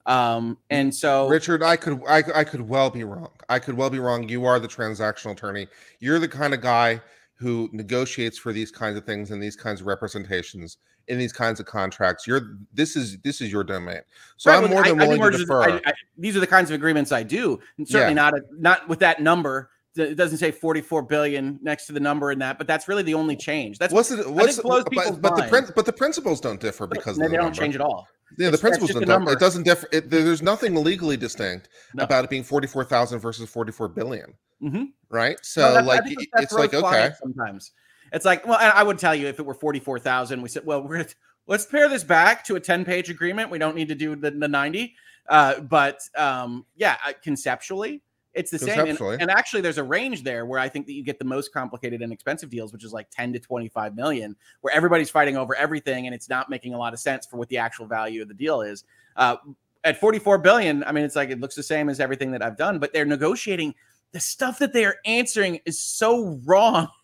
Um, 0.07 0.59
and 0.71 0.95
so 0.95 1.29
Richard, 1.29 1.63
I 1.63 1.77
could 1.77 2.03
I, 2.09 2.23
I 2.35 2.45
could 2.45 2.63
well 2.63 2.89
be 2.89 3.05
wrong. 3.05 3.31
I 3.49 3.59
could 3.59 3.75
well 3.75 3.91
be 3.91 3.99
wrong. 3.99 4.29
You 4.29 4.47
are 4.47 4.59
the 4.59 4.69
transactional 4.69 5.33
attorney. 5.33 5.69
You're 6.01 6.19
the 6.19 6.29
kind 6.29 6.55
of 6.55 6.61
guy 6.61 7.01
who 7.45 7.69
negotiates 7.73 8.39
for 8.39 8.55
these 8.55 8.71
kinds 8.71 8.97
of 8.97 9.05
things 9.05 9.31
and 9.31 9.43
these 9.43 9.55
kinds 9.55 9.83
of 9.83 9.87
representations 9.87 10.79
in 11.09 11.19
these 11.19 11.33
kinds 11.33 11.61
of 11.61 11.67
contracts. 11.67 12.27
You're 12.27 12.57
this 12.73 12.97
is 12.97 13.19
this 13.19 13.43
is 13.43 13.53
your 13.53 13.65
domain. 13.65 14.01
So 14.39 14.51
right, 14.51 14.65
I'm 14.65 14.71
more 14.71 14.83
than 14.83 14.99
I, 14.99 15.05
willing 15.05 15.23
I 15.23 15.31
to 15.31 15.37
defer. 15.37 15.63
I, 15.63 15.93
these 16.17 16.37
are 16.39 16.41
the 16.41 16.47
kinds 16.47 16.71
of 16.71 16.75
agreements 16.75 17.13
I 17.13 17.23
do, 17.23 17.61
and 17.77 17.87
certainly 17.87 18.13
yeah. 18.13 18.31
not 18.31 18.35
a, 18.35 18.41
not 18.59 18.89
with 18.89 19.01
that 19.01 19.21
number 19.21 19.69
it 19.97 20.17
doesn't 20.17 20.39
say 20.39 20.51
44 20.51 21.03
billion 21.03 21.59
next 21.63 21.87
to 21.87 21.93
the 21.93 22.01
number 22.01 22.33
in 22.33 22.41
that, 22.41 22.59
but 22.59 22.67
that's 22.67 22.89
really 22.89 23.05
the 23.05 23.15
only 23.15 23.37
change. 23.37 23.79
That's 23.79 23.93
what's 23.93 24.11
it? 24.11 24.29
What's 24.29 24.57
but, 24.61 24.93
but 25.21 25.37
the 25.37 25.73
but 25.75 25.87
the 25.87 25.93
principles 25.93 26.41
don't 26.41 26.61
differ 26.61 26.87
because 26.87 27.17
they, 27.17 27.29
the 27.29 27.37
don't 27.37 27.55
change 27.55 27.75
at 27.75 27.81
all. 27.81 28.09
Yeah, 28.39 28.49
it's, 28.49 28.57
the 28.57 28.61
principles 28.61 28.91
don't. 28.91 29.25
Differ. 29.25 29.33
It 29.33 29.39
doesn't 29.39 29.63
differ. 29.63 29.89
It, 29.93 30.11
there's 30.11 30.43
nothing 30.43 30.75
legally 30.75 31.17
distinct 31.17 31.69
no. 31.95 32.05
about 32.05 32.25
it 32.25 32.31
being 32.31 32.43
44,000 32.43 33.19
versus 33.19 33.49
44 33.49 33.89
billion. 33.89 34.35
Mm-hmm. 34.63 34.85
Right. 35.11 35.39
So 35.43 35.75
no, 35.75 35.87
like 35.87 36.03
it's 36.07 36.53
like 36.53 36.75
okay. 36.75 37.11
Sometimes 37.21 37.73
it's 38.13 38.25
like 38.25 38.47
well, 38.47 38.59
I 38.61 38.83
would 38.83 38.99
tell 38.99 39.15
you 39.15 39.27
if 39.27 39.39
it 39.39 39.47
were 39.47 39.55
44,000, 39.55 40.41
we 40.41 40.49
said 40.49 40.65
well 40.65 40.83
we're 40.83 40.97
gonna 40.99 41.09
let's 41.47 41.67
pare 41.67 41.89
this 41.89 42.05
back 42.05 42.45
to 42.45 42.57
a 42.57 42.61
10 42.61 42.85
page 42.85 43.11
agreement. 43.11 43.51
We 43.51 43.59
don't 43.59 43.77
need 43.77 43.89
to 43.89 43.95
do 43.95 44.17
the, 44.17 44.31
the 44.31 44.49
90. 44.49 44.95
Uh, 45.29 45.61
but 45.61 46.01
um, 46.17 46.67
yeah, 46.77 46.97
conceptually 47.23 48.03
it's 48.35 48.51
the 48.51 48.59
same. 48.59 48.87
And, 48.87 49.01
and, 49.01 49.31
actually, 49.31 49.61
there's 49.63 49.79
a 49.79 49.85
range 49.85 50.23
there 50.23 50.45
where 50.47 50.59
I 50.59 50.69
think 50.69 50.87
that 50.87 50.93
you 50.93 51.03
get 51.03 51.19
the 51.19 51.25
most 51.25 51.53
complicated 51.53 52.03
and 52.03 52.13
expensive 52.13 52.51
deals, 52.51 52.73
which 52.73 52.85
is 52.85 52.93
like 52.93 53.09
10 53.11 53.33
to 53.35 53.39
25 53.39 53.95
million, 53.95 54.37
where 54.61 54.75
everybody's 54.75 55.11
fighting 55.11 55.37
over 55.37 55.55
everything 55.55 56.07
and 56.07 56.15
it's 56.15 56.29
not 56.29 56.51
making 56.51 56.75
a 56.75 56.79
lot 56.79 56.93
of 56.93 56.99
sense 56.99 57.27
for 57.27 57.37
what 57.37 57.49
the 57.49 57.59
actual 57.59 57.87
value 57.87 58.23
of 58.23 58.29
the 58.29 58.35
deal 58.35 58.61
is. 58.63 58.85
Uh, 59.17 59.37
at 59.85 60.01
44 60.01 60.39
billion, 60.39 60.83
I 60.85 60.93
mean, 60.93 61.05
it's 61.05 61.17
like 61.17 61.31
it 61.31 61.41
looks 61.41 61.55
the 61.55 61.63
same 61.63 61.89
as 61.89 62.01
everything 62.01 62.33
that 62.33 62.43
I've 62.43 62.57
done, 62.57 62.79
but 62.79 62.93
they're 62.93 63.05
negotiating. 63.05 63.75
The 64.13 64.21
stuff 64.21 64.59
that 64.59 64.73
they 64.73 64.85
are 64.85 64.97
answering 65.05 65.61
is 65.65 65.81
so 65.81 66.41
wrong. 66.45 66.89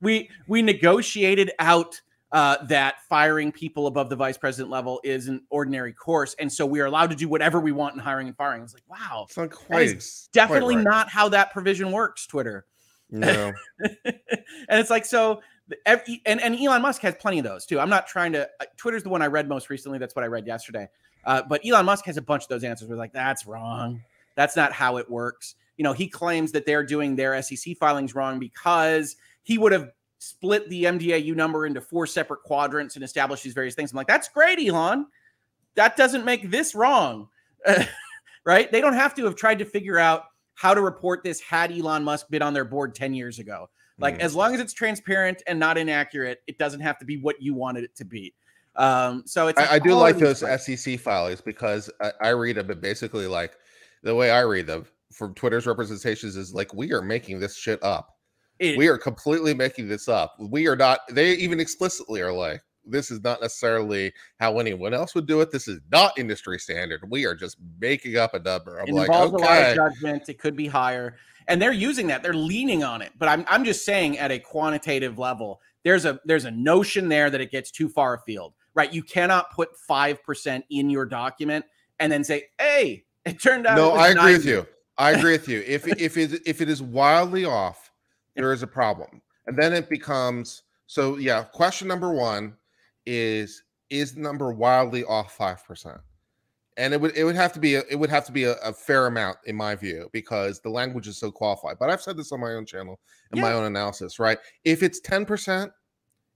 We 0.00 0.28
we 0.48 0.62
negotiated 0.62 1.52
out 1.60 2.00
uh, 2.32 2.64
that 2.66 3.02
firing 3.08 3.50
people 3.50 3.86
above 3.86 4.08
the 4.08 4.16
vice 4.16 4.38
president 4.38 4.70
level 4.70 5.00
is 5.02 5.28
an 5.28 5.42
ordinary 5.50 5.92
course, 5.92 6.34
and 6.38 6.52
so 6.52 6.64
we 6.64 6.80
are 6.80 6.86
allowed 6.86 7.10
to 7.10 7.16
do 7.16 7.28
whatever 7.28 7.60
we 7.60 7.72
want 7.72 7.94
in 7.94 8.00
hiring 8.00 8.28
and 8.28 8.36
firing. 8.36 8.62
It's 8.62 8.74
like, 8.74 8.84
wow, 8.88 9.24
it's 9.26 9.36
not 9.36 9.50
quite, 9.50 10.02
definitely 10.32 10.74
quite 10.74 10.86
right. 10.86 10.90
not 10.90 11.08
how 11.08 11.28
that 11.30 11.52
provision 11.52 11.90
works. 11.90 12.26
Twitter, 12.26 12.66
no, 13.10 13.52
and 13.80 14.14
it's 14.68 14.90
like 14.90 15.04
so. 15.04 15.42
and 15.86 16.00
and 16.26 16.60
Elon 16.60 16.82
Musk 16.82 17.02
has 17.02 17.14
plenty 17.16 17.38
of 17.38 17.44
those 17.44 17.66
too. 17.66 17.80
I'm 17.80 17.90
not 17.90 18.06
trying 18.06 18.32
to. 18.32 18.48
Uh, 18.60 18.64
Twitter's 18.76 19.02
the 19.02 19.08
one 19.08 19.22
I 19.22 19.26
read 19.26 19.48
most 19.48 19.68
recently. 19.68 19.98
That's 19.98 20.14
what 20.14 20.24
I 20.24 20.28
read 20.28 20.46
yesterday. 20.46 20.88
Uh, 21.24 21.42
but 21.48 21.60
Elon 21.66 21.84
Musk 21.84 22.04
has 22.06 22.16
a 22.16 22.22
bunch 22.22 22.44
of 22.44 22.48
those 22.48 22.64
answers. 22.64 22.88
We're 22.88 22.96
like, 22.96 23.12
that's 23.12 23.46
wrong. 23.46 24.02
That's 24.36 24.56
not 24.56 24.72
how 24.72 24.96
it 24.96 25.10
works. 25.10 25.56
You 25.76 25.84
know, 25.84 25.92
he 25.92 26.08
claims 26.08 26.52
that 26.52 26.64
they're 26.64 26.84
doing 26.84 27.16
their 27.16 27.40
SEC 27.42 27.76
filings 27.78 28.14
wrong 28.14 28.38
because 28.38 29.16
he 29.42 29.58
would 29.58 29.72
have 29.72 29.90
split 30.20 30.68
the 30.68 30.84
MDAU 30.84 31.34
number 31.34 31.66
into 31.66 31.80
four 31.80 32.06
separate 32.06 32.42
quadrants 32.42 32.94
and 32.94 33.02
establish 33.02 33.42
these 33.42 33.54
various 33.54 33.74
things. 33.74 33.90
I'm 33.90 33.96
like, 33.96 34.06
that's 34.06 34.28
great, 34.28 34.58
Elon. 34.60 35.06
That 35.76 35.96
doesn't 35.96 36.24
make 36.24 36.50
this 36.50 36.74
wrong. 36.74 37.28
right? 38.44 38.70
They 38.70 38.80
don't 38.80 38.94
have 38.94 39.14
to 39.14 39.24
have 39.24 39.34
tried 39.34 39.58
to 39.58 39.64
figure 39.64 39.98
out 39.98 40.24
how 40.54 40.74
to 40.74 40.82
report 40.82 41.24
this 41.24 41.40
had 41.40 41.72
Elon 41.72 42.04
Musk 42.04 42.28
been 42.28 42.42
on 42.42 42.52
their 42.52 42.66
board 42.66 42.94
10 42.94 43.14
years 43.14 43.38
ago. 43.38 43.70
Like, 43.98 44.18
mm. 44.18 44.20
as 44.20 44.34
long 44.34 44.54
as 44.54 44.60
it's 44.60 44.74
transparent 44.74 45.42
and 45.46 45.58
not 45.58 45.78
inaccurate, 45.78 46.42
it 46.46 46.58
doesn't 46.58 46.80
have 46.80 46.98
to 46.98 47.06
be 47.06 47.16
what 47.16 47.40
you 47.40 47.54
wanted 47.54 47.84
it 47.84 47.96
to 47.96 48.04
be. 48.04 48.34
Um, 48.76 49.22
so 49.26 49.48
it's 49.48 49.58
I, 49.58 49.74
I 49.74 49.78
do 49.78 49.94
like 49.94 50.18
those 50.18 50.40
SEC 50.40 51.00
filings 51.00 51.40
because 51.40 51.90
I, 52.00 52.12
I 52.20 52.28
read 52.30 52.56
them, 52.56 52.66
but 52.66 52.80
basically, 52.80 53.26
like 53.26 53.56
the 54.02 54.14
way 54.14 54.30
I 54.30 54.40
read 54.40 54.66
them 54.66 54.86
from 55.12 55.34
Twitter's 55.34 55.66
representations 55.66 56.36
is 56.36 56.54
like 56.54 56.72
we 56.72 56.92
are 56.92 57.02
making 57.02 57.40
this 57.40 57.56
shit 57.56 57.82
up. 57.82 58.16
It, 58.60 58.76
we 58.76 58.88
are 58.88 58.98
completely 58.98 59.54
making 59.54 59.88
this 59.88 60.06
up. 60.06 60.36
We 60.38 60.68
are 60.68 60.76
not. 60.76 61.00
They 61.10 61.32
even 61.32 61.58
explicitly 61.58 62.20
are 62.20 62.32
like 62.32 62.62
this 62.84 63.10
is 63.10 63.22
not 63.22 63.40
necessarily 63.40 64.12
how 64.38 64.58
anyone 64.58 64.94
else 64.94 65.14
would 65.14 65.26
do 65.26 65.40
it. 65.40 65.50
This 65.50 65.68
is 65.68 65.80
not 65.90 66.18
industry 66.18 66.58
standard. 66.58 67.02
We 67.08 67.24
are 67.24 67.34
just 67.34 67.56
making 67.80 68.16
up 68.16 68.34
a 68.34 68.38
number. 68.38 68.78
I'm 68.78 68.88
it 68.88 68.94
like, 68.94 69.08
involves 69.08 69.32
a 69.32 69.36
lot 69.36 69.50
okay. 69.50 69.70
of 69.70 69.76
judgment. 69.76 70.28
It 70.28 70.38
could 70.38 70.56
be 70.56 70.66
higher, 70.66 71.16
and 71.48 71.60
they're 71.60 71.72
using 71.72 72.06
that. 72.08 72.22
They're 72.22 72.34
leaning 72.34 72.84
on 72.84 73.02
it. 73.02 73.12
But 73.18 73.28
I'm 73.28 73.44
I'm 73.48 73.64
just 73.64 73.84
saying 73.84 74.18
at 74.18 74.30
a 74.30 74.38
quantitative 74.38 75.18
level, 75.18 75.60
there's 75.82 76.04
a 76.04 76.20
there's 76.24 76.44
a 76.44 76.50
notion 76.50 77.08
there 77.08 77.30
that 77.30 77.40
it 77.40 77.50
gets 77.50 77.70
too 77.70 77.88
far 77.88 78.14
afield, 78.14 78.54
right? 78.74 78.92
You 78.92 79.02
cannot 79.02 79.50
put 79.52 79.76
five 79.76 80.22
percent 80.22 80.64
in 80.70 80.90
your 80.90 81.06
document 81.06 81.64
and 81.98 82.10
then 82.10 82.24
say, 82.24 82.44
"Hey, 82.58 83.04
it 83.24 83.40
turned 83.40 83.66
out." 83.66 83.76
No, 83.76 83.92
I 83.92 84.08
agree 84.08 84.32
with 84.32 84.46
you. 84.46 84.66
I 84.98 85.12
agree 85.12 85.32
with 85.32 85.48
you. 85.48 85.64
If 85.66 85.86
if 85.86 86.16
it 86.16 86.42
if 86.44 86.60
it 86.60 86.68
is 86.68 86.82
wildly 86.82 87.44
off, 87.44 87.89
there 88.40 88.52
is 88.52 88.62
a 88.62 88.66
problem, 88.66 89.20
and 89.46 89.56
then 89.56 89.72
it 89.72 89.88
becomes 89.88 90.62
so. 90.86 91.16
Yeah, 91.16 91.42
question 91.44 91.86
number 91.88 92.12
one 92.12 92.56
is 93.06 93.62
is 93.90 94.14
the 94.14 94.20
number 94.20 94.52
wildly 94.52 95.04
off 95.04 95.36
five 95.36 95.64
percent, 95.64 95.98
and 96.76 96.92
it 96.94 97.00
would 97.00 97.16
it 97.16 97.24
would 97.24 97.36
have 97.36 97.52
to 97.52 97.60
be 97.60 97.74
a, 97.76 97.82
it 97.90 97.96
would 97.96 98.10
have 98.10 98.24
to 98.26 98.32
be 98.32 98.44
a, 98.44 98.54
a 98.56 98.72
fair 98.72 99.06
amount 99.06 99.36
in 99.46 99.56
my 99.56 99.74
view 99.74 100.08
because 100.12 100.60
the 100.60 100.70
language 100.70 101.08
is 101.08 101.18
so 101.18 101.30
qualified. 101.30 101.78
But 101.78 101.90
I've 101.90 102.02
said 102.02 102.16
this 102.16 102.32
on 102.32 102.40
my 102.40 102.52
own 102.52 102.66
channel 102.66 102.98
and 103.32 103.40
my 103.40 103.52
own 103.52 103.64
analysis. 103.64 104.18
Right? 104.18 104.38
If 104.64 104.82
it's 104.82 105.00
ten 105.00 105.24
percent, 105.24 105.72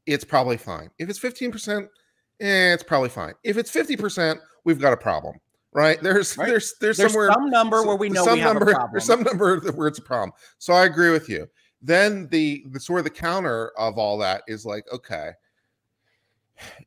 it's 0.06 0.24
probably 0.24 0.56
fine. 0.56 0.90
If 0.98 1.08
it's 1.08 1.18
fifteen 1.18 1.50
percent, 1.52 1.88
eh, 2.40 2.72
it's 2.74 2.82
probably 2.82 3.08
fine. 3.10 3.34
If 3.44 3.56
it's 3.56 3.70
fifty 3.70 3.96
percent, 3.96 4.40
we've 4.64 4.80
got 4.80 4.92
a 4.92 4.96
problem. 4.96 5.36
Right? 5.72 6.00
There's 6.00 6.38
Right. 6.38 6.48
there's 6.48 6.74
there's, 6.80 6.96
There's 6.98 7.12
somewhere 7.12 7.32
some 7.32 7.50
number 7.50 7.78
so- 7.78 7.88
where 7.88 7.96
we 7.96 8.08
know 8.08 8.24
some 8.24 8.34
we 8.34 8.40
have 8.40 8.54
number, 8.54 8.70
a 8.70 8.74
problem. 8.74 8.90
There's 8.92 9.04
some 9.04 9.22
number 9.22 9.58
where 9.72 9.88
it's 9.88 9.98
a 9.98 10.02
problem. 10.02 10.30
So 10.58 10.72
I 10.72 10.84
agree 10.84 11.10
with 11.10 11.28
you. 11.28 11.48
Then 11.84 12.28
the 12.28 12.64
the 12.70 12.80
sort 12.80 13.00
of 13.00 13.04
the 13.04 13.10
counter 13.10 13.70
of 13.76 13.98
all 13.98 14.16
that 14.18 14.42
is 14.48 14.64
like, 14.64 14.84
okay, 14.90 15.32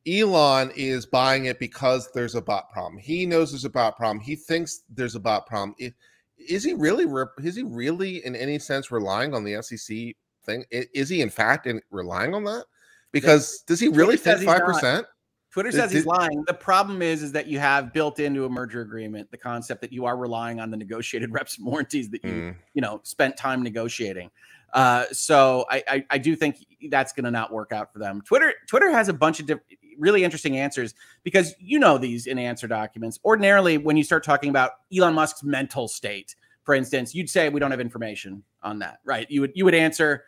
Elon 0.06 0.72
is 0.74 1.06
buying 1.06 1.44
it 1.44 1.60
because 1.60 2.10
there's 2.12 2.34
a 2.34 2.42
bot 2.42 2.68
problem. 2.70 2.98
He 2.98 3.24
knows 3.24 3.52
there's 3.52 3.64
a 3.64 3.70
bot 3.70 3.96
problem. 3.96 4.18
He 4.18 4.34
thinks 4.34 4.82
there's 4.92 5.14
a 5.14 5.20
bot 5.20 5.46
problem. 5.46 5.76
It, 5.78 5.94
is 6.36 6.64
he 6.64 6.74
really? 6.74 7.04
Is 7.38 7.54
he 7.54 7.62
really, 7.62 8.24
in 8.24 8.34
any 8.34 8.58
sense, 8.58 8.90
relying 8.90 9.34
on 9.34 9.44
the 9.44 9.62
SEC 9.62 10.16
thing? 10.44 10.64
Is 10.70 11.08
he 11.08 11.22
in 11.22 11.30
fact 11.30 11.68
in, 11.68 11.80
relying 11.90 12.34
on 12.34 12.42
that? 12.44 12.64
Because 13.12 13.62
does 13.62 13.78
he 13.78 13.88
really 13.88 14.16
Twitter 14.16 14.38
think 14.38 14.50
five 14.50 14.64
percent? 14.64 15.06
Twitter 15.50 15.72
says 15.72 15.90
he's 15.90 16.06
lying. 16.06 16.44
The 16.46 16.54
problem 16.54 17.02
is, 17.02 17.22
is 17.22 17.32
that 17.32 17.46
you 17.46 17.58
have 17.58 17.92
built 17.92 18.20
into 18.20 18.44
a 18.44 18.48
merger 18.48 18.82
agreement 18.82 19.30
the 19.30 19.38
concept 19.38 19.80
that 19.80 19.92
you 19.92 20.04
are 20.04 20.16
relying 20.16 20.60
on 20.60 20.70
the 20.70 20.76
negotiated 20.76 21.32
reps 21.32 21.58
and 21.58 21.66
warranties 21.66 22.10
that 22.10 22.24
you 22.24 22.30
Mm. 22.30 22.56
you 22.74 22.82
know 22.82 23.00
spent 23.04 23.36
time 23.36 23.62
negotiating. 23.62 24.30
Uh, 24.72 25.04
so 25.12 25.64
I, 25.70 25.82
I 25.88 26.04
I 26.10 26.18
do 26.18 26.36
think 26.36 26.64
that's 26.90 27.12
going 27.12 27.24
to 27.24 27.30
not 27.30 27.52
work 27.52 27.72
out 27.72 27.92
for 27.92 27.98
them. 27.98 28.20
Twitter 28.22 28.52
Twitter 28.66 28.90
has 28.90 29.08
a 29.08 29.12
bunch 29.12 29.40
of 29.40 29.46
diff- 29.46 29.60
really 29.98 30.24
interesting 30.24 30.58
answers 30.58 30.94
because 31.22 31.54
you 31.58 31.78
know 31.78 31.98
these 31.98 32.26
in 32.26 32.38
answer 32.38 32.66
documents. 32.66 33.18
Ordinarily, 33.24 33.78
when 33.78 33.96
you 33.96 34.04
start 34.04 34.24
talking 34.24 34.50
about 34.50 34.72
Elon 34.96 35.14
Musk's 35.14 35.42
mental 35.42 35.88
state, 35.88 36.36
for 36.64 36.74
instance, 36.74 37.14
you'd 37.14 37.30
say 37.30 37.48
we 37.48 37.60
don't 37.60 37.70
have 37.70 37.80
information 37.80 38.42
on 38.62 38.78
that, 38.80 39.00
right? 39.04 39.26
You 39.30 39.40
would 39.42 39.52
you 39.54 39.64
would 39.64 39.74
answer 39.74 40.24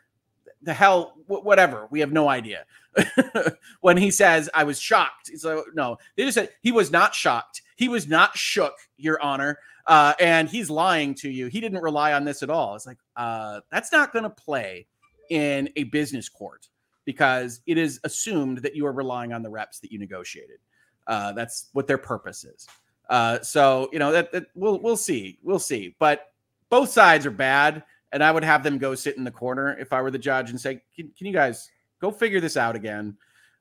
the 0.62 0.74
hell 0.74 1.14
wh- 1.26 1.45
whatever 1.45 1.88
we 1.91 2.01
have 2.01 2.12
no 2.12 2.28
idea 2.28 2.64
when 3.80 3.97
he 3.97 4.11
says 4.11 4.51
i 4.55 4.64
was 4.64 4.78
shocked 4.78 5.30
it's 5.32 5.45
like 5.45 5.59
no 5.74 5.97
they 6.16 6.24
just 6.24 6.34
said 6.34 6.51
he 6.61 6.72
was 6.72 6.91
not 6.91 7.14
shocked 7.14 7.62
he 7.76 7.88
was 7.88 8.09
not 8.09 8.36
shook 8.36 8.74
your 8.97 9.20
honor 9.22 9.59
uh, 9.91 10.14
and 10.20 10.49
he's 10.49 10.70
lying 10.70 11.14
to 11.14 11.28
you 11.28 11.49
he 11.49 11.61
didn't 11.61 11.82
rely 11.82 12.14
on 12.14 12.24
this 12.24 12.43
at 12.43 12.49
all 12.49 12.74
it's 12.74 12.86
like 12.86 12.99
uh, 13.16 13.61
that's 13.70 13.93
not 13.93 14.12
going 14.12 14.22
to 14.22 14.30
play 14.30 14.86
in 15.28 15.68
a 15.76 15.84
business 15.84 16.28
court 16.28 16.68
because 17.05 17.61
it 17.66 17.76
is 17.76 18.01
assumed 18.05 18.59
that 18.59 18.74
you 18.74 18.86
are 18.86 18.93
relying 18.93 19.32
on 19.32 19.43
the 19.43 19.51
reps 19.51 19.78
that 19.80 19.93
you 19.93 19.99
negotiated 19.99 20.59
uh, 21.07 21.32
that's 21.32 21.68
what 21.72 21.86
their 21.86 21.99
purpose 21.99 22.45
is 22.45 22.66
uh, 23.11 23.38
so 23.41 23.88
you 23.93 23.99
know 23.99 24.11
that, 24.12 24.32
that 24.32 24.47
we'll 24.55 24.78
we'll 24.80 24.97
see 24.97 25.38
we'll 25.43 25.59
see 25.59 25.95
but 25.99 26.32
both 26.70 26.88
sides 26.88 27.26
are 27.26 27.30
bad 27.30 27.82
and 28.12 28.24
I 28.24 28.32
would 28.32 28.45
have 28.45 28.62
them 28.62 28.78
go 28.78 28.95
sit 28.95 29.16
in 29.16 29.24
the 29.24 29.30
corner 29.30 29.76
if 29.78 29.93
I 29.93 30.03
were 30.03 30.11
the 30.11 30.18
judge 30.18 30.51
and 30.51 30.61
say, 30.61 30.82
"Can, 30.95 31.11
can 31.16 31.26
you 31.26 31.32
guys 31.32 31.70
go 32.01 32.11
figure 32.11 32.41
this 32.41 32.57
out 32.57 32.76
again 32.76 33.16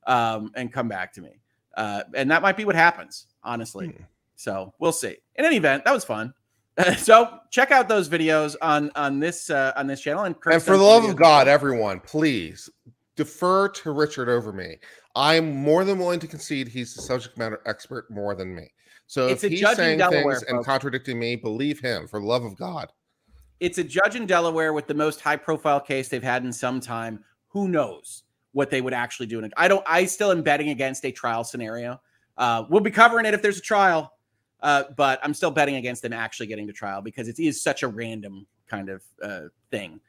um, 0.07 0.51
and 0.55 0.71
come 0.71 0.87
back 0.87 1.13
to 1.13 1.21
me?" 1.21 1.39
Uh, 1.75 2.03
and 2.15 2.29
that 2.31 2.41
might 2.41 2.57
be 2.57 2.65
what 2.65 2.75
happens, 2.75 3.27
honestly. 3.43 3.87
Hmm. 3.87 4.03
So 4.39 4.73
we'll 4.79 4.93
see. 4.93 5.17
In 5.35 5.43
any 5.43 5.57
event, 5.57 5.83
that 5.83 5.93
was 5.93 6.05
fun. 6.05 6.33
so 6.97 7.39
check 7.51 7.71
out 7.71 7.89
those 7.89 8.07
videos 8.07 8.55
on 8.61 8.89
on 8.95 9.19
this 9.19 9.49
uh, 9.49 9.73
on 9.75 9.85
this 9.85 9.99
channel. 9.99 10.23
And, 10.23 10.33
And 10.49 10.63
for 10.63 10.77
the 10.77 10.83
love 10.83 11.03
of 11.03 11.17
God, 11.17 11.47
well. 11.47 11.53
everyone, 11.53 11.99
please 11.99 12.69
defer 13.17 13.67
to 13.67 13.91
Richard 13.91 14.29
over 14.29 14.53
me. 14.53 14.77
I'm 15.13 15.53
more 15.53 15.83
than 15.83 15.99
willing 15.99 16.21
to 16.21 16.27
concede 16.27 16.69
he's 16.69 16.95
the 16.95 17.01
subject 17.01 17.37
matter 17.37 17.61
expert 17.65 18.09
more 18.09 18.33
than 18.33 18.55
me. 18.55 18.71
So 19.07 19.27
It's 19.27 19.43
if 19.43 19.49
a 19.49 19.51
he's 19.51 19.59
judge 19.59 19.71
in 19.71 19.77
saying 19.77 19.97
Delaware, 19.97 20.35
things 20.35 20.43
and 20.43 20.63
contradicting 20.63 21.19
me, 21.19 21.35
believe 21.35 21.81
him. 21.81 22.07
For 22.07 22.21
the 22.21 22.25
love 22.25 22.45
of 22.45 22.55
God, 22.55 22.93
it's 23.59 23.77
a 23.77 23.83
judge 23.83 24.15
in 24.15 24.25
Delaware 24.25 24.71
with 24.71 24.87
the 24.87 24.93
most 24.93 25.19
high 25.19 25.35
profile 25.35 25.81
case 25.81 26.07
they've 26.07 26.23
had 26.23 26.45
in 26.45 26.53
some 26.53 26.79
time. 26.79 27.25
Who 27.49 27.67
knows 27.67 28.23
what 28.53 28.69
they 28.69 28.79
would 28.79 28.93
actually 28.93 29.27
do? 29.27 29.43
And 29.43 29.53
I 29.57 29.67
don't. 29.67 29.83
I 29.85 30.05
still 30.05 30.31
am 30.31 30.43
betting 30.43 30.69
against 30.69 31.03
a 31.03 31.11
trial 31.11 31.43
scenario. 31.43 31.99
Uh, 32.37 32.63
we'll 32.69 32.79
be 32.79 32.89
covering 32.91 33.25
it 33.25 33.33
if 33.33 33.41
there's 33.41 33.57
a 33.57 33.61
trial, 33.61 34.13
uh, 34.61 34.83
but 34.95 35.19
I'm 35.23 35.33
still 35.33 35.51
betting 35.51 35.75
against 35.75 36.01
them 36.01 36.13
actually 36.13 36.47
getting 36.47 36.67
to 36.67 36.73
trial 36.73 37.01
because 37.01 37.27
it 37.27 37.39
is 37.39 37.61
such 37.61 37.83
a 37.83 37.87
random 37.87 38.45
kind 38.67 38.89
of 38.89 39.03
uh, 39.23 39.41
thing. 39.71 39.99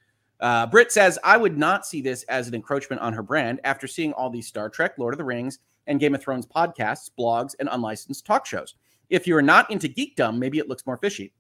Uh, 0.41 0.67
Britt 0.67 0.91
says, 0.91 1.19
I 1.23 1.37
would 1.37 1.59
not 1.59 1.87
see 1.87 2.01
this 2.01 2.23
as 2.25 2.49
an 2.49 2.55
encroachment 2.55 3.03
on 3.03 3.13
her 3.13 3.23
brand 3.23 3.61
after 3.65 3.87
seeing 3.87 4.13
all 4.15 4.31
these 4.31 4.47
Star 4.47 4.71
Trek, 4.71 4.95
Lord 4.99 5.15
of 5.15 5.19
the 5.19 5.25
Rings, 5.25 5.59
and 5.87 6.01
Game 6.01 6.15
of 6.15 6.23
Thrones 6.23 6.47
podcasts, 6.47 7.11
blogs, 7.19 7.55
and 7.61 7.69
unlicensed 7.71 8.25
talk 8.25 8.47
shows. 8.47 8.75
If 9.11 9.27
you 9.27 9.37
are 9.37 9.43
not 9.43 9.71
into 9.71 9.89
geekdom, 9.89 10.39
maybe 10.39 10.59
it 10.59 10.69
looks 10.69 10.87
more 10.87 10.97
fishy. 10.97 11.33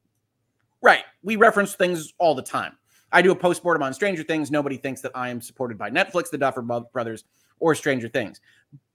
Right. 0.82 1.04
We 1.22 1.36
reference 1.36 1.74
things 1.74 2.12
all 2.18 2.34
the 2.34 2.42
time. 2.42 2.76
I 3.12 3.22
do 3.22 3.32
a 3.32 3.36
postmortem 3.36 3.82
on 3.82 3.92
Stranger 3.94 4.22
Things. 4.22 4.50
Nobody 4.50 4.76
thinks 4.76 5.00
that 5.00 5.12
I 5.14 5.30
am 5.30 5.40
supported 5.40 5.78
by 5.78 5.90
Netflix, 5.90 6.30
the 6.30 6.38
Duffer 6.38 6.62
Brothers, 6.62 7.24
or 7.58 7.74
Stranger 7.74 8.08
Things. 8.08 8.40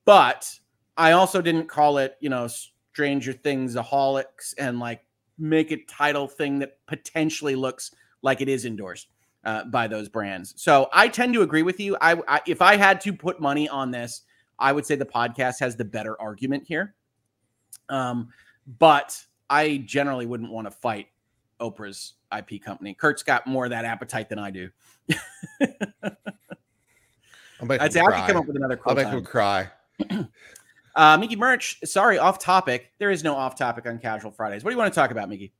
But 0.05 0.49
I 0.97 1.11
also 1.13 1.41
didn't 1.41 1.67
call 1.67 1.97
it, 1.97 2.15
you 2.21 2.29
know, 2.29 2.47
Stranger 2.95 3.33
Things 3.33 3.75
aholics 3.75 4.53
and 4.57 4.79
like 4.79 5.03
make 5.37 5.69
a 5.71 5.83
title 5.83 6.29
thing 6.29 6.59
that 6.59 6.77
potentially 6.87 7.53
looks 7.53 7.91
like 8.21 8.39
it 8.39 8.47
is 8.47 8.63
endorsed 8.63 9.09
uh, 9.43 9.65
by 9.65 9.85
those 9.85 10.07
brands. 10.07 10.53
So 10.55 10.87
I 10.93 11.09
tend 11.09 11.33
to 11.33 11.41
agree 11.41 11.61
with 11.61 11.77
you. 11.77 11.97
I, 11.99 12.15
I 12.25 12.39
if 12.47 12.61
I 12.61 12.77
had 12.77 13.01
to 13.01 13.11
put 13.11 13.41
money 13.41 13.67
on 13.67 13.91
this, 13.91 14.21
I 14.59 14.71
would 14.71 14.85
say 14.85 14.95
the 14.95 15.05
podcast 15.05 15.59
has 15.59 15.75
the 15.75 15.83
better 15.83 16.19
argument 16.21 16.63
here. 16.65 16.95
Um, 17.89 18.29
but 18.79 19.21
I 19.49 19.83
generally 19.85 20.25
wouldn't 20.25 20.49
want 20.49 20.65
to 20.65 20.71
fight 20.71 21.07
Oprah's 21.59 22.13
IP 22.35 22.63
company. 22.63 22.93
Kirk's 22.93 23.23
got 23.23 23.45
more 23.45 23.65
of 23.65 23.71
that 23.71 23.83
appetite 23.83 24.29
than 24.29 24.39
I 24.39 24.51
do. 24.51 24.69
I'd 27.59 27.67
him 27.87 27.91
say 27.91 27.99
I 27.99 28.21
could 28.21 28.27
come 28.27 28.37
up 28.37 28.47
with 28.47 28.55
another 28.55 28.79
I'll 28.85 28.95
make 28.95 29.07
him 29.07 29.25
cry. 29.25 29.69
Uh, 30.95 31.17
Mickey 31.17 31.35
Merch, 31.35 31.79
sorry, 31.83 32.17
off 32.17 32.39
topic. 32.39 32.91
There 32.99 33.11
is 33.11 33.23
no 33.23 33.35
off 33.35 33.55
topic 33.55 33.85
on 33.85 33.99
Casual 33.99 34.31
Fridays. 34.31 34.63
What 34.63 34.71
do 34.71 34.75
you 34.75 34.77
want 34.77 34.93
to 34.93 34.99
talk 34.99 35.11
about, 35.11 35.29
Mickey? 35.29 35.51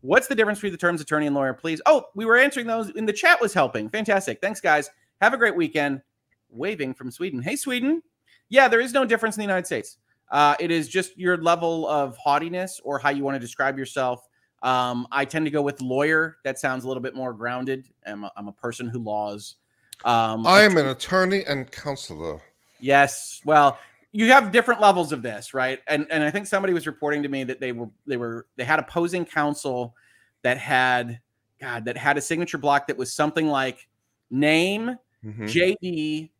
What's 0.00 0.28
the 0.28 0.34
difference 0.34 0.58
between 0.58 0.72
the 0.72 0.78
terms 0.78 1.00
attorney 1.00 1.26
and 1.26 1.34
lawyer, 1.34 1.52
please? 1.52 1.80
Oh, 1.86 2.04
we 2.14 2.24
were 2.24 2.36
answering 2.36 2.66
those 2.66 2.90
in 2.90 3.04
the 3.04 3.12
chat 3.12 3.40
was 3.40 3.52
helping. 3.52 3.88
Fantastic. 3.88 4.40
Thanks, 4.40 4.60
guys. 4.60 4.90
Have 5.20 5.34
a 5.34 5.36
great 5.36 5.56
weekend. 5.56 6.02
Waving 6.50 6.94
from 6.94 7.10
Sweden. 7.10 7.42
Hey, 7.42 7.56
Sweden. 7.56 8.02
Yeah, 8.48 8.68
there 8.68 8.80
is 8.80 8.92
no 8.92 9.04
difference 9.04 9.36
in 9.36 9.40
the 9.40 9.44
United 9.44 9.66
States. 9.66 9.96
Uh, 10.30 10.54
it 10.60 10.70
is 10.70 10.88
just 10.88 11.18
your 11.18 11.36
level 11.36 11.86
of 11.88 12.16
haughtiness 12.16 12.80
or 12.84 12.98
how 12.98 13.10
you 13.10 13.24
want 13.24 13.34
to 13.34 13.40
describe 13.40 13.76
yourself. 13.76 14.26
Um, 14.62 15.06
I 15.10 15.24
tend 15.24 15.46
to 15.46 15.50
go 15.50 15.62
with 15.62 15.80
lawyer. 15.80 16.38
That 16.44 16.58
sounds 16.58 16.84
a 16.84 16.88
little 16.88 17.02
bit 17.02 17.14
more 17.14 17.32
grounded. 17.32 17.88
I'm 18.06 18.24
a, 18.24 18.32
I'm 18.36 18.48
a 18.48 18.52
person 18.52 18.88
who 18.88 19.00
laws. 19.00 19.56
Um, 20.04 20.46
I 20.46 20.62
am 20.62 20.76
an 20.76 20.86
attorney 20.86 21.44
and 21.44 21.70
counselor. 21.70 22.40
Yes. 22.80 23.40
Well, 23.44 23.78
you 24.12 24.32
have 24.32 24.52
different 24.52 24.80
levels 24.80 25.12
of 25.12 25.22
this, 25.22 25.52
right? 25.54 25.80
And 25.86 26.06
and 26.10 26.22
I 26.24 26.30
think 26.30 26.46
somebody 26.46 26.72
was 26.74 26.86
reporting 26.86 27.22
to 27.22 27.28
me 27.28 27.44
that 27.44 27.60
they 27.60 27.72
were 27.72 27.90
they 28.06 28.16
were 28.16 28.46
they 28.56 28.64
had 28.64 28.78
opposing 28.78 29.24
counsel 29.24 29.94
that 30.42 30.58
had 30.58 31.20
God 31.60 31.84
that 31.84 31.96
had 31.96 32.16
a 32.16 32.20
signature 32.20 32.58
block 32.58 32.86
that 32.86 32.96
was 32.96 33.12
something 33.12 33.48
like 33.48 33.88
name 34.30 34.96
Mhm. 35.24 35.48
JD 35.48 36.30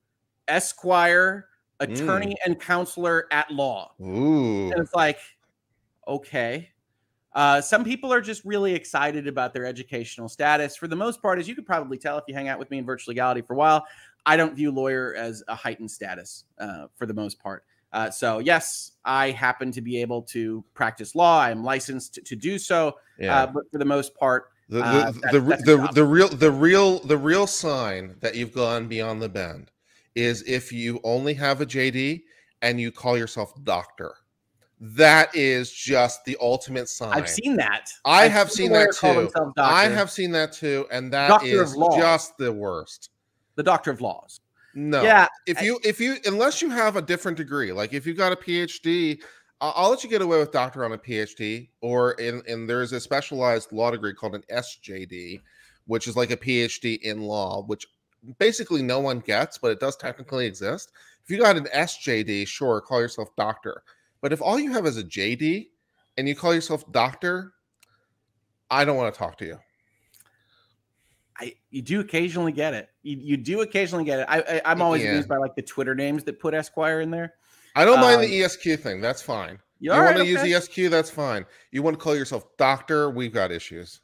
Esquire 0.47 1.49
attorney 1.81 2.37
and 2.45 2.61
counselor 2.61 3.27
at 3.33 3.51
law. 3.51 3.93
Ooh. 4.01 4.71
And 4.71 4.81
it's 4.81 4.95
like, 4.95 5.19
okay. 6.07 6.71
Uh, 7.35 7.61
some 7.61 7.85
people 7.85 8.13
are 8.13 8.21
just 8.21 8.45
really 8.45 8.75
excited 8.75 9.29
about 9.29 9.53
their 9.53 9.65
educational 9.67 10.29
status. 10.29 10.77
For 10.77 10.89
the 10.89 10.97
most 10.97 11.21
part, 11.23 11.39
as 11.39 11.47
you 11.47 11.55
could 11.55 11.67
probably 11.67 11.99
tell 11.99 12.19
if 12.19 12.25
you 12.27 12.35
hang 12.35 12.49
out 12.49 12.59
with 12.59 12.71
me 12.71 12.79
in 12.79 12.87
virtual 12.87 13.13
legality 13.13 13.43
for 13.43 13.53
a 13.53 13.57
while, 13.57 13.87
I 14.29 14.37
don't 14.37 14.55
view 14.55 14.71
lawyer 14.71 15.15
as 15.17 15.43
a 15.49 15.55
heightened 15.55 15.91
status 15.91 16.45
uh, 16.61 16.87
for 16.97 17.07
the 17.07 17.15
most 17.15 17.39
part. 17.41 17.65
Uh, 17.95 18.11
so 18.11 18.39
yes, 18.41 18.93
I 19.07 19.31
happen 19.31 19.73
to 19.73 19.81
be 19.81 20.01
able 20.03 20.21
to 20.25 20.63
practice 20.75 21.15
law. 21.15 21.41
I 21.41 21.51
am 21.51 21.65
licensed 21.65 22.15
to, 22.15 22.21
to 22.21 22.37
do 22.37 22.59
so, 22.59 22.99
Yeah. 23.19 23.35
uh, 23.43 23.47
but 23.47 23.65
for 23.73 23.79
the 23.79 23.87
most 23.87 24.15
part, 24.15 24.51
The 24.69 24.83
Uh, 24.85 25.11
the 25.11 25.21
that- 25.41 25.65
the, 25.65 25.77
the, 25.77 25.89
the 25.95 26.05
real 26.05 26.29
the 26.29 26.51
real 26.51 26.99
the 26.99 27.17
real 27.17 27.47
sign 27.47 28.17
that 28.21 28.35
you've 28.35 28.53
gone 28.53 28.87
beyond 28.87 29.23
the 29.23 29.29
bend 29.31 29.71
is 30.15 30.43
if 30.47 30.71
you 30.73 31.01
only 31.05 31.33
have 31.33 31.63
a 31.63 31.67
JD 31.67 32.25
and 32.61 32.79
you 32.79 32.93
call 32.93 33.17
yourself 33.17 33.55
doctor. 33.65 34.15
That 34.81 35.35
is 35.35 35.73
just 35.73 36.25
the 36.27 36.37
ultimate 36.41 36.89
sign. 36.89 37.15
I've 37.15 37.29
seen 37.31 37.57
that. 37.57 37.91
I 38.05 38.25
I've 38.27 38.33
have 38.33 38.51
seen 38.51 38.67
seen 38.67 38.73
that 38.75 38.93
too. 38.95 39.53
I 39.57 39.85
have 39.89 40.11
seen 40.11 40.31
that 40.33 40.53
too, 40.53 40.87
and 40.93 41.11
that 41.15 41.29
Doctor 41.29 41.63
is 41.65 41.75
just 41.97 42.37
the 42.37 42.53
worst. 42.53 43.11
The 43.59 43.63
doctor 43.65 43.91
of 43.91 44.01
laws. 44.01 44.41
No. 44.75 45.03
Yeah, 45.03 45.27
If 45.47 45.61
you 45.61 45.81
if 45.85 45.99
you 45.99 46.19
unless 46.27 46.63
you 46.63 46.71
have 46.71 46.95
a 46.95 47.03
different 47.03 47.37
degree, 47.37 47.73
like 47.73 47.93
if 47.93 48.07
you 48.07 48.15
got 48.15 48.33
a 48.33 48.37
PhD, 48.37 49.21
I'll, 49.61 49.73
I'll 49.75 49.91
let 49.91 50.05
you 50.05 50.09
get 50.09 50.23
away 50.23 50.39
with 50.39 50.53
doctor 50.53 50.85
on 50.85 50.93
a 50.93 50.99
PhD, 50.99 51.69
or 51.81 52.13
in 52.13 52.41
and 52.47 52.71
there's 52.71 52.93
a 52.93 53.01
specialized 53.01 53.73
law 53.73 53.91
degree 53.91 54.15
called 54.15 54.37
an 54.37 54.45
SJD, 54.53 55.41
which 55.87 56.07
is 56.07 56.17
like 56.17 56.31
a 56.31 56.37
PhD 56.37 57.01
in 57.01 57.23
law, 57.23 57.65
which 57.65 57.85
basically 58.39 58.81
no 58.81 59.01
one 59.01 59.19
gets, 59.19 59.59
but 59.59 59.73
it 59.73 59.81
does 59.81 59.97
technically 59.97 60.47
exist. 60.47 60.93
If 61.25 61.31
you 61.31 61.39
got 61.39 61.57
an 61.57 61.67
SJD, 61.75 62.47
sure, 62.47 62.81
call 62.81 63.01
yourself 63.01 63.35
doctor. 63.37 63.83
But 64.21 64.33
if 64.33 64.41
all 64.41 64.61
you 64.61 64.73
have 64.73 64.87
is 64.87 64.99
a 64.99 65.05
JD 65.05 65.69
and 66.17 66.29
you 66.29 66.37
call 66.37 66.55
yourself 66.55 66.85
doctor, 66.93 67.55
I 68.71 68.85
don't 68.85 68.97
want 68.97 69.13
to 69.13 69.19
talk 69.19 69.37
to 69.39 69.47
you. 69.47 69.59
I 71.39 71.55
you 71.71 71.83
do 71.83 72.01
occasionally 72.01 72.53
get 72.53 72.75
it. 72.75 72.89
You, 73.03 73.17
you 73.17 73.37
do 73.37 73.61
occasionally 73.61 74.05
get 74.05 74.21
it. 74.21 74.27
I, 74.29 74.41
I 74.41 74.61
I'm 74.65 74.83
always 74.83 75.03
Yeah. 75.03 75.11
amused 75.11 75.29
by 75.29 75.37
like 75.37 75.55
the 75.55 75.63
Twitter 75.63 75.95
names 75.95 76.25
that 76.25 76.41
put 76.41 76.55
Esquire 76.55 77.01
in 77.01 77.11
there. 77.11 77.35
I 77.77 77.85
don't 77.85 78.01
mind 78.01 78.17
Um, 78.17 78.23
the 78.23 78.43
ESQ 78.43 78.81
thing. 78.81 79.01
That's 79.01 79.23
fine. 79.23 79.59
You, 79.81 79.93
want 79.93 80.03
right, 80.03 80.17
to 80.17 80.27
use 80.27 80.41
okay. 80.41 80.53
ESQ? 80.55 80.91
That's 80.91 81.11
fine. 81.11 81.47
You 81.71 81.83
want 81.83 81.97
to 81.97 82.03
call 82.03 82.17
yourself 82.17 82.57
doctor? 82.57 83.11
We've 83.11 83.33
got 83.33 83.53
issues. 83.53 84.01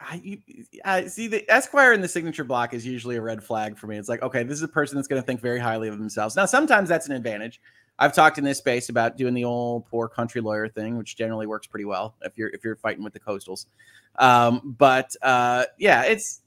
I, 0.00 0.20
you, 0.24 0.38
I 0.84 1.06
see 1.06 1.28
the 1.28 1.48
Esquire 1.50 1.92
in 1.92 2.00
the 2.00 2.08
signature 2.08 2.44
block 2.44 2.74
is 2.74 2.86
usually 2.86 3.16
a 3.16 3.20
red 3.20 3.44
flag 3.44 3.76
for 3.76 3.86
me. 3.86 3.98
It's 3.98 4.08
like, 4.08 4.22
okay, 4.22 4.42
this 4.42 4.56
is 4.56 4.62
a 4.62 4.68
person 4.68 4.96
that's 4.96 5.06
going 5.06 5.20
to 5.20 5.26
think 5.26 5.40
very 5.40 5.60
highly 5.60 5.88
of 5.88 5.98
themselves. 5.98 6.34
Now, 6.34 6.46
sometimes 6.46 6.88
that's 6.88 7.06
an 7.06 7.12
advantage. 7.14 7.60
I've 7.98 8.14
talked 8.14 8.38
in 8.38 8.44
this 8.44 8.58
space 8.58 8.88
about 8.88 9.16
doing 9.16 9.34
the 9.34 9.44
old 9.44 9.86
poor 9.86 10.08
country 10.08 10.40
lawyer 10.40 10.66
thing, 10.68 10.96
which 10.96 11.16
generally 11.16 11.46
works 11.46 11.66
pretty 11.66 11.84
well 11.84 12.16
if 12.22 12.36
you're 12.36 12.48
if 12.48 12.64
you're 12.64 12.76
fighting 12.76 13.04
with 13.04 13.12
the 13.12 13.20
coastals. 13.20 13.66
Um, 14.16 14.74
but 14.78 15.14
uh, 15.22 15.66
yeah, 15.78 16.02
it's 16.04 16.41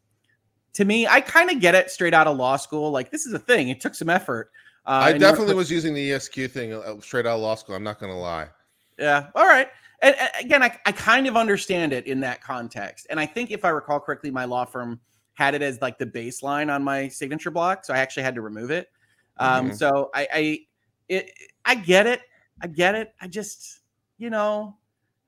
to 0.75 0.85
me, 0.85 1.07
I 1.07 1.21
kind 1.21 1.49
of 1.49 1.59
get 1.59 1.73
it 1.73 1.89
straight 1.89 2.13
out 2.13 2.27
of 2.27 2.37
law 2.37 2.57
school. 2.57 2.91
Like 2.91 3.09
this 3.09 3.25
is 3.25 3.33
a 3.33 3.39
thing; 3.39 3.69
it 3.69 3.81
took 3.81 3.95
some 3.95 4.09
effort. 4.09 4.51
Uh, 4.85 5.01
I 5.01 5.17
definitely 5.17 5.55
was 5.55 5.71
using 5.71 5.93
the 5.93 6.11
ESQ 6.11 6.51
thing 6.51 6.73
uh, 6.73 6.99
straight 7.01 7.25
out 7.25 7.35
of 7.35 7.41
law 7.41 7.55
school. 7.55 7.75
I'm 7.75 7.83
not 7.83 7.99
going 7.99 8.11
to 8.11 8.17
lie. 8.17 8.47
Yeah. 8.99 9.27
All 9.33 9.45
right. 9.45 9.67
And, 10.01 10.15
and 10.15 10.29
again, 10.39 10.61
I, 10.61 10.77
I 10.85 10.91
kind 10.91 11.25
of 11.25 11.35
understand 11.35 11.91
it 11.91 12.05
in 12.05 12.19
that 12.19 12.41
context. 12.41 13.07
And 13.09 13.19
I 13.19 13.25
think 13.25 13.49
if 13.49 13.65
I 13.65 13.69
recall 13.69 13.99
correctly, 13.99 14.29
my 14.29 14.45
law 14.45 14.63
firm 14.63 14.99
had 15.33 15.55
it 15.55 15.63
as 15.63 15.81
like 15.81 15.97
the 15.97 16.05
baseline 16.05 16.73
on 16.73 16.83
my 16.83 17.07
signature 17.07 17.49
block. 17.49 17.83
So 17.83 17.93
I 17.93 17.97
actually 17.97 18.23
had 18.23 18.35
to 18.35 18.41
remove 18.41 18.69
it. 18.69 18.89
Um, 19.37 19.71
Mhm. 19.71 19.77
so 19.77 20.11
I, 20.13 20.27
I, 20.33 20.59
it, 21.09 21.31
I 21.65 21.75
get 21.75 22.05
it. 22.05 22.21
I 22.61 22.67
get 22.67 22.93
it. 22.93 23.13
I 23.19 23.27
just, 23.27 23.79
you 24.17 24.29
know, 24.29 24.77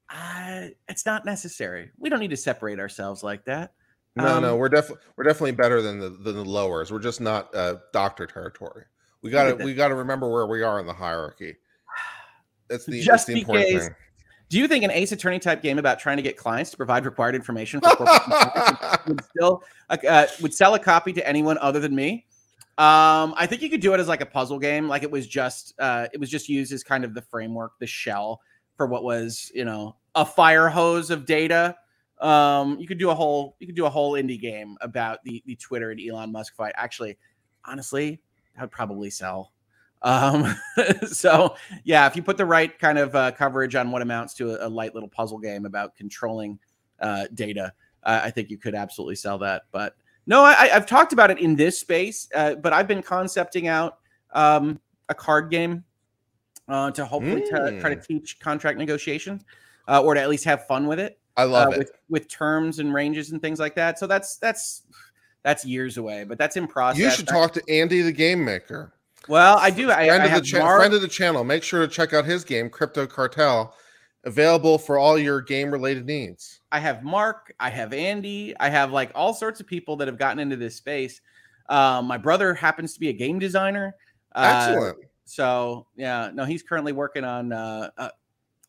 I, 0.09 0.73
it's 0.87 1.05
not 1.05 1.25
necessary. 1.25 1.89
We 1.97 2.09
don't 2.09 2.19
need 2.19 2.29
to 2.29 2.37
separate 2.37 2.79
ourselves 2.79 3.23
like 3.23 3.43
that. 3.45 3.73
No, 4.17 4.39
no, 4.39 4.53
Um, 4.53 4.59
we're 4.59 4.69
definitely 4.69 5.03
we're 5.15 5.23
definitely 5.23 5.51
better 5.51 5.81
than 5.81 5.99
the 5.99 6.09
than 6.09 6.35
the 6.35 6.45
lowers. 6.45 6.91
We're 6.91 6.99
just 6.99 7.21
not 7.21 7.53
uh, 7.55 7.77
doctor 7.93 8.25
territory. 8.25 8.85
We 9.21 9.31
got 9.31 9.57
to 9.57 9.63
we 9.63 9.73
got 9.73 9.89
to 9.89 9.95
remember 9.95 10.29
where 10.29 10.47
we 10.47 10.63
are 10.63 10.79
in 10.79 10.85
the 10.85 10.93
hierarchy. 10.93 11.55
That's 12.67 12.85
the, 12.85 13.01
Just 13.01 13.07
that's 13.07 13.25
the 13.25 13.39
important 13.39 13.67
because 13.67 13.87
thing. 13.87 13.95
Do 14.49 14.57
you 14.57 14.67
think 14.67 14.83
an 14.83 14.91
Ace 14.91 15.11
Attorney 15.11 15.39
type 15.39 15.61
game 15.61 15.77
about 15.77 15.99
trying 15.99 16.17
to 16.17 16.23
get 16.23 16.37
clients 16.37 16.71
to 16.71 16.77
provide 16.77 17.05
required 17.05 17.35
information 17.35 17.81
for 17.81 18.05
would 19.07 19.23
still 19.25 19.63
uh, 19.89 20.27
would 20.41 20.53
sell 20.53 20.73
a 20.75 20.79
copy 20.79 21.11
to 21.13 21.27
anyone 21.27 21.57
other 21.57 21.79
than 21.79 21.95
me? 21.95 22.25
Um, 22.77 23.33
I 23.35 23.47
think 23.47 23.61
you 23.61 23.69
could 23.69 23.81
do 23.81 23.93
it 23.93 23.99
as 23.99 24.07
like 24.07 24.21
a 24.21 24.25
puzzle 24.25 24.59
game, 24.59 24.87
like 24.87 25.03
it 25.03 25.11
was 25.11 25.27
just 25.27 25.73
uh, 25.79 26.07
it 26.13 26.19
was 26.19 26.29
just 26.29 26.47
used 26.47 26.71
as 26.71 26.83
kind 26.83 27.03
of 27.03 27.13
the 27.13 27.21
framework, 27.21 27.73
the 27.79 27.87
shell 27.87 28.39
for 28.75 28.85
what 28.85 29.03
was 29.03 29.51
you 29.53 29.65
know 29.65 29.95
a 30.15 30.25
fire 30.25 30.69
hose 30.69 31.09
of 31.09 31.25
data. 31.25 31.75
Um, 32.19 32.79
you 32.79 32.87
could 32.87 32.97
do 32.97 33.09
a 33.09 33.15
whole 33.15 33.55
you 33.59 33.67
could 33.67 33.75
do 33.75 33.85
a 33.85 33.89
whole 33.89 34.13
indie 34.13 34.39
game 34.39 34.77
about 34.81 35.23
the 35.23 35.43
the 35.45 35.55
Twitter 35.55 35.91
and 35.91 35.99
Elon 35.99 36.31
Musk 36.31 36.55
fight. 36.55 36.73
Actually, 36.75 37.17
honestly, 37.65 38.19
that 38.55 38.61
would 38.61 38.71
probably 38.71 39.09
sell. 39.09 39.51
Um, 40.01 40.55
so 41.07 41.55
yeah, 41.83 42.07
if 42.07 42.15
you 42.15 42.23
put 42.23 42.37
the 42.37 42.45
right 42.45 42.77
kind 42.79 42.97
of 42.97 43.15
uh, 43.15 43.31
coverage 43.31 43.75
on 43.75 43.91
what 43.91 44.01
amounts 44.01 44.33
to 44.35 44.51
a, 44.51 44.67
a 44.67 44.69
light 44.69 44.93
little 44.93 45.09
puzzle 45.09 45.39
game 45.39 45.65
about 45.65 45.95
controlling 45.95 46.59
uh, 46.99 47.25
data, 47.33 47.73
uh, 48.03 48.21
I 48.23 48.31
think 48.31 48.49
you 48.49 48.57
could 48.57 48.75
absolutely 48.75 49.15
sell 49.15 49.37
that. 49.39 49.63
But 49.71 49.95
no, 50.25 50.43
I, 50.43 50.69
I've 50.73 50.85
talked 50.85 51.13
about 51.13 51.31
it 51.31 51.39
in 51.39 51.55
this 51.55 51.79
space, 51.79 52.27
uh, 52.35 52.55
but 52.55 52.73
I've 52.73 52.87
been 52.87 53.01
concepting 53.01 53.67
out 53.67 53.99
um, 54.33 54.79
a 55.09 55.15
card 55.15 55.49
game 55.49 55.83
uh, 56.67 56.91
to 56.91 57.05
hopefully 57.05 57.41
t- 57.41 57.49
try 57.49 57.89
to 57.89 57.95
Mm. 57.95 58.05
teach 58.05 58.39
contract 58.39 58.77
negotiation 58.77 59.41
uh, 59.87 60.01
or 60.03 60.15
to 60.15 60.21
at 60.21 60.29
least 60.29 60.43
have 60.43 60.67
fun 60.67 60.85
with 60.85 60.99
it 60.99 61.17
I 61.37 61.43
love 61.43 61.69
uh, 61.69 61.71
it. 61.71 61.77
with 61.77 61.91
with 62.09 62.27
terms 62.27 62.79
and 62.79 62.93
ranges 62.93 63.31
and 63.31 63.41
things 63.41 63.59
like 63.59 63.75
that. 63.75 63.99
So 63.99 64.07
that's 64.07 64.37
that's 64.37 64.83
that's 65.43 65.63
years 65.63 65.97
away, 65.97 66.25
but 66.25 66.37
that's 66.37 66.57
in 66.57 66.67
process. 66.67 66.99
You 66.99 67.11
should 67.11 67.27
talk 67.27 67.53
to 67.53 67.63
Andy, 67.69 68.01
the 68.01 68.11
game 68.11 68.43
maker. 68.43 68.93
well, 69.29 69.57
I 69.57 69.69
do. 69.69 69.85
Friend 69.85 70.11
I 70.23 70.35
of 70.35 70.43
the 70.43 70.59
Mark- 70.59 70.79
friend 70.79 70.93
of 70.93 71.01
the 71.01 71.07
channel. 71.07 71.43
Make 71.43 71.63
sure 71.63 71.79
to 71.81 71.87
check 71.87 72.13
out 72.13 72.25
his 72.25 72.43
game, 72.43 72.69
Crypto 72.69 73.05
Cartel, 73.05 73.73
available 74.25 74.77
for 74.77 74.97
all 74.97 75.17
your 75.17 75.41
game 75.41 75.71
related 75.71 76.05
needs. 76.05 76.59
I 76.71 76.79
have 76.79 77.03
Mark, 77.03 77.53
I 77.59 77.69
have 77.69 77.93
Andy, 77.93 78.53
I 78.59 78.69
have 78.69 78.91
like 78.91 79.11
all 79.15 79.33
sorts 79.33 79.59
of 79.59 79.67
people 79.67 79.95
that 79.97 80.07
have 80.07 80.17
gotten 80.17 80.39
into 80.39 80.57
this 80.57 80.75
space. 80.75 81.21
Um, 81.69 82.05
my 82.05 82.17
brother 82.17 82.53
happens 82.53 82.93
to 82.95 82.99
be 82.99 83.09
a 83.09 83.13
game 83.13 83.39
designer. 83.39 83.95
Uh, 84.35 84.67
Excellent. 84.69 84.97
so 85.25 85.87
yeah, 85.95 86.31
no, 86.33 86.45
he's 86.45 86.63
currently 86.63 86.93
working 86.93 87.23
on 87.23 87.53
uh, 87.53 87.89
a 87.97 88.11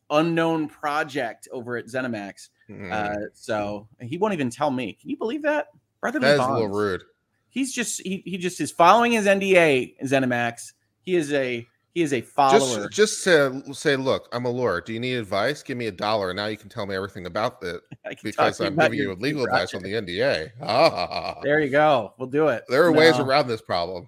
unknown 0.09 0.67
project 0.67 1.47
over 1.51 1.77
at 1.77 1.87
ZeniMax. 1.87 2.49
Mm, 2.69 2.91
Uh, 2.91 3.27
so 3.33 3.87
he 4.01 4.17
won't 4.17 4.33
even 4.33 4.49
tell 4.49 4.71
me. 4.71 4.93
Can 4.93 5.09
you 5.09 5.17
believe 5.17 5.41
that? 5.43 5.67
Brotherly 6.01 6.27
that 6.27 6.33
is 6.35 6.39
a 6.45 6.51
little 6.51 6.67
rude. 6.69 7.01
He's 7.49 7.73
just 7.73 8.01
he, 8.01 8.21
he 8.25 8.37
just 8.37 8.61
is 8.61 8.71
following 8.71 9.11
his 9.13 9.25
NDA 9.25 9.95
ZeniMax. 10.03 10.73
He 11.01 11.15
is 11.15 11.33
a 11.33 11.67
he 11.95 12.03
is 12.03 12.13
a 12.13 12.21
follower. 12.21 12.87
Just 12.87 12.91
just 12.91 13.23
say, 13.23 13.49
say, 13.73 13.95
look, 13.95 14.29
I'm 14.31 14.45
a 14.45 14.49
lawyer. 14.49 14.79
Do 14.81 14.93
you 14.93 14.99
need 14.99 15.15
advice? 15.15 15.63
Give 15.63 15.75
me 15.77 15.87
a 15.87 15.91
dollar. 15.91 16.29
and 16.29 16.37
Now 16.37 16.45
you 16.45 16.55
can 16.57 16.69
tell 16.69 16.85
me 16.85 16.93
everything 16.95 17.25
about 17.25 17.63
it 17.63 17.81
I 18.05 18.09
can 18.13 18.17
talk 18.17 18.23
because 18.23 18.57
to 18.59 18.67
I'm 18.67 18.75
giving 18.75 18.99
you 18.99 19.13
legal 19.15 19.43
advice 19.45 19.73
on 19.73 19.81
the 19.81 19.93
NDA. 19.93 20.51
Ah, 20.61 21.39
There 21.43 21.59
you 21.59 21.69
go. 21.71 22.13
We'll 22.19 22.29
do 22.29 22.49
it. 22.49 22.63
there 22.69 22.83
are 22.85 22.91
ways 22.91 23.17
around 23.17 23.47
this 23.47 23.61
problem. 23.61 24.07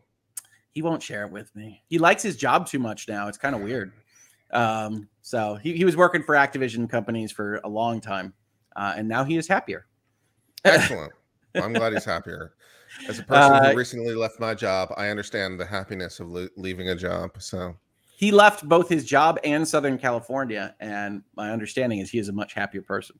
he 0.74 0.82
won't 0.84 1.02
share 1.02 1.26
it 1.26 1.32
with 1.32 1.54
me. 1.56 1.82
He 1.90 1.98
likes 1.98 2.22
his 2.22 2.38
job 2.38 2.68
too 2.68 2.80
much 2.80 3.08
now. 3.10 3.28
It's 3.28 3.40
kind 3.40 3.56
of 3.56 3.62
weird. 3.62 3.92
Um, 4.52 5.08
so 5.22 5.56
he, 5.56 5.76
he 5.76 5.84
was 5.86 5.98
working 5.98 6.24
for 6.24 6.36
Activision 6.36 6.90
companies 6.90 7.32
for 7.32 7.60
a 7.64 7.70
long 7.70 8.00
time, 8.02 8.34
uh, 8.76 8.94
and 8.96 9.08
now 9.08 9.24
he 9.24 9.38
is 9.38 9.48
happier. 9.48 9.86
Excellent. 10.66 11.12
I'm 11.56 11.74
glad 11.74 11.94
he's 11.94 12.06
happier. 12.06 12.54
As 13.08 13.20
a 13.20 13.24
person 13.24 13.54
Uh, 13.54 13.72
who 13.72 13.78
recently 13.78 14.16
left 14.16 14.40
my 14.40 14.54
job, 14.54 14.94
I 14.98 15.10
understand 15.10 15.60
the 15.60 15.66
happiness 15.66 16.20
of 16.20 16.30
le- 16.30 16.50
leaving 16.58 16.90
a 16.90 16.96
job. 16.96 17.32
So 17.40 17.76
He 18.16 18.32
left 18.32 18.68
both 18.68 18.90
his 18.90 19.06
job 19.06 19.40
and 19.44 19.68
Southern 19.68 19.98
California, 19.98 20.76
and 20.80 21.24
my 21.36 21.52
understanding 21.52 22.00
is 22.00 22.10
he 22.12 22.20
is 22.20 22.30
a 22.30 22.34
much 22.34 22.54
happier 22.54 22.82
person. 22.82 23.18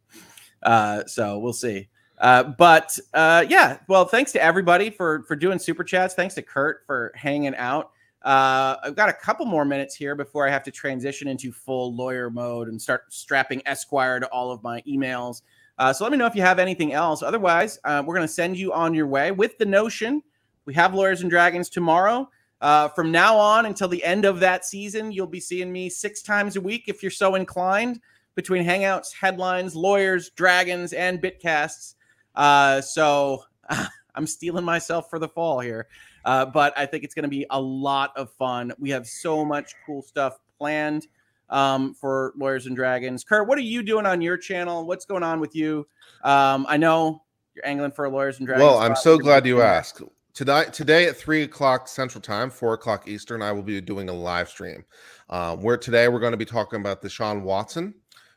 Uh, 0.62 1.04
so 1.06 1.40
we'll 1.40 1.54
see. 1.54 1.90
Uh, 2.20 2.44
but 2.44 3.00
uh, 3.16 3.44
yeah, 3.50 3.80
well, 3.88 4.06
thanks 4.06 4.32
to 4.34 4.44
everybody 4.44 4.92
for 4.92 5.24
for 5.24 5.36
doing 5.36 5.58
super 5.58 5.84
chats. 5.84 6.14
Thanks 6.14 6.36
to 6.36 6.44
Kirk 6.44 6.86
for 6.86 7.12
hanging 7.16 7.56
out. 7.56 7.92
Uh, 8.24 8.76
I've 8.84 8.96
got 8.96 9.10
a 9.10 9.14
couple 9.14 9.46
more 9.46 9.66
minutes 9.66 9.96
here 9.96 10.16
before 10.16 10.48
I 10.48 10.52
have 10.52 10.64
to 10.64 10.72
transition 10.72 11.28
into 11.28 11.52
full 11.52 11.96
lawyer 11.96 12.30
mode 12.30 12.68
and 12.68 12.80
start 12.80 13.12
strapping 13.12 13.62
Esquire 13.66 14.20
to 14.20 14.28
all 14.28 14.52
of 14.52 14.62
my 14.62 14.82
emails. 14.82 15.42
Uh, 15.78 15.92
so 15.92 16.04
let 16.04 16.12
me 16.12 16.18
know 16.18 16.28
if 16.28 16.36
you 16.36 16.44
have 16.44 16.60
anything 16.60 16.94
else. 16.94 17.24
Otherwise, 17.24 17.80
uh, 17.84 18.04
we're 18.06 18.16
going 18.16 18.28
to 18.28 18.32
send 18.32 18.58
you 18.58 18.72
on 18.74 18.94
your 18.94 19.08
way 19.08 19.32
with 19.32 19.58
the 19.58 19.66
notion. 19.66 20.22
We 20.66 20.76
have 20.76 20.94
Lawyers 20.94 21.22
and 21.22 21.30
Dragons 21.32 21.70
tomorrow. 21.70 22.30
Uh, 22.62 22.88
from 22.90 23.12
now 23.12 23.36
on 23.38 23.66
until 23.66 23.88
the 23.88 24.04
end 24.04 24.24
of 24.24 24.40
that 24.40 24.66
season, 24.66 25.12
you'll 25.12 25.26
be 25.26 25.40
seeing 25.40 25.72
me 25.72 25.90
six 25.90 26.22
times 26.22 26.56
a 26.56 26.62
week 26.62 26.84
if 26.86 27.02
you're 27.02 27.10
so 27.10 27.34
inclined 27.34 28.00
between 28.36 28.64
Hangouts, 28.64 29.12
headlines, 29.20 29.76
lawyers, 29.76 30.30
dragons, 30.30 30.94
and 30.94 31.20
bitcasts. 31.20 31.96
Uh, 32.36 32.80
so 32.82 33.44
I'm 34.16 34.28
steeling 34.28 34.64
myself 34.64 35.10
for 35.10 35.18
the 35.18 35.28
fall 35.28 35.60
here. 35.60 35.88
Uh, 36.26 36.46
but 36.46 36.78
I 36.78 36.86
think 36.86 37.04
it's 37.04 37.14
going 37.14 37.24
to 37.24 37.30
be 37.30 37.46
a 37.50 37.60
lot 37.60 38.12
of 38.16 38.32
fun. 38.34 38.74
We 38.80 38.90
have 38.92 39.08
so 39.08 39.44
much 39.44 39.74
cool 39.86 40.02
stuff 40.02 40.40
planned 40.58 41.08
um, 41.50 41.94
for 41.94 42.34
Lawyers 42.38 42.66
and 42.66 42.76
Dragons. 42.76 43.24
Kirk, 43.24 43.48
what 43.48 43.58
are 43.58 43.62
you 43.62 43.84
doing 43.84 44.06
on 44.06 44.22
your 44.22 44.38
channel? 44.38 44.86
What's 44.86 45.06
going 45.06 45.24
on 45.24 45.40
with 45.40 45.56
you? 45.56 45.88
Um, 46.24 46.66
I 46.70 46.78
know 46.78 47.24
you're 47.56 47.66
angling 47.66 47.92
for 47.92 48.08
Lawyers 48.10 48.40
and 48.40 48.48
Dragons. 48.48 48.66
Well, 48.66 48.80
I'm 48.80 48.96
so 48.96 49.18
glad 49.18 49.46
you 49.46 49.62
asked. 49.62 50.02
Tonight, 50.34 50.72
today 50.72 51.08
at 51.08 51.18
three 51.18 51.44
o'clock 51.44 51.90
Central 51.90 52.22
Time, 52.22 52.50
four 52.50 52.74
o'clock 52.74 53.08
Eastern, 53.08 53.42
I 53.42 53.52
will 53.52 53.64
be 53.64 53.82
doing 53.82 54.08
a 54.08 54.14
live 54.14 54.48
stream. 54.48 54.86
Um, 55.30 55.62
where 55.62 55.78
today 55.78 56.08
we're 56.08 56.20
going 56.20 56.32
to 56.32 56.38
be 56.38 56.46
talking 56.46 56.80
about 56.80 57.02
Deshaun 57.02 57.42
Watson, 57.42 57.94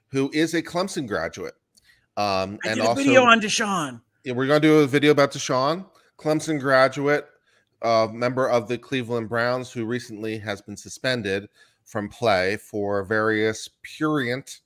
who 0.08 0.30
is 0.32 0.54
a 0.54 0.62
Clemson 0.62 1.06
graduate, 1.06 1.54
um, 2.16 2.58
I 2.64 2.68
and 2.68 2.76
did 2.76 2.78
a 2.78 2.88
also 2.88 3.02
video 3.02 3.24
on 3.24 3.40
Deshaun. 3.40 4.00
yeah, 4.24 4.32
we're 4.32 4.46
going 4.46 4.60
to 4.60 4.66
do 4.66 4.78
a 4.78 4.86
video 4.86 5.12
about 5.12 5.32
Deshaun, 5.32 5.86
Clemson 6.18 6.58
graduate, 6.58 7.26
uh, 7.84 8.08
member 8.10 8.48
of 8.48 8.66
the 8.66 8.78
Cleveland 8.78 9.28
Browns, 9.28 9.70
who 9.70 9.84
recently 9.84 10.38
has 10.38 10.60
been 10.62 10.76
suspended 10.76 11.48
from 11.84 12.08
play 12.08 12.56
for 12.56 13.04
various 13.04 13.68
purient 13.82 14.60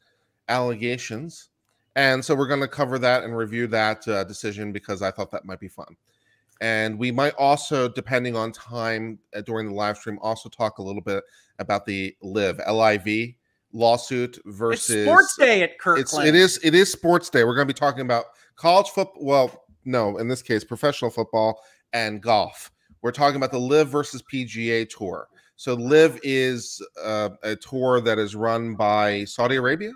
allegations. 0.48 1.50
And 1.96 2.24
so 2.24 2.34
we're 2.34 2.46
going 2.46 2.60
to 2.60 2.68
cover 2.68 2.98
that 3.00 3.24
and 3.24 3.36
review 3.36 3.66
that 3.68 4.06
uh, 4.06 4.24
decision 4.24 4.72
because 4.72 5.02
I 5.02 5.10
thought 5.10 5.30
that 5.32 5.44
might 5.44 5.60
be 5.60 5.68
fun. 5.68 5.96
And 6.60 6.98
we 6.98 7.10
might 7.10 7.34
also, 7.34 7.88
depending 7.88 8.36
on 8.36 8.52
time 8.52 9.18
uh, 9.34 9.40
during 9.42 9.68
the 9.68 9.74
live 9.74 9.96
stream, 9.96 10.18
also 10.20 10.48
talk 10.48 10.78
a 10.78 10.82
little 10.82 11.02
bit 11.02 11.24
about 11.58 11.86
the 11.86 12.16
live 12.22 12.60
LIV 12.68 13.34
lawsuit 13.72 14.38
versus 14.46 14.90
it's 14.90 15.04
sports 15.04 15.36
day 15.36 15.62
at 15.62 15.78
Kirkland. 15.78 16.28
It 16.28 16.34
is 16.34 16.58
it 16.62 16.74
is 16.74 16.90
sports 16.90 17.30
day. 17.30 17.44
We're 17.44 17.54
going 17.54 17.68
to 17.68 17.72
be 17.72 17.78
talking 17.78 18.00
about 18.00 18.26
college 18.56 18.88
football. 18.88 19.24
Well, 19.24 19.64
no, 19.84 20.18
in 20.18 20.28
this 20.28 20.42
case, 20.42 20.64
professional 20.64 21.10
football 21.10 21.60
and 21.92 22.20
golf. 22.20 22.70
We're 23.08 23.12
talking 23.12 23.36
about 23.36 23.52
the 23.52 23.58
Live 23.58 23.88
versus 23.88 24.22
PGA 24.22 24.86
Tour. 24.86 25.28
So 25.56 25.72
Live 25.72 26.20
is 26.22 26.86
uh, 27.02 27.30
a 27.42 27.56
tour 27.56 28.02
that 28.02 28.18
is 28.18 28.36
run 28.36 28.74
by 28.74 29.24
Saudi 29.24 29.56
Arabia 29.56 29.92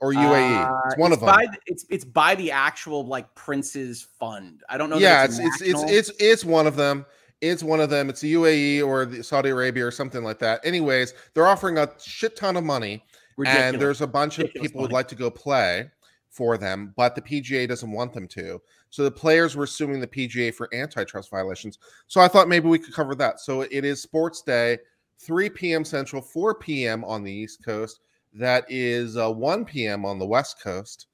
or 0.00 0.12
UAE. 0.12 0.60
Uh, 0.60 0.80
it's 0.86 0.96
one 0.98 1.12
it's 1.12 1.22
of 1.22 1.24
them. 1.24 1.36
By, 1.36 1.46
it's 1.66 1.86
it's 1.88 2.04
by 2.04 2.34
the 2.34 2.50
actual 2.50 3.06
like 3.06 3.32
Prince's 3.36 4.08
Fund. 4.18 4.64
I 4.68 4.76
don't 4.76 4.90
know. 4.90 4.98
Yeah, 4.98 5.22
it's 5.22 5.38
it's, 5.38 5.60
it's, 5.60 5.82
it's 5.84 5.92
it's 5.92 6.12
it's 6.18 6.44
one 6.44 6.66
of 6.66 6.74
them. 6.74 7.06
It's 7.40 7.62
one 7.62 7.78
of 7.78 7.90
them. 7.90 8.10
It's 8.10 8.22
the 8.22 8.34
UAE 8.34 8.84
or 8.84 9.04
the 9.04 9.22
Saudi 9.22 9.50
Arabia 9.50 9.86
or 9.86 9.92
something 9.92 10.24
like 10.24 10.40
that. 10.40 10.66
Anyways, 10.66 11.14
they're 11.34 11.46
offering 11.46 11.78
a 11.78 11.88
shit 12.04 12.34
ton 12.34 12.56
of 12.56 12.64
money, 12.64 13.04
Ridiculous. 13.36 13.72
and 13.72 13.80
there's 13.80 14.00
a 14.00 14.08
bunch 14.08 14.38
of 14.38 14.46
Ridiculous 14.46 14.68
people 14.68 14.82
who'd 14.82 14.90
like 14.90 15.06
to 15.06 15.14
go 15.14 15.30
play 15.30 15.88
for 16.32 16.56
them, 16.56 16.94
but 16.96 17.14
the 17.14 17.20
PGA 17.22 17.68
doesn't 17.68 17.92
want 17.92 18.12
them 18.12 18.26
to. 18.26 18.60
So 18.88 19.04
the 19.04 19.10
players 19.10 19.54
were 19.54 19.66
suing 19.66 20.00
the 20.00 20.06
PGA 20.06 20.52
for 20.52 20.68
antitrust 20.74 21.30
violations. 21.30 21.78
So 22.06 22.20
I 22.20 22.28
thought 22.28 22.48
maybe 22.48 22.68
we 22.68 22.78
could 22.78 22.94
cover 22.94 23.14
that. 23.16 23.38
So 23.38 23.60
it 23.60 23.84
is 23.84 24.00
Sports 24.00 24.40
Day, 24.42 24.78
3 25.18 25.50
p.m. 25.50 25.84
Central, 25.84 26.22
4 26.22 26.54
p.m. 26.56 27.04
on 27.04 27.22
the 27.22 27.30
East 27.30 27.62
Coast. 27.64 28.00
That 28.32 28.64
is 28.70 29.18
uh, 29.18 29.30
1 29.30 29.66
p.m. 29.66 30.06
on 30.06 30.18
the 30.18 30.26
West 30.26 30.60
Coast. 30.62 31.08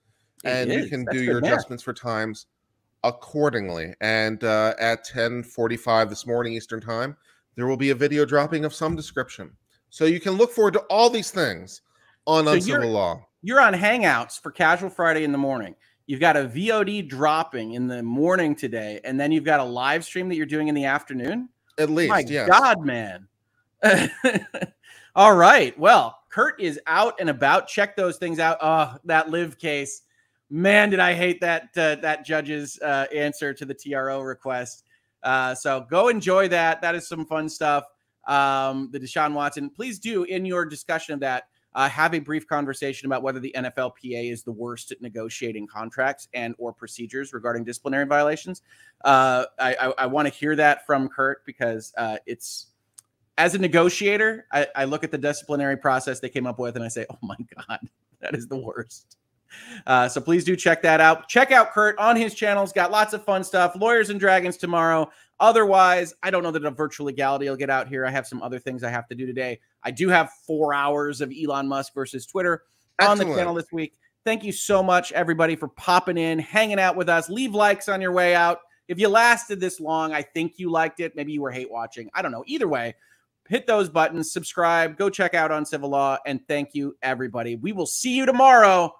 It 0.45 0.51
and 0.51 0.70
is. 0.70 0.85
you 0.85 0.89
can 0.89 1.05
That's 1.05 1.19
do 1.19 1.24
your 1.24 1.39
adjustments 1.39 1.82
for 1.82 1.93
times 1.93 2.47
accordingly. 3.03 3.95
And 4.01 4.43
uh, 4.45 4.74
at 4.78 5.05
10:45 5.05 6.11
this 6.11 6.27
morning 6.28 6.53
Eastern 6.53 6.81
Time, 6.81 7.16
there 7.57 7.66
will 7.66 7.77
be 7.77 7.90
a 7.90 7.95
video 7.95 8.24
dropping 8.24 8.65
of 8.65 8.73
some 8.73 8.95
description. 8.95 9.51
So 9.90 10.05
you 10.05 10.20
can 10.20 10.35
look 10.35 10.53
forward 10.53 10.74
to 10.74 10.81
all 10.90 11.11
these 11.11 11.32
things 11.32 11.82
on 12.27 12.45
so 12.45 12.53
Uncivil 12.53 12.90
Law. 12.90 13.27
You're 13.43 13.60
on 13.60 13.73
Hangouts 13.73 14.40
for 14.40 14.51
Casual 14.51 14.90
Friday 14.90 15.23
in 15.23 15.31
the 15.31 15.39
morning. 15.39 15.77
You've 16.06 16.20
got 16.20 16.36
a 16.36 16.44
VOD 16.47 17.09
dropping 17.09 17.74
in 17.74 17.86
the 17.86 18.02
morning 18.02 18.56
today, 18.56 19.01
and 19.05 19.20
then 19.20 19.31
you've 19.31 19.44
got 19.44 19.60
a 19.60 19.65
live 19.65 20.05
stream 20.05 20.28
that 20.28 20.35
you're 20.35 20.47
doing 20.47 20.69
in 20.69 20.74
the 20.74 20.86
afternoon. 20.86 21.48
At 21.78 21.90
least, 21.90 22.10
my. 22.10 22.23
God, 22.23 22.85
man. 22.85 23.28
All 25.15 25.36
right. 25.36 25.78
Well, 25.78 26.19
Kirk 26.31 26.60
is 26.60 26.81
out 26.86 27.20
and 27.20 27.31
about. 27.31 27.69
Check 27.69 27.94
those 27.94 28.16
things 28.16 28.40
out. 28.40 28.59
Oh, 28.60 28.97
that 29.05 29.31
live 29.31 29.59
case. 29.59 30.02
Man, 30.51 30.90
did 30.90 30.98
I 30.98 31.15
hate 31.15 31.40
that 31.43 31.69
uh, 31.77 31.97
that 31.97 32.24
judge's 32.24 32.81
uh, 32.81 33.06
answer 33.15 33.55
to 33.55 33.65
the 33.65 33.74
TRO 33.74 34.20
request. 34.23 34.85
Uh, 35.23 35.55
so 35.55 35.86
go 35.89 36.09
enjoy 36.09 36.48
that. 36.48 36.81
That 36.81 36.94
is 36.94 37.06
some 37.06 37.24
fun 37.27 37.48
stuff. 37.48 37.85
Um, 38.27 38.89
the 38.90 38.98
Deshaun 38.98 39.32
Watson. 39.32 39.70
Please 39.70 39.98
do 39.98 40.24
in 40.24 40.44
your 40.44 40.65
discussion 40.65 41.15
of 41.15 41.20
that 41.20 41.48
uh, 41.78 41.88
have 41.88 42.12
a 42.12 42.18
brief 42.18 42.44
conversation 42.48 43.06
about 43.06 43.22
whether 43.22 43.38
the 43.38 43.55
NFLPA 43.56 44.32
is 44.32 44.42
the 44.42 44.50
worst 44.50 44.90
at 44.90 45.00
negotiating 45.00 45.68
contracts 45.68 46.26
and 46.34 46.56
or 46.59 46.72
procedures 46.72 47.32
regarding 47.32 47.62
disciplinary 47.62 48.05
violations. 48.05 48.62
Uh, 49.05 49.44
I, 49.60 49.74
I, 49.76 49.92
I 49.98 50.06
want 50.06 50.26
to 50.26 50.34
hear 50.34 50.56
that 50.56 50.84
from 50.86 51.09
Kirk 51.09 51.46
because 51.46 51.94
uh, 51.96 52.16
it's 52.26 52.66
as 53.38 53.55
a 53.55 53.59
negotiator, 53.59 54.46
I, 54.50 54.66
I 54.74 54.84
look 54.86 55.05
at 55.05 55.12
the 55.12 55.18
disciplinary 55.18 55.76
process 55.76 56.18
they 56.18 56.28
came 56.28 56.48
up 56.48 56.59
with 56.59 56.74
and 56.74 56.84
I 56.84 56.88
say, 56.88 57.06
oh 57.09 57.18
my 57.22 57.36
God, 57.68 57.78
that 58.22 58.34
is 58.34 58.48
the 58.48 58.56
worst. 58.56 59.16
Uh, 59.86 60.09
so 60.09 60.20
please 60.20 60.42
do 60.42 60.56
check 60.56 60.82
that 60.82 61.00
out. 61.00 61.28
Check 61.28 61.52
out 61.52 61.70
Kirk 61.70 61.94
on 62.00 62.16
his 62.16 62.34
channels. 62.34 62.72
Got 62.72 62.90
lots 62.90 63.12
of 63.12 63.24
fun 63.24 63.44
stuff. 63.44 63.76
Lawyers 63.76 64.10
and 64.10 64.18
Dragons 64.18 64.56
tomorrow. 64.56 65.09
Otherwise, 65.40 66.15
I 66.23 66.31
don't 66.31 66.43
know 66.43 66.51
that 66.51 66.65
a 66.65 66.70
virtual 66.70 67.06
legality 67.06 67.48
will 67.48 67.56
get 67.56 67.70
out 67.70 67.89
here. 67.89 68.05
I 68.05 68.10
have 68.10 68.27
some 68.27 68.43
other 68.43 68.59
things 68.59 68.82
I 68.82 68.90
have 68.90 69.06
to 69.09 69.15
do 69.15 69.24
today. 69.27 69.60
I 69.85 69.90
do 69.90 70.09
have 70.09 70.31
four 70.47 70.74
hours 70.74 71.20
of 71.20 71.32
Elon 71.32 71.69
Musk 71.69 71.94
versus 71.94 72.27
Twitter 72.27 72.65
Excellent. 72.98 73.20
on 73.20 73.28
the 73.28 73.35
channel 73.36 73.55
this 73.55 73.70
week. 73.73 73.94
Thank 74.24 74.43
you 74.43 74.52
so 74.52 74.82
much, 74.82 75.12
everybody, 75.12 75.55
for 75.55 75.69
popping 75.69 76.19
in, 76.19 76.39
hanging 76.39 76.81
out 76.81 76.97
with 76.97 77.09
us. 77.09 77.31
Leave 77.31 77.55
likes 77.55 77.89
on 77.89 78.01
your 78.01 78.12
way 78.12 78.35
out. 78.35 78.60
If 78.89 78.98
you 78.98 79.09
lasted 79.09 79.60
this 79.60 79.81
long, 79.81 80.12
I 80.12 80.23
think 80.23 80.55
you 80.56 80.70
liked 80.70 81.01
it. 81.01 81.15
Maybe 81.15 81.32
you 81.32 81.43
were 81.43 81.51
hate 81.51 81.70
watching. 81.70 82.10
I 82.15 82.23
don't 82.23 82.32
know. 82.32 82.44
Either 82.47 82.66
way, 82.66 82.94
hit 83.48 83.66
those 83.66 83.89
buttons, 83.89 84.32
subscribe, 84.32 84.97
go 84.98 85.09
check 85.09 85.35
out 85.35 85.52
Uncivil 85.52 85.90
Law, 85.90 86.19
and 86.27 86.40
thank 86.48 86.74
you, 86.74 86.97
everybody. 87.02 87.56
We 87.56 87.73
will 87.73 87.86
see 87.86 88.16
you 88.16 88.27
tomorrow 88.27 88.93